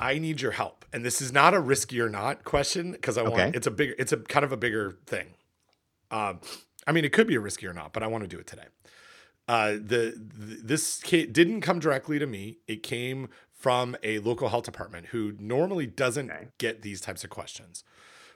I 0.00 0.18
need 0.18 0.40
your 0.40 0.52
help, 0.52 0.84
and 0.92 1.04
this 1.04 1.20
is 1.20 1.32
not 1.32 1.54
a 1.54 1.60
risky 1.60 2.00
or 2.00 2.08
not 2.08 2.44
question 2.44 2.92
because 2.92 3.18
I 3.18 3.22
want. 3.22 3.56
It's 3.56 3.66
a 3.66 3.70
bigger. 3.70 3.94
It's 3.98 4.12
a 4.12 4.16
kind 4.18 4.44
of 4.44 4.52
a 4.52 4.56
bigger 4.56 4.96
thing. 5.06 5.34
Um, 6.10 6.40
I 6.86 6.92
mean, 6.92 7.04
it 7.04 7.12
could 7.12 7.26
be 7.26 7.34
a 7.34 7.40
risky 7.40 7.66
or 7.66 7.72
not, 7.74 7.92
but 7.92 8.02
I 8.02 8.06
want 8.06 8.22
to 8.24 8.28
do 8.28 8.38
it 8.38 8.46
today. 8.46 8.66
Uh, 9.48 9.72
the, 9.72 10.12
th 10.12 10.60
this 10.62 11.00
didn't 11.00 11.62
come 11.62 11.78
directly 11.80 12.18
to 12.18 12.26
me. 12.26 12.58
It 12.66 12.82
came 12.82 13.28
from 13.52 13.96
a 14.02 14.18
local 14.20 14.48
health 14.50 14.64
department 14.64 15.06
who 15.06 15.32
normally 15.38 15.86
doesn't 15.86 16.30
Okay. 16.30 16.48
get 16.58 16.82
these 16.82 17.00
types 17.00 17.24
of 17.24 17.30
questions. 17.30 17.82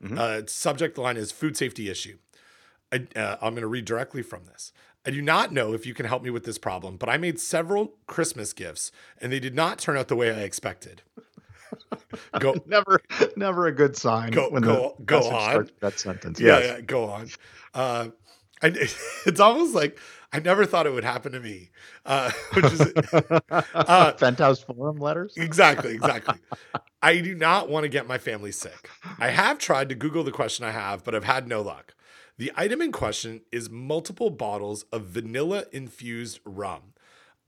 Mhm. 0.02 0.18
Uh, 0.18 0.46
subject 0.48 0.98
line 0.98 1.16
is 1.16 1.30
food 1.30 1.56
safety 1.56 1.88
issue. 1.88 2.18
I, 2.90 3.06
uh, 3.14 3.36
I'm 3.40 3.54
going 3.54 3.62
to 3.62 3.68
read 3.68 3.84
directly 3.84 4.22
from 4.22 4.46
this. 4.46 4.72
I 5.06 5.10
do 5.10 5.22
not 5.22 5.52
know 5.52 5.72
if 5.74 5.86
you 5.86 5.94
can 5.94 6.06
help 6.06 6.22
me 6.22 6.30
with 6.30 6.44
this 6.44 6.58
problem, 6.58 6.96
but 6.96 7.08
I 7.08 7.16
made 7.18 7.38
several 7.40 7.94
Christmas 8.06 8.52
gifts 8.52 8.90
and 9.20 9.32
they 9.32 9.40
did 9.40 9.54
not 9.54 9.78
turn 9.78 9.96
out 9.96 10.08
the 10.08 10.16
way 10.16 10.30
I 10.30 10.40
expected. 10.40 11.02
Go, 12.38 12.54
Never 12.66 13.00
never 13.36 13.66
a 13.66 13.72
good 13.72 13.96
sign 13.96 14.30
Go- 14.32 14.50
when 14.50 14.62
go- 14.62 14.94
the 14.98 15.04
go 15.04 15.20
on. 15.30 15.68
that 15.80 15.98
sentence. 15.98 16.38
yeah, 16.40 16.58
yes. 16.58 16.66
yeah, 16.66 16.80
go 16.82 17.04
on. 17.04 17.28
Uh, 17.74 18.08
I, 18.62 18.66
it's 19.26 19.40
almost 19.40 19.74
like 19.74 19.98
I 20.32 20.38
never 20.40 20.64
thought 20.64 20.86
it 20.86 20.92
would 20.92 21.04
happen 21.04 21.32
to 21.32 21.40
me, 21.40 21.70
uh, 22.06 22.30
which 22.52 22.64
is 22.72 22.92
Uh, 23.74 24.12
Penthouse 24.12 24.62
Forum 24.62 24.96
letters. 24.96 25.34
exactly, 25.36 25.94
exactly. 25.94 26.38
I 27.02 27.20
do 27.20 27.34
not 27.34 27.68
want 27.68 27.84
to 27.84 27.88
get 27.88 28.06
my 28.06 28.16
family 28.18 28.52
sick. 28.52 28.88
I 29.18 29.28
have 29.30 29.58
tried 29.58 29.88
to 29.90 29.94
Google 29.94 30.22
the 30.24 30.30
question 30.32 30.64
I 30.64 30.70
have, 30.70 31.04
but 31.04 31.14
I've 31.14 31.24
had 31.24 31.46
no 31.48 31.60
luck. 31.60 31.94
The 32.38 32.50
item 32.56 32.80
in 32.80 32.92
question 32.92 33.42
is 33.52 33.68
multiple 33.68 34.30
bottles 34.30 34.84
of 34.92 35.02
vanilla 35.04 35.64
infused 35.72 36.40
rum. 36.46 36.94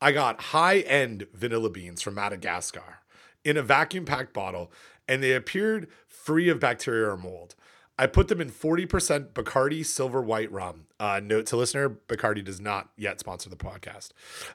I 0.01 0.13
got 0.13 0.41
high 0.43 0.81
end 0.81 1.27
vanilla 1.33 1.71
beans 1.71 2.03
from 2.03 2.15
Madagascar 2.17 2.99
in 3.45 3.57
a 3.57 3.63
vacuum 3.63 4.05
packed 4.05 4.33
bottle, 4.33 4.73
and 5.09 5.23
they 5.23 5.33
appeared 5.33 5.89
free 6.07 6.49
of 6.49 6.61
bacteria 6.61 7.09
or 7.09 7.17
mold. 7.17 7.55
I 7.99 8.07
put 8.07 8.29
them 8.29 8.41
in 8.41 8.51
40% 8.51 9.33
Bacardi 9.35 9.87
Silver 9.87 10.21
White 10.21 10.51
rum. 10.51 10.87
Uh, 10.99 11.21
note 11.23 11.47
to 11.47 11.57
listener 11.57 11.89
Bacardi 11.89 12.43
does 12.43 12.61
not 12.61 12.91
yet 12.97 13.21
sponsor 13.21 13.49
the 13.49 13.57
podcast. 13.57 14.11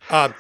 Uh, 0.10 0.34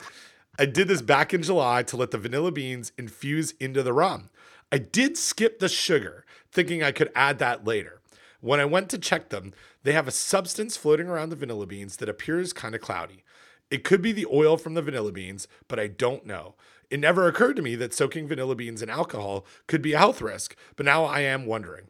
I 0.57 0.65
did 0.65 0.89
this 0.89 1.01
back 1.01 1.33
in 1.33 1.41
July 1.41 1.83
to 1.83 1.95
let 1.95 2.11
the 2.11 2.17
vanilla 2.17 2.51
beans 2.51 2.91
infuse 2.97 3.51
into 3.59 3.81
the 3.83 3.93
rum. 3.93 4.29
I 4.71 4.77
did 4.77 5.17
skip 5.17 5.59
the 5.59 5.69
sugar, 5.69 6.25
thinking 6.51 6.83
I 6.83 6.91
could 6.91 7.11
add 7.15 7.39
that 7.39 7.65
later. 7.65 8.01
When 8.41 8.59
I 8.59 8.65
went 8.65 8.89
to 8.89 8.97
check 8.97 9.29
them, 9.29 9.53
they 9.83 9.93
have 9.93 10.07
a 10.07 10.11
substance 10.11 10.75
floating 10.75 11.07
around 11.07 11.29
the 11.29 11.35
vanilla 11.35 11.65
beans 11.65 11.97
that 11.97 12.09
appears 12.09 12.51
kind 12.51 12.75
of 12.75 12.81
cloudy. 12.81 13.23
It 13.71 13.83
could 13.83 14.01
be 14.01 14.11
the 14.11 14.27
oil 14.31 14.57
from 14.57 14.73
the 14.73 14.81
vanilla 14.81 15.11
beans, 15.11 15.47
but 15.67 15.79
I 15.79 15.87
don't 15.87 16.25
know. 16.25 16.55
It 16.89 16.99
never 16.99 17.27
occurred 17.27 17.55
to 17.57 17.61
me 17.61 17.75
that 17.75 17.93
soaking 17.93 18.27
vanilla 18.27 18.55
beans 18.55 18.81
in 18.81 18.89
alcohol 18.89 19.45
could 19.67 19.81
be 19.81 19.93
a 19.93 19.99
health 19.99 20.21
risk, 20.21 20.55
but 20.75 20.85
now 20.85 21.05
I 21.05 21.21
am 21.21 21.45
wondering. 21.45 21.85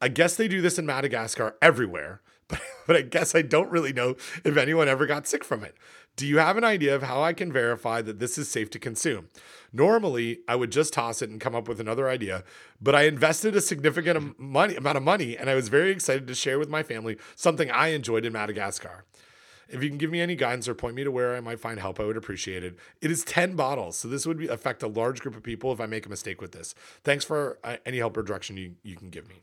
I 0.00 0.08
guess 0.08 0.36
they 0.36 0.48
do 0.48 0.60
this 0.60 0.78
in 0.78 0.86
Madagascar 0.86 1.56
everywhere, 1.60 2.20
but, 2.48 2.60
but 2.86 2.96
I 2.96 3.02
guess 3.02 3.34
I 3.34 3.42
don't 3.42 3.70
really 3.70 3.92
know 3.92 4.16
if 4.44 4.56
anyone 4.56 4.86
ever 4.86 5.06
got 5.06 5.26
sick 5.26 5.42
from 5.42 5.64
it. 5.64 5.74
Do 6.16 6.26
you 6.26 6.38
have 6.38 6.56
an 6.56 6.62
idea 6.62 6.94
of 6.94 7.02
how 7.02 7.22
I 7.22 7.32
can 7.32 7.52
verify 7.52 8.00
that 8.02 8.20
this 8.20 8.38
is 8.38 8.48
safe 8.48 8.70
to 8.70 8.78
consume? 8.78 9.28
Normally, 9.72 10.40
I 10.46 10.54
would 10.54 10.70
just 10.70 10.92
toss 10.92 11.20
it 11.22 11.30
and 11.30 11.40
come 11.40 11.56
up 11.56 11.66
with 11.66 11.80
another 11.80 12.08
idea, 12.08 12.44
but 12.80 12.94
I 12.94 13.04
invested 13.04 13.56
a 13.56 13.60
significant 13.60 14.16
am- 14.16 14.36
money, 14.38 14.76
amount 14.76 14.96
of 14.96 15.02
money 15.02 15.36
and 15.36 15.50
I 15.50 15.56
was 15.56 15.68
very 15.68 15.90
excited 15.90 16.28
to 16.28 16.34
share 16.34 16.60
with 16.60 16.68
my 16.68 16.84
family 16.84 17.18
something 17.34 17.68
I 17.70 17.88
enjoyed 17.88 18.24
in 18.24 18.32
Madagascar. 18.32 19.04
If 19.68 19.82
you 19.82 19.88
can 19.88 19.98
give 19.98 20.10
me 20.10 20.20
any 20.20 20.36
guidance 20.36 20.68
or 20.68 20.74
point 20.74 20.94
me 20.94 21.04
to 21.04 21.10
where 21.10 21.34
I 21.34 21.40
might 21.40 21.60
find 21.60 21.80
help, 21.80 22.00
I 22.00 22.04
would 22.04 22.16
appreciate 22.16 22.62
it. 22.62 22.76
It 23.00 23.10
is 23.10 23.24
10 23.24 23.56
bottles, 23.56 23.96
so 23.96 24.08
this 24.08 24.26
would 24.26 24.38
be, 24.38 24.48
affect 24.48 24.82
a 24.82 24.88
large 24.88 25.20
group 25.20 25.36
of 25.36 25.42
people 25.42 25.72
if 25.72 25.80
I 25.80 25.86
make 25.86 26.06
a 26.06 26.08
mistake 26.08 26.40
with 26.40 26.52
this. 26.52 26.74
Thanks 27.02 27.24
for 27.24 27.58
uh, 27.64 27.76
any 27.86 27.98
help 27.98 28.16
or 28.16 28.22
direction 28.22 28.56
you, 28.56 28.74
you 28.82 28.96
can 28.96 29.10
give 29.10 29.28
me. 29.28 29.42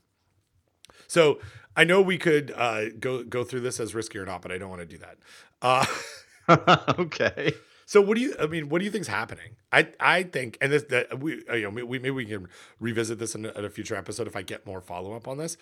So 1.07 1.39
I 1.75 1.83
know 1.83 2.01
we 2.01 2.17
could 2.17 2.53
uh, 2.55 2.89
go 2.97 3.23
go 3.23 3.43
through 3.43 3.59
this 3.59 3.81
as 3.81 3.93
risky 3.93 4.17
or 4.17 4.25
not, 4.25 4.41
but 4.41 4.51
I 4.51 4.57
don't 4.57 4.69
want 4.69 4.81
to 4.81 4.85
do 4.85 4.97
that. 4.99 5.17
Uh, 5.61 5.85
okay. 6.99 7.53
so 7.85 7.99
what 7.99 8.15
do 8.15 8.21
you? 8.21 8.33
I 8.39 8.47
mean, 8.47 8.69
what 8.69 8.79
do 8.79 8.85
you 8.85 8.91
think's 8.91 9.09
happening? 9.09 9.57
I 9.73 9.89
I 9.99 10.23
think, 10.23 10.57
and 10.61 10.71
this 10.71 10.83
that 10.83 11.19
we 11.19 11.43
uh, 11.49 11.55
you 11.55 11.69
know 11.69 11.85
we 11.85 11.99
maybe 11.99 12.11
we 12.11 12.25
can 12.25 12.47
revisit 12.79 13.19
this 13.19 13.35
in 13.35 13.45
a, 13.45 13.49
in 13.49 13.65
a 13.65 13.69
future 13.69 13.95
episode 13.95 14.25
if 14.25 14.37
I 14.37 14.41
get 14.41 14.65
more 14.65 14.79
follow 14.79 15.13
up 15.13 15.27
on 15.27 15.37
this. 15.37 15.57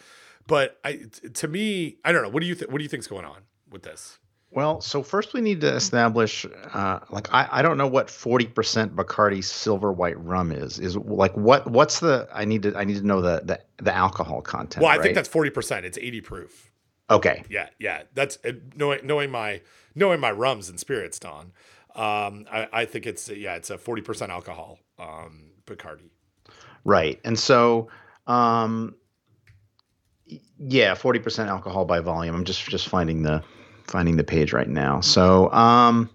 But 0.45 0.79
I 0.83 1.05
to 1.33 1.47
me, 1.47 1.97
I 2.05 2.11
don't 2.11 2.21
know. 2.21 2.29
What 2.29 2.41
do 2.41 2.47
you 2.47 2.53
think? 2.53 2.71
What 2.71 2.77
do 2.77 2.83
you 2.83 2.89
think's 2.89 3.07
going 3.07 3.25
on 3.25 3.41
with 3.71 3.81
this? 3.81 4.19
Well, 4.51 4.81
so 4.81 5.03
first 5.03 5.33
we 5.33 5.41
need 5.41 5.61
to 5.61 5.75
establish, 5.75 6.45
uh, 6.73 6.99
like 7.11 7.31
I, 7.31 7.47
I 7.51 7.61
don't 7.61 7.77
know 7.77 7.87
what 7.87 8.09
forty 8.09 8.47
percent 8.47 8.95
Bacardi 8.95 9.43
silver 9.43 9.91
white 9.91 10.19
rum 10.23 10.51
is. 10.51 10.79
Is 10.79 10.97
like 10.97 11.35
what 11.37 11.69
what's 11.69 11.99
the 11.99 12.27
I 12.33 12.45
need 12.45 12.63
to 12.63 12.75
I 12.75 12.83
need 12.83 12.97
to 12.97 13.05
know 13.05 13.21
the 13.21 13.41
the, 13.43 13.59
the 13.83 13.95
alcohol 13.95 14.41
content. 14.41 14.81
Well, 14.81 14.91
I 14.91 14.95
right? 14.95 15.03
think 15.03 15.15
that's 15.15 15.29
forty 15.29 15.51
percent. 15.51 15.85
It's 15.85 15.99
eighty 15.99 16.21
proof. 16.21 16.71
okay. 17.11 17.43
Yeah, 17.49 17.69
yeah. 17.77 18.03
That's 18.15 18.39
uh, 18.43 18.53
knowing 18.75 19.05
knowing 19.05 19.29
my 19.29 19.61
knowing 19.93 20.19
my 20.19 20.31
rums 20.31 20.67
and 20.67 20.79
spirits, 20.79 21.19
Don. 21.19 21.51
Um, 21.95 22.45
I, 22.51 22.67
I 22.71 22.85
think 22.85 23.05
it's 23.05 23.29
yeah, 23.29 23.55
it's 23.55 23.69
a 23.69 23.77
forty 23.77 24.01
percent 24.01 24.31
alcohol. 24.31 24.79
Um, 24.97 25.51
Bacardi. 25.65 26.09
Right. 26.83 27.19
And 27.23 27.37
so, 27.37 27.89
um, 28.27 28.95
yeah, 30.57 30.95
40% 30.95 31.47
alcohol 31.47 31.85
by 31.85 31.99
volume. 31.99 32.35
I'm 32.35 32.45
just, 32.45 32.67
just 32.67 32.87
finding 32.87 33.23
the, 33.23 33.43
finding 33.89 34.17
the 34.17 34.23
page 34.23 34.53
right 34.53 34.69
now. 34.69 35.01
So, 35.01 35.51
um, 35.51 36.09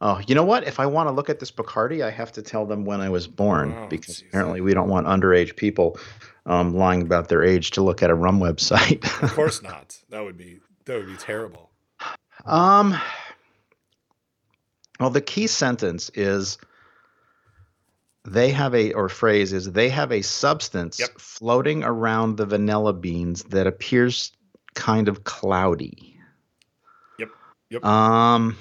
oh, 0.00 0.20
you 0.26 0.34
know 0.34 0.44
what? 0.44 0.64
If 0.66 0.78
I 0.78 0.86
want 0.86 1.08
to 1.08 1.12
look 1.12 1.30
at 1.30 1.40
this 1.40 1.50
Bacardi, 1.50 2.02
I 2.04 2.10
have 2.10 2.30
to 2.32 2.42
tell 2.42 2.66
them 2.66 2.84
when 2.84 3.00
I 3.00 3.08
was 3.08 3.26
born 3.26 3.74
Oh, 3.76 3.86
because 3.88 4.16
jeez. 4.16 4.28
apparently 4.28 4.60
we 4.60 4.74
don't 4.74 4.88
want 4.88 5.06
underage 5.06 5.56
people, 5.56 5.98
um, 6.46 6.74
lying 6.74 7.02
about 7.02 7.28
their 7.28 7.42
age 7.42 7.70
to 7.72 7.82
look 7.82 8.02
at 8.02 8.10
a 8.10 8.14
rum 8.14 8.38
website. 8.40 9.04
Of 9.22 9.32
course 9.34 9.62
not. 9.62 9.96
That 10.10 10.22
would 10.24 10.36
be 10.36 10.60
that 10.84 10.96
would 10.98 11.06
be 11.06 11.16
terrible. 11.16 11.70
Um, 12.46 12.96
well, 14.98 15.10
the 15.10 15.20
key 15.20 15.46
sentence 15.46 16.10
is 16.14 16.58
they 18.24 18.50
have 18.50 18.74
a, 18.74 18.92
or 18.92 19.08
phrase 19.08 19.52
is 19.52 19.72
they 19.72 19.88
have 19.88 20.12
a 20.12 20.22
substance 20.22 20.98
Yep. 21.00 21.18
floating 21.18 21.82
around 21.84 22.36
the 22.36 22.44
vanilla 22.46 22.92
beans 22.92 23.42
that 23.44 23.66
appears 23.66 24.32
kind 24.74 25.08
of 25.08 25.24
cloudy. 25.24 26.18
Yep. 27.70 27.84
Um, 27.84 28.58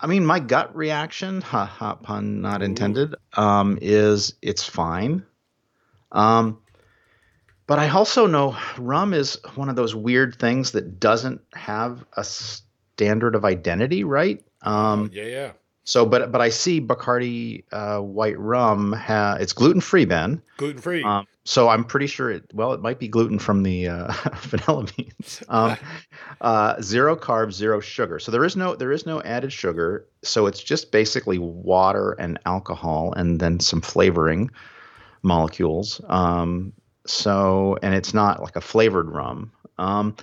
I 0.00 0.06
mean, 0.06 0.26
my 0.26 0.38
gut 0.38 0.74
reaction, 0.76 1.40
ha 1.40 1.64
ha, 1.64 1.94
pun 1.94 2.42
not 2.42 2.62
intended, 2.62 3.14
um, 3.34 3.78
is 3.80 4.34
it's 4.42 4.62
fine. 4.62 5.24
Um, 6.12 6.58
but 7.66 7.78
I 7.78 7.88
also 7.88 8.26
know 8.26 8.56
rum 8.78 9.14
is 9.14 9.38
one 9.54 9.70
of 9.70 9.76
those 9.76 9.94
weird 9.94 10.36
things 10.38 10.72
that 10.72 11.00
doesn't 11.00 11.40
have 11.54 12.04
a 12.16 12.24
standard 12.24 13.34
of 13.34 13.44
identity, 13.46 14.04
right? 14.04 14.44
Um, 14.60 15.10
yeah, 15.12 15.24
yeah. 15.24 15.52
so, 15.84 16.04
but 16.04 16.30
but 16.30 16.42
I 16.42 16.50
see 16.50 16.80
Bacardi 16.80 17.64
uh, 17.72 18.00
white 18.00 18.38
rum. 18.38 18.92
Ha- 18.92 19.38
it's 19.40 19.54
gluten 19.54 19.80
free, 19.80 20.04
Ben. 20.04 20.42
Gluten 20.58 20.82
free. 20.82 21.02
Um, 21.02 21.26
so 21.44 21.68
I'm 21.68 21.84
pretty 21.84 22.06
sure 22.06 22.30
it. 22.30 22.44
Well, 22.52 22.72
it 22.72 22.80
might 22.80 22.98
be 22.98 23.08
gluten 23.08 23.38
from 23.38 23.62
the 23.62 23.88
uh, 23.88 24.12
vanilla 24.36 24.86
beans. 24.96 25.42
Um, 25.48 25.76
uh, 26.44 26.80
zero 26.82 27.16
carbs, 27.16 27.52
zero 27.54 27.80
sugar. 27.80 28.18
So 28.18 28.30
there 28.30 28.44
is 28.44 28.54
no 28.54 28.76
there 28.76 28.92
is 28.92 29.06
no 29.06 29.20
added 29.22 29.52
sugar. 29.52 30.06
So 30.22 30.46
it's 30.46 30.62
just 30.62 30.92
basically 30.92 31.38
water 31.38 32.12
and 32.18 32.38
alcohol, 32.46 33.12
and 33.16 33.40
then 33.40 33.58
some 33.60 33.80
flavoring 33.80 34.50
molecules. 35.22 36.00
Um, 36.08 36.72
so 37.06 37.78
and 37.82 37.94
it's 37.94 38.14
not 38.14 38.42
like 38.42 38.56
a 38.56 38.60
flavored 38.60 39.10
rum. 39.10 39.52
Um, 39.78 40.16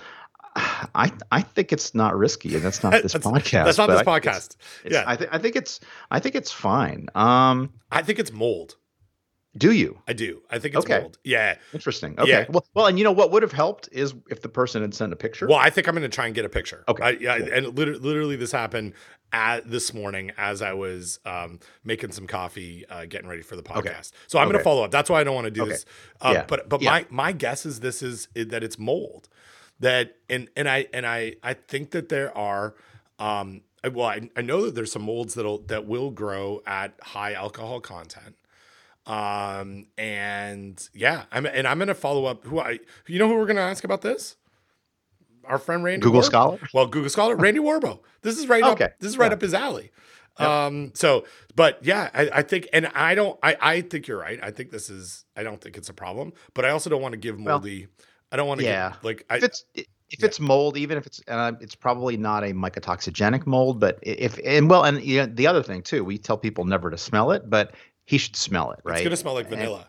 I 0.54 1.10
I 1.30 1.40
think 1.42 1.72
it's 1.72 1.94
not 1.94 2.16
risky, 2.16 2.54
and 2.54 2.62
that's 2.64 2.82
not 2.82 2.92
this 3.02 3.12
That's- 3.12 3.32
podcast. 3.32 3.64
That's 3.64 3.78
not 3.78 3.88
this 3.88 4.00
I 4.00 4.04
think 4.04 4.26
it's- 4.26 4.48
podcast. 4.48 4.56
it's- 4.84 4.92
yeah, 4.92 5.04
I 5.06 5.16
think 5.16 5.30
I 5.34 5.38
think 5.38 5.56
it's 5.56 5.80
I 6.10 6.20
think 6.20 6.34
it's 6.34 6.52
fine. 6.52 7.08
Um, 7.14 7.72
I 7.90 8.02
think 8.02 8.18
it's 8.18 8.32
mold. 8.32 8.76
Do 9.56 9.72
you? 9.72 9.98
I 10.08 10.12
do. 10.14 10.40
I 10.50 10.58
think 10.58 10.74
it's 10.74 10.84
Okay. 10.86 11.00
mold. 11.00 11.18
Yeah. 11.24 11.56
Interesting. 11.74 12.18
Okay. 12.18 12.30
Yeah. 12.30 12.46
Well, 12.48 12.64
well, 12.74 12.86
and 12.86 12.98
you 12.98 13.04
know 13.04 13.12
what 13.12 13.30
would 13.32 13.42
have 13.42 13.52
helped 13.52 13.88
is 13.92 14.14
if 14.30 14.40
the 14.40 14.48
person 14.48 14.82
had 14.82 14.94
sent 14.94 15.12
a 15.12 15.16
picture. 15.16 15.46
Well, 15.46 15.58
I 15.58 15.68
think 15.70 15.88
I'm 15.88 15.94
going 15.94 16.02
to 16.02 16.14
try 16.14 16.26
and 16.26 16.34
get 16.34 16.44
a 16.44 16.48
picture. 16.48 16.84
Okay, 16.88 17.02
I, 17.02 17.10
yeah, 17.10 17.38
cool. 17.38 17.48
and 17.52 17.76
literally, 17.78 18.00
literally, 18.00 18.36
this 18.36 18.50
happened 18.52 18.94
at 19.32 19.70
this 19.70 19.92
morning 19.94 20.30
as 20.38 20.62
I 20.62 20.72
was 20.72 21.18
um, 21.26 21.58
making 21.84 22.12
some 22.12 22.26
coffee, 22.26 22.84
uh, 22.88 23.04
getting 23.06 23.28
ready 23.28 23.42
for 23.42 23.56
the 23.56 23.62
podcast. 23.62 23.78
Okay. 23.78 24.18
So 24.26 24.38
I'm 24.38 24.46
going 24.48 24.58
to 24.58 24.64
follow 24.64 24.84
up. 24.84 24.90
That's 24.90 25.08
why 25.10 25.20
I 25.20 25.24
don't 25.24 25.34
want 25.34 25.46
to 25.46 25.50
do 25.50 25.62
Okay. 25.62 25.70
this. 25.72 25.84
Uh, 26.20 26.30
Yeah. 26.34 26.44
But 26.48 26.68
but 26.68 26.80
Yeah. 26.82 26.90
my 26.90 27.06
my 27.10 27.32
guess 27.32 27.66
is 27.66 27.80
this 27.80 28.02
is 28.02 28.28
that 28.34 28.62
it's 28.64 28.78
mold. 28.78 29.28
That 29.80 30.16
and 30.30 30.48
and 30.56 30.68
I 30.68 30.86
and 30.94 31.06
I 31.06 31.34
I 31.42 31.54
think 31.54 31.90
that 31.90 32.08
there 32.08 32.36
are. 32.36 32.74
Um, 33.18 33.62
well, 33.92 34.06
I, 34.06 34.30
I 34.36 34.42
know 34.42 34.64
that 34.66 34.74
there's 34.76 34.92
some 34.92 35.02
molds 35.02 35.34
that'll 35.34 35.58
that 35.66 35.86
will 35.86 36.10
grow 36.10 36.62
at 36.66 36.94
high 37.02 37.32
alcohol 37.34 37.80
content. 37.80 38.36
Um 39.06 39.86
and 39.98 40.88
yeah, 40.94 41.24
I'm 41.32 41.46
and 41.46 41.66
I'm 41.66 41.78
gonna 41.78 41.94
follow 41.94 42.24
up. 42.26 42.44
Who 42.44 42.60
I 42.60 42.78
you 43.06 43.18
know 43.18 43.28
who 43.28 43.34
we're 43.36 43.46
gonna 43.46 43.60
ask 43.60 43.82
about 43.84 44.02
this? 44.02 44.36
Our 45.44 45.58
friend 45.58 45.82
Randy. 45.82 46.02
Google 46.04 46.20
Warb- 46.20 46.24
Scholar. 46.26 46.58
Well, 46.72 46.86
Google 46.86 47.10
Scholar, 47.10 47.34
Randy 47.34 47.58
Worobo. 47.60 48.00
This 48.22 48.38
is 48.38 48.48
right 48.48 48.62
Okay. 48.62 48.84
up. 48.84 48.92
This 49.00 49.10
is 49.10 49.18
right 49.18 49.30
Yeah. 49.30 49.34
up 49.34 49.40
his 49.40 49.54
alley. 49.54 49.90
Um. 50.38 50.92
So, 50.94 51.24
but 51.56 51.78
yeah, 51.84 52.08
I, 52.14 52.30
I 52.36 52.42
think, 52.42 52.66
and 52.72 52.86
I 52.94 53.14
don't. 53.14 53.38
I 53.42 53.56
I 53.60 53.80
think 53.82 54.06
you're 54.06 54.18
right. 54.18 54.38
I 54.42 54.50
think 54.50 54.70
this 54.70 54.88
is. 54.88 55.24
I 55.36 55.42
don't 55.42 55.60
think 55.60 55.76
it's 55.76 55.88
a 55.90 55.92
problem, 55.92 56.32
but 56.54 56.64
I 56.64 56.70
also 56.70 56.88
don't 56.88 57.02
want 57.02 57.12
to 57.12 57.18
give 57.18 57.36
Well, 57.36 57.56
moldy. 57.58 57.88
I 58.30 58.36
don't 58.36 58.48
want 58.48 58.60
to. 58.60 58.66
yeah. 58.66 58.92
Give, 58.92 59.04
like 59.04 59.26
I. 59.28 59.36
if 59.38 59.42
it's 59.44 59.64
if 59.74 60.22
it's 60.24 60.40
mold, 60.40 60.76
even 60.78 60.96
if 60.96 61.06
it's 61.06 61.20
uh, 61.28 61.52
it's 61.60 61.74
probably 61.74 62.16
not 62.16 62.44
a 62.44 62.52
mycotoxigenic 62.54 63.46
mold, 63.46 63.78
but 63.78 63.98
if 64.02 64.38
and 64.44 64.70
well, 64.70 64.84
and 64.84 65.02
you 65.02 65.18
know, 65.20 65.26
the 65.26 65.46
other 65.46 65.62
thing 65.62 65.82
too, 65.82 66.02
we 66.02 66.16
tell 66.16 66.38
people 66.38 66.64
never 66.64 66.88
to 66.90 66.96
smell 66.96 67.32
it, 67.32 67.50
but 67.50 67.74
he 68.04 68.18
should 68.18 68.36
smell 68.36 68.72
it, 68.72 68.80
right? 68.84 68.96
It's 68.98 69.04
gonna 69.04 69.16
smell 69.16 69.34
like 69.34 69.48
vanilla. 69.48 69.88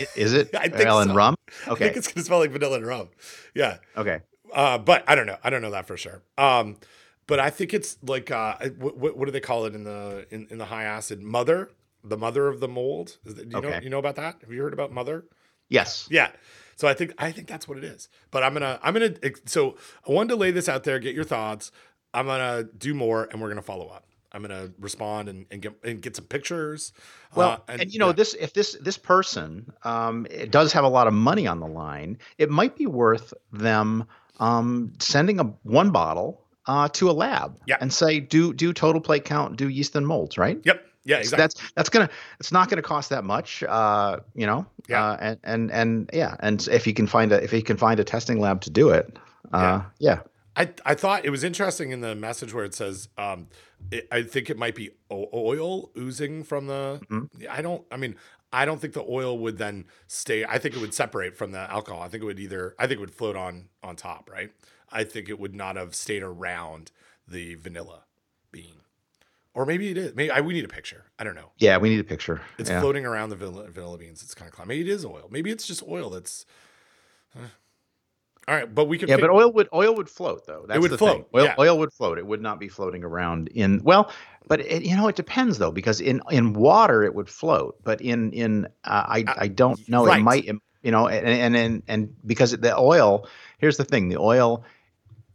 I- 0.00 0.06
Is 0.16 0.32
it? 0.32 0.50
I 0.54 0.68
think 0.68 0.84
well, 0.84 1.00
and 1.00 1.10
so. 1.10 1.14
rum. 1.16 1.34
I 1.66 1.74
think 1.74 1.96
it's 1.96 2.12
gonna 2.12 2.24
smell 2.24 2.38
like 2.40 2.50
vanilla 2.50 2.76
and 2.76 2.86
rum. 2.86 3.08
Yeah. 3.54 3.78
Okay. 3.96 4.20
Uh, 4.52 4.78
but 4.78 5.04
I 5.06 5.14
don't 5.14 5.26
know. 5.26 5.38
I 5.42 5.50
don't 5.50 5.62
know 5.62 5.70
that 5.70 5.86
for 5.86 5.96
sure. 5.96 6.22
Um, 6.38 6.76
but 7.26 7.40
I 7.40 7.50
think 7.50 7.72
it's 7.72 7.96
like 8.02 8.30
uh, 8.30 8.56
what, 8.78 8.96
what, 8.98 9.16
what 9.16 9.24
do 9.26 9.32
they 9.32 9.40
call 9.40 9.64
it 9.66 9.74
in 9.74 9.84
the 9.84 10.26
in, 10.30 10.46
in 10.50 10.58
the 10.58 10.64
high 10.66 10.84
acid 10.84 11.20
mother, 11.22 11.70
the 12.04 12.16
mother 12.18 12.48
of 12.48 12.60
the 12.60 12.68
mold. 12.68 13.18
Is 13.24 13.34
that, 13.36 13.48
do 13.48 13.56
you 13.56 13.62
know 13.62 13.68
Okay. 13.68 13.80
you 13.84 13.90
know 13.90 13.98
about 13.98 14.16
that? 14.16 14.36
Have 14.40 14.50
you 14.52 14.62
heard 14.62 14.72
about 14.72 14.92
mother? 14.92 15.24
Yes. 15.68 16.08
Yeah. 16.10 16.30
So 16.76 16.88
I 16.88 16.94
think 16.94 17.12
I 17.18 17.30
think 17.32 17.46
that's 17.48 17.68
what 17.68 17.78
it 17.78 17.84
is. 17.84 18.08
But 18.30 18.42
I'm 18.42 18.52
gonna 18.54 18.78
I'm 18.82 18.92
gonna 18.94 19.14
so 19.46 19.76
I 20.08 20.12
wanted 20.12 20.30
to 20.30 20.36
lay 20.36 20.50
this 20.50 20.68
out 20.68 20.84
there, 20.84 20.98
get 20.98 21.14
your 21.14 21.24
thoughts. 21.24 21.70
I'm 22.14 22.26
gonna 22.26 22.64
do 22.64 22.92
more, 22.92 23.28
and 23.30 23.40
we're 23.40 23.48
gonna 23.48 23.62
follow 23.62 23.88
up. 23.88 24.06
I'm 24.32 24.42
gonna 24.42 24.70
respond 24.78 25.28
and, 25.28 25.46
and 25.50 25.60
get 25.62 25.74
and 25.84 26.00
get 26.00 26.16
some 26.16 26.24
pictures. 26.26 26.92
Well, 27.34 27.62
Uh, 27.68 27.76
and, 27.80 27.92
you 27.92 27.98
know 27.98 28.08
yeah. 28.08 28.12
this 28.12 28.34
if 28.34 28.52
this 28.54 28.76
this 28.80 28.98
person 28.98 29.72
um, 29.84 30.26
it 30.30 30.50
does 30.50 30.72
have 30.72 30.84
a 30.84 30.88
lot 30.88 31.06
of 31.06 31.12
money 31.14 31.46
on 31.46 31.60
the 31.60 31.66
line, 31.66 32.18
it 32.38 32.50
might 32.50 32.76
be 32.76 32.86
worth 32.86 33.34
them 33.52 34.04
um, 34.40 34.92
sending 34.98 35.38
a 35.40 35.44
one 35.62 35.90
bottle 35.90 36.40
uh, 36.66 36.88
to 36.88 37.10
a 37.10 37.12
lab 37.12 37.58
Yeah. 37.66 37.76
and 37.80 37.92
say 37.92 38.20
do 38.20 38.52
do 38.54 38.72
total 38.72 39.00
plate 39.00 39.24
count, 39.24 39.56
do 39.56 39.68
yeast 39.68 39.94
and 39.96 40.06
molds, 40.06 40.38
right? 40.38 40.58
Yep. 40.64 40.86
Yeah. 41.04 41.16
So 41.16 41.20
Exactly. 41.20 41.42
That's 41.42 41.72
that's 41.74 41.88
gonna 41.90 42.10
it's 42.40 42.52
not 42.52 42.68
gonna 42.70 42.82
cost 42.82 43.10
that 43.10 43.24
much, 43.24 43.62
uh, 43.64 44.18
you 44.34 44.46
know. 44.46 44.66
Yeah. 44.88 45.04
Uh, 45.04 45.16
and 45.20 45.38
and 45.44 45.70
and 45.72 46.10
yeah, 46.12 46.36
and 46.40 46.66
if 46.68 46.86
you 46.86 46.94
can 46.94 47.06
find 47.06 47.32
a 47.32 47.42
if 47.42 47.52
you 47.52 47.62
can 47.62 47.76
find 47.76 47.98
a 48.00 48.04
testing 48.04 48.38
lab 48.40 48.60
to 48.62 48.70
do 48.70 48.90
it, 48.90 49.18
uh, 49.52 49.82
yeah. 49.98 50.20
I, 50.56 50.70
I 50.84 50.94
thought 50.94 51.24
it 51.24 51.30
was 51.30 51.44
interesting 51.44 51.92
in 51.92 52.00
the 52.02 52.14
message 52.14 52.52
where 52.52 52.64
it 52.64 52.74
says, 52.74 53.08
um, 53.16 53.48
it, 53.90 54.06
I 54.12 54.22
think 54.22 54.50
it 54.50 54.58
might 54.58 54.74
be 54.74 54.90
o- 55.10 55.28
oil 55.32 55.90
oozing 55.96 56.44
from 56.44 56.66
the. 56.66 57.00
Mhm. 57.10 57.28
I 57.48 57.62
don't. 57.62 57.84
I 57.90 57.96
mean, 57.96 58.16
I 58.52 58.64
don't 58.66 58.80
think 58.80 58.92
the 58.92 59.04
oil 59.08 59.38
would 59.38 59.56
then 59.56 59.86
stay. 60.08 60.44
I 60.44 60.58
think 60.58 60.74
it 60.76 60.80
would 60.80 60.92
separate 60.92 61.36
from 61.36 61.52
the 61.52 61.60
alcohol. 61.70 62.02
I 62.02 62.08
think 62.08 62.22
it 62.22 62.26
would 62.26 62.38
either. 62.40 62.74
I 62.78 62.82
think 62.86 62.98
it 62.98 63.00
would 63.00 63.14
float 63.14 63.34
on 63.36 63.68
on 63.82 63.96
top. 63.96 64.28
Right. 64.30 64.50
I 64.90 65.04
think 65.04 65.30
it 65.30 65.38
would 65.40 65.54
not 65.54 65.76
have 65.76 65.94
stayed 65.94 66.22
around 66.22 66.92
the 67.26 67.54
vanilla 67.54 68.04
bean. 68.50 68.82
or 69.54 69.64
maybe 69.64 69.90
it 69.90 69.96
is. 69.96 70.14
Maybe 70.14 70.30
I, 70.30 70.42
we 70.42 70.52
need 70.52 70.64
a 70.66 70.68
picture. 70.68 71.06
I 71.18 71.24
don't 71.24 71.34
know. 71.34 71.52
Yeah, 71.58 71.78
we 71.78 71.88
need 71.88 72.00
a 72.00 72.04
picture. 72.04 72.42
It's 72.58 72.68
yeah. 72.68 72.80
floating 72.80 73.06
around 73.06 73.30
the 73.30 73.36
vanilla, 73.36 73.68
vanilla 73.70 73.96
beans. 73.96 74.22
It's 74.22 74.34
kind 74.34 74.48
of 74.50 74.54
cloud. 74.54 74.68
Maybe 74.68 74.82
it 74.82 74.92
is 74.92 75.04
oil. 75.06 75.28
Maybe 75.30 75.50
it's 75.50 75.66
just 75.66 75.82
oil. 75.88 76.10
That's. 76.10 76.44
uh, 77.34 77.46
all 78.48 78.54
right, 78.56 78.74
but 78.74 78.86
we 78.86 78.98
could. 78.98 79.08
Yeah, 79.08 79.16
fig- 79.16 79.22
but 79.22 79.30
oil 79.30 79.52
would 79.52 79.68
oil 79.72 79.94
would 79.94 80.08
float 80.08 80.46
though. 80.46 80.64
That's 80.66 80.80
would 80.80 80.90
the 80.90 80.98
float, 80.98 81.16
Thing. 81.16 81.24
Oil, 81.34 81.44
yeah. 81.44 81.54
oil 81.58 81.78
would 81.78 81.92
float. 81.92 82.18
It 82.18 82.26
would 82.26 82.42
not 82.42 82.58
be 82.58 82.68
floating 82.68 83.04
around 83.04 83.48
in 83.48 83.82
well, 83.84 84.10
but 84.48 84.60
it, 84.60 84.82
you 84.82 84.96
know 84.96 85.06
it 85.08 85.16
depends 85.16 85.58
though 85.58 85.70
because 85.70 86.00
in 86.00 86.20
in 86.30 86.52
water 86.52 87.04
it 87.04 87.14
would 87.14 87.28
float, 87.28 87.76
but 87.84 88.00
in 88.00 88.32
in 88.32 88.66
uh, 88.84 89.04
I 89.06 89.24
Uh, 89.26 89.34
I 89.38 89.48
don't 89.48 89.88
know 89.88 90.06
right. 90.06 90.18
it 90.18 90.22
might 90.22 90.44
you 90.82 90.90
know 90.90 91.06
and 91.06 91.26
and 91.26 91.56
and, 91.56 91.82
and 91.86 92.14
because 92.26 92.50
the 92.50 92.76
oil 92.76 93.28
here's 93.58 93.76
the 93.76 93.84
thing 93.84 94.08
the 94.08 94.18
oil 94.18 94.64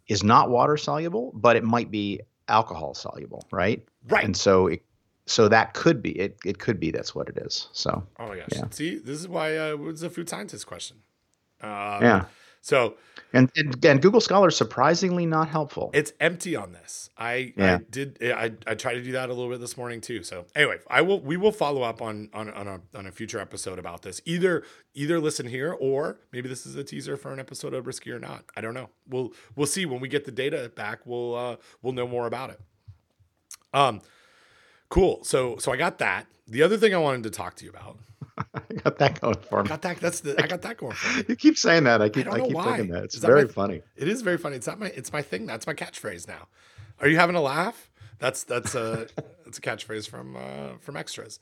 is 0.08 0.24
not 0.24 0.50
water 0.50 0.78
soluble, 0.78 1.32
but 1.34 1.56
it 1.56 1.64
might 1.64 1.92
be 1.92 2.22
alcohol 2.48 2.94
soluble, 2.94 3.46
right? 3.52 3.86
right. 4.08 4.24
And 4.24 4.36
so 4.36 4.68
it 4.68 4.84
so 5.26 5.48
that 5.50 5.74
could 5.74 6.02
be 6.02 6.12
it. 6.12 6.38
It 6.46 6.60
could 6.60 6.80
be 6.80 6.92
that's 6.92 7.14
what 7.14 7.30
it 7.30 7.38
is. 7.38 7.68
So 7.72 8.06
oh 8.20 8.28
my 8.28 8.38
gosh. 8.38 8.48
yeah. 8.52 8.66
See, 8.72 8.96
this 8.98 9.20
is 9.20 9.28
why 9.28 9.58
uh, 9.58 9.72
it 9.72 9.80
was 9.80 10.04
a 10.04 10.10
food 10.10 10.30
scientist 10.30 10.68
question. 10.68 10.98
Um, 11.62 12.02
yeah, 12.02 12.26
So 12.62 12.96
and, 13.34 13.52
and 13.56 13.84
and 13.86 14.02
Google 14.02 14.22
Scholar 14.22 14.52
surprisingly 14.52 15.26
not 15.26 15.50
helpful. 15.50 15.90
it's 15.94 16.14
empty 16.20 16.56
on 16.56 16.72
this. 16.72 17.10
I, 17.18 17.54
I 17.58 17.80
did 17.90 18.18
I, 18.22 18.54
I 18.66 18.76
tried 18.76 18.96
to 18.96 19.04
do 19.04 19.12
that 19.14 19.30
a 19.30 19.34
little 19.34 19.50
bit 19.50 19.60
this 19.60 19.76
morning 19.78 20.02
too. 20.02 20.24
So 20.24 20.46
anyway, 20.56 20.78
I 20.90 21.02
will 21.02 21.20
we 21.20 21.36
will 21.36 21.52
follow 21.52 21.84
up 21.84 22.02
on 22.02 22.30
on 22.34 22.50
on 22.50 22.68
a 22.68 22.82
on 22.96 23.06
a 23.06 23.12
future 23.12 23.40
episode 23.40 23.80
about 23.80 24.02
this. 24.02 24.22
Either 24.26 24.64
either 24.94 25.20
listen 25.20 25.48
here 25.48 25.74
or 25.74 26.20
maybe 26.32 26.48
this 26.48 26.66
is 26.66 26.76
a 26.76 26.84
teaser 26.84 27.18
for 27.18 27.34
an 27.34 27.40
episode 27.40 27.74
of 27.74 27.86
Risky 27.86 28.12
or 28.12 28.20
Not. 28.20 28.46
I 28.56 28.62
don't 28.62 28.74
know. 28.74 28.90
We'll 29.08 29.34
we'll 29.56 29.68
see 29.68 29.86
when 29.86 30.00
we 30.00 30.08
get 30.08 30.26
the 30.26 30.32
data 30.32 30.72
back. 30.76 31.00
We'll 31.06 31.36
uh 31.36 31.56
we'll 31.82 31.94
know 31.94 32.08
more 32.08 32.28
about 32.28 32.52
it. 32.52 32.62
Um 33.74 34.02
cool. 34.90 35.24
So 35.24 35.58
so 35.58 35.72
I 35.72 35.78
got 35.78 35.98
that. 36.00 36.28
The 36.48 36.64
other 36.64 36.78
thing 36.78 36.94
I 36.94 36.98
wanted 36.98 37.24
to 37.24 37.30
talk 37.30 37.56
to 37.56 37.66
you 37.66 37.72
about. 37.72 38.00
I 38.54 38.74
got 38.84 38.98
that 39.00 39.20
going 39.22 39.36
for 39.36 39.64
me. 39.64 39.68
I 39.68 39.70
Got 39.70 39.82
that 39.84 39.98
that's 40.00 40.20
the 40.22 40.42
I 40.42 40.48
got 40.48 40.62
that 40.62 40.78
going 40.78 40.94
for 40.94 41.18
me. 41.18 41.24
You 41.30 41.36
keep 41.36 41.58
saying 41.58 41.84
that. 41.86 42.02
I 42.02 42.10
keep 42.10 42.26
don't 42.26 42.42
I, 42.42 42.46
keep 42.46 42.54
why. 42.56 42.64
thinking 42.78 42.88
that. 42.94 43.04
It's 43.06 43.20
that 43.20 43.28
very 43.28 43.44
my- 43.46 43.52
funny. 43.52 43.82
It 43.96 44.08
is 44.08 44.22
very 44.22 44.38
funny. 44.38 44.56
It's 44.56 44.68
not 44.68 44.80
my 44.80 44.88
it's 44.88 45.12
my 45.12 45.22
thing. 45.22 45.46
That's 45.46 45.66
my 45.68 45.74
catchphrase 45.74 46.28
now. 46.28 46.48
Are 47.00 47.08
you 47.08 47.18
having 47.18 47.36
a 47.36 47.42
laugh? 47.42 47.90
That's 48.20 48.44
that's 48.44 48.76
a 48.76 49.08
that's 49.46 49.58
a 49.58 49.62
catchphrase 49.62 50.08
from 50.10 50.36
uh, 50.36 50.78
from 50.80 50.96
extras. 50.98 51.40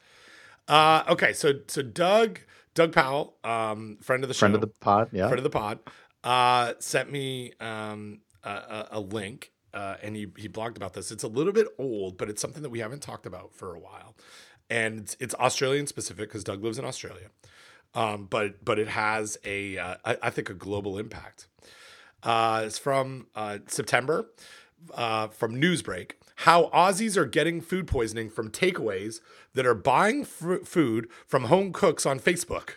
Uh, 0.68 1.04
okay, 1.10 1.34
so 1.34 1.54
so 1.68 1.82
Doug 1.82 2.40
Doug 2.74 2.92
Powell, 2.92 3.36
um, 3.44 3.98
friend 4.02 4.24
of 4.24 4.28
the 4.28 4.34
show, 4.34 4.40
Friend 4.40 4.56
of 4.56 4.62
the 4.62 4.68
pod. 4.68 5.10
Yeah. 5.12 5.28
friend 5.28 5.40
of 5.40 5.44
the 5.44 5.50
pod, 5.50 5.80
uh, 6.24 6.74
sent 6.80 7.12
me 7.12 7.54
um, 7.60 8.20
a, 8.44 8.50
a, 8.50 8.88
a 8.92 9.00
link, 9.00 9.52
uh, 9.74 9.96
and 10.02 10.16
he 10.16 10.28
he 10.38 10.50
blogged 10.50 10.76
about 10.76 10.94
this. 10.94 11.12
It's 11.12 11.24
a 11.24 11.28
little 11.28 11.54
bit 11.54 11.68
old, 11.78 12.18
but 12.18 12.30
it's 12.30 12.42
something 12.42 12.64
that 12.64 12.70
we 12.72 12.80
haven't 12.80 13.02
talked 13.02 13.26
about 13.26 13.54
for 13.54 13.76
a 13.76 13.80
while, 13.80 14.16
and 14.70 15.00
it's, 15.00 15.18
it's 15.20 15.36
Australian 15.36 15.88
specific 15.88 16.30
because 16.30 16.44
Doug 16.44 16.64
lives 16.64 16.78
in 16.80 16.86
Australia, 16.86 17.30
um, 17.94 18.28
but 18.30 18.64
but 18.64 18.80
it 18.80 18.88
has 18.90 19.38
a 19.46 19.78
uh, 19.78 19.96
I, 20.06 20.18
I 20.24 20.30
think 20.30 20.50
a 20.50 20.54
global 20.54 20.98
impact. 20.98 21.48
Uh, 22.24 22.64
it's 22.66 22.78
from 22.80 23.28
uh, 23.36 23.60
September 23.68 24.28
uh, 24.94 25.28
from 25.28 25.56
Newsbreak. 25.60 26.12
How 26.40 26.66
Aussies 26.74 27.16
are 27.18 27.26
getting 27.26 27.62
food 27.62 27.88
poisoning 27.88 28.30
from 28.30 28.50
takeaways 28.52 29.22
that 29.54 29.66
are 29.66 29.74
buying 29.76 30.26
fr- 30.26 30.58
food 30.66 31.08
from 31.26 31.46
home 31.46 31.72
cooks 31.72 32.06
on 32.06 32.20
Facebook. 32.20 32.72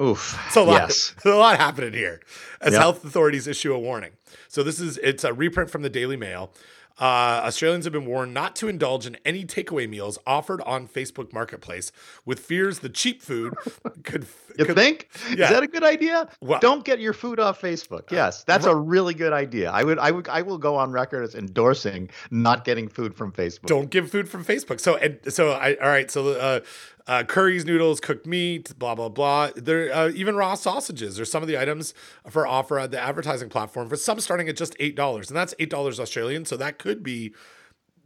Oof. 0.00 0.36
So 0.52 0.62
a 0.62 0.64
lot, 0.64 0.80
yes. 0.80 1.14
a 1.24 1.28
lot 1.30 1.58
happening 1.58 1.92
here 1.92 2.20
as 2.60 2.72
Yep. 2.72 2.80
health 2.80 3.04
authorities 3.04 3.46
issue 3.46 3.72
a 3.74 3.78
warning. 3.78 4.12
So 4.48 4.62
this 4.62 4.80
is 4.80 4.96
it's 4.98 5.22
a 5.24 5.32
reprint 5.32 5.70
from 5.70 5.82
the 5.82 5.90
Daily 5.90 6.16
Mail. 6.16 6.52
Uh, 7.00 7.42
Australians 7.44 7.84
have 7.84 7.92
been 7.92 8.06
warned 8.06 8.34
not 8.34 8.56
to 8.56 8.68
indulge 8.68 9.06
in 9.06 9.16
any 9.24 9.44
takeaway 9.44 9.88
meals 9.88 10.18
offered 10.26 10.60
on 10.62 10.88
Facebook 10.88 11.32
Marketplace, 11.32 11.92
with 12.24 12.40
fears 12.40 12.80
the 12.80 12.88
cheap 12.88 13.22
food 13.22 13.54
could. 14.04 14.26
You 14.58 14.64
could 14.64 14.74
think? 14.76 15.08
yeah. 15.36 15.44
Is 15.44 15.50
that 15.50 15.62
a 15.62 15.68
good 15.68 15.84
idea? 15.84 16.28
Well- 16.40 16.58
Don't 16.60 16.84
get 16.84 16.98
your 16.98 17.12
food 17.12 17.38
off 17.38 17.60
Facebook. 17.60 18.10
Yes, 18.10 18.42
that's 18.44 18.66
a 18.66 18.74
really 18.74 19.14
good 19.14 19.32
idea. 19.32 19.70
I 19.70 19.84
would, 19.84 19.98
I 20.00 20.10
would, 20.10 20.28
I 20.28 20.42
will 20.42 20.58
go 20.58 20.74
on 20.76 20.90
record 20.90 21.22
as 21.22 21.34
endorsing 21.36 22.10
not 22.30 22.64
getting 22.64 22.88
food 22.88 23.14
from 23.14 23.30
Facebook. 23.32 23.66
don't 23.66 23.90
give 23.90 24.10
food 24.10 24.28
from 24.28 24.44
Facebook. 24.44 24.80
So 24.80 24.96
and 24.96 25.18
so 25.32 25.52
I 25.52 25.74
all 25.76 25.88
right. 25.88 26.10
So 26.10 26.28
uh, 26.30 26.60
uh, 27.08 27.24
curries, 27.24 27.64
noodles, 27.64 27.98
cooked 28.00 28.26
meat, 28.26 28.78
blah 28.78 28.94
blah 28.94 29.08
blah. 29.08 29.50
There 29.56 29.92
uh, 29.92 30.10
even 30.14 30.36
raw 30.36 30.54
sausages 30.54 31.18
are 31.18 31.24
some 31.24 31.42
of 31.42 31.48
the 31.48 31.60
items 31.60 31.94
for 32.28 32.46
offer 32.46 32.78
at 32.78 32.90
the 32.92 33.00
advertising 33.00 33.48
platform. 33.48 33.88
For 33.88 33.96
some, 33.96 34.20
starting 34.20 34.48
at 34.48 34.56
just 34.56 34.76
eight 34.78 34.94
dollars, 34.94 35.28
and 35.28 35.36
that's 35.36 35.54
eight 35.58 35.70
dollars 35.70 35.98
Australian. 35.98 36.44
So 36.44 36.56
that 36.56 36.78
could 36.78 37.02
be. 37.02 37.34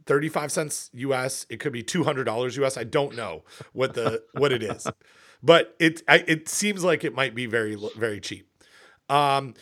35 0.05 0.51
cents 0.51 0.89
US, 0.95 1.45
it 1.49 1.61
could 1.61 1.71
be 1.71 1.81
$200 1.81 2.61
US. 2.61 2.75
I 2.75 2.83
don't 2.83 3.15
know 3.15 3.45
what 3.71 3.93
the 3.93 4.21
what 4.33 4.51
it 4.51 4.61
is. 4.61 4.85
But 5.41 5.75
it 5.79 6.01
I, 6.07 6.23
it 6.27 6.47
seems 6.49 6.83
like 6.83 7.03
it 7.03 7.13
might 7.13 7.35
be 7.35 7.45
very 7.45 7.77
very 7.97 8.19
cheap. 8.21 8.49
Um, 9.09 9.53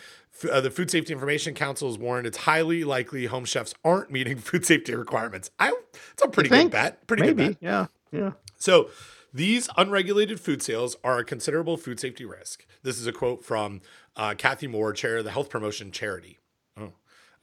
f- 0.44 0.50
uh, 0.50 0.62
the 0.62 0.70
Food 0.70 0.92
Safety 0.92 1.12
Information 1.12 1.54
Council 1.56 1.88
has 1.89 1.98
warned 1.98 2.28
it's 2.28 2.38
highly 2.38 2.84
likely 2.84 3.26
home 3.26 3.46
chefs 3.46 3.74
aren't 3.84 4.12
meeting 4.12 4.38
food 4.50 4.66
safety 4.66 4.94
requirements. 4.96 5.50
I, 5.60 5.74
it's 6.14 6.22
a 6.24 6.28
pretty 6.28 6.50
good 6.50 6.72
bet. 6.72 7.06
Pretty 7.08 7.22
Maybe. 7.24 7.48
good 7.50 7.60
bet. 7.60 7.64
Yeah. 7.64 7.88
Yeah. 8.12 8.32
So 8.58 8.89
these 9.34 9.69
unregulated 9.77 10.39
food 10.39 10.61
sales 10.61 10.95
are 11.03 11.19
a 11.19 11.23
considerable 11.25 11.77
food 11.77 11.99
safety 11.99 12.25
risk. 12.25 12.65
This 12.84 12.99
is 12.99 13.07
a 13.07 13.11
quote 13.11 13.43
from 13.45 13.82
uh, 14.15 14.36
Cathy 14.38 14.67
Moir, 14.67 14.93
chair 14.93 15.17
of 15.17 15.23
the 15.25 15.32
Health 15.32 15.49
Promotion 15.49 15.91
Charity. 15.91 16.39
Oh. 16.77 16.91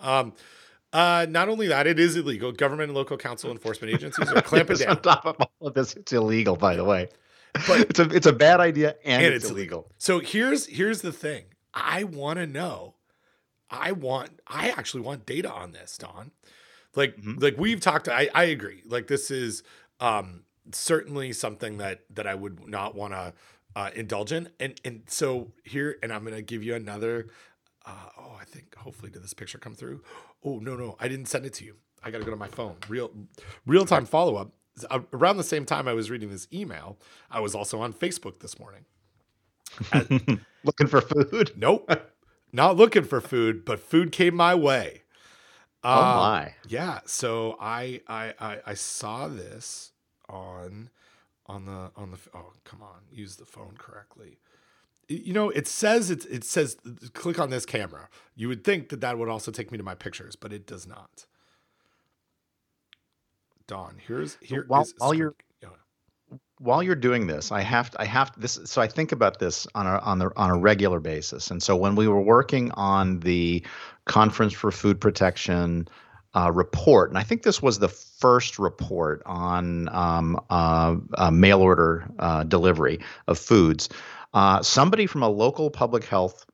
Um, 0.01 0.33
uh, 0.93 1.27
not 1.29 1.49
only 1.49 1.67
that, 1.69 1.87
it 1.87 1.99
is 1.99 2.17
illegal. 2.17 2.53
Government 2.53 2.89
and 2.91 2.97
local 2.97 3.17
council 3.17 3.51
enforcement 3.51 3.93
agencies 3.95 4.31
are 4.31 4.41
clamping 4.43 4.77
down. 4.79 4.91
On 4.97 5.03
top 5.03 5.27
of 5.27 5.37
all 5.41 5.69
of 5.69 5.75
this, 5.75 5.95
it's 5.97 6.13
illegal. 6.13 6.57
By 6.57 6.77
the 6.77 6.85
way, 6.85 7.09
But- 7.67 7.81
it's 7.91 7.99
a 7.99 8.05
it's 8.11 8.27
a 8.27 8.33
bad 8.33 8.61
idea 8.61 8.97
and, 9.05 9.23
and 9.23 9.35
it's, 9.35 9.45
it's 9.45 9.53
illegal. 9.53 9.91
So 9.99 10.19
here's 10.21 10.67
here's 10.67 11.03
the 11.03 11.13
thing. 11.13 11.45
I 11.75 12.05
want 12.05 12.39
to 12.39 12.47
know. 12.47 12.95
I 13.71 13.93
want. 13.93 14.41
I 14.47 14.71
actually 14.71 15.03
want 15.03 15.27
data 15.27 15.51
on 15.53 15.73
this, 15.73 15.99
Don. 15.99 16.31
Like 16.95 17.17
Mhm. 17.21 17.43
like 17.43 17.57
we've 17.59 17.81
talked. 17.81 18.09
I 18.09 18.31
I 18.35 18.45
agree. 18.45 18.83
Like 18.87 19.09
this 19.09 19.31
is 19.31 19.63
um 20.01 20.45
certainly 20.73 21.33
something 21.33 21.79
that 21.79 22.01
that 22.15 22.27
I 22.27 22.35
would 22.35 22.69
not 22.69 22.95
want 22.95 23.13
to 23.13 23.33
uh, 23.77 23.91
indulge 23.95 24.33
in. 24.33 24.49
And 24.61 24.81
and 24.85 25.03
so 25.07 25.53
here, 25.65 25.99
and 26.03 26.13
I'm 26.13 26.25
gonna 26.25 26.43
give 26.43 26.63
you 26.63 26.75
another. 26.75 27.29
Uh, 27.87 27.93
oh, 28.19 28.37
I 28.41 28.45
think 28.45 28.75
hopefully 28.77 29.11
did 29.11 29.23
this 29.23 29.35
picture 29.35 29.59
come 29.59 29.75
through? 29.75 30.03
Oh 30.45 30.59
no 30.59 30.77
no, 30.77 30.97
I 31.01 31.09
didn't 31.09 31.27
send 31.27 31.47
it 31.47 31.55
to 31.55 31.65
you. 31.65 31.77
I 32.03 32.11
got 32.11 32.19
to 32.19 32.25
go 32.25 32.31
to 32.31 32.37
my 32.37 32.49
phone. 32.49 32.77
Real 32.89 33.11
real 33.67 33.85
time 33.85 34.07
follow 34.07 34.37
up. 34.37 34.53
Around 35.13 35.39
the 35.39 35.45
same 35.45 35.65
time 35.65 35.89
I 35.89 35.93
was 35.93 36.09
reading 36.11 36.31
this 36.31 36.47
email, 36.53 36.99
I 37.31 37.41
was 37.41 37.55
also 37.55 37.81
on 37.81 37.93
Facebook 37.93 38.39
this 38.41 38.59
morning. 38.61 38.85
Looking 40.65 40.87
for 40.87 41.01
food. 41.01 41.53
Nope. 41.57 41.91
Not 42.53 42.77
looking 42.77 43.05
for 43.05 43.21
food, 43.21 43.65
but 43.65 43.79
food 43.81 44.13
came 44.13 44.35
my 44.35 44.55
way. 44.55 45.03
Oh 45.85 45.91
Uh, 45.91 46.17
my! 46.17 46.55
Yeah. 46.67 47.01
So 47.05 47.57
I, 47.61 48.01
I 48.09 48.35
I 48.41 48.59
I 48.67 48.75
saw 48.75 49.29
this 49.29 49.93
on 50.29 50.91
on 51.47 51.65
the 51.67 51.91
on 51.97 52.11
the 52.11 52.19
oh 52.35 52.53
come 52.65 52.83
on 52.83 53.01
use 53.11 53.37
the 53.37 53.45
phone 53.47 53.75
correctly. 53.79 54.39
You 55.09 55.33
know 55.33 55.49
it 55.51 55.67
says 55.67 56.11
it 56.11 56.27
it 56.27 56.45
says 56.45 56.77
click 57.15 57.39
on 57.39 57.51
this 57.51 57.65
camera. 57.65 58.09
You 58.37 58.49
would 58.49 58.65
think 58.65 58.91
that 58.91 59.01
that 59.01 59.19
would 59.19 59.29
also 59.29 59.51
take 59.51 59.73
me 59.73 59.79
to 59.79 59.85
my 59.85 59.95
pictures, 59.95 60.37
but 60.37 60.53
it 60.53 60.67
does 60.67 60.87
not. 60.87 61.27
Don, 63.67 63.97
here's 64.07 64.37
here 64.41 64.65
while- 64.67 64.87
while 64.99 65.13
you're- 65.15 65.35
yeah. 65.63 65.69
while 66.59 66.83
you're 66.83 66.95
doing 66.95 67.27
this, 67.27 67.53
I 67.53 67.61
have 67.61 67.91
to, 67.91 68.01
I 68.01 68.05
have 68.07 68.33
to, 68.33 68.41
this. 68.41 68.59
So 68.65 68.81
I 68.81 68.87
think 68.89 69.13
about 69.13 69.39
this 69.39 69.67
on 69.75 69.87
a 69.87 69.99
on 69.99 70.19
the 70.19 70.31
on 70.37 70.51
a 70.51 70.57
regular 70.59 71.01
basis. 71.01 71.51
And 71.51 71.63
so 71.63 71.77
when 71.77 71.95
we 71.95 72.09
were 72.09 72.21
working 72.21 72.71
on 72.73 73.21
the 73.21 73.65
Conference 74.07 74.53
for 74.55 74.71
Food 74.71 75.01
Protection 75.01 75.87
uh, 76.35 76.51
report, 76.53 77.11
and 77.11 77.19
I 77.19 77.23
think 77.23 77.43
this 77.43 77.63
was 77.63 77.79
the 77.79 77.89
first 77.89 78.59
report 78.59 79.23
on 79.27 79.89
um, 79.89 80.41
uh, 80.51 80.97
uh, 81.15 81.31
mail 81.31 81.61
order 81.61 82.09
uh, 82.19 82.45
delivery 82.45 83.01
of 83.27 83.39
foods. 83.39 83.89
Uh, 84.35 84.63
somebody 84.63 85.07
from 85.07 85.23
a 85.23 85.29
local 85.29 85.71
public 85.71 86.05
health 86.05 86.45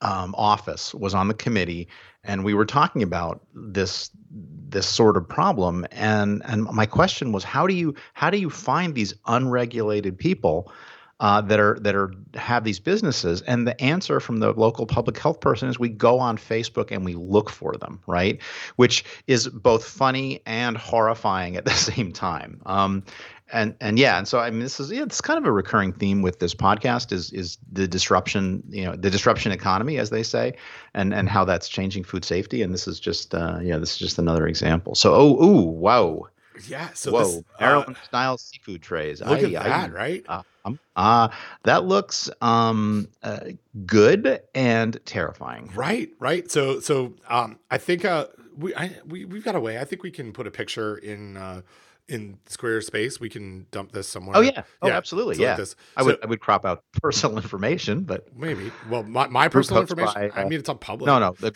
um, 0.00 0.34
office 0.36 0.94
was 0.94 1.14
on 1.14 1.28
the 1.28 1.34
committee, 1.34 1.88
and 2.24 2.44
we 2.44 2.54
were 2.54 2.64
talking 2.64 3.02
about 3.02 3.42
this 3.54 4.10
this 4.30 4.88
sort 4.88 5.16
of 5.16 5.28
problem. 5.28 5.86
And 5.90 6.42
and 6.46 6.64
my 6.64 6.86
question 6.86 7.32
was, 7.32 7.44
how 7.44 7.66
do 7.66 7.74
you 7.74 7.94
how 8.14 8.30
do 8.30 8.38
you 8.38 8.48
find 8.48 8.94
these 8.94 9.14
unregulated 9.26 10.18
people 10.18 10.72
uh, 11.20 11.40
that 11.42 11.60
are 11.60 11.78
that 11.80 11.94
are 11.94 12.12
have 12.34 12.64
these 12.64 12.80
businesses? 12.80 13.42
And 13.42 13.66
the 13.66 13.80
answer 13.80 14.20
from 14.20 14.38
the 14.38 14.52
local 14.52 14.86
public 14.86 15.18
health 15.18 15.40
person 15.40 15.68
is, 15.68 15.78
we 15.78 15.88
go 15.88 16.18
on 16.18 16.36
Facebook 16.36 16.90
and 16.90 17.04
we 17.04 17.14
look 17.14 17.50
for 17.50 17.76
them, 17.76 18.00
right? 18.06 18.40
Which 18.76 19.04
is 19.26 19.48
both 19.48 19.84
funny 19.84 20.40
and 20.46 20.76
horrifying 20.76 21.56
at 21.56 21.64
the 21.64 21.70
same 21.74 22.12
time. 22.12 22.60
Um, 22.66 23.04
and 23.52 23.74
and 23.80 23.98
yeah, 23.98 24.18
and 24.18 24.26
so 24.28 24.38
I 24.38 24.50
mean, 24.50 24.60
this 24.60 24.80
is 24.80 24.90
yeah, 24.90 25.02
it's 25.02 25.20
kind 25.20 25.38
of 25.38 25.44
a 25.44 25.52
recurring 25.52 25.92
theme 25.92 26.22
with 26.22 26.38
this 26.38 26.54
podcast 26.54 27.12
is 27.12 27.32
is 27.32 27.58
the 27.70 27.86
disruption, 27.86 28.62
you 28.68 28.84
know, 28.84 28.94
the 28.96 29.10
disruption 29.10 29.52
economy, 29.52 29.98
as 29.98 30.10
they 30.10 30.22
say, 30.22 30.54
and 30.94 31.12
and 31.12 31.28
how 31.28 31.44
that's 31.44 31.68
changing 31.68 32.04
food 32.04 32.24
safety. 32.24 32.62
And 32.62 32.72
this 32.72 32.86
is 32.86 33.00
just 33.00 33.34
uh, 33.34 33.58
yeah, 33.62 33.78
this 33.78 33.92
is 33.92 33.98
just 33.98 34.18
another 34.18 34.46
example. 34.46 34.94
So 34.94 35.14
oh 35.14 35.44
ooh 35.44 35.62
wow, 35.62 36.28
Yeah. 36.68 36.88
So 36.94 37.12
Whoa, 37.12 37.24
this, 37.24 37.36
uh, 37.38 37.42
Maryland 37.60 37.96
style 38.04 38.38
seafood 38.38 38.82
trays. 38.82 39.20
look 39.20 39.42
at 39.42 39.52
that, 39.52 39.92
right? 39.92 40.24
Uh, 40.28 40.42
um, 40.64 40.78
uh, 40.96 41.28
that 41.64 41.84
looks 41.84 42.30
um, 42.40 43.08
uh, 43.22 43.40
good 43.86 44.40
and 44.54 44.98
terrifying. 45.04 45.70
Right, 45.74 46.10
right. 46.18 46.50
So, 46.50 46.80
so 46.80 47.14
um, 47.28 47.58
I 47.70 47.78
think 47.78 48.04
uh, 48.04 48.26
we 48.56 48.74
I, 48.74 48.96
we 49.06 49.24
we've 49.24 49.44
got 49.44 49.54
a 49.54 49.60
way. 49.60 49.78
I 49.78 49.84
think 49.84 50.02
we 50.02 50.10
can 50.10 50.32
put 50.32 50.46
a 50.46 50.50
picture 50.50 50.96
in 50.96 51.36
uh, 51.36 51.62
in 52.08 52.38
Squarespace. 52.48 53.20
We 53.20 53.28
can 53.30 53.66
dump 53.70 53.92
this 53.92 54.08
somewhere. 54.08 54.36
Oh 54.36 54.40
yeah, 54.40 54.64
oh 54.82 54.88
Yeah, 54.88 54.96
absolutely, 54.96 55.36
so 55.36 55.42
like 55.42 55.48
yeah. 55.48 55.56
this. 55.56 55.76
I 55.96 56.02
would 56.02 56.18
I 56.22 56.26
would 56.26 56.40
crop 56.40 56.66
out 56.66 56.84
personal 57.02 57.36
information, 57.38 58.02
but 58.02 58.26
maybe. 58.36 58.70
Well, 58.90 59.04
my, 59.04 59.28
my 59.28 59.48
personal 59.48 59.80
information. 59.80 60.14
by, 60.14 60.40
I 60.40 60.44
uh, 60.44 60.48
mean, 60.48 60.58
it's 60.58 60.68
on 60.68 60.78
public. 60.78 61.06
no, 61.06 61.18
no. 61.18 61.36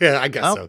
Yeah, 0.00 0.20
I 0.20 0.26
guess 0.26 0.42
Oh. 0.44 0.54
so. 0.56 0.68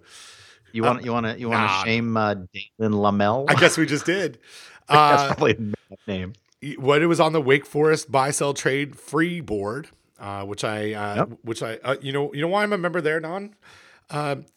You 0.74 0.84
Uh, 0.84 0.94
want 0.94 1.04
you 1.06 1.14
want 1.14 1.26
to 1.28 1.40
you 1.40 1.50
want 1.50 1.64
to 1.64 1.68
nah. 1.68 1.84
shame 1.86 2.18
uh, 2.18 2.36
Damon 2.36 2.94
Lamel? 3.00 3.46
I 3.48 3.56
guess 3.56 3.78
we 3.78 3.86
just 3.86 4.06
did. 4.06 4.40
that's 4.90 5.24
Uh, 5.24 5.28
probably 5.28 5.52
a 5.92 5.98
name. 6.08 6.34
what 6.78 7.02
it 7.02 7.08
was 7.08 7.20
on 7.20 7.34
the 7.34 7.42
Wake 7.42 7.66
Forest 7.66 8.12
buy 8.12 8.32
sell 8.32 8.54
trade 8.54 8.98
free 8.98 9.42
board, 9.42 9.90
uh, 10.20 10.44
which 10.46 10.64
I 10.64 10.94
uh, 10.94 11.16
Yep. 11.18 11.30
which 11.44 11.64
I 11.64 11.76
uh, 11.84 11.96
you 12.02 12.12
know 12.12 12.34
you 12.34 12.42
know 12.42 12.48
why 12.48 12.64
I'm 12.64 12.74
a 12.74 12.78
member 12.78 13.02
there, 13.02 13.20
Don. 13.20 13.56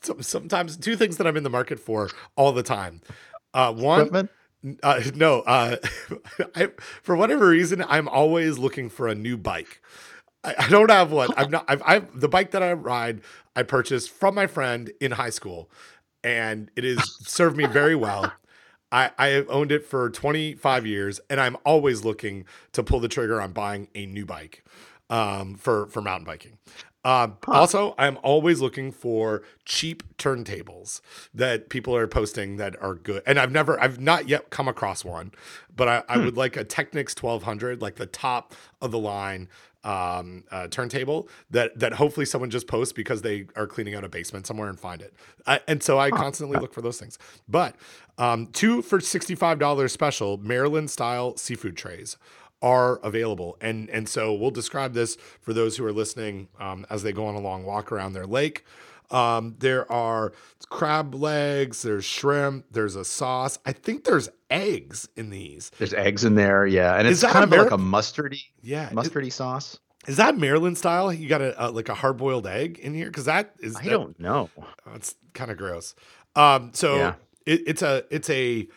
So, 0.03 0.17
sometimes 0.21 0.77
two 0.77 0.97
things 0.97 1.17
that 1.19 1.27
I'm 1.27 1.37
in 1.37 1.45
the 1.45 1.51
market 1.51 1.81
for 1.81 2.11
all 2.37 2.53
the 2.53 2.63
time. 2.63 3.01
Uh, 3.55 3.73
one, 3.73 4.03
Equipment? 4.03 4.31
uh, 4.83 5.03
no, 5.15 5.41
uh, 5.43 5.77
I, 6.57 6.69
for 7.03 7.17
whatever 7.17 7.49
reason, 7.49 7.85
I'm 7.89 8.09
always 8.09 8.59
looking 8.59 8.89
for 8.89 9.09
a 9.09 9.15
new 9.15 9.37
bike. 9.37 9.81
I, 10.45 10.55
I 10.59 10.69
don't 10.69 10.91
have 10.91 11.13
one. 11.13 11.33
I'm 11.37 11.51
not. 11.51 11.65
I've, 11.69 11.83
I've 11.87 12.21
the 12.21 12.29
bike 12.29 12.53
that 12.53 12.63
I 12.63 12.73
ride. 12.73 13.21
I 13.57 13.63
purchased 13.63 14.11
from 14.11 14.35
my 14.35 14.47
friend 14.47 14.93
in 15.01 15.13
high 15.13 15.31
school, 15.31 15.71
and 16.27 16.73
it 16.75 16.83
has 16.83 17.17
served 17.25 17.57
me 17.57 17.67
very 17.67 17.95
well. 17.95 18.33
I, 18.91 19.11
I 19.17 19.29
have 19.29 19.49
owned 19.49 19.71
it 19.71 19.85
for 19.87 20.11
25 20.11 20.85
years, 20.85 21.21
and 21.31 21.41
I'm 21.41 21.57
always 21.65 22.05
looking 22.05 22.45
to 22.73 22.83
pull 22.83 22.99
the 22.99 23.09
trigger 23.09 23.41
on 23.41 23.53
buying 23.53 23.89
a 23.95 24.07
new 24.07 24.27
bike 24.27 24.65
um, 25.09 25.55
for 25.55 25.87
for 25.87 26.03
mountain 26.03 26.27
biking. 26.27 26.59
Um, 27.05 27.37
Also, 27.47 27.95
I'm 27.99 28.19
always 28.25 28.61
looking 28.61 28.91
for 28.91 29.45
cheap 29.65 30.03
turntables 30.19 31.01
that 31.33 31.69
people 31.69 31.95
are 31.95 32.09
posting 32.09 32.57
that 32.57 32.75
are 32.83 32.97
good. 32.97 33.23
And 33.25 33.39
I've 33.39 33.53
never, 33.53 33.81
I've 33.81 34.01
not 34.01 34.29
yet 34.29 34.51
come 34.51 34.67
across 34.67 35.05
one, 35.05 35.31
but 35.75 35.87
I, 35.87 36.03
I 36.09 36.19
would 36.19 36.37
like 36.37 36.57
a 36.57 36.65
Technics 36.65 37.15
1200, 37.15 37.81
like 37.81 37.95
the 37.95 38.07
top 38.07 38.55
of 38.83 38.91
the 38.91 38.99
line 38.99 39.49
um, 39.87 40.45
uh, 40.51 40.67
turntable 40.69 41.29
that 41.51 41.79
that 41.79 41.95
hopefully 41.95 42.27
someone 42.27 42.51
just 42.51 42.67
posts 42.67 42.93
because 42.93 43.23
they 43.23 43.47
are 43.55 43.67
cleaning 43.67 43.95
out 43.95 44.05
a 44.05 44.09
basement 44.09 44.47
somewhere 44.47 44.69
and 44.69 44.79
find 44.79 45.01
it. 45.01 45.15
I, 45.47 45.61
and 45.69 45.83
so 45.83 45.99
I 45.99 46.11
constantly 46.11 46.59
look 46.59 46.75
for 46.75 46.83
those 46.83 46.99
things. 46.99 47.19
But 47.49 47.77
um, 48.19 48.49
two 48.49 48.83
for 48.83 49.01
sixty 49.01 49.35
five 49.35 49.59
dollars 49.59 49.93
special 49.93 50.39
Maryland 50.39 50.91
style 50.91 51.37
seafood 51.37 51.77
trays 51.77 52.17
are 52.61 52.97
available. 53.05 53.57
And 53.61 53.89
and 53.91 54.09
so 54.09 54.35
we'll 54.35 54.51
describe 54.51 54.93
this 54.93 55.17
for 55.41 55.53
those 55.53 55.77
who 55.77 55.85
are 55.87 55.93
listening 55.93 56.49
um, 56.59 56.85
as 56.91 57.03
they 57.03 57.13
go 57.13 57.27
on 57.27 57.37
a 57.37 57.41
long 57.41 57.65
walk 57.65 57.93
around 57.93 58.13
their 58.13 58.27
lake. 58.27 58.65
Um, 59.11 59.55
there 59.61 59.91
are 59.91 60.33
crab 60.69 61.15
legs, 61.15 61.83
there's 61.83 62.05
shrimp, 62.05 62.67
there's 62.73 62.97
a 62.97 63.05
sauce. 63.05 63.57
I 63.65 63.71
think 63.73 64.03
there's 64.03 64.29
eggs 64.51 65.09
in 65.17 65.31
these. 65.31 65.71
There's 65.79 65.95
eggs 65.95 66.25
in 66.25 66.35
there, 66.35 66.67
yeah, 66.67 66.95
and 66.97 67.07
Is 67.07 67.23
it's 67.23 67.33
kind 67.33 67.45
of 67.45 67.51
like 67.51 67.71
a 67.71 67.77
mustardy 67.79 68.43
Yeah. 68.63 68.89
Mustardy 68.91 69.33
sauce. 69.33 69.79
is 70.07 70.17
that 70.19 70.39
Maryland 70.39 70.79
style? 70.79 71.13
You 71.13 71.29
got 71.29 71.41
a, 71.43 71.67
a 71.67 71.71
like 71.71 71.89
a 71.89 71.95
hard 71.95 72.17
boiled 72.17 72.47
egg 72.47 72.79
in 72.79 72.95
here? 72.95 73.07
Because 73.07 73.25
that 73.25 73.55
is 73.61 73.77
I 73.77 73.83
that- 73.85 73.91
don't 73.91 74.21
know. 74.21 74.51
That's 74.87 75.15
kind 75.35 75.51
of 75.51 75.57
gross. 75.57 75.95
Um, 76.35 76.71
so 76.75 76.97
Yeah. 76.97 77.15
it, 77.47 77.63
it's 77.67 77.83
a 77.83 78.05
it's 78.11 78.31
a 78.31 78.69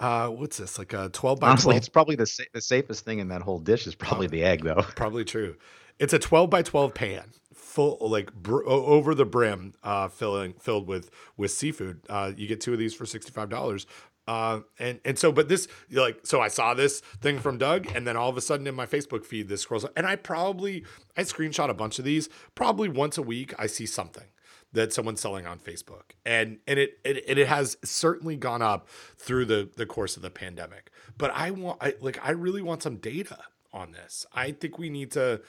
uh, 0.00 0.28
what's 0.28 0.58
this 0.58 0.78
like 0.78 0.92
a 0.92 1.08
twelve 1.08 1.40
by 1.40 1.48
Honestly, 1.48 1.72
12? 1.72 1.76
it's 1.78 1.88
probably 1.88 2.14
the 2.16 2.26
sa- 2.26 2.44
the 2.54 2.60
safest 2.60 3.04
thing 3.04 3.18
in 3.18 3.28
that 3.28 3.42
whole 3.42 3.58
dish 3.58 3.86
is 3.86 3.94
probably 3.96 4.28
the 4.28 4.44
egg, 4.44 4.62
though. 4.62 4.82
Probably 4.96 5.24
true. 5.24 5.56
It's 5.98 6.12
a 6.12 6.18
12 6.20 6.48
by 6.48 6.62
12 6.62 6.94
pan, 6.94 7.32
full 7.52 7.98
like 8.00 8.32
br- 8.32 8.64
over 8.64 9.16
the 9.16 9.24
brim, 9.24 9.74
uh, 9.82 10.06
filling 10.06 10.52
filled 10.52 10.86
with 10.86 11.10
with 11.36 11.50
seafood. 11.50 12.00
Uh, 12.08 12.30
you 12.36 12.46
get 12.46 12.60
two 12.60 12.72
of 12.72 12.78
these 12.78 12.94
for 12.94 13.04
sixty 13.06 13.32
five 13.32 13.48
dollars. 13.48 13.88
Uh, 14.28 14.60
and 14.78 15.00
and 15.06 15.18
so, 15.18 15.32
but 15.32 15.48
this 15.48 15.66
like, 15.90 16.20
so 16.22 16.38
I 16.38 16.48
saw 16.48 16.74
this 16.74 17.00
thing 17.00 17.38
from 17.38 17.56
Doug, 17.56 17.86
and 17.94 18.06
then 18.06 18.14
all 18.14 18.28
of 18.28 18.36
a 18.36 18.42
sudden 18.42 18.66
in 18.66 18.74
my 18.74 18.84
Facebook 18.84 19.24
feed, 19.24 19.48
this 19.48 19.62
scrolls, 19.62 19.86
and 19.96 20.06
I 20.06 20.16
probably 20.16 20.84
I 21.16 21.22
screenshot 21.22 21.70
a 21.70 21.74
bunch 21.74 21.98
of 21.98 22.04
these. 22.04 22.28
Probably 22.54 22.90
once 22.90 23.16
a 23.16 23.22
week, 23.22 23.54
I 23.58 23.66
see 23.66 23.86
something 23.86 24.26
that 24.74 24.92
someone's 24.92 25.22
selling 25.22 25.46
on 25.46 25.58
Facebook, 25.58 26.10
and 26.26 26.58
and 26.66 26.78
it 26.78 26.98
it, 27.06 27.38
it 27.38 27.48
has 27.48 27.78
certainly 27.82 28.36
gone 28.36 28.60
up 28.60 28.86
through 29.16 29.46
the 29.46 29.70
the 29.74 29.86
course 29.86 30.14
of 30.18 30.22
the 30.22 30.30
pandemic. 30.30 30.90
But 31.16 31.30
I 31.30 31.50
want, 31.50 31.78
I 31.82 31.94
like, 32.02 32.20
I 32.22 32.32
really 32.32 32.60
want 32.60 32.82
some 32.82 32.96
data 32.96 33.38
on 33.72 33.92
this. 33.92 34.26
I 34.34 34.52
think 34.52 34.78
we 34.78 34.90
need 34.90 35.10
to. 35.12 35.40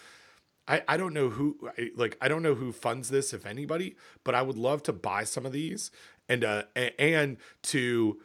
I, 0.69 0.83
I 0.87 0.95
don't 0.95 1.13
know 1.13 1.31
who 1.31 1.69
like 1.97 2.17
I 2.21 2.29
don't 2.29 2.43
know 2.43 2.55
who 2.55 2.71
funds 2.71 3.09
this 3.09 3.33
if 3.33 3.45
anybody, 3.45 3.97
but 4.23 4.35
I 4.35 4.41
would 4.41 4.57
love 4.57 4.83
to 4.83 4.93
buy 4.93 5.25
some 5.25 5.45
of 5.45 5.51
these 5.51 5.91
and 6.29 6.45
uh 6.45 6.63
and 6.75 7.35
to 7.63 8.21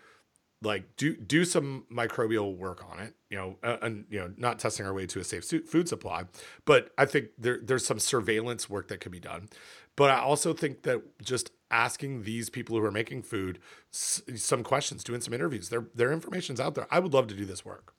like 0.65 0.97
do 0.97 1.17
do 1.17 1.45
some 1.45 1.85
microbial 1.93 2.57
work 2.57 2.85
on 2.91 3.01
it, 3.01 3.15
you 3.31 3.37
know, 3.37 3.57
uh, 3.63 3.77
and 3.83 4.07
you 4.11 4.19
know, 4.19 4.33
not 4.37 4.59
testing 4.59 4.87
our 4.87 4.95
way 4.95 5.07
to 5.07 5.21
a 5.21 5.25
safe 5.25 5.45
food 5.45 5.89
supply, 5.89 6.25
but 6.65 6.91
I 6.99 7.05
think 7.07 7.29
there 7.39 7.59
there's 7.63 7.87
some 7.87 7.99
surveillance 7.99 8.69
work 8.69 8.89
that 8.89 9.01
could 9.01 9.13
be 9.13 9.21
done. 9.21 9.49
But 9.97 10.11
I 10.11 10.19
also 10.19 10.53
think 10.53 10.83
that 10.83 11.03
just 11.23 11.53
asking 11.71 12.25
these 12.25 12.51
people 12.51 12.77
who 12.77 12.85
are 12.85 12.91
making 12.91 13.23
food 13.23 13.59
s- 13.93 14.23
some 14.37 14.63
questions, 14.65 15.05
doing 15.05 15.21
some 15.21 15.35
interviews, 15.35 15.69
their 15.69 15.87
their 15.95 16.13
information's 16.13 16.61
out 16.61 16.75
there. 16.75 16.87
I 16.91 16.99
would 16.99 17.15
love 17.15 17.27
to 17.29 17.35
do 17.35 17.45
this 17.45 17.65
work. 17.65 17.95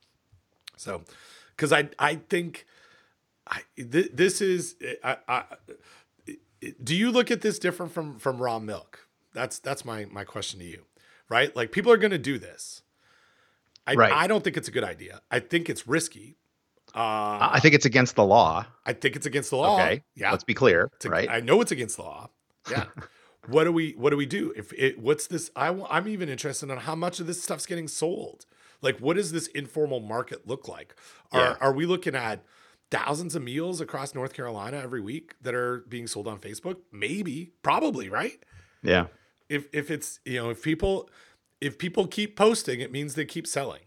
So, 0.78 1.04
because 1.56 1.72
I 1.72 1.90
I 2.00 2.16
think 2.16 2.66
I, 3.48 3.62
th- 3.78 4.12
this 4.14 4.42
is 4.42 4.76
I, 5.04 5.18
I, 5.28 5.44
do 6.84 6.96
you 6.96 7.12
look 7.12 7.32
at 7.32 7.42
this 7.42 7.60
different 7.60 7.92
from 7.92 8.18
from 8.18 8.42
raw 8.42 8.60
milk? 8.60 9.08
That's 9.34 9.60
that's 9.60 9.86
my 9.86 10.06
my 10.06 10.24
question 10.24 10.60
to 10.60 10.66
you, 10.66 10.84
right? 11.30 11.56
Like 11.56 11.72
people 11.72 11.92
are 11.92 11.98
going 11.98 12.12
to 12.12 12.18
do 12.18 12.38
this. 12.38 12.82
I 13.88 13.94
Right. 13.94 14.12
I 14.12 14.28
don't 14.28 14.44
think 14.44 14.58
it's 14.58 14.68
a 14.68 14.72
good 14.72 14.84
idea. 14.84 15.22
I 15.30 15.40
think 15.40 15.70
it's 15.70 15.88
risky. 15.88 16.38
Uh, 16.96 17.50
I 17.52 17.60
think 17.62 17.76
it's 17.76 17.86
against 17.86 18.16
the 18.16 18.24
law. 18.26 18.66
I 18.86 18.94
think 18.94 19.16
it's 19.16 19.26
against 19.26 19.50
the 19.50 19.58
law. 19.58 19.76
Okay, 19.76 20.02
Yeah. 20.16 20.32
let's 20.32 20.44
be 20.46 20.54
clear, 20.54 20.90
ag- 21.04 21.12
right? 21.12 21.30
I 21.30 21.40
know 21.42 21.60
it's 21.62 21.72
against 21.72 21.98
the 21.98 22.04
law. 22.04 22.30
Yeah. 22.72 22.86
what 23.48 23.66
do 23.66 23.72
we 23.74 23.92
What 23.92 24.12
do 24.12 24.18
we 24.18 24.26
do 24.26 24.54
if 24.56 24.72
it? 24.74 24.98
What's 24.98 25.28
this? 25.28 25.52
I 25.56 25.68
I'm 25.90 26.08
even 26.08 26.30
interested 26.30 26.70
in 26.70 26.78
how 26.78 26.96
much 26.96 27.20
of 27.20 27.28
this 27.28 27.44
stuff's 27.44 27.66
getting 27.66 27.88
sold. 27.90 28.46
Like, 28.82 29.00
what 29.00 29.18
does 29.18 29.32
this 29.32 29.48
informal 29.48 30.00
market 30.00 30.48
look 30.48 30.68
like? 30.68 30.96
Are 31.32 31.42
Yeah. 31.42 31.56
Are 31.60 31.74
we 31.74 31.86
looking 31.86 32.16
at 32.16 32.44
thousands 32.92 33.36
of 33.36 33.44
meals 33.44 33.82
across 33.82 34.16
North 34.16 34.34
Carolina 34.34 34.78
every 34.78 35.02
week 35.02 35.36
that 35.42 35.54
are 35.54 35.80
being 35.90 36.08
sold 36.08 36.28
on 36.28 36.40
Facebook? 36.40 36.78
Maybe, 36.92 37.52
probably, 37.62 38.10
right? 38.10 38.42
yeah, 38.84 39.08
If 39.50 39.68
if 39.74 39.92
it's 39.92 40.20
you 40.26 40.42
know 40.42 40.50
if 40.50 40.62
people 40.62 41.10
if 41.62 41.78
people 41.78 42.08
keep 42.08 42.36
posting, 42.36 42.80
it 42.80 42.92
means 42.92 43.16
they 43.16 43.26
keep 43.26 43.48
selling. 43.48 43.82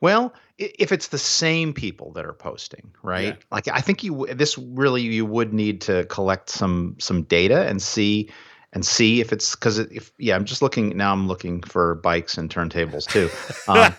Well, 0.00 0.32
if 0.58 0.92
it's 0.92 1.08
the 1.08 1.18
same 1.18 1.72
people 1.72 2.12
that 2.12 2.24
are 2.24 2.32
posting, 2.32 2.92
right? 3.02 3.34
Yeah. 3.34 3.34
Like 3.50 3.66
I 3.68 3.80
think 3.80 4.04
you 4.04 4.26
this 4.32 4.56
really 4.56 5.02
you 5.02 5.26
would 5.26 5.52
need 5.52 5.80
to 5.82 6.04
collect 6.04 6.50
some 6.50 6.96
some 6.98 7.22
data 7.24 7.66
and 7.66 7.82
see 7.82 8.30
and 8.72 8.86
see 8.86 9.20
if 9.20 9.32
it's 9.32 9.56
because 9.56 9.78
if 9.78 10.12
yeah 10.18 10.36
I'm 10.36 10.44
just 10.44 10.62
looking 10.62 10.96
now 10.96 11.12
I'm 11.12 11.26
looking 11.26 11.62
for 11.62 11.96
bikes 11.96 12.38
and 12.38 12.48
turntables 12.48 13.08
too. 13.08 13.28
Um, 13.68 13.94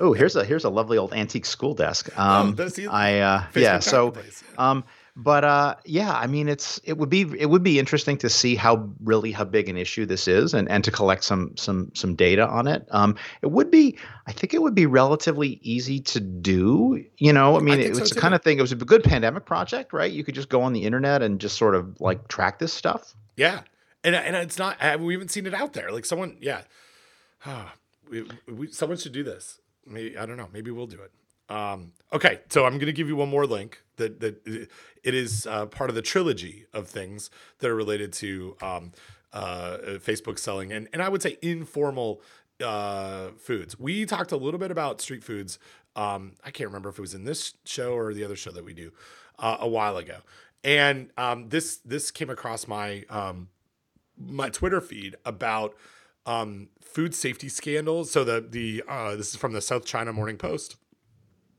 oh 0.00 0.12
here's 0.12 0.34
a 0.34 0.44
here's 0.44 0.64
a 0.64 0.70
lovely 0.70 0.98
old 0.98 1.12
antique 1.12 1.46
school 1.46 1.74
desk. 1.74 2.16
Um, 2.18 2.54
that's 2.54 2.74
the- 2.74 2.88
I 2.88 3.18
uh, 3.20 3.44
yeah 3.54 3.78
so 3.80 4.14
um, 4.56 4.82
but 5.16 5.44
uh, 5.44 5.76
yeah, 5.84 6.12
I 6.12 6.26
mean, 6.26 6.48
it's 6.48 6.80
it 6.82 6.98
would 6.98 7.08
be 7.08 7.22
it 7.38 7.48
would 7.48 7.62
be 7.62 7.78
interesting 7.78 8.18
to 8.18 8.28
see 8.28 8.56
how 8.56 8.90
really 9.00 9.30
how 9.30 9.44
big 9.44 9.68
an 9.68 9.76
issue 9.76 10.06
this 10.06 10.26
is, 10.26 10.54
and 10.54 10.68
and 10.68 10.82
to 10.82 10.90
collect 10.90 11.22
some 11.22 11.56
some 11.56 11.92
some 11.94 12.16
data 12.16 12.48
on 12.48 12.66
it. 12.66 12.88
Um, 12.90 13.14
it 13.40 13.52
would 13.52 13.70
be, 13.70 13.96
I 14.26 14.32
think, 14.32 14.54
it 14.54 14.62
would 14.62 14.74
be 14.74 14.86
relatively 14.86 15.60
easy 15.62 16.00
to 16.00 16.20
do. 16.20 17.04
You 17.18 17.32
know, 17.32 17.56
I 17.56 17.60
mean, 17.60 17.76
think 17.76 17.90
it 17.90 17.94
so 17.94 18.00
was 18.00 18.10
the 18.10 18.20
kind 18.20 18.34
of 18.34 18.42
thing. 18.42 18.58
It 18.58 18.62
was 18.62 18.72
a 18.72 18.76
good 18.76 19.04
pandemic 19.04 19.44
project, 19.44 19.92
right? 19.92 20.10
You 20.10 20.24
could 20.24 20.34
just 20.34 20.48
go 20.48 20.62
on 20.62 20.72
the 20.72 20.82
internet 20.82 21.22
and 21.22 21.40
just 21.40 21.56
sort 21.56 21.76
of 21.76 22.00
like 22.00 22.26
track 22.26 22.58
this 22.58 22.72
stuff. 22.72 23.14
Yeah, 23.36 23.60
and 24.02 24.16
and 24.16 24.34
it's 24.34 24.58
not 24.58 24.78
we 24.98 25.14
haven't 25.14 25.30
seen 25.30 25.46
it 25.46 25.54
out 25.54 25.74
there. 25.74 25.92
Like 25.92 26.06
someone, 26.06 26.38
yeah, 26.40 26.62
we, 28.10 28.26
we, 28.48 28.66
someone 28.72 28.98
should 28.98 29.12
do 29.12 29.22
this. 29.22 29.60
Maybe 29.86 30.18
I 30.18 30.26
don't 30.26 30.36
know. 30.36 30.48
Maybe 30.52 30.72
we'll 30.72 30.88
do 30.88 31.00
it. 31.00 31.12
Um, 31.48 31.92
okay, 32.12 32.40
so 32.48 32.64
I'm 32.64 32.74
going 32.74 32.86
to 32.86 32.92
give 32.92 33.08
you 33.08 33.16
one 33.16 33.28
more 33.28 33.46
link 33.46 33.82
that 33.96 34.20
that 34.20 34.46
it 34.46 35.14
is 35.14 35.46
uh, 35.46 35.66
part 35.66 35.90
of 35.90 35.96
the 35.96 36.02
trilogy 36.02 36.66
of 36.72 36.88
things 36.88 37.30
that 37.58 37.70
are 37.70 37.74
related 37.74 38.12
to 38.14 38.56
um, 38.62 38.92
uh, 39.32 39.76
Facebook 39.98 40.38
selling 40.38 40.72
and 40.72 40.88
and 40.92 41.02
I 41.02 41.08
would 41.08 41.22
say 41.22 41.36
informal 41.42 42.22
uh, 42.62 43.30
foods. 43.36 43.78
We 43.78 44.06
talked 44.06 44.32
a 44.32 44.36
little 44.36 44.58
bit 44.58 44.70
about 44.70 45.00
street 45.00 45.24
foods. 45.24 45.58
Um, 45.96 46.32
I 46.44 46.50
can't 46.50 46.68
remember 46.68 46.88
if 46.88 46.98
it 46.98 47.00
was 47.00 47.14
in 47.14 47.24
this 47.24 47.54
show 47.64 47.92
or 47.94 48.14
the 48.14 48.24
other 48.24 48.36
show 48.36 48.50
that 48.50 48.64
we 48.64 48.74
do 48.74 48.92
uh, 49.38 49.58
a 49.60 49.68
while 49.68 49.96
ago. 49.96 50.18
And 50.62 51.10
um, 51.18 51.50
this 51.50 51.76
this 51.78 52.10
came 52.10 52.30
across 52.30 52.66
my 52.66 53.04
um, 53.10 53.48
my 54.18 54.48
Twitter 54.48 54.80
feed 54.80 55.16
about 55.24 55.74
um, 56.26 56.68
food 56.80 57.14
safety 57.14 57.48
scandals. 57.48 58.10
So 58.10 58.24
the 58.24 58.40
the 58.40 58.82
uh, 58.88 59.16
this 59.16 59.30
is 59.30 59.36
from 59.36 59.52
the 59.52 59.60
South 59.60 59.84
China 59.84 60.12
Morning 60.12 60.38
Post. 60.38 60.76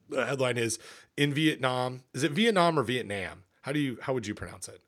The 0.10 0.26
headline 0.26 0.58
is 0.58 0.80
in 1.18 1.34
Vietnam. 1.34 2.04
Is 2.14 2.24
it 2.24 2.32
Vietnam 2.32 2.78
or 2.78 2.84
Vietnam? 2.84 3.44
How 3.62 3.72
do 3.72 3.80
you 3.80 3.98
how 4.02 4.14
would 4.14 4.28
you 4.28 4.36
pronounce 4.36 4.68
it? 4.68 4.82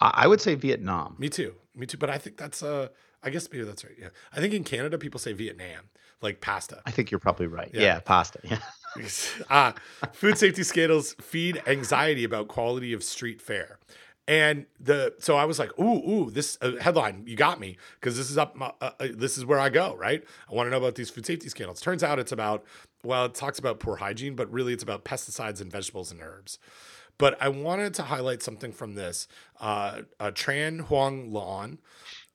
I 0.00 0.26
would 0.26 0.40
say 0.40 0.56
Vietnam. 0.56 1.14
Me 1.18 1.28
too. 1.28 1.54
Me 1.76 1.86
too. 1.86 1.96
But 1.96 2.10
I 2.10 2.18
think 2.18 2.36
that's 2.36 2.62
uh 2.62 2.88
I 3.22 3.30
guess 3.30 3.48
maybe 3.50 3.64
that's 3.64 3.84
right. 3.84 3.94
Yeah. 3.98 4.08
I 4.32 4.40
think 4.40 4.52
in 4.52 4.64
Canada 4.64 4.98
people 4.98 5.20
say 5.20 5.32
Vietnam, 5.32 5.90
like 6.20 6.40
pasta. 6.40 6.82
I 6.86 6.90
think 6.90 7.10
you're 7.10 7.20
probably 7.20 7.46
right. 7.46 7.70
Yeah, 7.72 7.80
yeah 7.80 8.00
pasta. 8.00 8.40
Yeah. 8.42 8.58
ah, 9.50 9.74
food 10.12 10.36
safety 10.38 10.62
scandals 10.64 11.14
feed 11.20 11.62
anxiety 11.66 12.24
about 12.24 12.48
quality 12.48 12.92
of 12.92 13.02
street 13.04 13.40
fare. 13.40 13.78
And 14.28 14.66
the 14.78 15.14
so 15.18 15.36
I 15.36 15.44
was 15.44 15.58
like, 15.58 15.76
ooh, 15.80 16.08
ooh, 16.08 16.30
this 16.30 16.56
uh, 16.62 16.72
headline, 16.80 17.24
you 17.26 17.36
got 17.36 17.58
me 17.58 17.76
because 18.00 18.16
this 18.16 18.30
is 18.30 18.38
up, 18.38 18.54
my, 18.54 18.72
uh, 18.80 18.90
uh, 19.00 19.08
this 19.12 19.36
is 19.36 19.44
where 19.44 19.58
I 19.58 19.68
go, 19.68 19.96
right? 19.96 20.22
I 20.50 20.54
want 20.54 20.66
to 20.66 20.70
know 20.70 20.76
about 20.76 20.94
these 20.94 21.10
food 21.10 21.26
safety 21.26 21.48
scandals. 21.48 21.80
Turns 21.80 22.04
out 22.04 22.20
it's 22.20 22.30
about, 22.30 22.64
well, 23.04 23.26
it 23.26 23.34
talks 23.34 23.58
about 23.58 23.80
poor 23.80 23.96
hygiene, 23.96 24.34
but 24.34 24.50
really 24.52 24.72
it's 24.72 24.82
about 24.82 25.04
pesticides 25.04 25.60
and 25.60 25.70
vegetables 25.70 26.12
and 26.12 26.20
herbs. 26.20 26.58
But 27.18 27.40
I 27.40 27.48
wanted 27.48 27.94
to 27.94 28.02
highlight 28.04 28.42
something 28.42 28.72
from 28.72 28.94
this. 28.94 29.28
Uh, 29.60 30.02
uh, 30.18 30.30
Tran 30.30 30.82
Huang 30.82 31.32
Lan, 31.32 31.78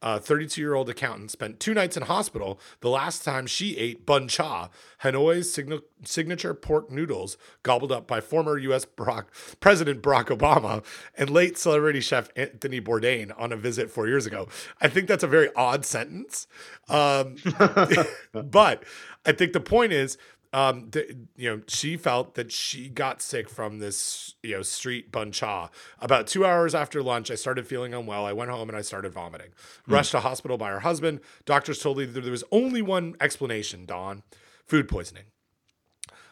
a 0.01 0.19
32 0.19 0.61
year 0.61 0.75
old 0.75 0.89
accountant, 0.89 1.31
spent 1.31 1.59
two 1.59 1.73
nights 1.73 1.97
in 1.97 2.03
hospital 2.03 2.59
the 2.81 2.89
last 2.89 3.25
time 3.25 3.47
she 3.47 3.75
ate 3.77 4.05
bun 4.05 4.27
cha, 4.27 4.69
Hanoi's 4.99 5.51
sign- 5.51 5.81
signature 6.03 6.53
pork 6.53 6.91
noodles, 6.91 7.37
gobbled 7.63 7.91
up 7.91 8.07
by 8.07 8.21
former 8.21 8.57
U.S. 8.59 8.85
Barack, 8.85 9.25
President 9.59 10.01
Barack 10.01 10.25
Obama 10.25 10.83
and 11.17 11.29
late 11.29 11.57
celebrity 11.57 11.99
chef 11.99 12.29
Anthony 12.35 12.79
Bourdain 12.79 13.33
on 13.37 13.51
a 13.51 13.57
visit 13.57 13.89
four 13.89 14.07
years 14.07 14.25
ago. 14.25 14.47
I 14.79 14.87
think 14.87 15.07
that's 15.07 15.23
a 15.23 15.27
very 15.27 15.49
odd 15.55 15.85
sentence. 15.85 16.47
Um, 16.87 17.35
but 18.31 18.83
I 19.25 19.31
think 19.33 19.51
the 19.51 19.59
point 19.59 19.91
is 19.91 20.17
um, 20.53 20.89
the, 20.91 21.15
you 21.35 21.49
know, 21.49 21.61
she 21.67 21.97
felt 21.97 22.35
that 22.35 22.51
she 22.51 22.89
got 22.89 23.21
sick 23.21 23.49
from 23.49 23.79
this, 23.79 24.35
you 24.43 24.55
know, 24.55 24.61
street 24.61 25.11
bun 25.11 25.31
cha. 25.31 25.69
About 25.99 26.27
two 26.27 26.45
hours 26.45 26.73
after 26.73 27.03
lunch, 27.03 27.29
I 27.31 27.35
started 27.35 27.67
feeling 27.67 27.93
unwell. 27.93 28.25
I 28.25 28.33
went 28.33 28.51
home 28.51 28.69
and 28.69 28.77
I 28.77 28.81
started 28.81 29.11
vomiting. 29.13 29.49
Mm. 29.87 29.93
Rushed 29.93 30.11
to 30.11 30.19
hospital 30.21 30.57
by 30.57 30.69
her 30.69 30.81
husband. 30.81 31.19
Doctors 31.45 31.79
told 31.79 31.97
me 31.97 32.05
that 32.05 32.21
there 32.21 32.31
was 32.31 32.43
only 32.51 32.81
one 32.81 33.15
explanation, 33.19 33.85
Don 33.85 34.23
food 34.67 34.87
poisoning. 34.87 35.23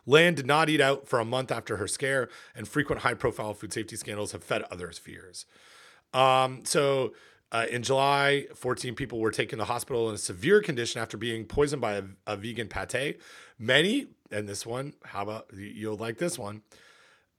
Lan 0.05 0.35
did 0.35 0.45
not 0.45 0.69
eat 0.69 0.81
out 0.81 1.07
for 1.07 1.19
a 1.19 1.25
month 1.25 1.51
after 1.51 1.77
her 1.77 1.87
scare, 1.87 2.29
and 2.55 2.67
frequent 2.67 3.01
high 3.01 3.15
profile 3.15 3.53
food 3.53 3.73
safety 3.73 3.95
scandals 3.95 4.33
have 4.33 4.43
fed 4.43 4.63
others' 4.69 4.99
fears. 4.99 5.45
Um, 6.13 6.63
so, 6.63 7.13
uh, 7.51 7.65
in 7.69 7.83
July, 7.83 8.47
14 8.55 8.95
people 8.95 9.19
were 9.19 9.31
taken 9.31 9.59
to 9.59 9.65
hospital 9.65 10.09
in 10.09 10.15
a 10.15 10.17
severe 10.17 10.61
condition 10.61 11.01
after 11.01 11.17
being 11.17 11.45
poisoned 11.45 11.81
by 11.81 11.93
a, 11.93 12.03
a 12.27 12.35
vegan 12.35 12.67
pate. 12.67 13.19
Many, 13.57 14.07
and 14.31 14.47
this 14.47 14.65
one, 14.65 14.93
how 15.03 15.23
about 15.23 15.47
you'll 15.53 15.97
like 15.97 16.17
this 16.17 16.37
one? 16.37 16.63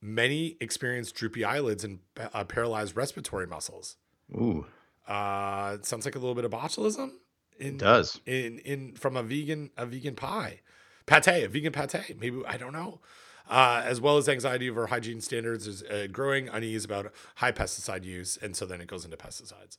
Many 0.01 0.57
experienced 0.61 1.15
droopy 1.15 1.45
eyelids 1.45 1.85
and 1.85 1.99
uh, 2.19 2.45
paralyzed 2.45 2.97
respiratory 2.97 3.47
muscles. 3.47 3.97
Ooh. 4.35 4.67
Uh, 5.07 5.79
sounds 5.83 6.05
like 6.05 6.15
a 6.15 6.19
little 6.19 6.35
bit 6.35 6.45
of 6.45 6.51
botulism. 6.51 7.13
In, 7.59 7.75
it 7.75 7.79
does. 7.79 8.21
In 8.27 8.59
in 8.61 8.95
from 8.95 9.17
a 9.17 9.23
vegan 9.23 9.71
a 9.77 9.87
vegan 9.87 10.15
pie, 10.15 10.61
pate, 11.07 11.45
a 11.45 11.49
vegan 11.49 11.73
pate. 11.73 12.21
Maybe 12.21 12.43
I 12.47 12.57
don't 12.57 12.73
know. 12.73 13.01
Uh, 13.49 13.81
as 13.85 14.01
well 14.01 14.17
as 14.17 14.29
anxiety 14.29 14.69
over 14.69 14.89
hygiene 14.89 15.21
standards, 15.21 15.69
is 15.69 15.83
uh, 15.85 16.09
growing 16.11 16.49
unease 16.49 16.85
about 16.85 17.13
high 17.37 17.53
pesticide 17.53 18.05
use, 18.05 18.37
and 18.43 18.57
so 18.57 18.67
then 18.67 18.81
it 18.81 18.89
goes 18.89 19.05
into 19.05 19.17
pesticides. 19.17 19.77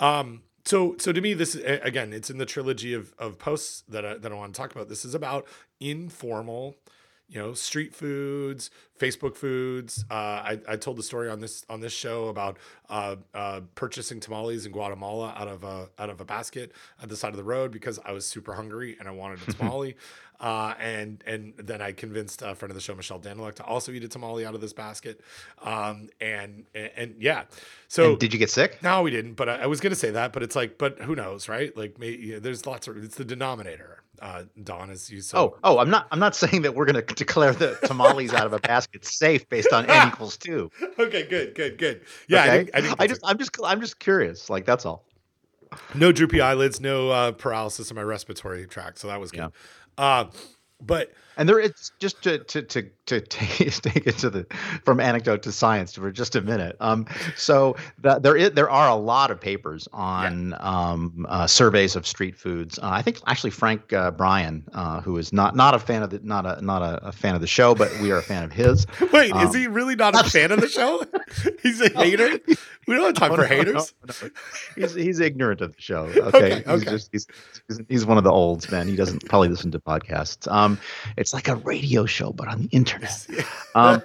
Um, 0.00 0.42
so 0.64 0.96
so 0.98 1.12
to 1.12 1.20
me 1.20 1.32
this 1.32 1.54
again 1.54 2.12
it's 2.12 2.28
in 2.28 2.36
the 2.38 2.46
trilogy 2.46 2.92
of 2.92 3.14
of 3.18 3.38
posts 3.38 3.82
that 3.88 4.04
I, 4.04 4.14
that 4.18 4.30
I 4.30 4.34
want 4.34 4.54
to 4.54 4.60
talk 4.60 4.70
about 4.72 4.88
this 4.88 5.04
is 5.04 5.14
about 5.14 5.46
informal 5.80 6.76
you 7.28 7.38
know 7.38 7.52
street 7.54 7.94
foods 7.94 8.70
facebook 8.98 9.36
foods 9.36 10.04
uh, 10.10 10.14
I, 10.14 10.60
I 10.68 10.76
told 10.76 10.96
the 10.96 11.02
story 11.02 11.28
on 11.28 11.40
this 11.40 11.64
on 11.68 11.80
this 11.80 11.92
show 11.92 12.28
about 12.28 12.58
uh, 12.88 13.16
uh, 13.34 13.60
purchasing 13.74 14.20
tamales 14.20 14.66
in 14.66 14.72
guatemala 14.72 15.34
out 15.36 15.48
of 15.48 15.64
a 15.64 15.88
out 15.98 16.10
of 16.10 16.20
a 16.20 16.24
basket 16.24 16.72
at 17.02 17.08
the 17.08 17.16
side 17.16 17.30
of 17.30 17.36
the 17.36 17.44
road 17.44 17.70
because 17.70 17.98
i 18.04 18.12
was 18.12 18.26
super 18.26 18.54
hungry 18.54 18.96
and 18.98 19.08
i 19.08 19.10
wanted 19.10 19.40
a 19.46 19.52
tamale 19.52 19.96
uh, 20.40 20.74
and 20.78 21.22
and 21.26 21.52
then 21.56 21.82
I 21.82 21.92
convinced 21.92 22.42
a 22.42 22.54
friend 22.54 22.70
of 22.70 22.76
the 22.76 22.80
show, 22.80 22.94
Michelle 22.94 23.18
Danyluk, 23.18 23.54
to 23.54 23.64
also 23.64 23.90
eat 23.90 24.04
a 24.04 24.08
tamale 24.08 24.46
out 24.46 24.54
of 24.54 24.60
this 24.60 24.72
basket. 24.72 25.20
Um, 25.62 26.08
and, 26.20 26.64
and, 26.74 26.90
and 26.96 27.14
yeah, 27.18 27.44
so 27.88 28.10
and 28.10 28.20
did 28.20 28.32
you 28.32 28.38
get 28.38 28.50
sick? 28.50 28.80
No, 28.82 29.02
we 29.02 29.10
didn't. 29.10 29.34
But 29.34 29.48
I, 29.48 29.54
I 29.56 29.66
was 29.66 29.80
going 29.80 29.90
to 29.90 29.98
say 29.98 30.10
that, 30.10 30.32
but 30.32 30.44
it's 30.44 30.54
like, 30.54 30.78
but 30.78 31.00
who 31.00 31.16
knows, 31.16 31.48
right? 31.48 31.76
Like, 31.76 31.98
may, 31.98 32.38
there's 32.38 32.66
lots 32.66 32.86
of 32.86 32.96
it's 33.02 33.16
the 33.16 33.24
denominator. 33.24 34.02
Uh, 34.20 34.44
Don 34.62 34.90
is 34.90 35.10
you. 35.10 35.20
So. 35.20 35.38
Oh, 35.38 35.58
oh, 35.64 35.78
I'm 35.78 35.90
not. 35.90 36.08
I'm 36.10 36.18
not 36.18 36.34
saying 36.34 36.62
that 36.62 36.74
we're 36.74 36.86
going 36.86 37.02
to 37.06 37.14
declare 37.14 37.52
the 37.52 37.78
tamales 37.84 38.32
out 38.32 38.46
of 38.46 38.52
a 38.52 38.58
basket 38.58 39.04
safe 39.04 39.48
based 39.48 39.72
on 39.72 39.88
n 39.88 40.08
equals 40.12 40.36
two. 40.36 40.70
Okay, 40.98 41.24
good, 41.24 41.54
good, 41.54 41.78
good. 41.78 42.02
Yeah, 42.28 42.42
okay. 42.42 42.50
I, 42.50 42.56
think, 42.56 42.70
I, 42.74 42.80
think 42.80 43.00
I 43.00 43.06
just, 43.06 43.20
I'm 43.24 43.38
just, 43.38 43.50
I'm 43.64 43.80
just 43.80 43.98
curious. 43.98 44.50
Like 44.50 44.64
that's 44.64 44.86
all. 44.86 45.04
No 45.94 46.12
droopy 46.12 46.40
eyelids, 46.40 46.80
no 46.80 47.10
uh, 47.10 47.32
paralysis 47.32 47.90
in 47.90 47.96
my 47.96 48.02
respiratory 48.02 48.66
tract, 48.66 48.98
so 48.98 49.08
that 49.08 49.20
was 49.20 49.30
good. 49.30 49.50
Yeah. 49.98 50.04
Uh, 50.04 50.24
but 50.80 51.12
and 51.36 51.48
there 51.48 51.58
it's 51.58 51.92
just 51.98 52.22
to 52.22 52.38
to 52.44 52.62
to 52.62 52.90
to 53.08 53.20
take, 53.28 53.72
take 53.82 54.06
it 54.06 54.18
to 54.18 54.30
the 54.30 54.46
from 54.84 55.00
anecdote 55.00 55.42
to 55.42 55.52
science 55.52 55.94
for 55.94 56.10
just 56.10 56.36
a 56.36 56.40
minute. 56.40 56.76
Um, 56.80 57.06
so 57.36 57.76
the, 57.98 58.18
there 58.18 58.36
is 58.36 58.52
there 58.52 58.70
are 58.70 58.88
a 58.88 58.94
lot 58.96 59.30
of 59.30 59.40
papers 59.40 59.88
on 59.92 60.50
yeah. 60.50 60.56
um, 60.56 61.26
uh, 61.28 61.46
surveys 61.46 61.96
of 61.96 62.06
street 62.06 62.36
foods. 62.36 62.78
Uh, 62.78 62.88
I 62.90 63.02
think 63.02 63.20
actually 63.26 63.50
Frank 63.50 63.92
uh, 63.92 64.10
Bryan, 64.10 64.64
uh, 64.72 65.00
who 65.00 65.16
is 65.18 65.32
not 65.32 65.56
not 65.56 65.74
a 65.74 65.78
fan 65.78 66.02
of 66.02 66.10
the 66.10 66.20
not 66.22 66.46
a 66.46 66.62
not 66.62 66.82
a, 66.82 67.08
a, 67.08 67.12
fan 67.12 67.34
of 67.34 67.40
the 67.40 67.46
show, 67.46 67.74
but 67.74 67.90
we 68.00 68.12
are 68.12 68.18
a 68.18 68.22
fan 68.22 68.44
of 68.44 68.52
his. 68.52 68.86
Wait, 69.12 69.32
um, 69.32 69.46
is 69.46 69.54
he 69.54 69.66
really 69.66 69.96
not 69.96 70.14
a 70.14 70.28
fan 70.28 70.52
of 70.52 70.60
the 70.60 70.68
show? 70.68 71.04
He's 71.62 71.80
a 71.80 71.88
hater. 71.88 72.38
We 72.86 72.94
don't 72.94 73.04
have 73.04 73.14
time 73.14 73.34
for 73.34 73.44
haters. 73.44 73.92
No, 74.06 74.14
no. 74.22 74.30
He's 74.76 74.94
he's 74.94 75.20
ignorant 75.20 75.60
of 75.60 75.74
the 75.74 75.82
show. 75.82 76.04
Okay, 76.06 76.62
okay. 76.66 76.72
He's, 76.72 76.84
just, 76.84 77.08
he's, 77.12 77.26
he's, 77.68 77.80
he's 77.88 78.06
one 78.06 78.16
of 78.16 78.24
the 78.24 78.30
olds, 78.30 78.70
man. 78.70 78.88
He 78.88 78.96
doesn't 78.96 79.26
probably 79.26 79.48
listen 79.48 79.70
to 79.72 79.78
podcasts. 79.78 80.50
Um, 80.50 80.78
it's 81.16 81.34
like 81.34 81.48
a 81.48 81.56
radio 81.56 82.06
show, 82.06 82.32
but 82.32 82.48
on 82.48 82.62
the 82.62 82.68
internet. 82.68 82.97
um, 83.74 84.02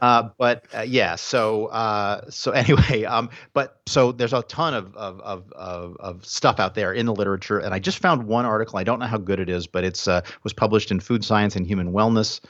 uh, 0.00 0.28
but 0.38 0.64
uh, 0.74 0.82
yeah, 0.82 1.16
so 1.16 1.66
uh, 1.66 2.30
so 2.30 2.52
anyway, 2.52 3.04
um, 3.04 3.30
but 3.52 3.80
so 3.86 4.12
there's 4.12 4.32
a 4.32 4.42
ton 4.42 4.74
of, 4.74 4.94
of 4.96 5.20
of, 5.20 5.52
of 5.52 5.96
of 5.98 6.26
stuff 6.26 6.60
out 6.60 6.74
there 6.74 6.92
in 6.92 7.06
the 7.06 7.14
literature, 7.14 7.58
and 7.58 7.74
I 7.74 7.78
just 7.78 7.98
found 7.98 8.26
one 8.26 8.44
article. 8.44 8.78
I 8.78 8.84
don't 8.84 8.98
know 8.98 9.06
how 9.06 9.18
good 9.18 9.40
it 9.40 9.48
is, 9.48 9.66
but 9.66 9.84
it's 9.84 10.08
uh, 10.08 10.22
was 10.42 10.52
published 10.52 10.90
in 10.90 11.00
Food 11.00 11.24
Science 11.24 11.56
and 11.56 11.66
Human 11.66 11.92
Wellness 11.92 12.40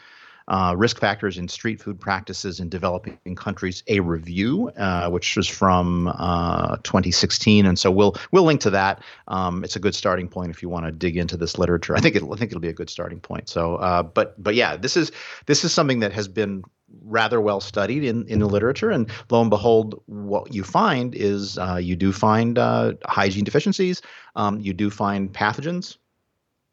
uh, 0.48 0.74
risk 0.76 0.98
factors 0.98 1.38
in 1.38 1.46
street 1.46 1.80
food 1.80 2.00
practices 2.00 2.58
in 2.58 2.68
developing 2.68 3.18
countries, 3.36 3.82
a 3.86 4.00
review, 4.00 4.70
uh, 4.78 5.08
which 5.10 5.36
was 5.36 5.46
from 5.46 6.08
uh, 6.08 6.76
2016, 6.84 7.66
and 7.66 7.78
so 7.78 7.90
we'll 7.90 8.16
we'll 8.32 8.44
link 8.44 8.60
to 8.62 8.70
that. 8.70 9.02
Um, 9.28 9.62
it's 9.62 9.76
a 9.76 9.80
good 9.80 9.94
starting 9.94 10.28
point 10.28 10.50
if 10.50 10.62
you 10.62 10.68
want 10.68 10.86
to 10.86 10.92
dig 10.92 11.16
into 11.16 11.36
this 11.36 11.58
literature. 11.58 11.94
I 11.94 12.00
think 12.00 12.16
it 12.16 12.22
I 12.22 12.36
think 12.36 12.50
it'll 12.50 12.60
be 12.60 12.68
a 12.68 12.72
good 12.72 12.90
starting 12.90 13.20
point. 13.20 13.48
So, 13.48 13.76
uh, 13.76 14.02
but 14.02 14.42
but 14.42 14.54
yeah, 14.54 14.76
this 14.76 14.96
is 14.96 15.12
this 15.46 15.64
is 15.64 15.72
something 15.72 16.00
that 16.00 16.12
has 16.12 16.28
been 16.28 16.64
rather 17.02 17.40
well 17.40 17.60
studied 17.60 18.02
in, 18.02 18.26
in 18.28 18.38
the 18.38 18.46
literature. 18.46 18.90
And 18.90 19.10
lo 19.30 19.42
and 19.42 19.50
behold, 19.50 20.02
what 20.06 20.54
you 20.54 20.64
find 20.64 21.14
is 21.14 21.58
uh, 21.58 21.76
you 21.76 21.96
do 21.96 22.12
find 22.12 22.58
uh, 22.58 22.94
hygiene 23.04 23.44
deficiencies, 23.44 24.00
um, 24.36 24.58
you 24.60 24.72
do 24.72 24.88
find 24.88 25.32
pathogens 25.32 25.98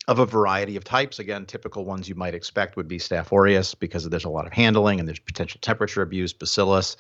of 0.08 0.20
a 0.20 0.26
variety 0.26 0.76
of 0.76 0.84
types. 0.84 1.20
Again, 1.20 1.46
typical 1.46 1.86
ones 1.86 2.08
you 2.08 2.16
might 2.16 2.36
expect 2.36 2.78
would 2.78 2.88
be 2.88 2.98
Staph 2.98 3.32
aureus 3.32 3.74
because 3.74 4.08
there's 4.10 4.26
a 4.26 4.30
lot 4.30 4.46
of 4.46 4.54
handling 4.54 5.00
and 5.00 5.08
there's 5.08 5.20
potential 5.20 5.60
temperature 5.62 6.02
abuse, 6.02 6.34
bacillus. 6.34 6.98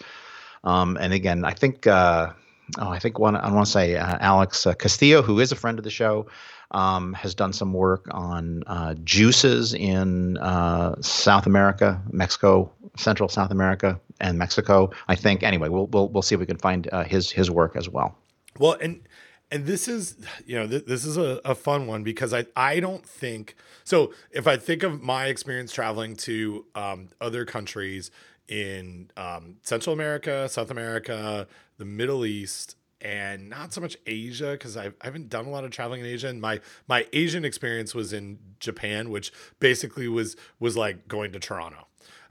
Um, 0.63 0.97
and 0.99 1.13
again, 1.13 1.45
I 1.45 1.51
think 1.51 1.85
uh, 1.85 2.33
oh, 2.79 2.89
I 2.89 2.99
think 2.99 3.19
one 3.19 3.35
I 3.35 3.51
want 3.51 3.65
to 3.67 3.71
say 3.71 3.95
uh, 3.95 4.17
Alex 4.19 4.65
uh, 4.65 4.73
Castillo, 4.73 5.21
who 5.21 5.39
is 5.39 5.51
a 5.51 5.55
friend 5.55 5.77
of 5.77 5.83
the 5.83 5.91
show, 5.91 6.25
um, 6.71 7.13
has 7.13 7.35
done 7.35 7.53
some 7.53 7.73
work 7.73 8.07
on 8.11 8.63
uh, 8.67 8.95
juices 9.03 9.73
in 9.73 10.37
uh, 10.37 10.95
South 11.01 11.45
America, 11.45 12.01
Mexico, 12.11 12.71
Central 12.97 13.29
South 13.29 13.51
America, 13.51 13.99
and 14.19 14.39
Mexico. 14.39 14.89
I 15.07 15.15
think 15.15 15.43
anyway, 15.43 15.69
we'll 15.69 15.87
we'll 15.87 16.09
we'll 16.09 16.23
see 16.23 16.35
if 16.35 16.39
we 16.39 16.47
can 16.47 16.57
find 16.57 16.89
uh, 16.91 17.03
his 17.03 17.29
his 17.29 17.51
work 17.51 17.75
as 17.75 17.87
well. 17.87 18.17
Well, 18.57 18.77
and 18.81 19.01
and 19.51 19.65
this 19.65 19.87
is 19.87 20.17
you 20.45 20.55
know 20.55 20.67
th- 20.67 20.85
this 20.85 21.05
is 21.05 21.17
a, 21.17 21.39
a 21.45 21.55
fun 21.55 21.87
one 21.87 22.03
because 22.03 22.33
i 22.33 22.45
i 22.55 22.79
don't 22.79 23.05
think 23.05 23.55
so 23.83 24.13
if 24.31 24.47
i 24.47 24.57
think 24.57 24.83
of 24.83 25.01
my 25.01 25.25
experience 25.25 25.71
traveling 25.71 26.15
to 26.15 26.65
um, 26.75 27.09
other 27.21 27.45
countries 27.45 28.11
in 28.47 29.09
um, 29.17 29.55
central 29.61 29.93
america 29.93 30.47
south 30.49 30.71
america 30.71 31.47
the 31.77 31.85
middle 31.85 32.25
east 32.25 32.75
and 33.01 33.49
not 33.49 33.73
so 33.73 33.81
much 33.81 33.97
asia 34.07 34.51
because 34.51 34.77
I, 34.77 34.91
haven't 35.01 35.29
done 35.29 35.45
a 35.45 35.49
lot 35.49 35.63
of 35.63 35.71
traveling 35.71 36.01
in 36.01 36.07
asia 36.07 36.27
and 36.27 36.41
my 36.41 36.59
my 36.87 37.05
asian 37.13 37.45
experience 37.45 37.93
was 37.93 38.13
in 38.13 38.39
japan 38.59 39.09
which 39.09 39.31
basically 39.59 40.07
was 40.07 40.35
was 40.59 40.77
like 40.77 41.07
going 41.07 41.31
to 41.33 41.39
toronto 41.39 41.87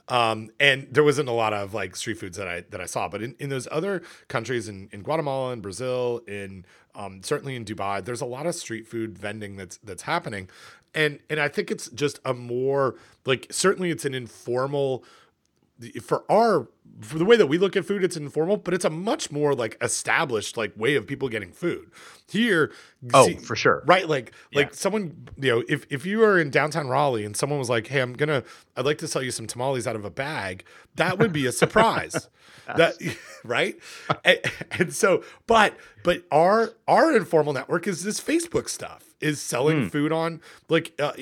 Um, 0.08 0.50
and 0.60 0.86
there 0.90 1.02
wasn't 1.02 1.30
a 1.30 1.32
lot 1.32 1.54
of 1.54 1.72
like 1.72 1.96
street 1.96 2.18
foods 2.18 2.36
that 2.36 2.46
I 2.46 2.64
that 2.70 2.80
I 2.80 2.86
saw, 2.86 3.08
but 3.08 3.22
in, 3.22 3.34
in 3.38 3.48
those 3.48 3.66
other 3.70 4.02
countries, 4.28 4.68
in, 4.68 4.88
in 4.92 5.02
Guatemala 5.02 5.52
and 5.52 5.62
Brazil, 5.62 6.20
in 6.28 6.66
um, 6.94 7.22
certainly 7.22 7.56
in 7.56 7.64
Dubai, 7.64 8.04
there's 8.04 8.20
a 8.20 8.26
lot 8.26 8.46
of 8.46 8.54
street 8.54 8.86
food 8.86 9.16
vending 9.16 9.56
that's 9.56 9.78
that's 9.78 10.02
happening, 10.02 10.50
and 10.94 11.20
and 11.30 11.40
I 11.40 11.48
think 11.48 11.70
it's 11.70 11.88
just 11.88 12.20
a 12.24 12.34
more 12.34 12.96
like 13.24 13.46
certainly 13.50 13.90
it's 13.90 14.04
an 14.04 14.14
informal 14.14 15.04
for 16.02 16.24
our 16.30 16.68
for 17.00 17.18
the 17.18 17.24
way 17.24 17.36
that 17.36 17.46
we 17.46 17.58
look 17.58 17.76
at 17.76 17.84
food 17.84 18.04
it's 18.04 18.16
informal 18.16 18.56
but 18.56 18.72
it's 18.72 18.84
a 18.84 18.90
much 18.90 19.32
more 19.32 19.54
like 19.54 19.76
established 19.80 20.56
like 20.56 20.72
way 20.76 20.94
of 20.94 21.06
people 21.06 21.28
getting 21.28 21.52
food. 21.52 21.90
Here 22.28 22.72
oh 23.12 23.26
see, 23.26 23.34
for 23.34 23.56
sure. 23.56 23.82
right 23.86 24.08
like 24.08 24.32
yeah. 24.50 24.60
like 24.60 24.74
someone 24.74 25.28
you 25.36 25.50
know 25.50 25.64
if 25.68 25.86
if 25.90 26.06
you 26.06 26.22
are 26.22 26.38
in 26.38 26.50
downtown 26.50 26.88
raleigh 26.88 27.24
and 27.24 27.36
someone 27.36 27.58
was 27.58 27.68
like 27.68 27.88
hey 27.88 28.00
i'm 28.00 28.14
gonna 28.14 28.42
i'd 28.76 28.84
like 28.86 28.98
to 28.98 29.08
sell 29.08 29.22
you 29.22 29.30
some 29.30 29.46
tamales 29.46 29.86
out 29.86 29.94
of 29.96 30.04
a 30.04 30.10
bag 30.10 30.64
that 30.96 31.18
would 31.18 31.32
be 31.32 31.46
a 31.46 31.52
surprise. 31.52 32.28
That 32.66 32.94
right? 33.44 33.76
And, 34.24 34.40
and, 34.70 34.94
so 34.94 35.22
but 35.46 35.76
but 36.02 36.22
our 36.30 36.72
our 36.88 37.14
informal 37.14 37.52
network 37.52 37.86
is 37.86 38.04
this 38.04 38.18
facebook 38.22 38.70
stuff 38.70 39.14
is 39.20 39.38
selling 39.38 39.82
mm. 39.82 39.90
food 39.90 40.12
on 40.12 40.40
like 40.70 40.98
uh, 40.98 41.12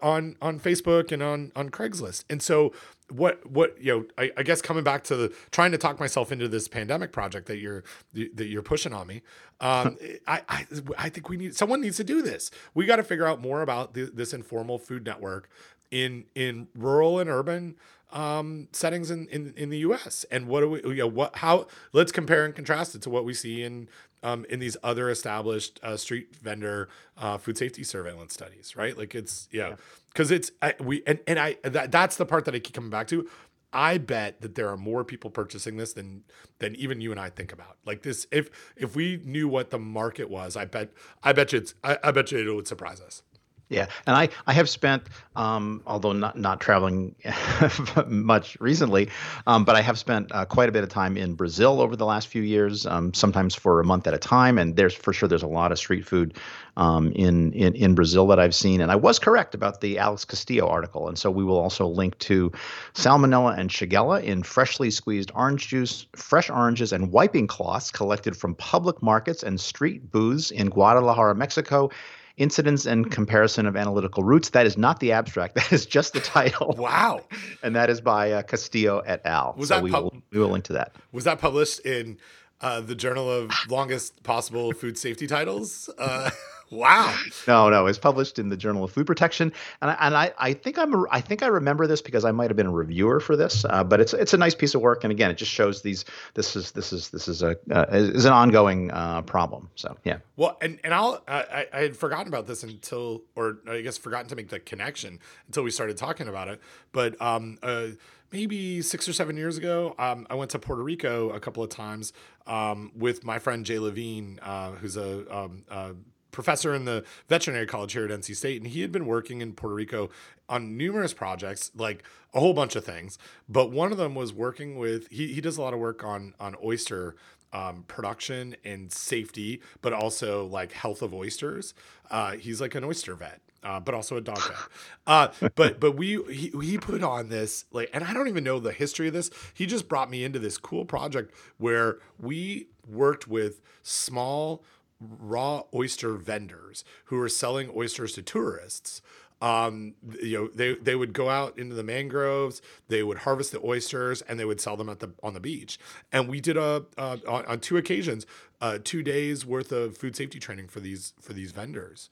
on 0.00 0.36
on 0.40 0.60
facebook 0.60 1.10
and 1.10 1.24
on 1.24 1.50
on 1.56 1.70
craigslist. 1.70 2.22
And 2.30 2.40
so 2.40 2.72
what 3.10 3.48
what 3.48 3.80
you 3.80 3.92
know 3.92 4.04
I, 4.18 4.32
I, 4.36 4.42
guess 4.42 4.60
coming 4.60 4.82
back 4.82 5.04
to 5.04 5.16
the 5.16 5.34
trying 5.52 5.70
to 5.72 5.78
talk 5.78 6.00
myself 6.00 6.32
into 6.32 6.48
this 6.48 6.66
pandemic 6.66 7.12
project 7.12 7.46
that 7.46 7.58
you're 7.58 7.84
that 8.12 8.46
you're 8.46 8.62
pushing 8.62 8.92
on 8.92 9.06
me 9.06 9.22
um, 9.60 9.96
I, 10.26 10.42
I 10.48 10.66
i 10.98 11.08
think 11.08 11.28
we 11.28 11.36
need 11.36 11.54
someone 11.54 11.80
needs 11.80 11.96
to 11.98 12.04
do 12.04 12.22
this. 12.22 12.50
We 12.74 12.84
got 12.84 12.96
to 12.96 13.04
figure 13.04 13.26
out 13.26 13.40
more 13.40 13.62
about 13.62 13.94
the, 13.94 14.10
this 14.12 14.32
informal 14.32 14.78
food 14.78 15.04
network 15.04 15.48
in 15.90 16.24
in 16.34 16.68
rural 16.74 17.20
and 17.20 17.30
urban 17.30 17.76
um, 18.12 18.68
settings 18.72 19.10
in, 19.10 19.26
in 19.28 19.52
in 19.56 19.70
the 19.70 19.78
us 19.78 20.24
and 20.30 20.46
what 20.46 20.60
do 20.60 20.70
we 20.70 20.82
you 20.84 20.94
know 20.96 21.06
what 21.06 21.36
how 21.36 21.66
let's 21.92 22.12
compare 22.12 22.44
and 22.44 22.54
contrast 22.54 22.94
it 22.94 23.02
to 23.02 23.10
what 23.10 23.24
we 23.24 23.34
see 23.34 23.62
in 23.62 23.88
um, 24.22 24.44
in 24.48 24.58
these 24.58 24.76
other 24.82 25.10
established 25.10 25.78
uh, 25.82 25.96
street 25.96 26.34
vendor 26.36 26.88
uh, 27.16 27.38
food 27.38 27.56
safety 27.56 27.84
surveillance 27.84 28.32
studies 28.34 28.76
right 28.76 28.96
like 28.96 29.14
it's 29.14 29.48
yeah. 29.52 29.70
yeah 29.70 29.76
because 30.16 30.30
it's 30.30 30.50
I, 30.62 30.74
we 30.80 31.02
and, 31.06 31.20
and 31.26 31.38
I 31.38 31.58
that, 31.62 31.92
that's 31.92 32.16
the 32.16 32.24
part 32.24 32.46
that 32.46 32.54
I 32.54 32.58
keep 32.58 32.74
coming 32.74 32.90
back 32.90 33.06
to. 33.08 33.28
I 33.72 33.98
bet 33.98 34.40
that 34.40 34.54
there 34.54 34.70
are 34.70 34.76
more 34.78 35.04
people 35.04 35.28
purchasing 35.28 35.76
this 35.76 35.92
than 35.92 36.24
than 36.58 36.74
even 36.76 37.02
you 37.02 37.10
and 37.10 37.20
I 37.20 37.28
think 37.28 37.52
about. 37.52 37.76
Like 37.84 38.00
this, 38.02 38.26
if 38.32 38.48
if 38.76 38.96
we 38.96 39.20
knew 39.24 39.46
what 39.46 39.68
the 39.68 39.78
market 39.78 40.30
was, 40.30 40.56
I 40.56 40.64
bet 40.64 40.90
I 41.22 41.34
bet 41.34 41.52
you 41.52 41.58
it's 41.58 41.74
I, 41.84 41.98
I 42.02 42.10
bet 42.12 42.32
you 42.32 42.38
it 42.38 42.54
would 42.54 42.66
surprise 42.66 43.02
us. 43.02 43.22
Yeah, 43.68 43.86
and 44.06 44.14
I, 44.14 44.28
I 44.46 44.52
have 44.52 44.68
spent, 44.68 45.02
um, 45.34 45.82
although 45.88 46.12
not 46.12 46.38
not 46.38 46.60
traveling 46.60 47.16
much 48.06 48.56
recently, 48.60 49.08
um, 49.44 49.64
but 49.64 49.74
I 49.74 49.80
have 49.80 49.98
spent 49.98 50.30
uh, 50.30 50.44
quite 50.44 50.68
a 50.68 50.72
bit 50.72 50.84
of 50.84 50.88
time 50.88 51.16
in 51.16 51.34
Brazil 51.34 51.80
over 51.80 51.96
the 51.96 52.06
last 52.06 52.28
few 52.28 52.42
years, 52.42 52.86
um, 52.86 53.12
sometimes 53.12 53.56
for 53.56 53.80
a 53.80 53.84
month 53.84 54.06
at 54.06 54.14
a 54.14 54.18
time. 54.18 54.58
And 54.58 54.76
there's 54.76 54.94
for 54.94 55.12
sure 55.12 55.28
there's 55.28 55.42
a 55.42 55.48
lot 55.48 55.72
of 55.72 55.78
street 55.78 56.06
food 56.06 56.34
um, 56.76 57.10
in, 57.16 57.52
in 57.54 57.74
in 57.74 57.96
Brazil 57.96 58.28
that 58.28 58.38
I've 58.38 58.54
seen. 58.54 58.80
And 58.80 58.92
I 58.92 58.96
was 58.96 59.18
correct 59.18 59.52
about 59.52 59.80
the 59.80 59.98
Alex 59.98 60.24
Castillo 60.24 60.68
article. 60.68 61.08
And 61.08 61.18
so 61.18 61.28
we 61.28 61.42
will 61.42 61.58
also 61.58 61.88
link 61.88 62.16
to 62.20 62.52
salmonella 62.94 63.58
and 63.58 63.68
shigella 63.68 64.22
in 64.22 64.44
freshly 64.44 64.92
squeezed 64.92 65.32
orange 65.34 65.66
juice, 65.66 66.06
fresh 66.14 66.50
oranges, 66.50 66.92
and 66.92 67.10
wiping 67.10 67.48
cloths 67.48 67.90
collected 67.90 68.36
from 68.36 68.54
public 68.54 69.02
markets 69.02 69.42
and 69.42 69.60
street 69.60 70.12
booths 70.12 70.52
in 70.52 70.70
Guadalajara, 70.70 71.34
Mexico 71.34 71.90
Incidents 72.36 72.84
and 72.84 73.10
Comparison 73.10 73.66
of 73.66 73.76
Analytical 73.76 74.22
Routes. 74.22 74.50
That 74.50 74.66
is 74.66 74.76
not 74.76 75.00
the 75.00 75.12
abstract. 75.12 75.54
That 75.54 75.72
is 75.72 75.86
just 75.86 76.12
the 76.12 76.20
title. 76.20 76.74
Wow. 76.86 77.22
and 77.62 77.74
that 77.74 77.90
is 77.90 78.00
by 78.00 78.32
uh, 78.32 78.42
Castillo 78.42 79.00
et 79.00 79.22
al. 79.24 79.54
Was 79.56 79.68
so 79.68 79.76
that 79.76 79.82
we, 79.82 79.90
pub- 79.90 80.04
will, 80.04 80.22
we 80.30 80.38
will 80.38 80.48
link 80.48 80.64
to 80.64 80.74
that. 80.74 80.94
Was 81.12 81.24
that 81.24 81.40
published 81.40 81.80
in 81.80 82.18
uh, 82.60 82.80
the 82.80 82.94
Journal 82.94 83.30
of 83.30 83.50
Longest 83.68 84.22
Possible 84.22 84.72
Food 84.72 84.98
Safety 84.98 85.26
Titles? 85.26 85.88
Uh, 85.98 86.30
Wow. 86.70 87.16
No, 87.46 87.70
no, 87.70 87.86
it's 87.86 87.98
published 87.98 88.38
in 88.38 88.48
the 88.48 88.56
Journal 88.56 88.82
of 88.82 88.90
Food 88.90 89.06
Protection, 89.06 89.52
and 89.80 89.90
I, 89.90 89.96
and 90.00 90.16
I, 90.16 90.32
I 90.38 90.52
think 90.52 90.78
I'm 90.78 90.94
a, 90.94 91.04
I 91.10 91.20
think 91.20 91.42
I 91.42 91.46
remember 91.46 91.86
this 91.86 92.02
because 92.02 92.24
I 92.24 92.32
might 92.32 92.50
have 92.50 92.56
been 92.56 92.66
a 92.66 92.72
reviewer 92.72 93.20
for 93.20 93.36
this. 93.36 93.64
Uh, 93.64 93.84
but 93.84 94.00
it's 94.00 94.12
it's 94.12 94.34
a 94.34 94.36
nice 94.36 94.54
piece 94.54 94.74
of 94.74 94.80
work, 94.80 95.04
and 95.04 95.12
again, 95.12 95.30
it 95.30 95.36
just 95.36 95.52
shows 95.52 95.82
these. 95.82 96.04
This 96.34 96.56
is 96.56 96.72
this 96.72 96.92
is 96.92 97.10
this 97.10 97.28
is 97.28 97.42
a 97.42 97.56
uh, 97.70 97.86
is 97.90 98.24
an 98.24 98.32
ongoing 98.32 98.90
uh, 98.90 99.22
problem. 99.22 99.70
So 99.76 99.96
yeah. 100.04 100.18
Well, 100.36 100.56
and 100.60 100.80
and 100.82 100.92
I'll 100.92 101.22
I, 101.28 101.66
I 101.72 101.80
had 101.80 101.96
forgotten 101.96 102.28
about 102.28 102.46
this 102.46 102.64
until, 102.64 103.22
or 103.36 103.58
I 103.68 103.80
guess 103.82 103.96
forgotten 103.96 104.28
to 104.28 104.36
make 104.36 104.48
the 104.48 104.58
connection 104.58 105.20
until 105.46 105.62
we 105.62 105.70
started 105.70 105.96
talking 105.96 106.26
about 106.26 106.48
it. 106.48 106.60
But 106.90 107.20
um, 107.22 107.58
uh, 107.62 107.88
maybe 108.32 108.82
six 108.82 109.08
or 109.08 109.12
seven 109.12 109.36
years 109.36 109.56
ago, 109.56 109.94
um, 109.98 110.26
I 110.28 110.34
went 110.34 110.50
to 110.52 110.58
Puerto 110.58 110.82
Rico 110.82 111.30
a 111.30 111.40
couple 111.40 111.62
of 111.62 111.70
times 111.70 112.12
um, 112.46 112.92
with 112.94 113.24
my 113.24 113.38
friend 113.38 113.64
Jay 113.64 113.78
Levine, 113.78 114.40
uh, 114.42 114.72
who's 114.72 114.96
a, 114.96 115.34
um, 115.34 115.64
a 115.70 115.92
professor 116.36 116.74
in 116.74 116.84
the 116.84 117.02
veterinary 117.28 117.66
college 117.66 117.94
here 117.94 118.04
at 118.04 118.10
NC 118.10 118.36
State, 118.36 118.62
and 118.62 118.70
he 118.70 118.82
had 118.82 118.92
been 118.92 119.06
working 119.06 119.40
in 119.40 119.54
Puerto 119.54 119.74
Rico 119.74 120.10
on 120.48 120.76
numerous 120.76 121.12
projects, 121.14 121.72
like 121.74 122.04
a 122.34 122.38
whole 122.38 122.52
bunch 122.52 122.76
of 122.76 122.84
things. 122.84 123.18
But 123.48 123.72
one 123.72 123.90
of 123.90 123.98
them 123.98 124.14
was 124.14 124.32
working 124.32 124.76
with 124.76 125.08
he 125.08 125.32
he 125.32 125.40
does 125.40 125.56
a 125.56 125.62
lot 125.62 125.74
of 125.74 125.80
work 125.80 126.04
on 126.04 126.34
on 126.38 126.54
oyster 126.62 127.16
um, 127.52 127.84
production 127.88 128.54
and 128.64 128.92
safety, 128.92 129.62
but 129.80 129.92
also 129.94 130.46
like 130.46 130.72
health 130.72 131.00
of 131.00 131.14
oysters. 131.14 131.72
Uh, 132.10 132.32
he's 132.32 132.60
like 132.60 132.74
an 132.76 132.84
oyster 132.84 133.14
vet. 133.14 133.40
Uh, 133.62 133.80
but 133.80 133.96
also 133.96 134.16
a 134.16 134.20
dog 134.20 134.38
vet. 134.38 134.56
Uh, 135.08 135.28
but 135.54 135.80
but 135.80 135.92
we 135.92 136.22
he, 136.32 136.52
he 136.62 136.78
put 136.78 137.02
on 137.02 137.28
this 137.28 137.64
like, 137.72 137.88
and 137.92 138.04
I 138.04 138.12
don't 138.12 138.28
even 138.28 138.44
know 138.44 138.60
the 138.60 138.72
history 138.72 139.08
of 139.08 139.14
this. 139.14 139.30
He 139.54 139.66
just 139.66 139.88
brought 139.88 140.10
me 140.10 140.22
into 140.22 140.38
this 140.38 140.58
cool 140.58 140.84
project 140.84 141.32
where 141.58 141.98
we 142.20 142.68
worked 142.88 143.26
with 143.26 143.60
small 143.82 144.62
raw 145.00 145.64
oyster 145.74 146.14
vendors 146.14 146.84
who 147.06 147.16
were 147.16 147.28
selling 147.28 147.70
oysters 147.74 148.12
to 148.14 148.22
tourists. 148.22 149.02
Um, 149.42 149.94
you 150.22 150.38
know, 150.38 150.48
they 150.48 150.74
they 150.76 150.94
would 150.94 151.12
go 151.12 151.28
out 151.28 151.58
into 151.58 151.74
the 151.74 151.82
mangroves, 151.82 152.62
they 152.88 153.02
would 153.02 153.18
harvest 153.18 153.52
the 153.52 153.60
oysters, 153.62 154.22
and 154.22 154.40
they 154.40 154.46
would 154.46 154.62
sell 154.62 154.78
them 154.78 154.88
at 154.88 155.00
the 155.00 155.12
on 155.22 155.34
the 155.34 155.40
beach. 155.40 155.78
And 156.10 156.26
we 156.26 156.40
did 156.40 156.56
a 156.56 156.86
uh, 156.96 157.18
on, 157.28 157.44
on, 157.44 157.60
two 157.60 157.76
occasions, 157.76 158.24
uh, 158.62 158.78
two 158.82 159.02
days 159.02 159.44
worth 159.44 159.72
of 159.72 159.98
food 159.98 160.16
safety 160.16 160.38
training 160.38 160.68
for 160.68 160.80
these 160.80 161.12
for 161.20 161.34
these 161.34 161.52
vendors. 161.52 162.08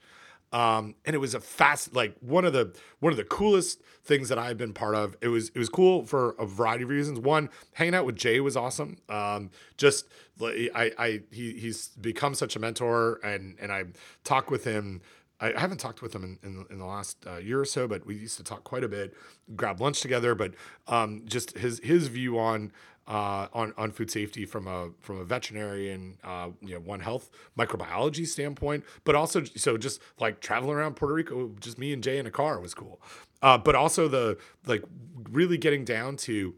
Um, 0.55 0.95
and 1.03 1.13
it 1.13 1.19
was 1.19 1.35
a 1.35 1.41
fast, 1.41 1.93
like 1.93 2.15
one 2.21 2.45
of 2.45 2.53
the 2.53 2.73
one 3.01 3.11
of 3.11 3.17
the 3.17 3.25
coolest 3.25 3.81
things 4.05 4.29
that 4.29 4.39
I've 4.39 4.57
been 4.57 4.71
part 4.71 4.95
of. 4.95 5.17
It 5.19 5.27
was 5.27 5.49
it 5.49 5.57
was 5.57 5.67
cool 5.67 6.05
for 6.05 6.33
a 6.39 6.45
variety 6.45 6.85
of 6.85 6.89
reasons. 6.89 7.19
One, 7.19 7.49
hanging 7.73 7.93
out 7.93 8.05
with 8.05 8.15
Jay 8.15 8.39
was 8.39 8.55
awesome. 8.55 8.95
Um, 9.09 9.51
just 9.75 10.07
I 10.41 10.91
I 10.97 11.21
he 11.29 11.51
he's 11.59 11.89
become 11.99 12.35
such 12.35 12.55
a 12.55 12.59
mentor, 12.59 13.19
and 13.21 13.57
and 13.59 13.69
I 13.69 13.83
talk 14.23 14.49
with 14.49 14.63
him. 14.63 15.01
I 15.41 15.51
haven't 15.59 15.79
talked 15.79 16.01
with 16.01 16.15
him 16.15 16.23
in, 16.23 16.49
in, 16.49 16.65
in 16.69 16.77
the 16.77 16.85
last 16.85 17.17
uh, 17.27 17.35
year 17.35 17.59
or 17.59 17.65
so, 17.65 17.89
but 17.89 18.05
we 18.05 18.15
used 18.15 18.37
to 18.37 18.43
talk 18.43 18.63
quite 18.63 18.85
a 18.85 18.87
bit, 18.87 19.13
grab 19.57 19.81
lunch 19.81 19.99
together. 19.99 20.35
But 20.35 20.53
um, 20.87 21.23
just 21.25 21.57
his 21.57 21.81
his 21.83 22.07
view 22.07 22.39
on 22.39 22.71
uh, 23.07 23.47
on 23.53 23.73
on 23.77 23.91
food 23.91 24.09
safety 24.09 24.45
from 24.45 24.67
a 24.67 24.89
from 24.99 25.19
a 25.19 25.23
veterinarian, 25.23 26.17
uh, 26.23 26.49
you 26.61 26.73
know, 26.73 26.79
One 26.79 26.99
Health 26.99 27.29
microbiology 27.57 28.25
standpoint, 28.25 28.83
but 29.03 29.15
also 29.15 29.43
so 29.43 29.77
just 29.77 30.01
like 30.19 30.39
traveling 30.39 30.75
around 30.75 30.95
Puerto 30.95 31.13
Rico, 31.13 31.51
just 31.59 31.77
me 31.77 31.93
and 31.93 32.03
Jay 32.03 32.17
in 32.17 32.25
a 32.25 32.31
car 32.31 32.59
was 32.59 32.73
cool. 32.73 33.01
Uh, 33.41 33.57
but 33.57 33.75
also 33.75 34.07
the 34.07 34.37
like 34.65 34.83
really 35.31 35.57
getting 35.57 35.85
down 35.85 36.17
to 36.17 36.55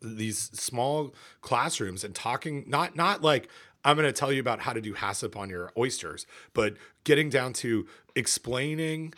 these 0.00 0.38
small 0.52 1.14
classrooms 1.40 2.04
and 2.04 2.14
talking 2.14 2.64
not 2.68 2.94
not 2.94 3.22
like 3.22 3.48
I'm 3.84 3.96
going 3.96 4.06
to 4.06 4.12
tell 4.12 4.32
you 4.32 4.40
about 4.40 4.60
how 4.60 4.72
to 4.72 4.80
do 4.80 4.94
HACCP 4.94 5.36
on 5.36 5.48
your 5.48 5.72
oysters, 5.78 6.26
but 6.54 6.74
getting 7.04 7.30
down 7.30 7.52
to 7.54 7.86
explaining 8.14 9.14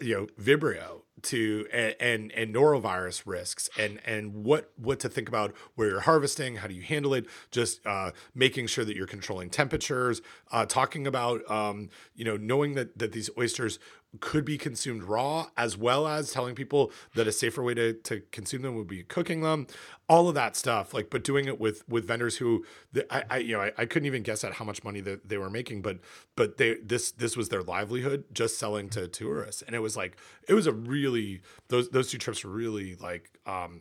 you 0.00 0.14
know 0.14 0.26
Vibrio 0.40 1.02
to 1.22 1.66
and, 1.72 1.94
and, 2.00 2.32
and 2.32 2.54
norovirus 2.54 3.22
risks 3.26 3.68
and 3.78 4.00
and 4.04 4.44
what 4.44 4.72
what 4.76 5.00
to 5.00 5.08
think 5.08 5.28
about 5.28 5.54
where 5.74 5.88
you're 5.88 6.00
harvesting 6.00 6.56
how 6.56 6.66
do 6.66 6.74
you 6.74 6.82
handle 6.82 7.14
it 7.14 7.26
just 7.50 7.84
uh, 7.86 8.10
making 8.34 8.66
sure 8.66 8.84
that 8.84 8.96
you're 8.96 9.06
controlling 9.06 9.48
temperatures 9.50 10.22
uh, 10.50 10.66
talking 10.66 11.06
about 11.06 11.48
um, 11.50 11.88
you 12.14 12.24
know 12.24 12.36
knowing 12.36 12.74
that 12.74 12.98
that 12.98 13.12
these 13.12 13.30
oysters 13.38 13.78
could 14.20 14.44
be 14.44 14.58
consumed 14.58 15.04
raw, 15.04 15.46
as 15.56 15.76
well 15.76 16.06
as 16.06 16.32
telling 16.32 16.54
people 16.54 16.92
that 17.14 17.26
a 17.26 17.32
safer 17.32 17.62
way 17.62 17.72
to, 17.74 17.94
to 17.94 18.20
consume 18.30 18.62
them 18.62 18.74
would 18.74 18.86
be 18.86 19.02
cooking 19.02 19.40
them, 19.40 19.66
all 20.08 20.28
of 20.28 20.34
that 20.34 20.54
stuff. 20.54 20.92
Like, 20.92 21.08
but 21.08 21.24
doing 21.24 21.46
it 21.46 21.58
with 21.58 21.88
with 21.88 22.06
vendors 22.06 22.36
who, 22.36 22.64
I, 23.10 23.24
I 23.30 23.36
you 23.38 23.56
know, 23.56 23.62
I, 23.62 23.72
I 23.78 23.86
couldn't 23.86 24.06
even 24.06 24.22
guess 24.22 24.44
at 24.44 24.54
how 24.54 24.64
much 24.64 24.84
money 24.84 25.00
that 25.00 25.28
they 25.28 25.38
were 25.38 25.50
making, 25.50 25.82
but 25.82 25.98
but 26.36 26.58
they 26.58 26.74
this 26.74 27.12
this 27.12 27.36
was 27.36 27.48
their 27.48 27.62
livelihood, 27.62 28.24
just 28.32 28.58
selling 28.58 28.88
to 28.90 29.08
tourists, 29.08 29.62
and 29.62 29.74
it 29.74 29.80
was 29.80 29.96
like 29.96 30.16
it 30.46 30.54
was 30.54 30.66
a 30.66 30.72
really 30.72 31.40
those 31.68 31.88
those 31.90 32.10
two 32.10 32.18
trips 32.18 32.44
were 32.44 32.50
really 32.50 32.96
like 32.96 33.30
um, 33.46 33.80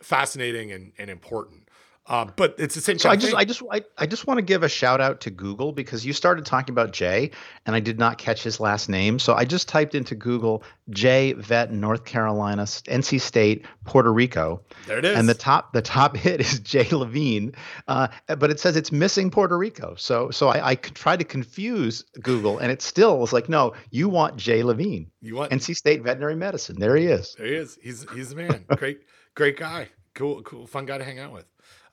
fascinating 0.00 0.72
and 0.72 0.92
and 0.98 1.10
important. 1.10 1.68
Uh, 2.04 2.24
but 2.34 2.56
it's 2.58 2.74
the 2.74 2.80
same. 2.80 2.98
So 2.98 3.08
I 3.08 3.14
just. 3.14 3.34
I 3.34 3.44
just, 3.44 3.62
I, 3.70 3.82
I 3.96 4.06
just 4.06 4.26
want 4.26 4.38
to 4.38 4.42
give 4.42 4.64
a 4.64 4.68
shout 4.68 5.00
out 5.00 5.20
to 5.20 5.30
Google 5.30 5.70
because 5.70 6.04
you 6.04 6.12
started 6.12 6.44
talking 6.44 6.72
about 6.72 6.92
Jay, 6.92 7.30
and 7.64 7.76
I 7.76 7.80
did 7.80 7.96
not 7.96 8.18
catch 8.18 8.42
his 8.42 8.58
last 8.58 8.88
name. 8.88 9.20
So 9.20 9.34
I 9.34 9.44
just 9.44 9.68
typed 9.68 9.94
into 9.94 10.16
Google 10.16 10.64
Jay 10.90 11.32
Vet 11.34 11.72
North 11.72 12.04
Carolina, 12.04 12.64
NC 12.64 13.20
State, 13.20 13.64
Puerto 13.84 14.12
Rico. 14.12 14.62
There 14.86 14.98
it 14.98 15.04
is. 15.04 15.16
And 15.16 15.28
the 15.28 15.34
top, 15.34 15.72
the 15.72 15.82
top 15.82 16.16
hit 16.22 16.40
is 16.40 16.58
Jay 16.58 16.88
Levine, 16.90 17.54
uh, 17.86 18.08
but 18.26 18.50
it 18.50 18.58
says 18.58 18.74
it's 18.74 18.90
missing 18.90 19.30
Puerto 19.30 19.56
Rico. 19.56 19.94
So, 19.96 20.30
so 20.30 20.48
I, 20.48 20.70
I 20.70 20.74
tried 20.74 21.20
to 21.20 21.24
confuse 21.24 22.02
Google, 22.20 22.58
and 22.58 22.72
it 22.72 22.82
still 22.82 23.18
was 23.18 23.32
like, 23.32 23.48
no, 23.48 23.74
you 23.90 24.08
want 24.08 24.36
Jay 24.36 24.64
Levine. 24.64 25.08
You 25.20 25.36
want 25.36 25.52
NC 25.52 25.76
State 25.76 26.02
Veterinary 26.02 26.34
Medicine. 26.34 26.80
There 26.80 26.96
he 26.96 27.06
is. 27.06 27.36
There 27.38 27.46
he 27.46 27.54
is. 27.54 27.78
He's 27.80 28.10
he's 28.10 28.30
the 28.30 28.36
man. 28.36 28.64
great 28.76 29.02
great 29.36 29.56
guy. 29.56 29.88
Cool 30.14 30.42
cool 30.42 30.66
fun 30.66 30.84
guy 30.84 30.98
to 30.98 31.04
hang 31.04 31.20
out 31.20 31.32
with. 31.32 31.46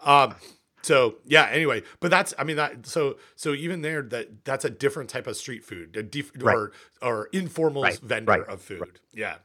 Um, 0.03 0.35
so 0.81 1.15
yeah. 1.25 1.47
Anyway, 1.51 1.83
but 1.99 2.09
that's 2.11 2.33
I 2.37 2.43
mean 2.43 2.55
that 2.57 2.85
so 2.85 3.17
so 3.35 3.53
even 3.53 3.81
there 3.81 4.01
that 4.03 4.45
that's 4.45 4.65
a 4.65 4.69
different 4.69 5.09
type 5.09 5.27
of 5.27 5.35
street 5.35 5.63
food, 5.63 5.95
a 5.97 6.03
def, 6.03 6.31
Right. 6.37 6.55
or 6.55 6.71
or 7.01 7.29
informal 7.33 7.83
Right, 7.83 7.99
vendor 7.99 8.31
right, 8.31 8.47
of 8.47 8.61
food. 8.61 8.99
Yeah. 9.13 9.35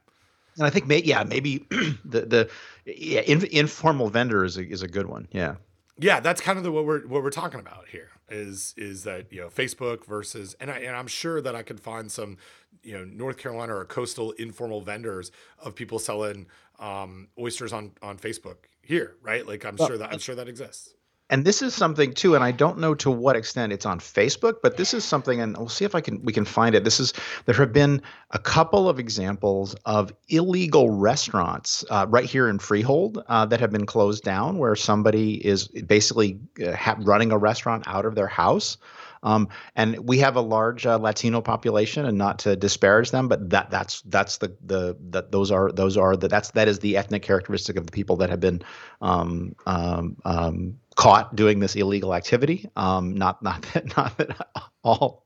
And 0.57 0.65
I 0.65 0.69
think, 0.69 0.87
may, 0.87 1.01
yeah, 1.01 1.23
maybe 1.23 1.67
the 2.05 2.21
the 2.21 2.49
yeah, 2.85 3.19
in, 3.21 3.43
informal 3.47 4.09
vendor 4.09 4.45
is 4.45 4.55
a, 4.57 4.65
is 4.65 4.81
a 4.83 4.87
good 4.87 5.07
one. 5.07 5.27
Yeah. 5.31 5.55
yeah 5.99 6.19
that's 6.21 6.39
kind 6.39 6.57
of 6.57 6.63
the 6.63 6.71
what 6.71 6.85
we're 6.85 7.05
what 7.07 7.21
we're 7.23 7.29
talking 7.29 7.59
about 7.59 7.87
here 7.89 8.09
is 8.29 8.73
is 8.77 9.03
that 9.03 9.31
you 9.31 9.39
know 9.41 9.47
facebook 9.49 10.05
versus 10.05 10.55
and, 10.59 10.71
I, 10.71 10.79
and 10.79 10.95
i'm 10.95 11.07
sure 11.07 11.41
that 11.41 11.55
i 11.55 11.61
could 11.61 11.79
find 11.79 12.11
some 12.11 12.37
you 12.83 12.93
know 12.97 13.05
north 13.05 13.37
carolina 13.37 13.75
or 13.75 13.85
coastal 13.85 14.31
informal 14.31 14.81
vendors 14.81 15.31
of 15.59 15.75
people 15.75 15.99
selling 15.99 16.47
um 16.79 17.27
oysters 17.39 17.71
on 17.71 17.91
on 18.01 18.17
facebook 18.17 18.65
here 18.85 19.15
right? 19.21 19.45
Like 19.45 19.65
i'm 19.65 19.75
Well, 19.75 19.87
sure 19.89 19.97
that 19.97 20.13
i'm 20.13 20.19
sure 20.19 20.35
that 20.35 20.47
exists. 20.47 20.93
and 21.31 21.43
this 21.43 21.61
is 21.63 21.73
something 21.73 22.13
too 22.13 22.35
and 22.35 22.43
i 22.43 22.51
don't 22.51 22.77
know 22.77 22.93
to 22.95 23.09
what 23.09 23.35
extent 23.35 23.73
it's 23.73 23.85
on 23.85 23.99
facebook 23.99 24.55
but 24.61 24.77
this 24.77 24.93
is 24.93 25.03
something 25.03 25.41
and 25.41 25.57
we'll 25.57 25.69
see 25.69 25.83
if 25.85 25.95
i 25.95 26.01
can 26.01 26.21
we 26.23 26.31
can 26.31 26.45
find 26.45 26.75
it. 26.75 26.83
This 26.83 26.99
is 26.99 27.13
there 27.45 27.55
have 27.55 27.73
been 27.73 28.01
a 28.31 28.39
couple 28.39 28.87
of 28.87 28.99
examples 28.99 29.75
of 29.85 30.13
illegal 30.29 30.89
restaurants 30.91 31.83
uh, 31.89 32.05
right 32.09 32.25
here 32.25 32.47
in 32.47 32.59
freehold 32.59 33.23
uh, 33.27 33.45
that 33.47 33.59
have 33.59 33.71
been 33.71 33.85
closed 33.87 34.23
down 34.23 34.57
where 34.59 34.75
somebody 34.75 35.43
is 35.45 35.67
basically 35.67 36.39
uh, 36.65 36.73
ha- 36.75 36.97
running 37.01 37.31
a 37.31 37.37
restaurant 37.37 37.83
out 37.87 38.05
of 38.05 38.13
their 38.15 38.27
house 38.27 38.77
um, 39.25 39.49
and 39.75 39.97
we 40.07 40.19
have 40.19 40.35
a 40.35 40.41
large 40.41 40.85
uh, 40.85 40.97
Latino 40.97 41.41
population, 41.41 42.05
and 42.05 42.17
not 42.17 42.39
to 42.39 42.55
disparage 42.55 43.11
them, 43.11 43.27
but 43.27 43.49
that 43.49 43.71
that's 43.71 44.01
that's 44.03 44.37
the 44.37 44.55
the 44.63 44.95
that 45.09 45.31
those 45.31 45.51
are 45.51 45.71
those 45.71 45.97
are 45.97 46.15
the 46.15 46.27
that's 46.27 46.51
that 46.51 46.67
is 46.67 46.79
the 46.79 46.95
ethnic 46.95 47.23
characteristic 47.23 47.75
of 47.75 47.87
the 47.87 47.91
people 47.91 48.17
that 48.17 48.29
have 48.29 48.39
been 48.39 48.61
um, 49.01 49.55
um, 49.65 50.15
um, 50.23 50.79
caught 50.95 51.35
doing 51.35 51.59
this 51.59 51.75
illegal 51.75 52.13
activity. 52.13 52.69
Um, 52.75 53.15
not 53.15 53.41
not 53.41 53.63
that 53.73 53.97
not 53.97 54.17
that 54.19 54.47
all 54.83 55.25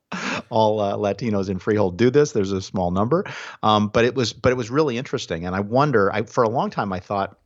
all 0.50 0.80
uh, 0.80 0.96
Latinos 0.96 1.50
in 1.50 1.60
Freehold 1.60 1.98
do 1.98 2.10
this. 2.10 2.32
There's 2.32 2.54
a 2.54 2.62
small 2.62 2.92
number, 2.92 3.26
um, 3.64 3.90
but 3.90 4.06
it 4.06 4.16
was 4.16 4.32
but 4.32 4.54
it 4.54 4.56
was 4.56 4.72
really 4.72 4.98
interesting, 4.98 5.46
and 5.46 5.56
I 5.56 5.60
wonder. 5.60 6.12
I 6.12 6.24
for 6.24 6.46
a 6.46 6.50
long 6.50 6.70
time 6.70 6.94
I 6.94 7.02
thought 7.02 7.38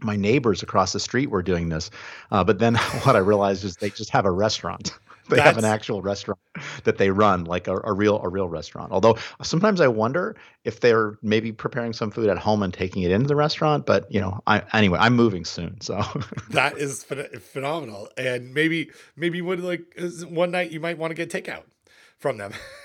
my 0.00 0.16
neighbors 0.16 0.62
across 0.62 0.92
the 0.92 0.98
street 0.98 1.30
were 1.30 1.42
doing 1.42 1.68
this, 1.68 1.90
uh, 2.30 2.42
but 2.42 2.58
then 2.58 2.74
what 3.02 3.16
I 3.16 3.20
realized 3.20 3.64
is 3.64 3.76
they 3.76 3.90
just 3.90 4.10
have 4.10 4.24
a 4.24 4.30
restaurant. 4.30 4.98
They 5.28 5.40
have 5.40 5.56
an 5.58 5.64
actual 5.64 6.02
restaurant 6.02 6.38
that 6.84 6.98
they 6.98 7.10
run, 7.10 7.44
like 7.44 7.66
a, 7.66 7.78
a 7.84 7.92
real 7.92 8.20
a 8.22 8.28
real 8.28 8.48
restaurant. 8.48 8.92
Although 8.92 9.16
sometimes 9.42 9.80
I 9.80 9.88
wonder 9.88 10.36
if 10.64 10.80
they're 10.80 11.18
maybe 11.22 11.50
preparing 11.50 11.92
some 11.92 12.10
food 12.10 12.28
at 12.28 12.38
home 12.38 12.62
and 12.62 12.72
taking 12.72 13.02
it 13.02 13.10
into 13.10 13.26
the 13.26 13.36
restaurant. 13.36 13.86
But 13.86 14.10
you 14.12 14.20
know, 14.20 14.40
I 14.46 14.62
anyway, 14.72 14.98
I'm 15.00 15.16
moving 15.16 15.44
soon, 15.44 15.80
so 15.80 16.02
that 16.50 16.76
is 16.76 17.04
phen- 17.04 17.40
phenomenal 17.40 18.08
and 18.16 18.52
maybe 18.52 18.90
maybe 19.16 19.40
would 19.40 19.60
like 19.60 19.98
one 20.28 20.50
night 20.50 20.70
you 20.70 20.80
might 20.80 20.98
want 20.98 21.10
to 21.10 21.14
get 21.14 21.30
takeout 21.30 21.64
from 22.18 22.36
them 22.36 22.52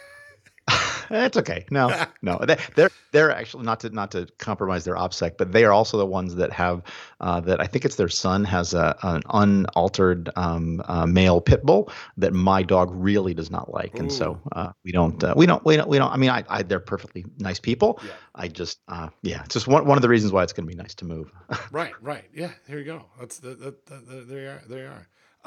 it's 1.09 1.37
okay. 1.37 1.65
No, 1.71 2.05
no, 2.21 2.39
they, 2.45 2.57
they're 2.75 2.91
they're 3.11 3.31
actually 3.31 3.63
not 3.65 3.79
to 3.81 3.89
not 3.89 4.11
to 4.11 4.27
compromise 4.37 4.83
their 4.85 4.95
OPSEC, 4.95 5.37
but 5.37 5.51
they 5.51 5.63
are 5.63 5.71
also 5.71 5.97
the 5.97 6.05
ones 6.05 6.35
that 6.35 6.51
have 6.51 6.83
uh, 7.19 7.39
that 7.41 7.61
I 7.61 7.67
think 7.67 7.85
it's 7.85 7.95
their 7.95 8.09
son 8.09 8.43
has 8.45 8.73
a 8.73 8.95
an 9.03 9.23
unaltered 9.31 10.29
um, 10.35 10.81
uh, 10.85 11.05
male 11.05 11.41
pit 11.41 11.63
bull 11.63 11.91
that 12.17 12.33
my 12.33 12.63
dog 12.63 12.89
really 12.93 13.33
does 13.33 13.51
not 13.51 13.73
like, 13.73 13.97
and 13.99 14.11
so 14.11 14.39
uh, 14.53 14.71
we 14.83 14.91
don't 14.91 15.23
uh, 15.23 15.33
we 15.35 15.45
don't 15.45 15.63
we 15.65 15.77
don't 15.77 15.89
we 15.89 15.97
don't. 15.97 16.11
I 16.11 16.17
mean, 16.17 16.29
I, 16.29 16.43
I 16.49 16.63
they're 16.63 16.79
perfectly 16.79 17.25
nice 17.37 17.59
people. 17.59 17.99
Yeah. 18.03 18.11
I 18.35 18.47
just 18.47 18.79
uh, 18.87 19.09
yeah, 19.21 19.43
it's 19.43 19.53
just 19.53 19.67
one 19.67 19.85
one 19.85 19.97
of 19.97 20.01
the 20.01 20.09
reasons 20.09 20.31
why 20.31 20.43
it's 20.43 20.53
going 20.53 20.67
to 20.67 20.75
be 20.75 20.81
nice 20.81 20.95
to 20.95 21.05
move. 21.05 21.31
right 21.71 21.93
right 22.01 22.25
yeah 22.33 22.51
here 22.67 22.79
you 22.79 22.85
go 22.85 23.05
that's 23.19 23.39
the, 23.39 23.49
the, 23.49 23.75
the, 23.85 23.95
the 23.95 24.21
there 24.21 24.41
you 24.41 24.49
are 24.49 24.61
there 24.67 24.83
you 24.85 24.91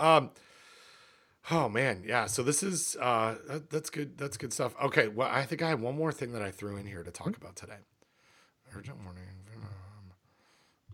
are 0.05 0.16
um 0.16 0.30
oh 1.51 1.69
man. 1.69 2.05
Yeah. 2.06 2.27
So 2.27 2.43
this 2.43 2.62
is 2.62 2.97
uh 3.01 3.36
that, 3.48 3.70
that's 3.70 3.90
good 3.90 4.16
that's 4.16 4.36
good 4.36 4.52
stuff. 4.52 4.74
Okay. 4.82 5.09
Well 5.09 5.28
i 5.31 5.44
think 5.44 5.62
i 5.62 5.69
have 5.69 5.81
one 5.81 5.97
more 5.97 6.12
thing 6.12 6.32
that 6.32 6.43
i 6.43 6.51
threw 6.51 6.77
in 6.77 6.86
here 6.86 7.02
to 7.02 7.10
talk 7.10 7.36
about 7.36 7.56
today. 7.56 7.78
Urgent 8.74 8.98
warning 9.02 9.24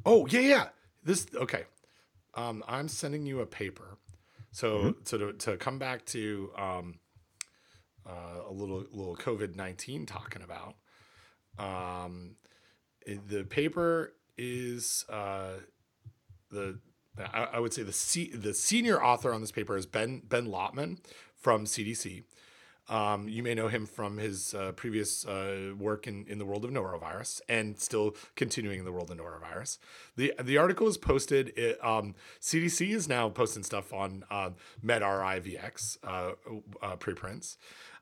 oh 0.07 0.27
yeah 0.27 0.41
yeah. 0.41 0.67
This 1.05 1.27
okay. 1.35 1.65
Um 2.35 2.63
i'm 2.67 2.89
sending 2.89 3.27
you 3.27 3.41
a 3.41 3.47
paper. 3.47 3.99
So 4.53 4.95
so 5.05 5.19
to, 5.19 5.33
to 5.33 5.57
come 5.57 5.79
back 5.79 6.05
to 6.07 6.51
um 6.57 6.99
uh, 8.09 8.49
a 8.49 8.53
little 8.53 8.85
little 8.91 9.17
covid-19 9.17 10.07
talking 10.07 10.41
about 10.43 10.77
um 11.59 12.37
the 13.27 13.45
paper 13.45 14.13
is 14.37 15.05
uh, 15.09 15.55
the 16.51 16.79
I, 17.21 17.49
I 17.55 17.59
would 17.61 17.73
say 17.73 17.83
the 17.83 17.93
se- 17.93 18.33
the 18.35 18.55
senior 18.55 19.03
author 19.03 19.33
on 19.33 19.41
this 19.41 19.53
paper 19.53 19.77
is 19.77 19.87
Ben 19.87 20.23
Ben 20.29 20.47
Lopman 20.47 20.99
from 21.37 21.65
CDC. 21.65 22.25
Um, 22.89 23.29
you 23.29 23.43
may 23.43 23.55
know 23.55 23.69
him 23.69 23.85
from 23.85 24.17
his 24.17 24.55
uh, 24.55 24.73
previous 24.73 25.27
uh, 25.27 25.75
work 25.79 26.07
in, 26.07 26.25
in 26.27 26.39
the 26.39 26.47
world 26.47 26.65
of 26.65 26.71
norovirus 26.71 27.43
and 27.47 27.79
still 27.79 28.17
continuing 28.35 28.79
in 28.79 28.87
the 28.87 28.93
world 28.93 29.11
of 29.11 29.19
norovirus. 29.19 29.79
The 30.17 30.33
the 30.43 30.57
article 30.57 30.89
is 30.89 30.97
posted. 30.97 31.53
It, 31.57 31.85
um, 31.85 32.15
CDC 32.41 32.91
is 32.91 33.07
now 33.07 33.29
posting 33.29 33.63
stuff 33.63 33.93
on 33.93 34.25
uh, 34.31 34.51
medRxiv 34.85 35.99
uh, 36.03 36.31
uh, 36.81 36.97
preprints, 36.97 37.59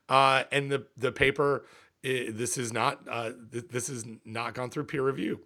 uh, 0.07 0.43
and 0.51 0.71
the 0.71 0.85
the 0.95 1.11
paper. 1.11 1.65
i 2.05 2.29
this 2.29 2.57
is 2.57 2.71
not 2.71 3.05
th- 3.51 3.67
this 3.69 3.89
is 3.89 4.05
not 4.23 4.53
gone 4.53 4.69
through 4.69 4.85
peer 4.85 5.03
review 5.03 5.41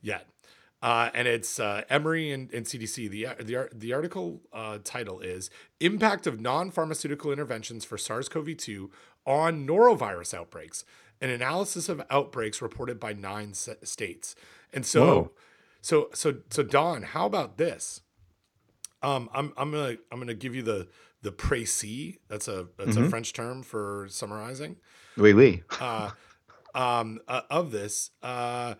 yet. 0.00 0.26
Uh, 0.82 1.10
and 1.14 1.26
it's 1.26 1.58
uh, 1.58 1.82
Emory 1.88 2.30
and, 2.30 2.52
and 2.52 2.66
CDC. 2.66 3.10
The, 3.10 3.26
the, 3.42 3.68
the 3.74 3.92
article 3.92 4.42
uh, 4.52 4.78
title 4.84 5.20
is 5.20 5.50
Impact 5.80 6.26
of 6.26 6.40
Non 6.40 6.70
Pharmaceutical 6.70 7.32
Interventions 7.32 7.84
for 7.84 7.96
SARS 7.96 8.28
CoV 8.28 8.56
2 8.56 8.90
on 9.26 9.66
Norovirus 9.66 10.34
Outbreaks, 10.34 10.84
an 11.20 11.30
analysis 11.30 11.88
of 11.88 12.02
outbreaks 12.10 12.60
reported 12.60 13.00
by 13.00 13.12
nine 13.12 13.54
states. 13.54 14.34
And 14.72 14.84
so, 14.84 15.06
Whoa. 15.06 15.30
so, 15.80 16.08
so, 16.12 16.34
so, 16.50 16.62
Don, 16.62 17.02
how 17.02 17.26
about 17.26 17.56
this? 17.56 18.02
Um, 19.02 19.28
I'm, 19.34 19.52
I'm 19.56 19.70
gonna 19.70 19.96
I'm 20.10 20.18
gonna 20.18 20.34
give 20.34 20.54
you 20.54 20.62
the 20.62 20.88
the 21.22 21.30
précis. 21.30 22.18
That's 22.28 22.48
a 22.48 22.66
that's 22.78 22.96
a 22.96 23.08
French 23.08 23.32
term 23.32 23.62
for 23.62 24.06
summarizing 24.08 24.76
Oui, 25.16 25.32
oui. 25.32 25.62
uh, 25.80 26.10
um, 26.74 27.20
uh, 27.28 27.42
of 27.50 27.70
this. 27.72 28.10
Uh, 28.22 28.74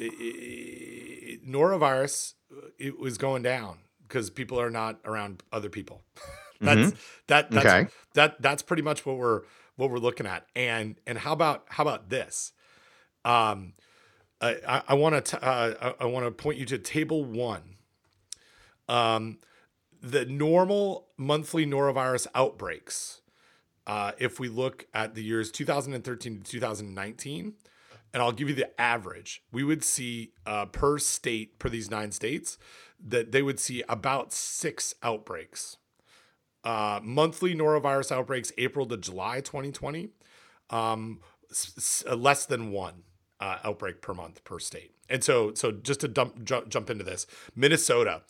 i- 0.00 0.04
i- 0.04 1.38
norovirus, 1.46 2.34
uh, 2.52 2.68
it 2.78 2.98
was 2.98 3.18
going 3.18 3.42
down 3.42 3.78
because 4.06 4.30
people 4.30 4.60
are 4.60 4.70
not 4.70 5.00
around 5.04 5.42
other 5.52 5.68
people. 5.68 6.04
that's 6.60 6.92
that. 7.26 7.50
That's, 7.50 7.66
Okay. 7.66 7.88
That 8.14 8.40
that's 8.42 8.62
pretty 8.62 8.82
much 8.82 9.04
what 9.04 9.16
we're 9.18 9.42
what 9.76 9.90
we're 9.90 9.98
looking 9.98 10.26
at. 10.26 10.46
And 10.56 10.98
and 11.06 11.18
how 11.18 11.32
about 11.32 11.64
how 11.68 11.82
about 11.82 12.08
this? 12.08 12.52
Um, 13.24 13.74
I 14.40 14.82
I 14.88 14.94
want 14.94 15.24
to 15.26 15.42
uh, 15.44 15.74
I, 16.00 16.04
I 16.04 16.06
want 16.06 16.24
to 16.26 16.30
point 16.30 16.58
you 16.58 16.66
to 16.66 16.78
table 16.78 17.24
one. 17.24 17.76
Um, 18.88 19.38
the 20.00 20.24
normal 20.26 21.08
monthly 21.16 21.66
norovirus 21.66 22.26
outbreaks 22.34 23.20
uh, 23.86 24.12
if 24.18 24.38
we 24.38 24.48
look 24.48 24.86
at 24.94 25.14
the 25.14 25.22
years 25.22 25.50
2013 25.50 26.42
to 26.42 26.50
2019, 26.50 27.54
and 28.12 28.22
I'll 28.22 28.32
give 28.32 28.48
you 28.48 28.54
the 28.54 28.78
average, 28.80 29.42
we 29.52 29.62
would 29.64 29.84
see 29.84 30.32
uh, 30.46 30.66
per 30.66 30.98
state, 30.98 31.58
per 31.58 31.68
these 31.68 31.90
nine 31.90 32.12
states, 32.12 32.58
that 33.04 33.32
they 33.32 33.42
would 33.42 33.60
see 33.60 33.82
about 33.88 34.32
six 34.32 34.94
outbreaks. 35.02 35.76
Uh, 36.64 36.98
monthly 37.02 37.54
norovirus 37.54 38.10
outbreaks, 38.10 38.52
April 38.58 38.86
to 38.86 38.96
July 38.96 39.40
2020, 39.40 40.08
um, 40.70 41.20
s- 41.50 41.74
s- 41.76 42.04
uh, 42.10 42.16
less 42.16 42.44
than 42.46 42.72
one 42.72 43.02
uh, 43.38 43.58
outbreak 43.62 44.00
per 44.00 44.12
month 44.14 44.42
per 44.42 44.58
state. 44.58 44.92
And 45.08 45.22
so, 45.22 45.54
so 45.54 45.70
just 45.70 46.00
to 46.00 46.08
dump, 46.08 46.42
jump, 46.42 46.68
jump 46.68 46.90
into 46.90 47.04
this, 47.04 47.26
Minnesota, 47.54 48.22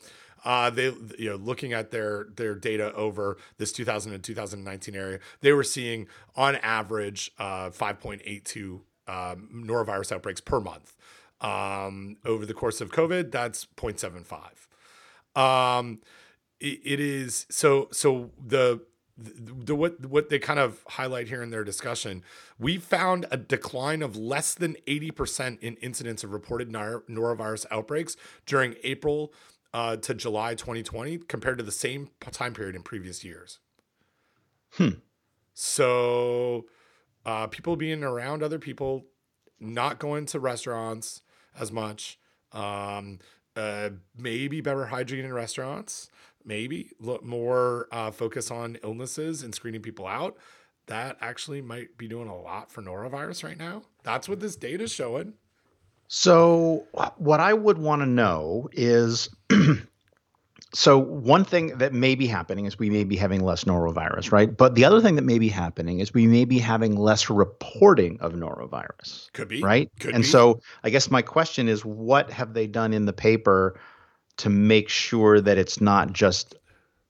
uh, 0.44 0.68
they 0.68 0.92
you 1.18 1.30
know 1.30 1.36
looking 1.36 1.72
at 1.72 1.90
their 1.90 2.26
their 2.36 2.54
data 2.54 2.92
over 2.92 3.38
this 3.56 3.72
2000 3.72 4.12
and 4.12 4.22
2019 4.22 4.94
area, 4.94 5.18
they 5.40 5.52
were 5.52 5.64
seeing 5.64 6.06
on 6.36 6.56
average 6.56 7.30
uh, 7.38 7.70
5.82 7.70 8.80
um, 9.08 9.48
norovirus 9.66 10.12
outbreaks 10.12 10.40
per 10.40 10.60
month. 10.60 10.96
Um, 11.40 12.16
over 12.24 12.46
the 12.46 12.54
course 12.54 12.80
of 12.80 12.90
COVID, 12.90 13.30
that's 13.30 13.66
0.75. 13.76 14.66
Um, 15.40 16.00
it, 16.60 16.80
it 16.84 17.00
is 17.00 17.46
so 17.50 17.88
so 17.92 18.30
the 18.42 18.80
the 19.18 19.74
what 19.74 20.04
what 20.06 20.28
they 20.28 20.38
kind 20.38 20.58
of 20.58 20.82
highlight 20.88 21.28
here 21.28 21.42
in 21.42 21.50
their 21.50 21.64
discussion, 21.64 22.22
we 22.58 22.76
found 22.76 23.26
a 23.30 23.36
decline 23.36 24.02
of 24.02 24.16
less 24.16 24.54
than 24.54 24.76
80% 24.86 25.58
in 25.60 25.76
incidence 25.76 26.22
of 26.22 26.32
reported 26.32 26.70
nor- 26.70 27.02
norovirus 27.08 27.64
outbreaks 27.70 28.16
during 28.44 28.74
April 28.82 29.32
uh, 29.72 29.96
to 29.96 30.14
July 30.14 30.54
2020 30.54 31.18
compared 31.18 31.58
to 31.58 31.64
the 31.64 31.72
same 31.72 32.08
time 32.20 32.52
period 32.52 32.74
in 32.74 32.82
previous 32.82 33.24
years. 33.24 33.58
Hmm. 34.72 35.00
So, 35.54 36.66
uh, 37.26 37.48
people 37.48 37.76
being 37.76 38.04
around 38.04 38.42
other 38.42 38.58
people, 38.58 39.04
not 39.58 39.98
going 39.98 40.24
to 40.26 40.38
restaurants 40.38 41.22
as 41.58 41.72
much, 41.72 42.18
um, 42.52 43.18
uh, 43.56 43.90
maybe 44.16 44.60
better 44.60 44.86
hygiene 44.86 45.24
in 45.24 45.32
restaurants, 45.32 46.08
maybe 46.44 46.90
look 47.00 47.24
more 47.24 47.88
uh, 47.90 48.12
focus 48.12 48.50
on 48.50 48.78
illnesses 48.84 49.42
and 49.42 49.54
screening 49.54 49.82
people 49.82 50.06
out. 50.06 50.36
That 50.86 51.16
actually 51.20 51.60
might 51.60 51.98
be 51.98 52.06
doing 52.06 52.28
a 52.28 52.40
lot 52.40 52.70
for 52.70 52.80
norovirus 52.80 53.42
right 53.42 53.58
now. 53.58 53.82
That's 54.04 54.28
what 54.28 54.38
this 54.38 54.54
data 54.54 54.84
is 54.84 54.92
showing. 54.92 55.34
So, 56.06 56.86
what 57.16 57.40
I 57.40 57.52
would 57.52 57.78
want 57.78 58.02
to 58.02 58.06
know 58.06 58.68
is 58.72 59.28
so 60.74 60.98
one 60.98 61.44
thing 61.44 61.78
that 61.78 61.92
may 61.92 62.14
be 62.14 62.26
happening 62.26 62.66
is 62.66 62.78
we 62.78 62.90
may 62.90 63.04
be 63.04 63.16
having 63.16 63.42
less 63.42 63.64
norovirus, 63.64 64.32
right? 64.32 64.54
But 64.54 64.74
the 64.74 64.84
other 64.84 65.00
thing 65.00 65.14
that 65.16 65.22
may 65.22 65.38
be 65.38 65.48
happening 65.48 66.00
is 66.00 66.12
we 66.12 66.26
may 66.26 66.44
be 66.44 66.58
having 66.58 66.96
less 66.96 67.30
reporting 67.30 68.18
of 68.20 68.32
norovirus. 68.32 69.32
Could 69.32 69.48
be. 69.48 69.62
Right? 69.62 69.90
Could 70.00 70.14
and 70.14 70.22
be. 70.22 70.28
so 70.28 70.60
I 70.82 70.90
guess 70.90 71.10
my 71.10 71.22
question 71.22 71.68
is 71.68 71.84
what 71.84 72.30
have 72.30 72.52
they 72.52 72.66
done 72.66 72.92
in 72.92 73.06
the 73.06 73.12
paper 73.12 73.78
to 74.38 74.50
make 74.50 74.88
sure 74.88 75.40
that 75.40 75.56
it's 75.56 75.80
not 75.80 76.12
just 76.12 76.56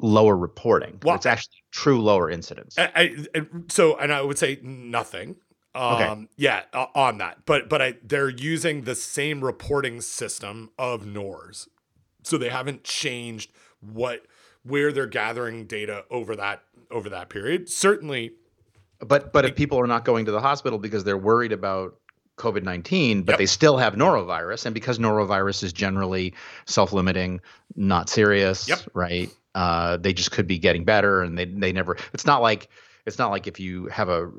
lower 0.01 0.37
reporting? 0.37 1.01
Well, 1.03 1.17
it's 1.17 1.27
actually 1.27 1.63
true 1.73 2.01
lower 2.01 2.31
incidence. 2.31 2.79
I, 2.79 2.91
I, 3.35 3.41
so, 3.69 3.97
and 3.97 4.13
I 4.13 4.23
would 4.23 4.39
say 4.39 4.59
nothing. 4.63 5.37
Um, 5.75 5.93
Okay. 5.93 6.29
yeah, 6.39 6.63
uh, 6.73 6.87
on 6.95 7.19
that, 7.19 7.45
but 7.45 7.69
but 7.69 7.83
I, 7.83 7.95
they're 8.03 8.31
using 8.31 8.85
the 8.85 8.95
same 8.95 9.45
reporting 9.45 10.01
system 10.01 10.71
of 10.79 11.05
NORS, 11.05 11.69
so 12.27 12.37
they 12.39 12.49
haven't 12.49 12.83
changed 12.85 13.53
what 13.81 14.27
where 14.65 14.93
they're 14.93 15.07
gathering 15.07 15.65
data 15.67 16.05
over 16.11 16.35
that 16.37 16.63
over 16.91 17.09
that 17.11 17.29
period. 17.29 17.69
Certainly, 17.69 18.33
But 19.01 19.33
but 19.33 19.45
if 19.45 19.55
people 19.55 19.79
are 19.79 19.87
not 19.87 20.05
going 20.05 20.25
to 20.27 20.33
the 20.33 20.41
hospital 20.41 20.79
because 20.79 21.05
they're 21.05 21.17
worried 21.19 21.53
about 21.53 21.97
COVID 22.37 22.65
nineteen, 22.65 23.23
but 23.23 23.33
Yep. 23.35 23.39
they 23.39 23.47
still 23.47 23.77
have 23.79 23.95
norovirus, 23.95 24.67
and 24.67 24.75
because 24.75 24.99
norovirus 24.99 25.63
is 25.63 25.73
generally 25.73 26.35
self 26.67 26.93
limiting, 26.93 27.41
not 27.77 28.09
serious, 28.09 28.69
Yep. 28.69 28.81
right? 28.95 29.31
Uh, 29.55 29.97
they 29.97 30.13
just 30.13 30.33
could 30.33 30.47
be 30.47 30.59
getting 30.59 30.85
better, 30.85 31.23
and 31.23 31.39
they 31.39 31.45
they 31.47 31.73
never. 31.73 31.97
It's 32.13 32.27
not 32.27 32.43
like 32.43 32.69
it's 33.07 33.19
not 33.19 33.31
like 33.31 33.47
if 33.47 33.61
you 33.61 33.87
have 33.87 34.09
a 34.09 34.31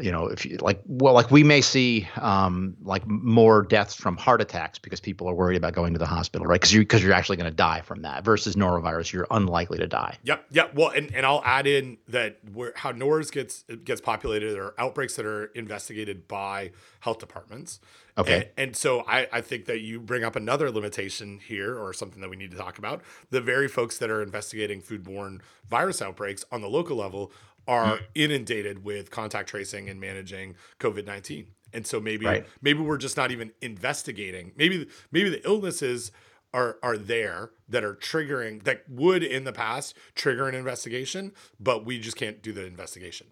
you 0.00 0.12
know 0.12 0.26
if 0.26 0.46
you 0.46 0.56
like 0.58 0.80
well 0.86 1.12
like 1.12 1.30
we 1.32 1.42
may 1.42 1.60
see 1.60 2.08
um, 2.20 2.76
like 2.82 3.06
more 3.06 3.62
deaths 3.62 3.94
from 3.94 4.16
heart 4.16 4.40
attacks 4.40 4.78
because 4.78 5.00
people 5.00 5.28
are 5.28 5.34
worried 5.34 5.56
about 5.56 5.72
going 5.72 5.92
to 5.92 5.98
the 5.98 6.06
hospital, 6.06 6.46
right? 6.46 6.60
Because 6.60 6.72
you 6.72 6.80
because 6.80 7.02
you're 7.02 7.12
actually 7.12 7.36
going 7.36 7.50
to 7.50 7.56
die 7.56 7.80
from 7.80 8.02
that 8.02 8.24
versus 8.24 8.54
norovirus, 8.54 9.12
you're 9.12 9.26
unlikely 9.32 9.78
to 9.78 9.88
die. 9.88 10.16
Yep, 10.22 10.46
yep. 10.52 10.74
Well, 10.74 10.90
and, 10.90 11.12
and 11.12 11.26
I'll 11.26 11.42
add 11.44 11.66
in 11.66 11.98
that 12.08 12.38
where 12.52 12.72
how 12.76 12.92
NORS 12.92 13.32
gets 13.32 13.64
gets 13.84 14.00
populated 14.00 14.56
are 14.56 14.72
outbreaks 14.78 15.16
that 15.16 15.26
are 15.26 15.46
investigated 15.46 16.28
by 16.28 16.70
health 17.00 17.18
departments. 17.18 17.80
Okay. 18.16 18.34
And, 18.56 18.68
and 18.68 18.76
so 18.76 19.04
I, 19.08 19.26
I 19.32 19.40
think 19.40 19.64
that 19.66 19.80
you 19.80 19.98
bring 19.98 20.22
up 20.22 20.36
another 20.36 20.70
limitation 20.70 21.40
here 21.46 21.78
or 21.78 21.92
something 21.94 22.20
that 22.20 22.28
we 22.28 22.36
need 22.36 22.50
to 22.50 22.58
talk 22.58 22.78
about. 22.78 23.02
The 23.30 23.40
very 23.40 23.68
folks 23.68 23.98
that 23.98 24.10
are 24.10 24.22
investigating 24.22 24.82
foodborne 24.82 25.40
virus 25.68 26.02
outbreaks 26.02 26.44
on 26.52 26.60
the 26.60 26.68
local 26.68 26.98
level 26.98 27.32
are 27.68 28.00
inundated 28.14 28.84
with 28.84 29.10
contact 29.10 29.48
tracing 29.48 29.88
and 29.88 30.00
managing 30.00 30.56
COVID 30.80 31.06
nineteen. 31.06 31.46
And 31.72 31.86
so 31.86 32.00
maybe 32.00 32.26
Right. 32.26 32.46
maybe 32.60 32.80
we're 32.80 32.98
just 32.98 33.16
not 33.16 33.30
even 33.30 33.52
investigating. 33.60 34.52
Maybe 34.56 34.86
maybe 35.10 35.28
the 35.30 35.44
illnesses 35.46 36.12
are 36.52 36.78
are 36.82 36.98
there 36.98 37.52
that 37.68 37.82
are 37.82 37.94
triggering 37.94 38.64
that 38.64 38.84
would 38.88 39.22
in 39.22 39.44
the 39.44 39.52
past 39.52 39.96
trigger 40.14 40.48
an 40.48 40.54
investigation, 40.54 41.32
but 41.58 41.86
we 41.86 41.98
just 41.98 42.16
can't 42.16 42.42
do 42.42 42.52
the 42.52 42.66
investigation. 42.66 43.28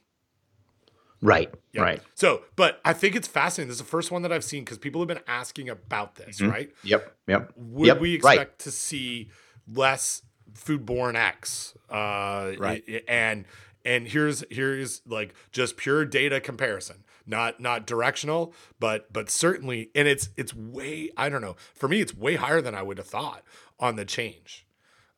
Right. 1.23 1.53
Yeah. 1.73 1.83
Right. 1.83 2.03
So, 2.15 2.45
but 2.57 2.81
I 2.83 2.95
think 2.95 3.15
it's 3.15 3.29
fascinating. 3.29 3.69
This 3.69 3.77
is 3.77 3.83
the 3.83 3.89
first 3.89 4.11
one 4.11 4.23
that 4.23 4.33
I've 4.33 4.45
seen 4.45 4.65
because 4.65 4.79
people 4.79 5.03
have 5.03 5.09
been 5.09 5.21
asking 5.27 5.69
about 5.69 6.15
this, 6.15 6.41
right? 6.41 6.71
Yep. 6.83 7.15
Yep. 7.27 7.53
Would 7.57 7.87
Yep, 7.89 8.01
we 8.01 8.21
right. 8.21 8.35
expect 8.39 8.61
to 8.63 8.71
see 8.71 9.31
less 9.71 10.23
foodborne 10.55 11.17
X? 11.17 11.75
Uh, 11.91 12.53
Right. 12.59 13.05
And 13.07 13.45
and 13.85 14.09
here's 14.09 14.45
here's 14.51 15.03
like 15.07 15.35
just 15.53 15.77
pure 15.77 16.05
data 16.05 16.41
comparison, 16.41 17.05
not 17.27 17.61
not 17.61 17.87
directional, 17.87 18.55
but 18.79 19.13
but 19.13 19.31
certainly, 19.31 19.91
and 19.95 20.07
it's 20.09 20.29
it's 20.37 20.55
way 20.55 21.11
I 21.17 21.29
don't 21.29 21.41
know. 21.43 21.57
For 21.75 21.89
me, 21.89 22.01
it's 22.01 22.15
way 22.15 22.37
higher 22.37 22.61
than 22.61 22.75
I 22.75 22.83
would 22.83 22.99
have 22.99 23.07
thought 23.07 23.43
on 23.79 23.97
the 23.97 24.05
change. 24.05 24.67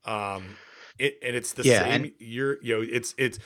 Um, 0.05 0.57
it, 0.99 1.19
and 1.23 1.35
it's 1.37 1.53
the 1.53 1.63
Yeah, 1.65 1.81
same 1.81 2.05
and- 2.05 2.13
year. 2.19 2.59
You 2.63 2.77
know, 2.79 2.87
it's 2.89 3.15
it's 3.19 3.39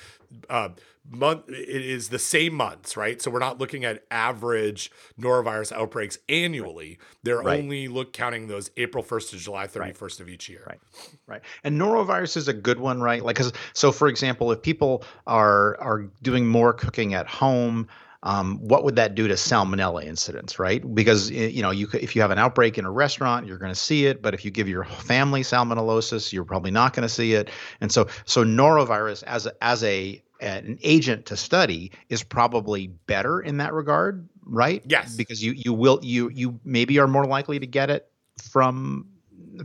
uh, 0.51 0.70
month. 1.11 1.49
It 1.49 1.83
is 1.83 2.09
the 2.09 2.19
same 2.19 2.55
months, 2.55 2.97
right? 2.97 3.20
So 3.20 3.31
we're 3.31 3.39
not 3.39 3.59
looking 3.59 3.85
at 3.85 4.05
average 4.11 4.91
norovirus 5.20 5.73
outbreaks 5.73 6.19
annually. 6.28 6.99
They're 7.23 7.41
Right. 7.41 7.59
only 7.61 7.89
look 7.89 8.12
counting 8.12 8.49
those 8.49 8.70
April 8.77 9.03
first 9.03 9.31
to 9.31 9.37
July 9.37 9.66
thirty 9.66 9.93
first 9.93 10.20
of 10.20 10.28
each 10.28 10.49
year. 10.49 10.62
Right. 10.66 10.81
Right. 11.27 11.43
And 11.65 11.81
norovirus 11.81 12.37
is 12.37 12.49
a 12.49 12.53
good 12.55 12.78
one, 12.81 13.01
right? 13.01 13.24
Like, 13.24 13.37
cause 13.37 13.53
so 13.73 13.93
for 13.93 14.09
example, 14.09 14.51
if 14.53 14.62
people 14.62 15.05
are 15.27 15.77
are 15.81 16.03
doing 16.23 16.47
more 16.47 16.73
cooking 16.73 17.15
at 17.15 17.27
home, 17.27 17.89
um, 18.23 18.59
what 18.59 18.83
would 18.83 18.97
that 18.97 19.15
do 19.15 19.28
to 19.28 19.35
salmonella 19.35 20.05
incidence, 20.05 20.59
right? 20.59 20.83
Because 20.95 21.31
you 21.31 21.62
know, 21.62 21.70
you 21.70 21.87
could, 21.87 22.03
if 22.03 22.16
you 22.16 22.23
have 22.23 22.33
an 22.33 22.39
outbreak 22.39 22.77
in 22.78 22.85
a 22.85 22.91
restaurant, 22.91 23.47
you're 23.47 23.59
going 23.59 23.73
to 23.73 23.78
see 23.78 24.07
it, 24.07 24.20
but 24.23 24.35
if 24.35 24.45
you 24.45 24.51
give 24.51 24.69
your 24.69 24.85
family 24.85 25.43
salmonellosis, 25.43 26.33
you're 26.33 26.45
probably 26.45 26.73
not 26.73 26.93
going 26.93 27.03
to 27.05 27.09
see 27.09 27.35
it. 27.35 27.51
And 27.81 27.93
so, 27.93 28.09
so 28.24 28.43
norovirus 28.45 29.23
as 29.24 29.47
a, 29.47 29.53
as 29.62 29.85
a 29.85 30.20
an 30.41 30.79
agent 30.83 31.27
to 31.27 31.37
study 31.37 31.93
is 32.09 32.23
probably 32.23 32.89
better 32.89 33.41
in 33.41 33.59
that 33.59 33.73
regard, 33.73 34.29
right? 34.45 34.83
Yes. 34.87 35.17
Because 35.17 35.43
you 35.43 35.53
you 35.53 35.73
will 35.73 35.99
you 36.03 36.29
you 36.31 36.61
maybe 36.65 36.99
are 36.99 37.07
more 37.09 37.25
likely 37.27 37.59
to 37.59 37.67
get 37.67 37.91
it 37.91 38.11
from 38.51 39.09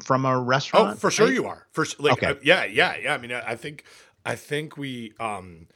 from 0.03 0.25
a 0.25 0.39
restaurant. 0.39 0.93
Oh, 0.93 0.95
for 0.95 1.11
sure 1.11 1.27
right? 1.27 1.35
you 1.35 1.47
are. 1.47 1.67
For 1.71 1.85
sure. 1.85 2.05
Like, 2.05 2.13
Okay. 2.13 2.27
uh, 2.27 2.35
yeah, 2.43 2.63
yeah, 2.65 2.95
yeah. 2.97 3.13
I 3.13 3.17
mean, 3.17 3.31
I, 3.31 3.51
I 3.51 3.55
think, 3.55 3.83
I 4.25 4.35
think 4.35 4.77
we. 4.77 5.13
Um, 5.19 5.67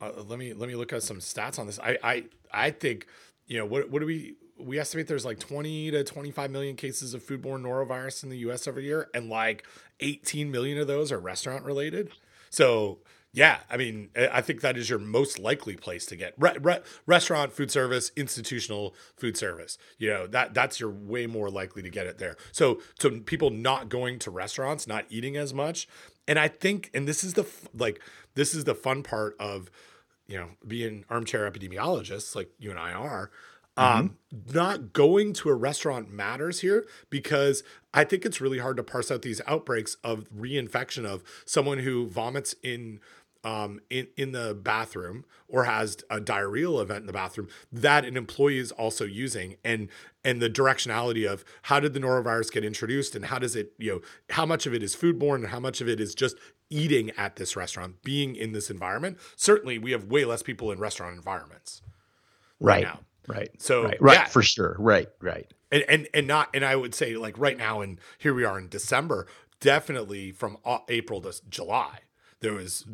uh, 0.00 0.12
let 0.26 0.38
me 0.38 0.54
let 0.54 0.66
me 0.68 0.74
look 0.74 0.92
at 0.94 1.02
some 1.02 1.18
stats 1.18 1.58
on 1.58 1.66
this. 1.66 1.78
I 1.78 1.98
I 2.02 2.24
I 2.52 2.70
think, 2.70 3.06
you 3.46 3.58
know, 3.58 3.66
what 3.66 3.90
what 3.90 4.00
do 4.00 4.06
we 4.06 4.36
we 4.58 4.78
estimate 4.78 5.06
there's 5.08 5.24
like 5.24 5.38
20 5.38 5.90
to 5.90 6.04
25 6.04 6.50
million 6.50 6.76
cases 6.76 7.12
of 7.14 7.22
foodborne 7.22 7.62
norovirus 7.62 8.22
in 8.22 8.30
the 8.30 8.38
U.S. 8.38 8.66
every 8.66 8.84
year, 8.84 9.08
and 9.12 9.28
like 9.28 9.66
18 10.00 10.50
million 10.50 10.78
of 10.78 10.86
those 10.86 11.12
are 11.12 11.18
restaurant 11.18 11.64
related. 11.64 12.10
So. 12.48 12.98
Yeah, 13.32 13.58
I 13.70 13.76
mean, 13.76 14.10
I 14.16 14.40
think 14.40 14.60
that 14.62 14.76
is 14.76 14.90
your 14.90 14.98
most 14.98 15.38
likely 15.38 15.76
place 15.76 16.04
to 16.06 16.16
get 16.16 16.34
re- 16.36 16.56
re- 16.60 16.80
restaurant 17.06 17.52
food 17.52 17.70
service, 17.70 18.10
institutional 18.16 18.92
food 19.16 19.36
service. 19.36 19.78
You 19.98 20.10
know 20.10 20.26
that 20.28 20.52
that's 20.52 20.80
your 20.80 20.90
way 20.90 21.26
more 21.26 21.48
likely 21.48 21.80
to 21.82 21.90
get 21.90 22.08
it 22.08 22.18
there. 22.18 22.36
So, 22.50 22.80
so 22.98 23.20
people 23.20 23.50
not 23.50 23.88
going 23.88 24.18
to 24.20 24.32
restaurants, 24.32 24.88
not 24.88 25.04
eating 25.10 25.36
as 25.36 25.54
much, 25.54 25.86
and 26.26 26.40
I 26.40 26.48
think, 26.48 26.90
and 26.92 27.06
this 27.06 27.22
is 27.22 27.34
the 27.34 27.46
like 27.72 28.00
this 28.34 28.52
is 28.52 28.64
the 28.64 28.74
fun 28.74 29.04
part 29.04 29.36
of 29.38 29.70
you 30.26 30.36
know 30.36 30.48
being 30.66 31.04
armchair 31.08 31.48
epidemiologists 31.48 32.34
like 32.34 32.50
you 32.58 32.70
and 32.70 32.80
I 32.80 32.92
are. 32.92 33.30
Um, 33.76 34.18
not 34.52 34.92
going 34.92 35.32
to 35.34 35.48
a 35.48 35.54
restaurant 35.54 36.12
matters 36.12 36.60
here 36.60 36.84
because 37.08 37.62
I 37.94 38.04
think 38.04 38.26
it's 38.26 38.38
really 38.38 38.58
hard 38.58 38.76
to 38.76 38.82
parse 38.82 39.10
out 39.10 39.22
these 39.22 39.40
outbreaks 39.46 39.96
of 40.04 40.26
reinfection 40.30 41.06
of 41.06 41.22
someone 41.46 41.78
who 41.78 42.06
vomits 42.06 42.54
in 42.62 43.00
um, 43.44 43.80
in 43.88 44.08
in 44.16 44.32
the 44.32 44.54
bathroom 44.54 45.24
or 45.48 45.64
has 45.64 45.98
a 46.10 46.20
diarrheal 46.20 46.80
event 46.80 47.00
in 47.00 47.06
the 47.06 47.12
bathroom 47.12 47.48
that 47.72 48.04
an 48.04 48.16
employee 48.16 48.58
is 48.58 48.72
also 48.72 49.04
using 49.04 49.56
and 49.64 49.88
and 50.24 50.40
the 50.42 50.50
directionality 50.50 51.26
of 51.26 51.44
how 51.62 51.80
did 51.80 51.94
the 51.94 52.00
norovirus 52.00 52.52
get 52.52 52.64
introduced 52.64 53.16
and 53.16 53.26
how 53.26 53.38
does 53.38 53.56
it 53.56 53.72
you 53.78 53.90
know 53.90 54.00
how 54.30 54.44
much 54.44 54.66
of 54.66 54.74
it 54.74 54.82
is 54.82 54.94
foodborne 54.94 55.36
and 55.36 55.48
how 55.48 55.60
much 55.60 55.80
of 55.80 55.88
it 55.88 56.00
is 56.00 56.14
just 56.14 56.36
eating 56.68 57.10
at 57.16 57.36
this 57.36 57.56
restaurant 57.56 58.02
being 58.02 58.36
in 58.36 58.52
this 58.52 58.70
environment 58.70 59.18
certainly 59.36 59.78
we 59.78 59.92
have 59.92 60.04
way 60.04 60.24
less 60.24 60.42
people 60.42 60.70
in 60.70 60.78
restaurant 60.78 61.16
environments 61.16 61.82
right 62.60 62.84
now. 62.84 63.00
right 63.26 63.50
So, 63.60 63.84
right, 63.84 64.00
right 64.00 64.18
yeah. 64.18 64.24
for 64.26 64.42
sure 64.42 64.76
right 64.78 65.08
right 65.20 65.50
and 65.72 65.82
and 65.88 66.08
and 66.12 66.26
not 66.26 66.50
and 66.52 66.64
I 66.64 66.76
would 66.76 66.94
say 66.94 67.16
like 67.16 67.38
right 67.38 67.56
now 67.56 67.80
and 67.80 67.98
here 68.18 68.34
we 68.34 68.44
are 68.44 68.58
in 68.58 68.68
December 68.68 69.26
definitely 69.60 70.30
from 70.30 70.58
April 70.88 71.20
to 71.22 71.34
July 71.48 72.00
there 72.40 72.52
was 72.54 72.84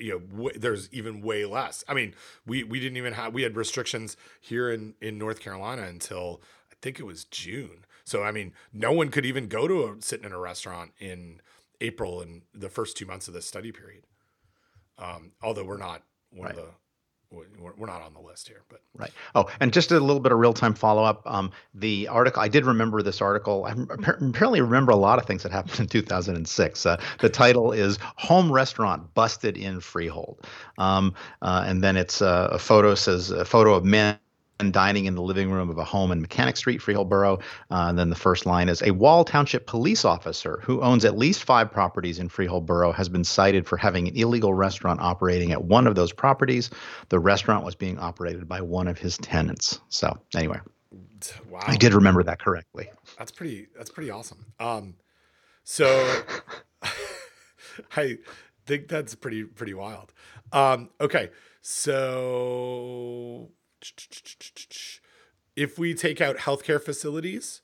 you 0.00 0.22
know 0.36 0.50
there's 0.56 0.88
even 0.92 1.20
way 1.22 1.44
less 1.44 1.84
I 1.88 1.94
mean 1.94 2.14
we 2.46 2.64
we 2.64 2.80
didn't 2.80 2.96
even 2.96 3.12
have 3.14 3.32
we 3.32 3.42
had 3.42 3.56
restrictions 3.56 4.16
here 4.40 4.70
in 4.70 4.94
in 5.00 5.18
North 5.18 5.40
Carolina 5.40 5.82
until 5.82 6.40
I 6.70 6.74
think 6.82 6.98
it 7.00 7.04
was 7.04 7.24
June 7.24 7.84
so 8.04 8.22
I 8.22 8.32
mean 8.32 8.52
no 8.72 8.92
one 8.92 9.10
could 9.10 9.24
even 9.26 9.48
go 9.48 9.66
to 9.68 9.84
a 9.84 9.96
sit 10.00 10.24
in 10.24 10.32
a 10.32 10.38
restaurant 10.38 10.92
in 10.98 11.40
April 11.80 12.20
and 12.20 12.42
the 12.54 12.68
first 12.70 12.96
two 12.96 13.06
months 13.06 13.28
of 13.28 13.34
the 13.34 13.42
study 13.42 13.70
period. 13.70 14.04
Um, 14.98 15.32
although 15.42 15.64
we're 15.64 15.76
not 15.76 16.02
one 16.30 16.46
Right. 16.46 16.58
of 16.58 16.64
the 16.64 16.70
we're, 17.76 17.86
not 17.86 18.02
on 18.02 18.14
the 18.14 18.20
list 18.20 18.48
here, 18.48 18.62
but 18.68 18.80
Right. 18.98 19.10
Oh, 19.34 19.46
and 19.60 19.72
just 19.72 19.92
a 19.92 20.00
little 20.00 20.20
bit 20.20 20.32
of 20.32 20.38
real 20.38 20.54
time 20.54 20.74
follow 20.74 21.04
up. 21.04 21.22
Um, 21.26 21.50
the 21.74 22.08
article, 22.08 22.42
I 22.42 22.48
did 22.48 22.64
remember 22.64 23.02
this 23.02 23.20
article. 23.20 23.66
I 23.66 23.72
apparently 23.90 24.60
remember 24.60 24.92
a 24.92 24.96
lot 24.96 25.18
of 25.18 25.26
things 25.26 25.42
that 25.42 25.52
happened 25.52 25.80
in 25.80 25.86
2006. 25.86 26.86
Uh, 26.86 27.00
the 27.20 27.28
title 27.28 27.72
is 27.72 27.98
Home 28.16 28.50
Restaurant 28.50 29.12
Busted 29.14 29.56
in 29.56 29.80
Freehold. 29.80 30.46
Um, 30.78 31.14
uh, 31.42 31.64
and 31.66 31.82
then 31.82 31.96
it's 31.96 32.22
uh, 32.22 32.48
a 32.50 32.58
photo 32.58 32.94
says 32.94 33.30
a 33.30 33.44
photo 33.44 33.74
of 33.74 33.84
men 33.84 34.18
dining 34.58 35.06
in 35.06 35.14
the 35.14 35.22
living 35.22 35.50
room 35.50 35.70
of 35.70 35.78
a 35.78 35.84
home 35.84 36.12
in 36.12 36.20
Mechanic 36.20 36.56
Street, 36.56 36.80
Freehold 36.80 37.08
Borough. 37.08 37.38
Uh, 37.70 37.86
and 37.88 37.98
then 37.98 38.10
the 38.10 38.16
first 38.16 38.46
line 38.46 38.68
is 38.68 38.82
a 38.82 38.92
Wall 38.92 39.24
Township 39.24 39.66
police 39.66 40.04
officer 40.04 40.60
who 40.62 40.80
owns 40.80 41.04
at 41.04 41.18
least 41.18 41.44
five 41.44 41.70
properties 41.70 42.18
in 42.18 42.28
Freehold 42.28 42.66
Borough 42.66 42.92
has 42.92 43.08
been 43.08 43.24
cited 43.24 43.66
for 43.66 43.76
having 43.76 44.08
an 44.08 44.16
illegal 44.16 44.54
restaurant 44.54 45.00
operating 45.00 45.52
at 45.52 45.64
one 45.64 45.86
of 45.86 45.94
those 45.94 46.12
properties. 46.12 46.70
The 47.10 47.18
restaurant 47.18 47.64
was 47.64 47.74
being 47.74 47.98
operated 47.98 48.48
by 48.48 48.60
one 48.60 48.88
of 48.88 48.98
his 48.98 49.18
tenants. 49.18 49.80
So 49.88 50.16
anyway, 50.34 50.60
wow, 51.48 51.60
I 51.66 51.76
did 51.76 51.94
remember 51.94 52.22
that 52.22 52.38
correctly. 52.38 52.88
That's 53.18 53.32
pretty. 53.32 53.68
That's 53.76 53.90
pretty 53.90 54.10
awesome. 54.10 54.46
Um, 54.58 54.94
so 55.64 56.22
I 57.96 58.18
think 58.66 58.88
that's 58.88 59.14
pretty 59.14 59.44
pretty 59.44 59.74
wild. 59.74 60.12
Um, 60.52 60.90
okay, 61.00 61.30
so 61.60 63.50
if 65.56 65.78
we 65.78 65.94
take 65.94 66.20
out 66.20 66.36
healthcare 66.36 66.80
facilities, 66.80 67.62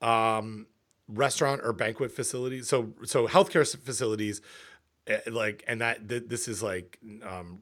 um, 0.00 0.66
restaurant 1.08 1.60
or 1.64 1.72
banquet 1.72 2.12
facilities, 2.12 2.68
so 2.68 2.92
so 3.04 3.28
healthcare 3.28 3.66
facilities, 3.76 4.40
eh, 5.06 5.20
like, 5.30 5.64
and 5.66 5.80
that 5.80 6.08
th- 6.08 6.24
this 6.26 6.48
is 6.48 6.62
like 6.62 6.98
um, 7.24 7.60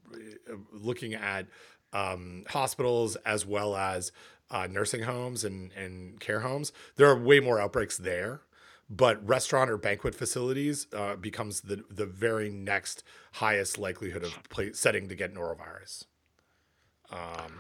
looking 0.73 1.15
at 1.15 1.47
um, 1.93 2.44
hospitals 2.48 3.16
as 3.16 3.44
well 3.44 3.77
as 3.77 4.12
uh, 4.51 4.66
nursing 4.69 5.02
homes 5.02 5.44
and, 5.44 5.73
and 5.73 6.19
care 6.20 6.40
homes. 6.40 6.73
There 6.97 7.07
are 7.09 7.19
way 7.19 7.40
more 7.40 7.61
outbreaks 7.61 7.98
there, 7.98 8.43
but 8.89 9.27
restaurant 9.27 9.70
or 9.70 9.77
banquet 9.77 10.15
facilities 10.15 10.86
uh, 10.93 11.16
becomes 11.16 11.61
the 11.61 11.85
the 11.90 12.07
very 12.07 12.48
next 12.48 13.05
highest 13.35 13.78
likelihood 13.78 14.24
of 14.24 14.39
setting 14.74 15.09
to 15.09 15.15
get 15.15 15.35
norovirus. 15.35 16.05
Um, 17.11 17.53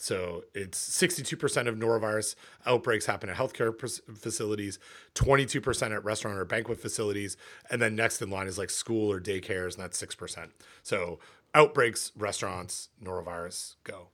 so 0.00 0.44
it's 0.54 0.78
62% 0.78 1.66
of 1.66 1.76
norovirus 1.76 2.34
outbreaks 2.64 3.04
happen 3.04 3.28
at 3.28 3.36
healthcare 3.36 3.78
facilities, 4.16 4.78
22% 5.14 5.94
at 5.94 6.04
restaurant 6.04 6.38
or 6.38 6.46
banquet 6.46 6.80
facilities, 6.80 7.36
and 7.70 7.82
then 7.82 7.96
next 7.96 8.22
in 8.22 8.30
line 8.30 8.46
is 8.46 8.56
like 8.56 8.70
school 8.70 9.12
or 9.12 9.20
daycares, 9.20 9.74
and 9.74 9.82
that's 9.84 10.02
6%. 10.02 10.48
So 10.82 11.18
outbreaks, 11.54 12.12
restaurants, 12.16 12.88
norovirus, 13.04 13.74
go. 13.84 14.08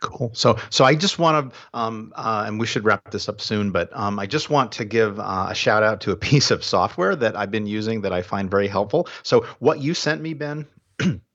Cool. 0.00 0.30
So, 0.34 0.58
so 0.68 0.84
I 0.84 0.94
just 0.94 1.18
want 1.18 1.50
to, 1.52 1.58
um, 1.72 2.12
uh, 2.14 2.44
and 2.46 2.60
we 2.60 2.66
should 2.66 2.84
wrap 2.84 3.10
this 3.10 3.30
up 3.30 3.40
soon, 3.40 3.70
but 3.70 3.88
um, 3.96 4.18
I 4.18 4.26
just 4.26 4.50
want 4.50 4.72
to 4.72 4.84
give 4.84 5.18
uh, 5.18 5.46
a 5.48 5.54
shout 5.54 5.82
out 5.82 6.02
to 6.02 6.10
a 6.10 6.16
piece 6.28 6.50
of 6.50 6.62
software 6.62 7.16
that 7.16 7.34
I've 7.34 7.50
been 7.50 7.66
using 7.66 8.02
that 8.02 8.12
I 8.12 8.20
find 8.20 8.50
very 8.50 8.68
helpful. 8.68 9.08
So, 9.22 9.46
what 9.58 9.80
you 9.80 9.94
sent 9.94 10.20
me, 10.20 10.34
Ben, 10.34 10.66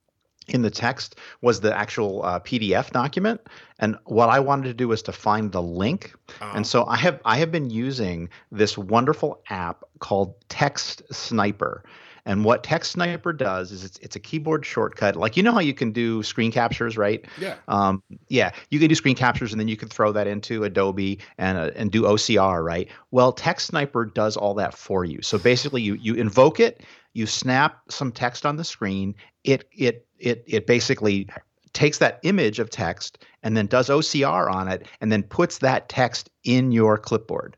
in 0.48 0.62
the 0.62 0.72
text 0.72 1.16
was 1.42 1.60
the 1.60 1.78
actual 1.78 2.24
uh, 2.24 2.40
PDF 2.40 2.92
document, 2.92 3.42
and 3.80 3.98
what 4.06 4.30
I 4.30 4.40
wanted 4.40 4.66
to 4.70 4.74
do 4.74 4.88
was 4.88 5.02
to 5.04 5.12
find 5.12 5.52
the 5.52 5.62
link. 5.62 6.14
Um, 6.42 6.58
And 6.58 6.68
so 6.68 6.86
I 6.86 6.98
have 6.98 7.20
I 7.26 7.38
have 7.38 7.52
been 7.52 7.70
using 7.70 8.30
this 8.52 8.78
wonderful 8.78 9.42
app 9.50 9.84
called 10.00 10.36
Text 10.50 11.04
Sniper. 11.12 11.84
And 12.26 12.44
what 12.44 12.62
Text 12.62 12.92
Sniper 12.92 13.32
does 13.32 13.72
is 13.72 13.86
it's 13.86 13.98
it's 14.00 14.16
a 14.18 14.20
keyboard 14.20 14.66
shortcut. 14.66 15.16
Like 15.16 15.38
you 15.38 15.44
know 15.44 15.54
how 15.54 15.62
you 15.62 15.74
can 15.74 15.94
do 15.94 16.24
screen 16.24 16.52
captures, 16.52 16.98
right? 16.98 17.26
yeah. 17.40 17.56
Um, 17.70 18.04
yeah, 18.28 18.52
you 18.70 18.80
can 18.80 18.90
do 18.90 18.96
screen 18.96 19.16
captures 19.16 19.54
and 19.54 19.60
then 19.62 19.70
you 19.70 19.78
can 19.78 19.88
throw 19.88 20.12
that 20.12 20.28
into 20.28 20.66
Adobe 20.66 21.20
and 21.38 21.58
uh, 21.58 21.72
and 21.76 21.90
do 21.90 22.04
OCR, 22.04 22.62
right? 22.64 22.90
Well, 23.12 23.32
Text 23.32 23.68
Sniper 23.68 24.06
does 24.06 24.36
all 24.36 24.56
that 24.56 24.74
for 24.74 25.06
you. 25.06 25.22
So 25.22 25.38
basically, 25.38 25.82
you 25.82 25.94
you 25.94 26.16
invoke 26.16 26.60
it, 26.60 26.84
you 27.14 27.28
snap 27.28 27.80
some 27.90 28.12
text 28.12 28.46
on 28.46 28.58
the 28.58 28.64
screen. 28.66 29.16
It 29.46 29.70
it 29.72 30.07
it 30.20 30.44
it 30.48 30.68
basically 30.68 31.28
takes 31.74 32.00
that 32.00 32.20
image 32.24 32.60
of 32.60 32.70
text 32.70 33.24
and 33.44 33.56
then 33.56 33.68
does 33.68 33.90
OCR 33.90 34.52
on 34.52 34.68
it 34.68 34.88
and 35.00 35.12
then 35.12 35.24
puts 35.24 35.60
that 35.60 35.90
text 35.90 36.30
in 36.44 36.72
your 36.72 36.98
clipboard. 36.98 37.56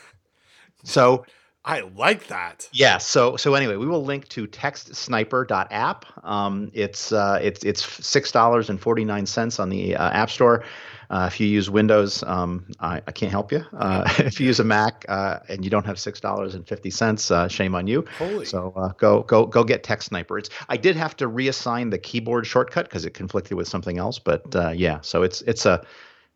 so 0.84 1.24
I 1.64 1.80
like 1.96 2.28
that. 2.28 2.68
yeah. 2.72 2.98
So 2.98 3.36
so 3.36 3.54
anyway, 3.54 3.76
we 3.76 3.86
will 3.86 4.04
link 4.04 4.28
to 4.28 4.46
textsniper.app. 4.46 6.06
Um, 6.24 6.70
it's 6.72 7.12
uh, 7.12 7.38
it's 7.42 7.64
it's 7.64 8.06
six 8.06 8.32
dollars 8.32 8.70
and 8.70 8.80
forty 8.80 9.04
nine 9.04 9.26
cents 9.26 9.60
on 9.60 9.68
the 9.68 9.94
uh, 9.94 10.10
App 10.10 10.30
Store. 10.30 10.64
Uh, 11.10 11.28
if 11.32 11.40
you 11.40 11.46
use 11.46 11.70
Windows, 11.70 12.22
um, 12.24 12.66
I, 12.80 13.00
I 13.06 13.12
can't 13.12 13.32
help 13.32 13.50
you. 13.50 13.64
Uh, 13.72 14.04
if 14.18 14.40
you 14.40 14.46
use 14.46 14.60
a 14.60 14.64
Mac 14.64 15.06
uh, 15.08 15.38
and 15.48 15.64
you 15.64 15.70
don't 15.70 15.86
have 15.86 15.98
six 15.98 16.20
dollars 16.20 16.54
and 16.54 16.66
fifty 16.66 16.90
cents, 16.90 17.30
uh, 17.30 17.48
shame 17.48 17.74
on 17.74 17.86
you. 17.86 18.04
Holy. 18.18 18.44
So 18.44 18.72
uh, 18.76 18.92
go 18.98 19.22
go 19.22 19.46
go 19.46 19.64
get 19.64 19.82
Text 19.82 20.08
Sniper. 20.08 20.38
It's 20.38 20.50
I 20.68 20.76
did 20.76 20.96
have 20.96 21.16
to 21.16 21.28
reassign 21.28 21.90
the 21.90 21.98
keyboard 21.98 22.46
shortcut 22.46 22.86
because 22.86 23.04
it 23.04 23.14
conflicted 23.14 23.56
with 23.56 23.68
something 23.68 23.98
else, 23.98 24.18
but 24.18 24.54
uh, 24.54 24.70
yeah. 24.70 25.00
So 25.00 25.22
it's 25.22 25.40
it's 25.42 25.64
a 25.64 25.84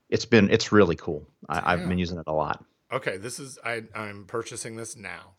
it's 0.09 0.25
been 0.25 0.51
it's 0.51 0.73
really 0.73 0.97
cool. 0.97 1.29
I, 1.49 1.73
I've 1.73 1.89
been 1.89 1.99
using 1.99 2.19
it 2.19 2.25
a 2.27 2.33
lot. 2.33 2.65
Okay, 2.91 3.17
this 3.19 3.39
is 3.39 3.59
I 3.65 3.83
I'm 3.95 4.25
purchasing 4.27 4.77
this 4.77 4.97
now. 4.97 5.35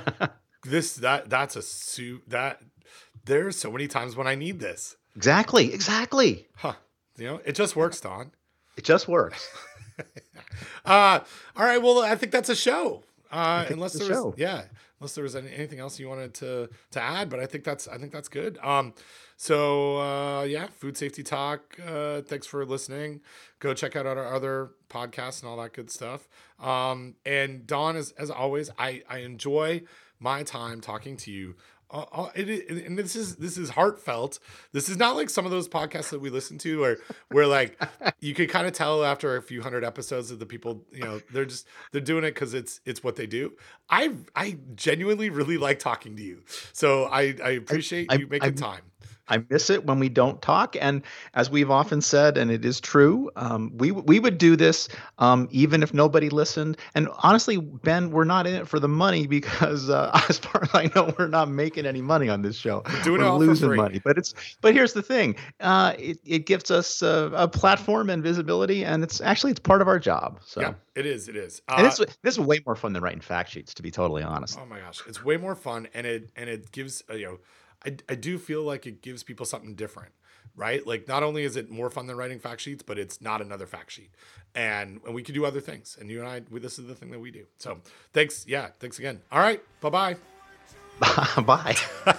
this 0.64 0.94
that 0.96 1.28
that's 1.28 1.56
a 1.56 1.62
suit 1.62 2.22
that 2.28 2.60
there's 3.24 3.56
so 3.56 3.70
many 3.70 3.88
times 3.88 4.16
when 4.16 4.26
I 4.26 4.34
need 4.34 4.60
this. 4.60 4.96
exactly, 5.16 5.72
exactly. 5.74 6.48
Huh. 6.56 6.74
You 7.16 7.26
know, 7.26 7.40
it 7.44 7.54
just 7.54 7.76
works, 7.76 8.00
Don. 8.00 8.32
It 8.80 8.84
just 8.84 9.06
works. 9.08 9.46
Uh 10.84 11.20
all 11.56 11.64
right, 11.64 11.80
well 11.80 12.00
I 12.00 12.14
think 12.14 12.32
that's 12.32 12.48
a 12.48 12.56
show. 12.56 13.02
Uh 13.30 13.66
unless 13.68 13.92
there 13.92 14.08
was 14.08 14.34
yeah, 14.38 14.62
unless 14.98 15.14
there 15.14 15.24
was 15.24 15.36
any, 15.36 15.52
anything 15.52 15.78
else 15.78 16.00
you 16.00 16.08
wanted 16.08 16.32
to 16.34 16.70
to 16.92 17.00
add, 17.00 17.28
but 17.28 17.38
I 17.38 17.44
think 17.46 17.64
that's 17.64 17.86
I 17.86 17.98
think 17.98 18.10
that's 18.10 18.28
good. 18.28 18.58
Um 18.62 18.94
so 19.36 19.98
uh 19.98 20.42
yeah, 20.44 20.68
food 20.68 20.96
safety 20.96 21.22
talk. 21.22 21.78
Uh 21.86 22.22
thanks 22.22 22.46
for 22.46 22.64
listening. 22.64 23.20
Go 23.58 23.74
check 23.74 23.94
out 23.94 24.06
our 24.06 24.34
other 24.34 24.70
podcasts 24.88 25.42
and 25.42 25.50
all 25.50 25.58
that 25.58 25.74
good 25.74 25.90
stuff. 25.90 26.28
Um 26.58 27.16
and 27.26 27.66
Don 27.66 27.94
as 27.96 28.12
as 28.12 28.30
always, 28.30 28.70
I 28.78 29.02
I 29.08 29.18
enjoy 29.18 29.82
my 30.18 30.42
time 30.42 30.80
talking 30.80 31.16
to 31.18 31.30
you. 31.30 31.56
Uh, 31.92 32.04
uh, 32.12 32.28
it, 32.36 32.48
it, 32.48 32.86
and 32.86 32.96
this 32.96 33.16
is 33.16 33.36
this 33.36 33.58
is 33.58 33.70
heartfelt. 33.70 34.38
This 34.72 34.88
is 34.88 34.96
not 34.96 35.16
like 35.16 35.28
some 35.28 35.44
of 35.44 35.50
those 35.50 35.68
podcasts 35.68 36.10
that 36.10 36.20
we 36.20 36.30
listen 36.30 36.56
to, 36.58 36.80
where 36.80 36.98
where 37.30 37.46
like 37.46 37.82
you 38.20 38.32
could 38.34 38.48
kind 38.48 38.66
of 38.66 38.72
tell 38.72 39.04
after 39.04 39.36
a 39.36 39.42
few 39.42 39.60
hundred 39.62 39.84
episodes 39.84 40.28
that 40.28 40.38
the 40.38 40.46
people, 40.46 40.84
you 40.92 41.00
know, 41.02 41.20
they're 41.32 41.44
just 41.44 41.66
they're 41.92 42.00
doing 42.00 42.22
it 42.24 42.34
because 42.34 42.54
it's 42.54 42.80
it's 42.84 43.02
what 43.02 43.16
they 43.16 43.26
do. 43.26 43.52
I 43.88 44.12
I 44.36 44.58
genuinely 44.74 45.30
really 45.30 45.58
like 45.58 45.78
talking 45.80 46.16
to 46.16 46.22
you, 46.22 46.42
so 46.72 47.04
I 47.06 47.34
I 47.42 47.50
appreciate 47.50 48.06
I- 48.10 48.16
you 48.16 48.26
making 48.28 48.48
I- 48.50 48.52
time. 48.52 48.82
I 49.30 49.42
miss 49.48 49.70
it 49.70 49.86
when 49.86 49.98
we 49.98 50.08
don't 50.08 50.42
talk. 50.42 50.76
And 50.80 51.02
as 51.34 51.48
we've 51.50 51.70
often 51.70 52.00
said, 52.00 52.36
and 52.36 52.50
it 52.50 52.64
is 52.64 52.80
true, 52.80 53.30
um, 53.36 53.72
we 53.78 53.92
we 53.92 54.18
would 54.20 54.38
do 54.38 54.56
this 54.56 54.88
um, 55.18 55.48
even 55.50 55.82
if 55.82 55.94
nobody 55.94 56.28
listened. 56.28 56.76
And 56.94 57.08
honestly, 57.22 57.56
Ben, 57.56 58.10
we're 58.10 58.24
not 58.24 58.46
in 58.46 58.54
it 58.54 58.68
for 58.68 58.80
the 58.80 58.88
money 58.88 59.26
because, 59.26 59.88
uh, 59.88 60.10
as 60.28 60.38
far 60.38 60.64
as 60.64 60.70
I 60.74 60.90
know, 60.94 61.14
we're 61.18 61.28
not 61.28 61.48
making 61.48 61.86
any 61.86 62.02
money 62.02 62.28
on 62.28 62.42
this 62.42 62.56
show. 62.56 62.82
doing 63.04 63.20
it 63.20 63.24
we're 63.24 63.30
all 63.30 63.38
for 63.38 63.46
losing 63.46 63.68
free. 63.70 63.76
money. 63.76 64.00
But 64.04 64.18
it's 64.18 64.34
but 64.60 64.74
here's 64.74 64.92
the 64.92 65.02
thing: 65.02 65.36
uh, 65.60 65.94
it 65.98 66.18
it 66.24 66.46
gives 66.46 66.70
us 66.70 67.02
a, 67.02 67.30
a 67.34 67.48
platform 67.48 68.10
and 68.10 68.22
visibility, 68.22 68.84
and 68.84 69.02
it's 69.02 69.20
actually 69.20 69.52
it's 69.52 69.60
part 69.60 69.80
of 69.80 69.88
our 69.88 69.98
job. 69.98 70.40
So. 70.44 70.60
Yeah, 70.60 70.74
it 70.94 71.06
is. 71.06 71.28
It 71.28 71.36
is. 71.36 71.62
Uh, 71.68 71.76
And 71.78 71.86
this 71.86 71.98
this 72.22 72.34
is 72.34 72.40
way 72.40 72.60
more 72.66 72.76
fun 72.76 72.92
than 72.92 73.02
writing 73.02 73.20
fact 73.20 73.50
sheets, 73.50 73.74
to 73.74 73.82
be 73.82 73.90
totally 73.90 74.22
honest. 74.22 74.58
Oh 74.60 74.66
my 74.66 74.80
gosh, 74.80 75.02
it's 75.06 75.24
way 75.24 75.36
more 75.36 75.54
fun, 75.54 75.88
and 75.94 76.06
it 76.06 76.30
and 76.36 76.50
it 76.50 76.72
gives 76.72 77.02
uh, 77.10 77.14
you 77.14 77.26
know, 77.26 77.38
I 77.84 77.96
I 78.08 78.14
do 78.14 78.38
feel 78.38 78.62
like 78.62 78.86
it 78.86 79.02
gives 79.02 79.22
people 79.22 79.46
something 79.46 79.74
different, 79.74 80.12
right? 80.56 80.86
Like 80.86 81.08
not 81.08 81.22
only 81.22 81.44
is 81.44 81.56
it 81.56 81.70
more 81.70 81.90
fun 81.90 82.06
than 82.06 82.16
writing 82.16 82.38
fact 82.38 82.60
sheets, 82.60 82.82
but 82.82 82.98
it's 82.98 83.20
not 83.20 83.40
another 83.40 83.66
fact 83.66 83.92
sheet, 83.92 84.10
and 84.54 85.00
and 85.04 85.14
we 85.14 85.22
can 85.22 85.34
do 85.34 85.44
other 85.44 85.60
things. 85.60 85.96
And 86.00 86.10
you 86.10 86.20
and 86.20 86.28
I, 86.28 86.42
we, 86.50 86.60
this 86.60 86.78
is 86.78 86.86
the 86.86 86.94
thing 86.94 87.10
that 87.10 87.20
we 87.20 87.30
do. 87.30 87.46
So 87.58 87.78
thanks, 88.12 88.44
yeah, 88.46 88.68
thanks 88.78 88.98
again. 88.98 89.20
All 89.32 89.40
right, 89.40 89.62
Bye 89.80 89.90
bye 91.00 91.74
bye. 92.04 92.16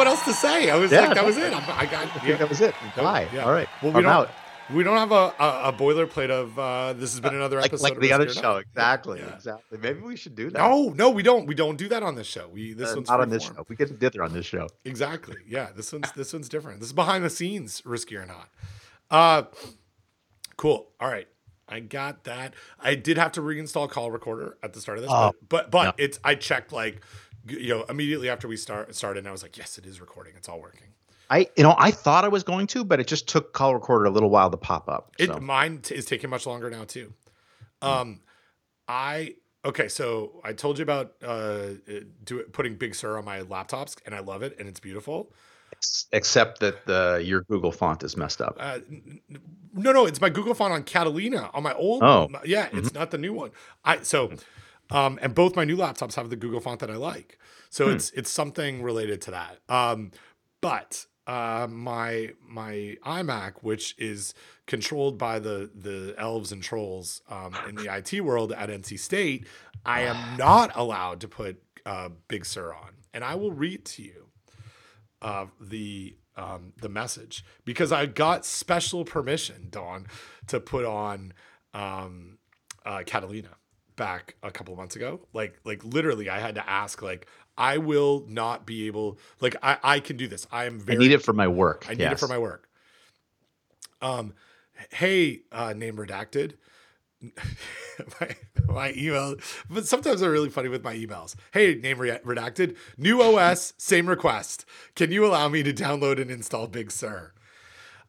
What 0.00 0.06
else 0.06 0.24
to 0.24 0.32
say. 0.32 0.70
I 0.70 0.76
was 0.76 0.90
Yeah, 0.90 1.00
like, 1.02 1.14
that 1.14 1.24
was 1.26 1.36
it. 1.36 1.52
I'm, 1.52 1.62
I 1.78 1.84
got. 1.84 2.06
I 2.16 2.18
think 2.20 2.38
that 2.38 2.48
was 2.48 2.60
it. 2.62 2.74
Bye. 2.96 3.28
yeah. 3.34 3.44
All 3.44 3.52
right. 3.52 3.68
Well, 3.82 3.92
we 3.92 3.98
I'm 3.98 4.02
don't. 4.04 4.12
out. 4.12 4.30
We 4.72 4.84
don't 4.84 4.96
have 4.96 5.10
a, 5.12 5.34
a, 5.38 5.60
a 5.68 5.72
boilerplate 5.72 6.30
of 6.30 6.56
uh, 6.58 6.92
this 6.92 7.10
has 7.12 7.20
been 7.20 7.34
another 7.34 7.56
Like, 7.56 7.66
episode 7.66 7.82
like 7.82 7.94
of 7.96 8.00
the 8.02 8.12
other 8.12 8.28
show. 8.28 8.40
Not. 8.54 8.64
Exactly. 8.70 9.18
Yeah. 9.18 9.34
Exactly. 9.34 9.78
Maybe 9.78 10.00
we 10.00 10.14
should 10.16 10.34
do 10.36 10.48
that. 10.50 10.58
No, 10.58 10.90
no, 10.90 11.10
we 11.10 11.22
don't. 11.24 11.46
We 11.46 11.54
don't 11.56 11.76
do 11.76 11.88
that 11.88 12.02
on 12.04 12.14
this 12.14 12.26
show. 12.28 12.48
We 12.52 12.72
this 12.72 12.92
Uh, 12.92 12.96
one's 12.96 13.08
not 13.08 13.20
on 13.20 13.28
this 13.30 13.44
form. 13.44 13.56
show. 13.56 13.66
We 13.68 13.76
get 13.76 13.98
dither 13.98 14.22
on 14.22 14.32
this 14.32 14.46
show. 14.46 14.68
Exactly. 14.84 15.36
Yeah, 15.46 15.68
this 15.76 15.92
one's 15.92 16.10
this 16.12 16.32
one's 16.32 16.48
different. 16.48 16.80
This 16.80 16.88
is 16.88 16.92
behind 16.94 17.24
the 17.24 17.30
scenes, 17.30 17.82
risky 17.84 18.16
or 18.16 18.26
not. 18.26 18.48
Uh 19.10 19.42
cool. 20.56 20.88
All 21.00 21.08
right. 21.10 21.28
I 21.68 21.78
got 21.80 22.24
that. 22.24 22.54
I 22.80 22.96
did 22.96 23.16
have 23.16 23.32
to 23.32 23.40
reinstall 23.40 23.88
call 23.88 24.10
recorder 24.10 24.56
at 24.62 24.72
the 24.72 24.80
start 24.80 24.98
of 24.98 25.02
this, 25.02 25.10
Oh, 25.12 25.32
but 25.48 25.48
but, 25.48 25.70
but 25.70 25.94
yeah. 25.98 26.04
it's 26.04 26.18
I 26.24 26.34
checked 26.34 26.72
like 26.72 27.02
you 27.46 27.68
know 27.68 27.84
immediately 27.88 28.28
after 28.28 28.48
we 28.48 28.56
start 28.56 28.94
started 28.94 29.20
and 29.20 29.28
I 29.28 29.32
was 29.32 29.42
like, 29.42 29.56
yes, 29.56 29.78
it 29.78 29.86
is 29.86 30.00
recording. 30.00 30.34
It's 30.36 30.48
all 30.48 30.60
working. 30.60 30.88
I, 31.30 31.46
you 31.56 31.62
know, 31.62 31.76
I 31.78 31.92
thought 31.92 32.24
I 32.24 32.28
was 32.28 32.42
going 32.42 32.66
to, 32.68 32.82
but 32.84 32.98
it 32.98 33.06
just 33.06 33.28
took 33.28 33.52
call 33.52 33.72
recorder 33.72 34.06
a 34.06 34.10
little 34.10 34.30
while 34.30 34.50
to 34.50 34.56
pop 34.56 34.88
up. 34.88 35.12
It 35.16 35.40
mine 35.40 35.78
t- 35.78 35.94
is 35.94 36.04
taking 36.04 36.28
much 36.28 36.44
longer 36.44 36.68
now 36.70 36.84
too. 36.84 37.12
Um, 37.82 38.20
I 38.88 39.36
okay. 39.64 39.86
So 39.88 40.40
I 40.42 40.52
told 40.52 40.78
you 40.78 40.82
about 40.82 41.14
uh 41.24 41.68
do 42.24 42.42
putting 42.52 42.74
Big 42.76 42.94
Sur 42.94 43.16
on 43.16 43.24
my 43.24 43.42
laptops, 43.42 43.96
and 44.04 44.14
I 44.14 44.18
love 44.20 44.42
it, 44.42 44.56
and 44.58 44.68
it's 44.68 44.80
beautiful. 44.80 45.32
Except 46.12 46.58
that 46.60 46.84
the 46.84 47.22
your 47.24 47.42
Google 47.42 47.70
font 47.72 48.02
is 48.02 48.16
messed 48.16 48.40
up. 48.42 48.56
Uh, 48.58 48.80
no, 49.72 49.92
no, 49.92 50.04
it's 50.06 50.20
my 50.20 50.28
Google 50.28 50.52
font 50.52 50.72
on 50.72 50.82
Catalina 50.82 51.48
on 51.54 51.62
my 51.62 51.72
old. 51.74 52.02
Oh. 52.02 52.28
my- 52.28 52.40
yeah, 52.44 52.68
it's 52.72 52.92
not 52.92 53.12
the 53.12 53.18
new 53.18 53.32
one. 53.32 53.52
I 53.84 54.02
so, 54.02 54.32
um, 54.90 55.18
and 55.22 55.34
both 55.34 55.56
my 55.56 55.64
new 55.64 55.76
laptops 55.76 56.14
have 56.14 56.30
the 56.30 56.36
Google 56.36 56.60
font 56.60 56.80
that 56.80 56.90
I 56.90 56.96
like. 56.96 57.38
So 57.68 57.88
Hmm. 57.88 57.90
it's 57.90 58.10
it's 58.10 58.30
something 58.30 58.82
related 58.82 59.20
to 59.22 59.30
that. 59.32 59.58
Um, 59.68 60.10
but 60.60 61.06
uh, 61.26 61.66
my 61.70 62.30
my 62.46 62.96
iMac, 63.04 63.62
which 63.62 63.94
is 63.98 64.34
controlled 64.66 65.18
by 65.18 65.38
the 65.38 65.70
the 65.74 66.14
elves 66.18 66.52
and 66.52 66.62
trolls 66.62 67.22
um, 67.30 67.60
in 67.62 67.76
the 67.76 67.86
IT 67.86 68.20
world 68.22 68.52
at 68.52 68.68
NC 68.68 68.98
State, 68.98 69.46
I 69.84 70.02
am 70.02 70.36
not 70.36 70.72
allowed 70.74 71.20
to 71.20 71.28
put 71.28 71.62
uh, 71.86 72.08
Big 72.28 72.44
Sur 72.44 72.72
on, 72.74 72.94
and 73.14 73.22
I 73.24 73.36
will 73.36 73.52
read 73.52 73.84
to 73.86 74.02
you 74.02 74.26
uh, 75.22 75.46
the 75.60 76.16
um, 76.36 76.72
the 76.80 76.88
message 76.88 77.44
because 77.64 77.92
I 77.92 78.06
got 78.06 78.44
special 78.44 79.04
permission, 79.04 79.68
Don, 79.70 80.06
to 80.48 80.58
put 80.58 80.84
on 80.84 81.32
um, 81.74 82.38
uh, 82.84 83.02
Catalina 83.06 83.50
back 84.00 84.34
a 84.42 84.50
couple 84.50 84.72
of 84.72 84.78
months 84.78 84.96
ago. 84.96 85.20
Like 85.34 85.60
like 85.62 85.84
literally, 85.84 86.30
I 86.30 86.40
had 86.40 86.54
to 86.56 86.68
ask 86.68 87.02
like 87.02 87.26
I 87.56 87.76
will 87.76 88.24
not 88.26 88.66
be 88.66 88.86
able 88.86 89.18
like 89.40 89.54
I 89.62 89.76
I 89.84 90.00
can 90.00 90.16
do 90.16 90.26
this. 90.26 90.46
I 90.50 90.64
am 90.64 90.80
very 90.80 90.96
I 90.96 90.98
need 90.98 91.12
it 91.12 91.22
for 91.22 91.34
my 91.34 91.46
work. 91.46 91.84
I 91.86 91.92
need 91.94 92.04
it 92.04 92.18
for 92.18 92.26
my 92.26 92.38
work. 92.38 92.68
Um, 94.00 94.32
hey, 94.90 95.42
uh, 95.52 95.74
name 95.74 95.96
redacted. 95.96 96.54
my, 98.20 98.34
my 98.66 98.92
email, 98.96 99.36
but 99.68 99.86
sometimes 99.86 100.20
they're 100.20 100.30
really 100.30 100.48
funny 100.48 100.70
with 100.70 100.82
my 100.82 100.96
emails. 100.96 101.34
Hey, 101.52 101.74
name 101.74 101.98
re- 101.98 102.18
redacted. 102.24 102.76
New 102.96 103.20
OS, 103.20 103.74
same 103.76 104.06
request. 104.06 104.64
Can 104.94 105.12
you 105.12 105.26
allow 105.26 105.50
me 105.50 105.62
to 105.62 105.74
download 105.74 106.18
and 106.18 106.30
install 106.30 106.66
Big 106.66 106.90
Sur? 106.90 107.34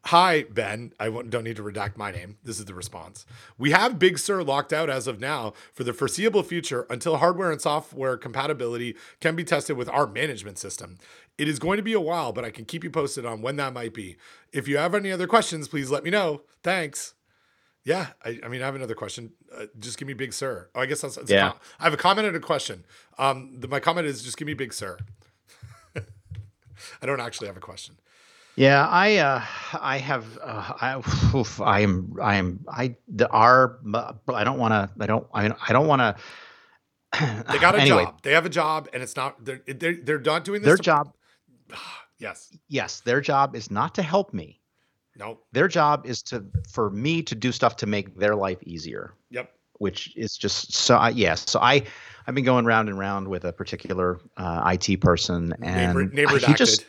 Hi, 0.05 0.43
Ben. 0.49 0.93
I 0.99 1.09
don't 1.09 1.43
need 1.43 1.57
to 1.57 1.63
redact 1.63 1.95
my 1.95 2.11
name. 2.11 2.37
This 2.43 2.57
is 2.57 2.65
the 2.65 2.73
response. 2.73 3.25
We 3.57 3.69
have 3.71 3.99
Big 3.99 4.17
Sur 4.17 4.41
locked 4.41 4.73
out 4.73 4.89
as 4.89 5.05
of 5.05 5.19
now 5.19 5.53
for 5.73 5.83
the 5.83 5.93
foreseeable 5.93 6.41
future 6.41 6.87
until 6.89 7.17
hardware 7.17 7.51
and 7.51 7.61
software 7.61 8.17
compatibility 8.17 8.95
can 9.19 9.35
be 9.35 9.43
tested 9.43 9.77
with 9.77 9.87
our 9.89 10.07
management 10.07 10.57
system. 10.57 10.97
It 11.37 11.47
is 11.47 11.59
going 11.59 11.77
to 11.77 11.83
be 11.83 11.93
a 11.93 11.99
while, 11.99 12.33
but 12.33 12.43
I 12.43 12.49
can 12.49 12.65
keep 12.65 12.83
you 12.83 12.89
posted 12.89 13.27
on 13.27 13.43
when 13.43 13.57
that 13.57 13.73
might 13.73 13.93
be. 13.93 14.17
If 14.51 14.67
you 14.67 14.77
have 14.77 14.95
any 14.95 15.11
other 15.11 15.27
questions, 15.27 15.67
please 15.67 15.91
let 15.91 16.03
me 16.03 16.09
know. 16.09 16.41
Thanks. 16.63 17.13
Yeah, 17.83 18.07
I, 18.25 18.39
I 18.43 18.47
mean, 18.47 18.61
I 18.61 18.65
have 18.65 18.75
another 18.75 18.95
question. 18.95 19.33
Uh, 19.55 19.65
just 19.79 19.97
give 19.97 20.07
me 20.07 20.13
Big 20.13 20.33
Sur. 20.33 20.69
Oh, 20.73 20.81
I 20.81 20.87
guess 20.87 21.01
that's, 21.01 21.15
that's 21.15 21.31
Yeah. 21.31 21.53
I 21.79 21.83
have 21.83 21.93
a 21.93 21.97
comment 21.97 22.27
and 22.27 22.35
a 22.35 22.39
question. 22.39 22.85
Um, 23.19 23.55
the, 23.59 23.67
my 23.67 23.79
comment 23.79 24.07
is 24.07 24.23
just 24.23 24.37
give 24.37 24.47
me 24.47 24.53
Big 24.55 24.73
Sur. 24.73 24.97
I 25.95 27.05
don't 27.05 27.19
actually 27.19 27.47
have 27.47 27.57
a 27.57 27.61
question. 27.61 27.97
Yeah, 28.55 28.85
I 28.87 29.17
uh, 29.17 29.43
I 29.79 29.97
have 29.97 30.37
uh, 30.43 30.73
I 30.81 31.01
oof, 31.35 31.61
I 31.61 31.79
am 31.79 32.13
I 32.21 32.35
am 32.35 32.65
I 32.67 32.95
the 33.07 33.29
our 33.29 33.79
I 34.27 34.43
don't 34.43 34.59
want 34.59 34.73
to 34.73 34.89
I 34.99 35.05
don't 35.07 35.27
I, 35.33 35.53
I 35.69 35.73
don't 35.73 35.87
want 35.87 36.01
to. 36.01 36.15
They 37.51 37.59
got 37.59 37.75
a 37.75 37.81
anyway, 37.81 38.05
job. 38.05 38.21
They 38.23 38.31
have 38.33 38.45
a 38.45 38.49
job, 38.49 38.87
and 38.93 39.03
it's 39.03 39.15
not. 39.15 39.43
They're 39.43 39.61
they're, 39.67 39.95
they're 39.95 40.19
not 40.19 40.43
doing 40.43 40.61
this. 40.61 40.67
Their 40.67 40.77
to- 40.77 40.83
job, 40.83 41.13
Yes. 42.19 42.55
yes, 42.67 42.99
their 43.01 43.19
job 43.19 43.55
is 43.55 43.71
not 43.71 43.95
to 43.95 44.01
help 44.03 44.33
me. 44.33 44.59
No. 45.17 45.39
Their 45.51 45.67
job 45.67 46.05
is 46.05 46.21
to 46.23 46.45
for 46.69 46.89
me 46.91 47.21
to 47.23 47.35
do 47.35 47.51
stuff 47.51 47.75
to 47.77 47.85
make 47.85 48.17
their 48.17 48.35
life 48.35 48.61
easier. 48.63 49.13
Yep. 49.31 49.51
which 49.79 50.15
is 50.15 50.37
just 50.37 50.73
so 50.73 50.95
I 50.95 51.09
yes 51.09 51.49
so 51.49 51.59
i 51.59 51.81
i've 52.27 52.35
been 52.35 52.43
going 52.43 52.65
round 52.65 52.87
and 52.89 52.99
round 52.99 53.27
with 53.27 53.45
a 53.45 53.51
particular 53.51 54.19
uh, 54.37 54.61
it 54.79 55.01
person 55.01 55.53
and 55.63 55.95
Name, 55.95 56.11
name 56.13 56.27
he 56.27 56.53
just 56.53 56.85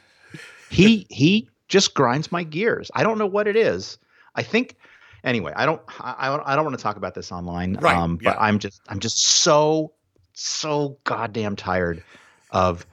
he 0.71 1.07
he 1.09 1.49
just 1.73 1.95
grinds 1.95 2.31
my 2.31 2.43
gears 2.45 2.91
i 2.95 3.03
don't 3.03 3.19
know 3.19 3.27
what 3.27 3.49
it 3.49 3.57
is 3.57 3.99
i 4.37 4.43
think 4.43 4.77
anyway 5.25 5.53
i 5.57 5.65
don't 5.67 5.81
i, 6.01 6.15
I 6.19 6.29
don't- 6.29 6.47
I 6.47 6.55
don't 6.55 6.65
want 6.65 6.77
to 6.79 6.83
talk 6.83 6.97
about 6.97 7.15
this 7.15 7.33
online 7.33 7.75
Right, 7.81 7.97
um 7.97 8.17
but 8.17 8.35
yeah. 8.37 8.47
i'm 8.47 8.59
just 8.59 8.81
i'm 8.89 9.01
just 9.01 9.19
so 9.25 9.93
so 10.35 10.99
goddamn 11.05 11.57
tired 11.57 12.03
of 12.51 12.87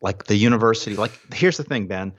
like 0.00 0.24
the 0.24 0.36
university 0.36 0.96
like 0.96 1.12
here's 1.34 1.58
the 1.58 1.64
thing 1.64 1.86
ben 1.86 2.12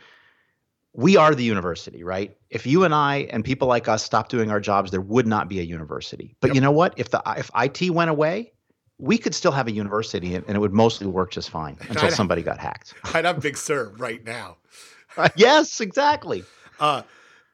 we 0.95 1.17
are 1.17 1.33
the 1.33 1.43
university, 1.43 2.03
right? 2.03 2.37
If 2.51 2.67
you 2.67 2.83
and 2.83 2.93
I 2.93 3.27
and 3.31 3.43
people 3.43 3.67
like 3.67 3.87
us 3.87 4.03
stopped 4.03 4.29
doing 4.29 4.51
our 4.51 4.59
jobs, 4.59 4.91
there 4.91 5.01
would 5.01 5.25
not 5.25 5.49
be 5.49 5.59
a 5.59 5.63
university. 5.63 6.35
But 6.39 6.49
Yep. 6.49 6.55
you 6.55 6.61
know 6.61 6.71
what? 6.71 6.93
If 6.97 7.09
the 7.09 7.19
if 7.35 7.49
IT 7.55 7.89
went 7.89 8.11
away, 8.11 8.51
we 8.99 9.17
could 9.17 9.33
still 9.33 9.51
have 9.51 9.65
a 9.67 9.71
university 9.71 10.35
and 10.35 10.45
and 10.47 10.55
it 10.55 10.59
would 10.59 10.71
mostly 10.71 11.07
work 11.07 11.31
just 11.31 11.49
fine 11.49 11.77
until 11.89 12.11
somebody 12.11 12.43
got 12.43 12.59
hacked. 12.59 12.93
I'd 13.15 13.25
have 13.25 13.39
Big 13.41 13.57
Sur 13.57 13.91
right 13.97 14.23
now. 14.23 14.57
yes, 15.35 15.81
exactly. 15.81 16.43
Uh, 16.79 17.03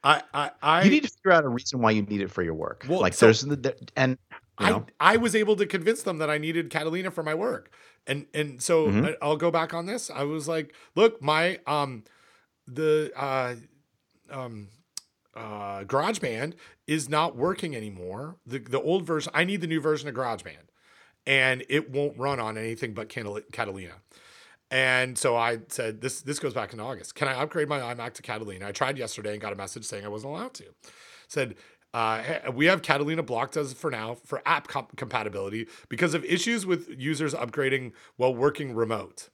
I 0.03 0.23
I 0.33 0.51
I 0.61 0.83
you 0.83 0.89
need 0.91 1.03
to 1.03 1.09
figure 1.09 1.31
out 1.31 1.43
a 1.43 1.49
reason 1.49 1.79
why 1.81 1.91
you 1.91 2.03
need 2.03 2.21
it 2.21 2.31
for 2.31 2.43
your 2.43 2.53
work. 2.53 2.85
Well, 2.87 3.01
like 3.01 3.13
so- 3.13 3.25
there's 3.27 3.41
the, 3.41 3.55
the 3.55 3.75
and 3.95 4.17
you 4.59 4.65
I, 4.65 4.69
know, 4.71 4.85
I 4.99 5.17
was 5.17 5.35
able 5.35 5.55
to 5.57 5.65
convince 5.65 6.03
them 6.03 6.17
that 6.19 6.29
I 6.29 6.37
needed 6.37 6.69
Catalina 6.69 7.11
for 7.11 7.23
my 7.23 7.33
work. 7.33 7.71
And 8.07 8.25
and 8.33 8.61
so 8.61 8.87
Mhm. 8.87 9.09
I, 9.09 9.15
I'll 9.21 9.37
go 9.37 9.51
back 9.51 9.73
on 9.73 9.85
this. 9.85 10.09
I 10.09 10.23
was 10.23 10.47
like, 10.47 10.73
look, 10.95 11.21
my 11.21 11.59
um 11.67 12.03
the 12.67 13.11
uh 13.15 13.55
um 14.29 14.69
uh 15.35 15.83
GarageBand 15.83 16.53
is 16.87 17.09
not 17.09 17.35
working 17.35 17.75
anymore. 17.75 18.37
The 18.45 18.59
the 18.59 18.81
old 18.81 19.05
version, 19.05 19.31
I 19.35 19.43
need 19.43 19.61
the 19.61 19.67
new 19.67 19.81
version 19.81 20.07
of 20.09 20.15
GarageBand. 20.15 20.67
And 21.27 21.63
it 21.69 21.91
won't 21.91 22.17
run 22.17 22.39
on 22.39 22.57
anything 22.57 22.93
but 22.93 23.09
Catal- 23.09 23.41
Catalina. 23.51 23.95
And 24.71 25.17
so 25.17 25.35
I 25.35 25.59
said, 25.69 26.01
this 26.01 26.21
this 26.21 26.37
goes 26.39 26.53
back 26.53 26.73
in 26.73 26.79
August. 26.79 27.15
Can 27.15 27.27
I 27.27 27.33
upgrade 27.33 27.67
my 27.67 27.79
iMac 27.79 28.13
to 28.13 28.21
Catalina? 28.21 28.67
I 28.67 28.71
tried 28.71 28.97
yesterday 28.97 29.31
and 29.31 29.41
got 29.41 29.51
a 29.53 29.55
message 29.55 29.85
saying 29.85 30.05
I 30.05 30.09
wasn't 30.09 30.33
allowed 30.33 30.53
to. 30.55 30.65
Said, 31.27 31.55
uh, 31.93 32.21
hey, 32.21 32.41
we 32.53 32.67
have 32.67 32.83
Catalina 32.83 33.23
blocked 33.23 33.57
as 33.57 33.73
for 33.73 33.89
now 33.89 34.15
for 34.25 34.41
app 34.45 34.67
comp- 34.67 34.95
compatibility 34.95 35.67
because 35.89 36.13
of 36.13 36.23
issues 36.23 36.65
with 36.67 36.87
users 36.95 37.33
upgrading 37.33 37.93
while 38.17 38.33
working 38.33 38.75
remote. 38.75 39.29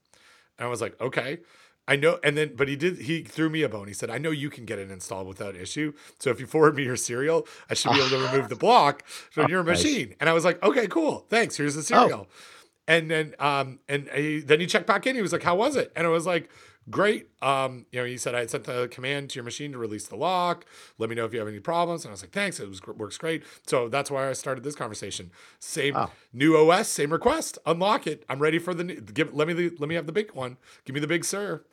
And 0.57 0.65
I 0.67 0.69
was 0.69 0.81
like, 0.81 0.99
okay. 1.01 1.39
I 1.87 1.95
know, 1.97 2.17
and 2.23 2.35
then, 2.35 2.53
but 2.55 2.67
he 2.67 2.75
did, 2.75 2.97
he 3.01 3.21
threw 3.21 3.47
me 3.47 3.61
a 3.61 3.69
bone. 3.69 3.87
He 3.87 3.93
said, 3.93 4.09
I 4.09 4.17
know 4.17 4.31
you 4.31 4.49
can 4.49 4.65
get 4.65 4.79
it 4.79 4.89
installed 4.89 5.27
without 5.27 5.55
issue. 5.55 5.93
So 6.17 6.31
if 6.31 6.39
you 6.39 6.47
forward 6.47 6.75
me 6.75 6.83
your 6.83 6.95
serial, 6.95 7.45
I 7.69 7.75
should 7.75 7.91
be 7.91 7.99
able 7.99 8.09
to 8.09 8.25
remove 8.25 8.49
the 8.49 8.55
block 8.55 9.05
from 9.05 9.45
Oh, 9.45 9.49
your 9.49 9.63
nice. 9.63 9.83
machine. 9.83 10.15
And 10.19 10.27
I 10.27 10.33
was 10.33 10.43
like, 10.43 10.63
okay, 10.63 10.87
cool. 10.87 11.27
Thanks. 11.29 11.57
Here's 11.57 11.75
the 11.75 11.83
serial. 11.83 12.27
And 12.87 13.09
then, 13.09 13.33
um, 13.39 13.79
and 13.89 14.07
he, 14.13 14.41
then 14.41 14.59
he 14.59 14.67
checked 14.67 14.85
back 14.87 15.07
in. 15.07 15.15
He 15.15 15.21
was 15.21 15.31
like, 15.33 15.43
"How 15.43 15.55
was 15.55 15.75
it?" 15.75 15.91
And 15.95 16.05
I 16.05 16.09
was 16.11 16.27
like, 16.27 16.51
"Great." 16.89 17.29
Um, 17.41 17.87
you 17.91 17.99
know, 17.99 18.05
he 18.05 18.15
said 18.15 18.35
I 18.35 18.39
had 18.41 18.51
sent 18.51 18.65
the 18.65 18.87
command 18.89 19.31
to 19.31 19.35
your 19.35 19.43
machine 19.43 19.71
to 19.71 19.79
release 19.79 20.07
the 20.07 20.15
lock. 20.15 20.65
Let 20.99 21.09
me 21.09 21.15
know 21.15 21.25
if 21.25 21.33
you 21.33 21.39
have 21.39 21.47
any 21.47 21.59
problems. 21.59 22.05
And 22.05 22.11
I 22.11 22.13
was 22.13 22.21
like, 22.21 22.31
"Thanks." 22.31 22.59
It 22.59 22.69
was 22.69 22.81
works 22.85 23.17
great. 23.17 23.43
So 23.65 23.89
that's 23.89 24.11
why 24.11 24.29
I 24.29 24.33
started 24.33 24.63
this 24.63 24.75
conversation. 24.75 25.31
Same 25.59 25.95
Oh. 25.95 26.11
new 26.31 26.55
OS, 26.55 26.87
same 26.87 27.11
request. 27.11 27.57
Unlock 27.65 28.05
it. 28.05 28.23
I'm 28.29 28.39
ready 28.39 28.59
for 28.59 28.75
the 28.75 28.83
new, 28.83 29.01
give. 29.01 29.33
Let 29.33 29.47
me 29.47 29.53
the, 29.53 29.69
let 29.79 29.89
me 29.89 29.95
have 29.95 30.05
the 30.05 30.11
big 30.11 30.33
one. 30.33 30.57
Give 30.85 30.93
me 30.93 30.99
the 30.99 31.07
Big 31.07 31.25
Sur. 31.25 31.63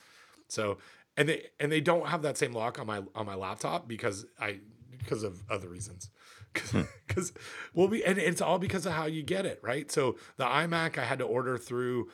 So 0.48 0.78
and 1.18 1.28
they 1.28 1.48
and 1.60 1.70
they 1.70 1.82
don't 1.82 2.06
have 2.08 2.22
that 2.22 2.38
same 2.38 2.54
lock 2.54 2.78
on 2.78 2.86
my 2.86 3.02
on 3.14 3.26
my 3.26 3.34
laptop 3.34 3.86
because 3.86 4.24
I 4.40 4.60
because 4.98 5.24
of 5.24 5.42
other 5.50 5.68
reasons. 5.68 6.08
Because 6.52 7.32
well, 7.74 7.88
we 7.88 8.02
and 8.04 8.18
it's 8.18 8.40
all 8.40 8.58
because 8.58 8.86
of 8.86 8.92
how 8.92 9.06
you 9.06 9.22
get 9.22 9.46
it 9.46 9.58
right. 9.62 9.90
So 9.90 10.16
the 10.36 10.44
iMac 10.44 10.98
I 10.98 11.04
had 11.04 11.18
to 11.20 11.24
order 11.24 11.58
through 11.58 12.08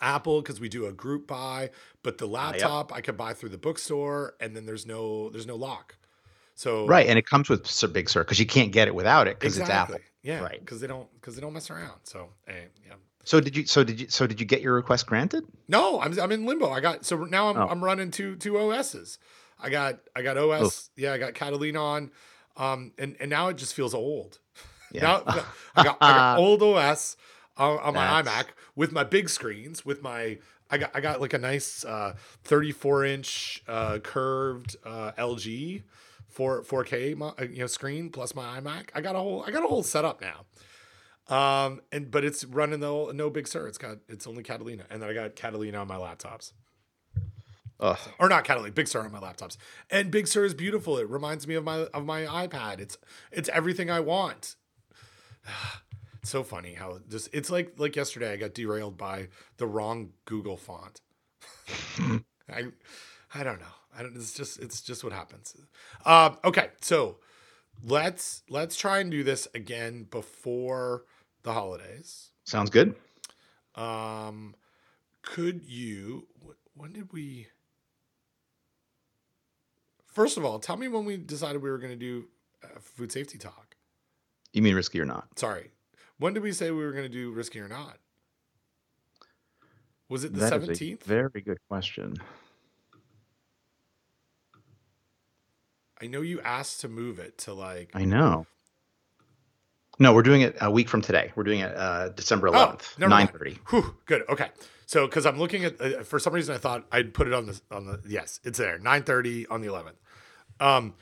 Apple 0.00 0.40
because 0.40 0.60
we 0.60 0.68
do 0.68 0.86
a 0.86 0.92
group 0.92 1.26
buy, 1.26 1.70
but 2.02 2.18
the 2.18 2.26
Ah, 2.28 2.52
yep. 2.52 2.60
laptop 2.60 2.92
I 2.94 3.00
could 3.00 3.16
buy 3.16 3.34
through 3.34 3.50
the 3.50 3.58
bookstore, 3.58 4.34
and 4.40 4.56
then 4.56 4.64
there's 4.66 4.86
no 4.86 5.28
there's 5.30 5.46
no 5.46 5.56
lock. 5.56 5.96
So 6.54 6.86
right, 6.86 7.06
and 7.06 7.18
it 7.18 7.26
comes 7.26 7.48
with 7.48 7.66
Sir 7.66 7.88
Big 7.88 8.08
Sur 8.08 8.24
because 8.24 8.38
you 8.38 8.46
can't 8.46 8.72
get 8.72 8.88
it 8.88 8.94
without 8.94 9.26
it 9.26 9.38
because 9.38 9.58
exactly, 9.58 9.96
it's 9.96 10.04
Apple. 10.04 10.10
yeah, 10.22 10.40
Right. 10.42 10.60
because 10.60 10.80
they 10.80 10.86
don't 10.86 11.08
because 11.20 11.34
they 11.34 11.40
don't 11.40 11.52
mess 11.52 11.70
around. 11.70 12.00
So 12.04 12.28
eh, 12.46 12.52
yeah, 12.86 12.94
So 13.24 13.40
did 13.40 13.56
you? 13.56 13.66
So 13.66 13.82
did 13.84 14.00
you? 14.00 14.08
So 14.08 14.26
did 14.26 14.38
you 14.40 14.46
get 14.46 14.60
your 14.60 14.74
request 14.74 15.06
granted? 15.06 15.44
No, 15.68 16.00
I'm 16.00 16.18
I'm 16.18 16.30
in 16.32 16.46
limbo. 16.46 16.70
I 16.70 16.80
got 16.80 17.04
so 17.04 17.16
now 17.24 17.48
I'm 17.50 17.56
Oh. 17.56 17.66
I'm 17.68 17.82
running 17.82 18.10
two 18.10 18.36
two 18.36 18.58
OSs. 18.58 19.18
I 19.58 19.70
got 19.70 19.98
I 20.14 20.22
got 20.22 20.36
OS. 20.38 20.90
Yeah, 20.96 21.12
I 21.12 21.18
got 21.18 21.34
Catalina 21.34 21.82
on. 21.82 22.10
Um, 22.56 22.92
and 22.98 23.16
and 23.20 23.30
now 23.30 23.48
it 23.48 23.56
just 23.56 23.74
feels 23.74 23.94
old. 23.94 24.38
Now 24.94 25.22
I 25.26 25.34
got 25.34 25.46
I 25.74 25.84
got 25.84 26.38
old 26.38 26.62
OS 26.62 27.16
on, 27.56 27.78
on 27.78 27.94
my 27.94 28.22
iMac 28.22 28.48
with 28.76 28.92
my 28.92 29.04
big 29.04 29.30
screens 29.30 29.86
with 29.86 30.02
my 30.02 30.38
I 30.70 30.76
got 30.76 30.90
I 30.94 31.00
got 31.00 31.18
like 31.18 31.32
a 31.32 31.38
nice 31.38 31.82
uh 31.82 32.14
34 32.44 33.04
inch 33.06 33.62
uh 33.66 34.00
curved 34.00 34.76
uh 34.84 35.12
LG 35.18 35.82
4 36.28 36.62
4K 36.62 37.16
mo- 37.16 37.34
uh, 37.40 37.44
you 37.44 37.60
know 37.60 37.66
screen 37.68 38.10
plus 38.10 38.34
my 38.34 38.60
iMac. 38.60 38.90
I 38.94 39.00
got 39.00 39.14
a 39.16 39.18
whole 39.18 39.42
I 39.46 39.50
got 39.50 39.64
a 39.64 39.66
whole 39.66 39.82
setup 39.82 40.20
now. 40.20 40.44
Um 41.34 41.80
and 41.90 42.10
but 42.10 42.22
it's 42.22 42.44
running 42.44 42.80
the 42.80 43.12
no 43.14 43.30
Big 43.30 43.48
Sur. 43.48 43.66
It's 43.68 43.78
got 43.78 43.96
it's 44.10 44.26
only 44.26 44.42
Catalina 44.42 44.84
and 44.90 45.00
then 45.00 45.08
I 45.08 45.14
got 45.14 45.36
Catalina 45.36 45.78
on 45.78 45.88
my 45.88 45.96
laptops. 45.96 46.52
Ugh. 47.82 47.98
Or 48.20 48.28
not 48.28 48.44
Catalina, 48.44 48.72
Big 48.72 48.86
Sur 48.86 49.00
on 49.00 49.10
my 49.10 49.18
laptops. 49.18 49.56
And 49.90 50.10
Big 50.10 50.28
Sur 50.28 50.44
is 50.44 50.54
beautiful. 50.54 50.98
It 50.98 51.10
reminds 51.10 51.48
me 51.48 51.56
of 51.56 51.64
my 51.64 51.80
of 51.92 52.06
my 52.06 52.22
iPad. 52.22 52.78
It's 52.78 52.96
it's 53.32 53.48
everything 53.48 53.90
I 53.90 53.98
want. 53.98 54.54
It's 56.20 56.30
so 56.30 56.44
funny 56.44 56.74
how 56.74 57.00
just 57.10 57.28
it's 57.32 57.50
like 57.50 57.74
like 57.78 57.96
yesterday 57.96 58.32
I 58.32 58.36
got 58.36 58.54
derailed 58.54 58.96
by 58.96 59.28
the 59.56 59.66
wrong 59.66 60.10
Google 60.26 60.56
font. 60.56 61.00
I 62.48 62.66
I 63.34 63.42
don't 63.42 63.58
know. 63.58 63.66
I 63.96 64.02
don't 64.02 64.14
it's 64.14 64.32
just 64.32 64.60
it's 64.60 64.80
just 64.80 65.02
what 65.02 65.12
happens. 65.12 65.56
Um 66.06 66.38
okay, 66.44 66.68
so 66.80 67.16
let's 67.84 68.44
let's 68.48 68.76
try 68.76 69.00
and 69.00 69.10
do 69.10 69.24
this 69.24 69.48
again 69.56 70.06
before 70.08 71.02
the 71.42 71.52
holidays. 71.52 72.30
Sounds 72.44 72.70
good. 72.70 72.94
Um 73.74 74.54
could 75.22 75.64
you 75.64 76.28
when 76.74 76.92
did 76.92 77.12
we 77.12 77.48
First 80.12 80.36
of 80.36 80.44
all, 80.44 80.58
tell 80.58 80.76
me 80.76 80.88
when 80.88 81.04
we 81.04 81.16
decided 81.16 81.62
we 81.62 81.70
were 81.70 81.78
going 81.78 81.92
to 81.92 81.96
do 81.98 82.26
uh, 82.62 82.68
food 82.80 83.10
safety 83.10 83.38
talk. 83.38 83.76
You 84.52 84.60
mean 84.62 84.74
risky 84.74 85.00
or 85.00 85.06
not? 85.06 85.26
Sorry. 85.38 85.70
When 86.18 86.34
did 86.34 86.42
we 86.42 86.52
say 86.52 86.70
we 86.70 86.84
were 86.84 86.92
going 86.92 87.04
to 87.04 87.08
do 87.08 87.32
risky 87.32 87.58
or 87.60 87.68
not? 87.68 87.96
Was 90.08 90.24
it 90.24 90.34
the 90.34 90.40
That 90.40 90.46
is 90.46 90.52
a 90.52 90.54
seventeenth? 90.66 91.04
very 91.04 91.40
good 91.40 91.58
question. 91.68 92.16
I 96.00 96.06
know 96.06 96.20
you 96.20 96.40
asked 96.42 96.80
to 96.82 96.88
move 96.88 97.18
it 97.18 97.38
to 97.38 97.54
like. 97.54 97.90
I 97.94 98.04
know. 98.04 98.46
No, 100.02 100.12
we're 100.12 100.22
doing 100.24 100.40
it 100.40 100.56
a 100.60 100.68
week 100.68 100.88
from 100.88 101.00
today. 101.00 101.30
We're 101.36 101.44
doing 101.44 101.60
it 101.60 101.76
uh, 101.76 102.08
December 102.08 102.48
Oh, 102.48 102.52
11th, 102.52 102.98
never 102.98 103.10
mind. 103.10 103.32
9:30. 103.32 103.58
Whew, 103.70 103.96
good. 104.06 104.24
Okay. 104.28 104.48
So 104.84 105.06
because 105.06 105.24
I'm 105.24 105.38
looking 105.38 105.64
at 105.64 105.80
uh, 105.80 106.02
for 106.02 106.18
some 106.18 106.32
reason 106.32 106.52
I 106.56 106.58
thought 106.58 106.84
I'd 106.90 107.14
put 107.14 107.28
it 107.28 107.32
on 107.32 107.46
the 107.46 107.60
on 107.70 107.86
the 107.86 108.00
yes 108.04 108.40
it's 108.42 108.58
there 108.58 108.80
9:30 108.80 109.46
on 109.48 109.60
the 109.60 109.68
11th. 109.68 109.94
Um, 110.58 110.94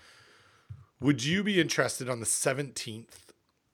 would 1.01 1.25
you 1.25 1.43
be 1.43 1.59
interested 1.63 2.11
on 2.11 2.21
the 2.21 2.27
17th 2.27 3.07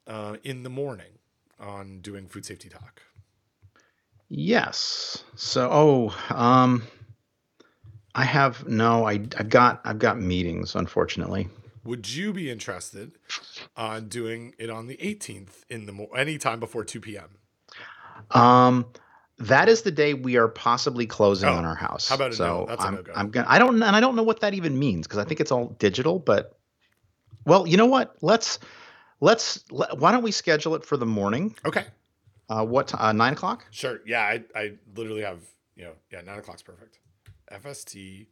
uh, 0.06 0.36
in 0.44 0.62
the 0.62 0.70
morning 0.70 1.18
on 1.58 1.98
doing 2.02 2.28
food 2.28 2.46
safety 2.46 2.68
talk? 2.68 3.02
Yes. 4.28 5.24
So, 5.34 5.68
oh, 5.72 6.16
um, 6.34 6.84
I 8.14 8.24
have 8.24 8.66
no. 8.68 9.04
I 9.06 9.14
I've 9.38 9.48
got 9.48 9.80
I've 9.84 9.98
got 9.98 10.20
meetings, 10.20 10.76
unfortunately. 10.76 11.48
Would 11.86 12.10
you 12.12 12.32
be 12.32 12.50
interested 12.50 13.12
on 13.76 14.08
doing 14.08 14.54
it 14.58 14.70
on 14.70 14.86
the 14.86 14.96
18th 14.96 15.64
in 15.70 15.86
the 15.86 15.92
mo- 15.92 16.06
anytime 16.16 16.58
before 16.60 16.84
2 16.84 17.00
p.m. 17.00 17.28
Um, 18.30 18.86
that 19.38 19.68
is 19.68 19.82
the 19.82 19.90
day 19.90 20.14
we 20.14 20.36
are 20.36 20.48
possibly 20.48 21.06
closing 21.06 21.48
Oh, 21.48 21.54
on 21.54 21.64
our 21.64 21.74
house. 21.74 22.08
how 22.08 22.14
about 22.16 22.32
a 22.32 22.34
so 22.34 22.44
no? 22.60 22.66
That's 22.66 22.82
a 22.82 22.86
I'm, 22.88 22.94
no-go. 22.94 23.12
I'm 23.14 23.30
gonna. 23.30 23.46
I 23.48 23.58
don't 23.58 23.82
and 23.82 23.96
I 23.96 24.00
don't 24.00 24.16
know 24.16 24.22
what 24.22 24.40
that 24.40 24.54
even 24.54 24.78
means 24.78 25.06
because 25.06 25.18
I 25.18 25.24
think 25.24 25.40
it's 25.40 25.52
all 25.52 25.68
digital. 25.78 26.18
But 26.18 26.58
well, 27.44 27.66
you 27.66 27.76
know 27.76 27.86
what? 27.86 28.16
Let's 28.22 28.58
let's. 29.20 29.62
Let, 29.70 29.98
why 29.98 30.10
don't 30.12 30.22
we 30.22 30.32
schedule 30.32 30.74
it 30.74 30.84
for 30.84 30.96
the 30.96 31.06
morning? 31.06 31.54
Okay. 31.64 31.84
Uh, 32.48 32.64
what 32.64 32.94
uh, 32.98 33.12
nine 33.12 33.34
o'clock? 33.34 33.66
Sure. 33.70 34.00
Yeah, 34.06 34.20
I, 34.22 34.42
I 34.54 34.72
literally 34.94 35.22
have, 35.22 35.40
you 35.74 35.84
know, 35.84 35.92
yeah, 36.12 36.20
nine 36.22 36.38
o'clock's 36.38 36.62
perfect. 36.62 37.00
FST 37.52 38.26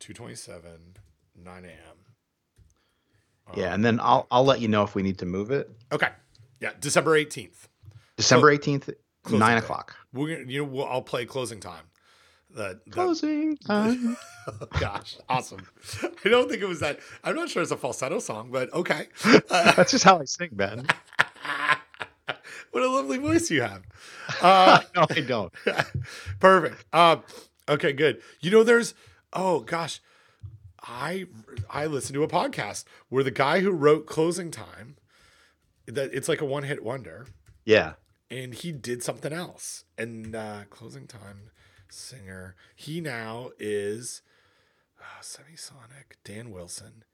227, 0.00 0.96
9 1.44 1.64
a.m. 1.64 1.72
Yeah, 3.56 3.68
Um, 3.68 3.74
and 3.74 3.84
then 3.84 4.00
I'll 4.00 4.26
I'll 4.30 4.44
let 4.44 4.60
you 4.60 4.68
know 4.68 4.82
if 4.82 4.94
we 4.94 5.02
need 5.02 5.18
to 5.18 5.26
move 5.26 5.50
it. 5.50 5.70
Okay. 5.92 6.08
Yeah, 6.60 6.70
December 6.80 7.18
18th. 7.18 7.68
December 8.16 8.50
eighteenth, 8.50 8.88
nine 9.30 9.58
o'clock. 9.58 9.96
We're 10.12 10.36
gonna, 10.36 10.50
you 10.50 10.62
know, 10.62 10.68
we'll, 10.68 10.86
I'll 10.86 11.02
play 11.02 11.26
closing 11.26 11.58
time. 11.60 11.84
That, 12.54 12.84
that 12.84 12.90
Closing 12.92 13.56
time. 13.66 14.16
oh, 14.46 14.66
gosh, 14.78 15.16
awesome. 15.28 15.66
I 16.24 16.28
don't 16.28 16.48
think 16.48 16.62
it 16.62 16.68
was 16.68 16.78
that. 16.80 17.00
I'm 17.24 17.34
not 17.34 17.48
sure 17.50 17.60
it's 17.60 17.72
a 17.72 17.76
falsetto 17.76 18.20
song, 18.20 18.50
but 18.52 18.72
okay. 18.72 19.08
Uh, 19.24 19.40
That's 19.76 19.90
just 19.90 20.04
how 20.04 20.20
I 20.20 20.24
sing, 20.24 20.50
Ben. 20.52 20.86
what 22.70 22.82
a 22.84 22.88
lovely 22.88 23.18
voice 23.18 23.50
you 23.50 23.62
have. 23.62 23.82
Uh, 24.40 24.80
no, 24.94 25.06
I 25.10 25.20
don't. 25.20 25.52
Perfect. 26.38 26.84
Um, 26.94 27.22
okay, 27.68 27.92
good. 27.92 28.22
You 28.40 28.52
know, 28.52 28.62
there's 28.62 28.94
oh 29.32 29.60
gosh, 29.60 30.00
I 30.86 31.26
I 31.70 31.86
listened 31.86 32.14
to 32.14 32.22
a 32.24 32.28
podcast 32.28 32.84
where 33.08 33.24
the 33.24 33.30
guy 33.30 33.60
who 33.60 33.70
wrote 33.70 34.06
Closing 34.06 34.50
Time, 34.50 34.96
that 35.86 36.10
it's 36.12 36.28
like 36.28 36.40
a 36.40 36.44
one 36.44 36.64
hit 36.64 36.84
wonder, 36.84 37.26
Yeah. 37.64 37.94
and 38.30 38.54
he 38.54 38.70
did 38.72 39.02
something 39.02 39.32
else. 39.32 39.84
And 39.96 40.34
uh, 40.36 40.64
Closing 40.70 41.06
Time 41.06 41.50
singer, 41.90 42.54
he 42.76 43.00
now 43.00 43.50
is 43.58 44.22
uh, 45.00 45.22
Semisonic 45.22 46.16
Dan 46.24 46.50
Wilson. 46.50 47.04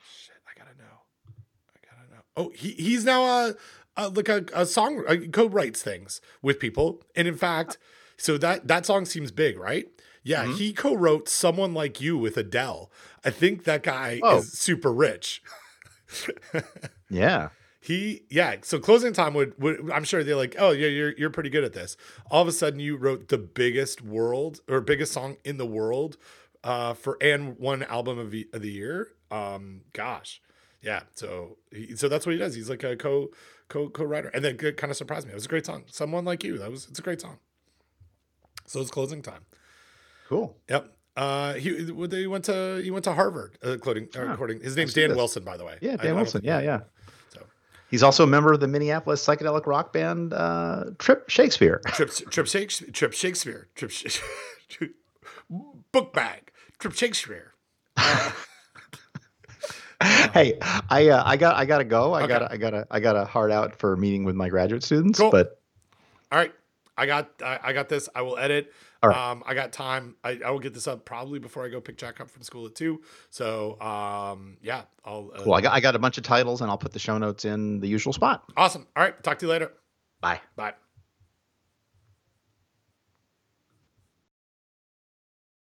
Shit, 0.00 0.36
I 0.46 0.58
gotta 0.58 0.76
know. 0.76 1.02
I 1.28 1.78
gotta 1.96 2.10
know. 2.10 2.22
Oh, 2.36 2.50
he 2.54 2.72
he's 2.72 3.04
now 3.04 3.22
a, 3.24 3.54
a 3.96 4.08
like 4.08 4.28
a, 4.28 4.44
a 4.54 4.66
song 4.66 5.04
uh, 5.06 5.16
co-writes 5.32 5.82
things 5.82 6.20
with 6.42 6.58
people, 6.58 7.02
and 7.14 7.28
in 7.28 7.36
fact, 7.36 7.78
so 8.16 8.36
that 8.38 8.66
that 8.68 8.86
song 8.86 9.04
seems 9.04 9.30
big, 9.30 9.58
right? 9.58 9.86
Yeah, 10.24 10.44
Mhm. 10.46 10.56
he 10.56 10.72
co-wrote 10.72 11.28
"Someone 11.28 11.72
Like 11.74 12.00
You" 12.00 12.18
with 12.18 12.36
Adele. 12.36 12.90
I 13.24 13.30
think 13.30 13.64
that 13.64 13.82
guy 13.82 14.20
Oh. 14.22 14.38
is 14.38 14.52
super 14.52 14.92
rich. 14.92 15.42
Yeah. 17.10 17.50
He 17.80 18.24
yeah. 18.28 18.56
So 18.62 18.78
closing 18.78 19.12
time 19.14 19.32
would, 19.34 19.54
would 19.62 19.90
I'm 19.90 20.04
sure 20.04 20.22
they're 20.22 20.36
like, 20.36 20.56
oh 20.58 20.72
yeah, 20.72 20.88
you're 20.88 21.12
you're 21.16 21.30
pretty 21.30 21.48
good 21.48 21.64
at 21.64 21.72
this. 21.72 21.96
All 22.30 22.42
of 22.42 22.48
a 22.48 22.52
sudden, 22.52 22.80
you 22.80 22.96
wrote 22.96 23.28
the 23.28 23.38
biggest 23.38 24.02
world 24.02 24.60
or 24.68 24.80
biggest 24.80 25.12
song 25.12 25.36
in 25.44 25.56
the 25.56 25.64
world 25.66 26.18
uh, 26.64 26.92
for 26.94 27.16
and 27.22 27.58
one 27.58 27.82
album 27.84 28.18
of 28.18 28.30
the, 28.30 28.46
of 28.52 28.60
the 28.62 28.70
year. 28.70 29.12
Um, 29.30 29.82
gosh, 29.94 30.42
yeah. 30.82 31.02
So 31.14 31.56
he, 31.72 31.96
so 31.96 32.08
that's 32.08 32.26
what 32.26 32.32
he 32.32 32.38
does. 32.38 32.54
He's 32.54 32.68
like 32.68 32.82
a 32.84 32.94
co 32.96 33.28
co 33.68 33.88
co 33.88 34.04
writer, 34.04 34.28
and 34.28 34.44
then 34.44 34.58
it 34.60 34.76
kind 34.76 34.90
of 34.90 34.96
surprised 34.96 35.26
me. 35.26 35.32
It 35.32 35.36
was 35.36 35.46
a 35.46 35.48
great 35.48 35.64
song. 35.64 35.84
Someone 35.86 36.24
like 36.26 36.44
you. 36.44 36.58
That 36.58 36.70
was 36.70 36.88
it's 36.90 36.98
a 36.98 37.02
great 37.02 37.20
song. 37.22 37.38
So 38.66 38.80
it's 38.80 38.90
closing 38.90 39.22
time. 39.22 39.46
Cool. 40.28 40.56
Yep. 40.68 40.94
Uh, 41.16 41.54
he 41.54 41.70
they 41.70 42.26
went 42.28 42.44
to 42.44 42.80
he 42.84 42.90
went 42.90 43.04
to 43.04 43.12
Harvard. 43.12 43.58
Uh, 43.62 43.76
quoting, 43.80 44.08
uh, 44.16 44.26
according 44.32 44.60
his 44.60 44.76
name's 44.76 44.94
Dan 44.94 45.08
this. 45.08 45.16
Wilson, 45.16 45.42
by 45.42 45.56
the 45.56 45.64
way. 45.64 45.78
Yeah, 45.80 45.92
I- 45.92 45.94
I 45.94 45.96
Dan 45.96 46.14
Wilson. 46.16 46.40
think- 46.42 46.46
Yeah, 46.48 46.60
yeah. 46.60 46.80
So 47.30 47.40
He's 47.90 48.02
also 48.04 48.22
a 48.22 48.26
member 48.26 48.52
of 48.52 48.60
the 48.60 48.68
Minneapolis 48.68 49.24
psychedelic 49.26 49.66
rock 49.66 49.92
band 49.92 50.32
uh, 50.32 50.84
Trip 50.98 51.28
Shakespeare. 51.28 51.80
Trip 51.86 52.10
Trip 52.30 52.46
Shakespeare 52.46 52.90
Trip 52.92 53.12
Shakespeare 53.12 53.68
Trip 53.74 53.90
Sh- 53.90 54.20
book 55.92 56.12
bag 56.12 56.52
Trip 56.78 56.92
Shakespeare. 56.94 57.54
Uh, 57.96 58.30
hey, 60.32 60.58
I 60.90 61.08
uh, 61.08 61.22
I 61.26 61.36
got 61.36 61.56
I 61.56 61.64
gotta 61.64 61.84
go. 61.84 62.12
I 62.12 62.20
Okay. 62.22 62.28
gotta 62.28 62.52
I 62.52 62.56
gotta 62.56 62.86
I 62.90 63.00
got 63.00 63.16
a 63.16 63.24
heart 63.24 63.50
out 63.50 63.76
for 63.78 63.94
a 63.94 63.96
meeting 63.96 64.24
with 64.24 64.36
my 64.36 64.48
graduate 64.48 64.84
students. 64.84 65.18
Cool. 65.18 65.30
But 65.30 65.60
all 66.30 66.38
right, 66.38 66.52
I 66.96 67.06
got 67.06 67.30
I, 67.42 67.58
I 67.64 67.72
got 67.72 67.88
this. 67.88 68.08
I 68.14 68.22
will 68.22 68.38
edit. 68.38 68.72
All 69.02 69.10
right. 69.10 69.30
Um, 69.30 69.42
I 69.46 69.54
got 69.54 69.72
time. 69.72 70.16
I, 70.24 70.40
I 70.44 70.50
will 70.50 70.58
get 70.58 70.74
this 70.74 70.88
up 70.88 71.04
probably 71.04 71.38
before 71.38 71.64
I 71.64 71.68
go 71.68 71.80
pick 71.80 71.96
Jack 71.96 72.20
up 72.20 72.30
from 72.30 72.42
school 72.42 72.66
at 72.66 72.74
two. 72.74 73.00
So 73.30 73.80
um, 73.80 74.56
yeah, 74.60 74.82
I'll. 75.04 75.30
Uh, 75.34 75.42
cool. 75.42 75.54
I 75.54 75.60
got 75.60 75.72
I 75.72 75.80
got 75.80 75.94
a 75.94 75.98
bunch 75.98 76.18
of 76.18 76.24
titles 76.24 76.60
and 76.60 76.70
I'll 76.70 76.78
put 76.78 76.92
the 76.92 76.98
show 76.98 77.16
notes 77.18 77.44
in 77.44 77.80
the 77.80 77.88
usual 77.88 78.12
spot. 78.12 78.44
awesome. 78.56 78.86
All 78.96 79.02
right, 79.02 79.20
talk 79.22 79.38
to 79.38 79.46
you 79.46 79.52
later. 79.52 79.72
Bye. 80.20 80.40
Bye. 80.56 80.74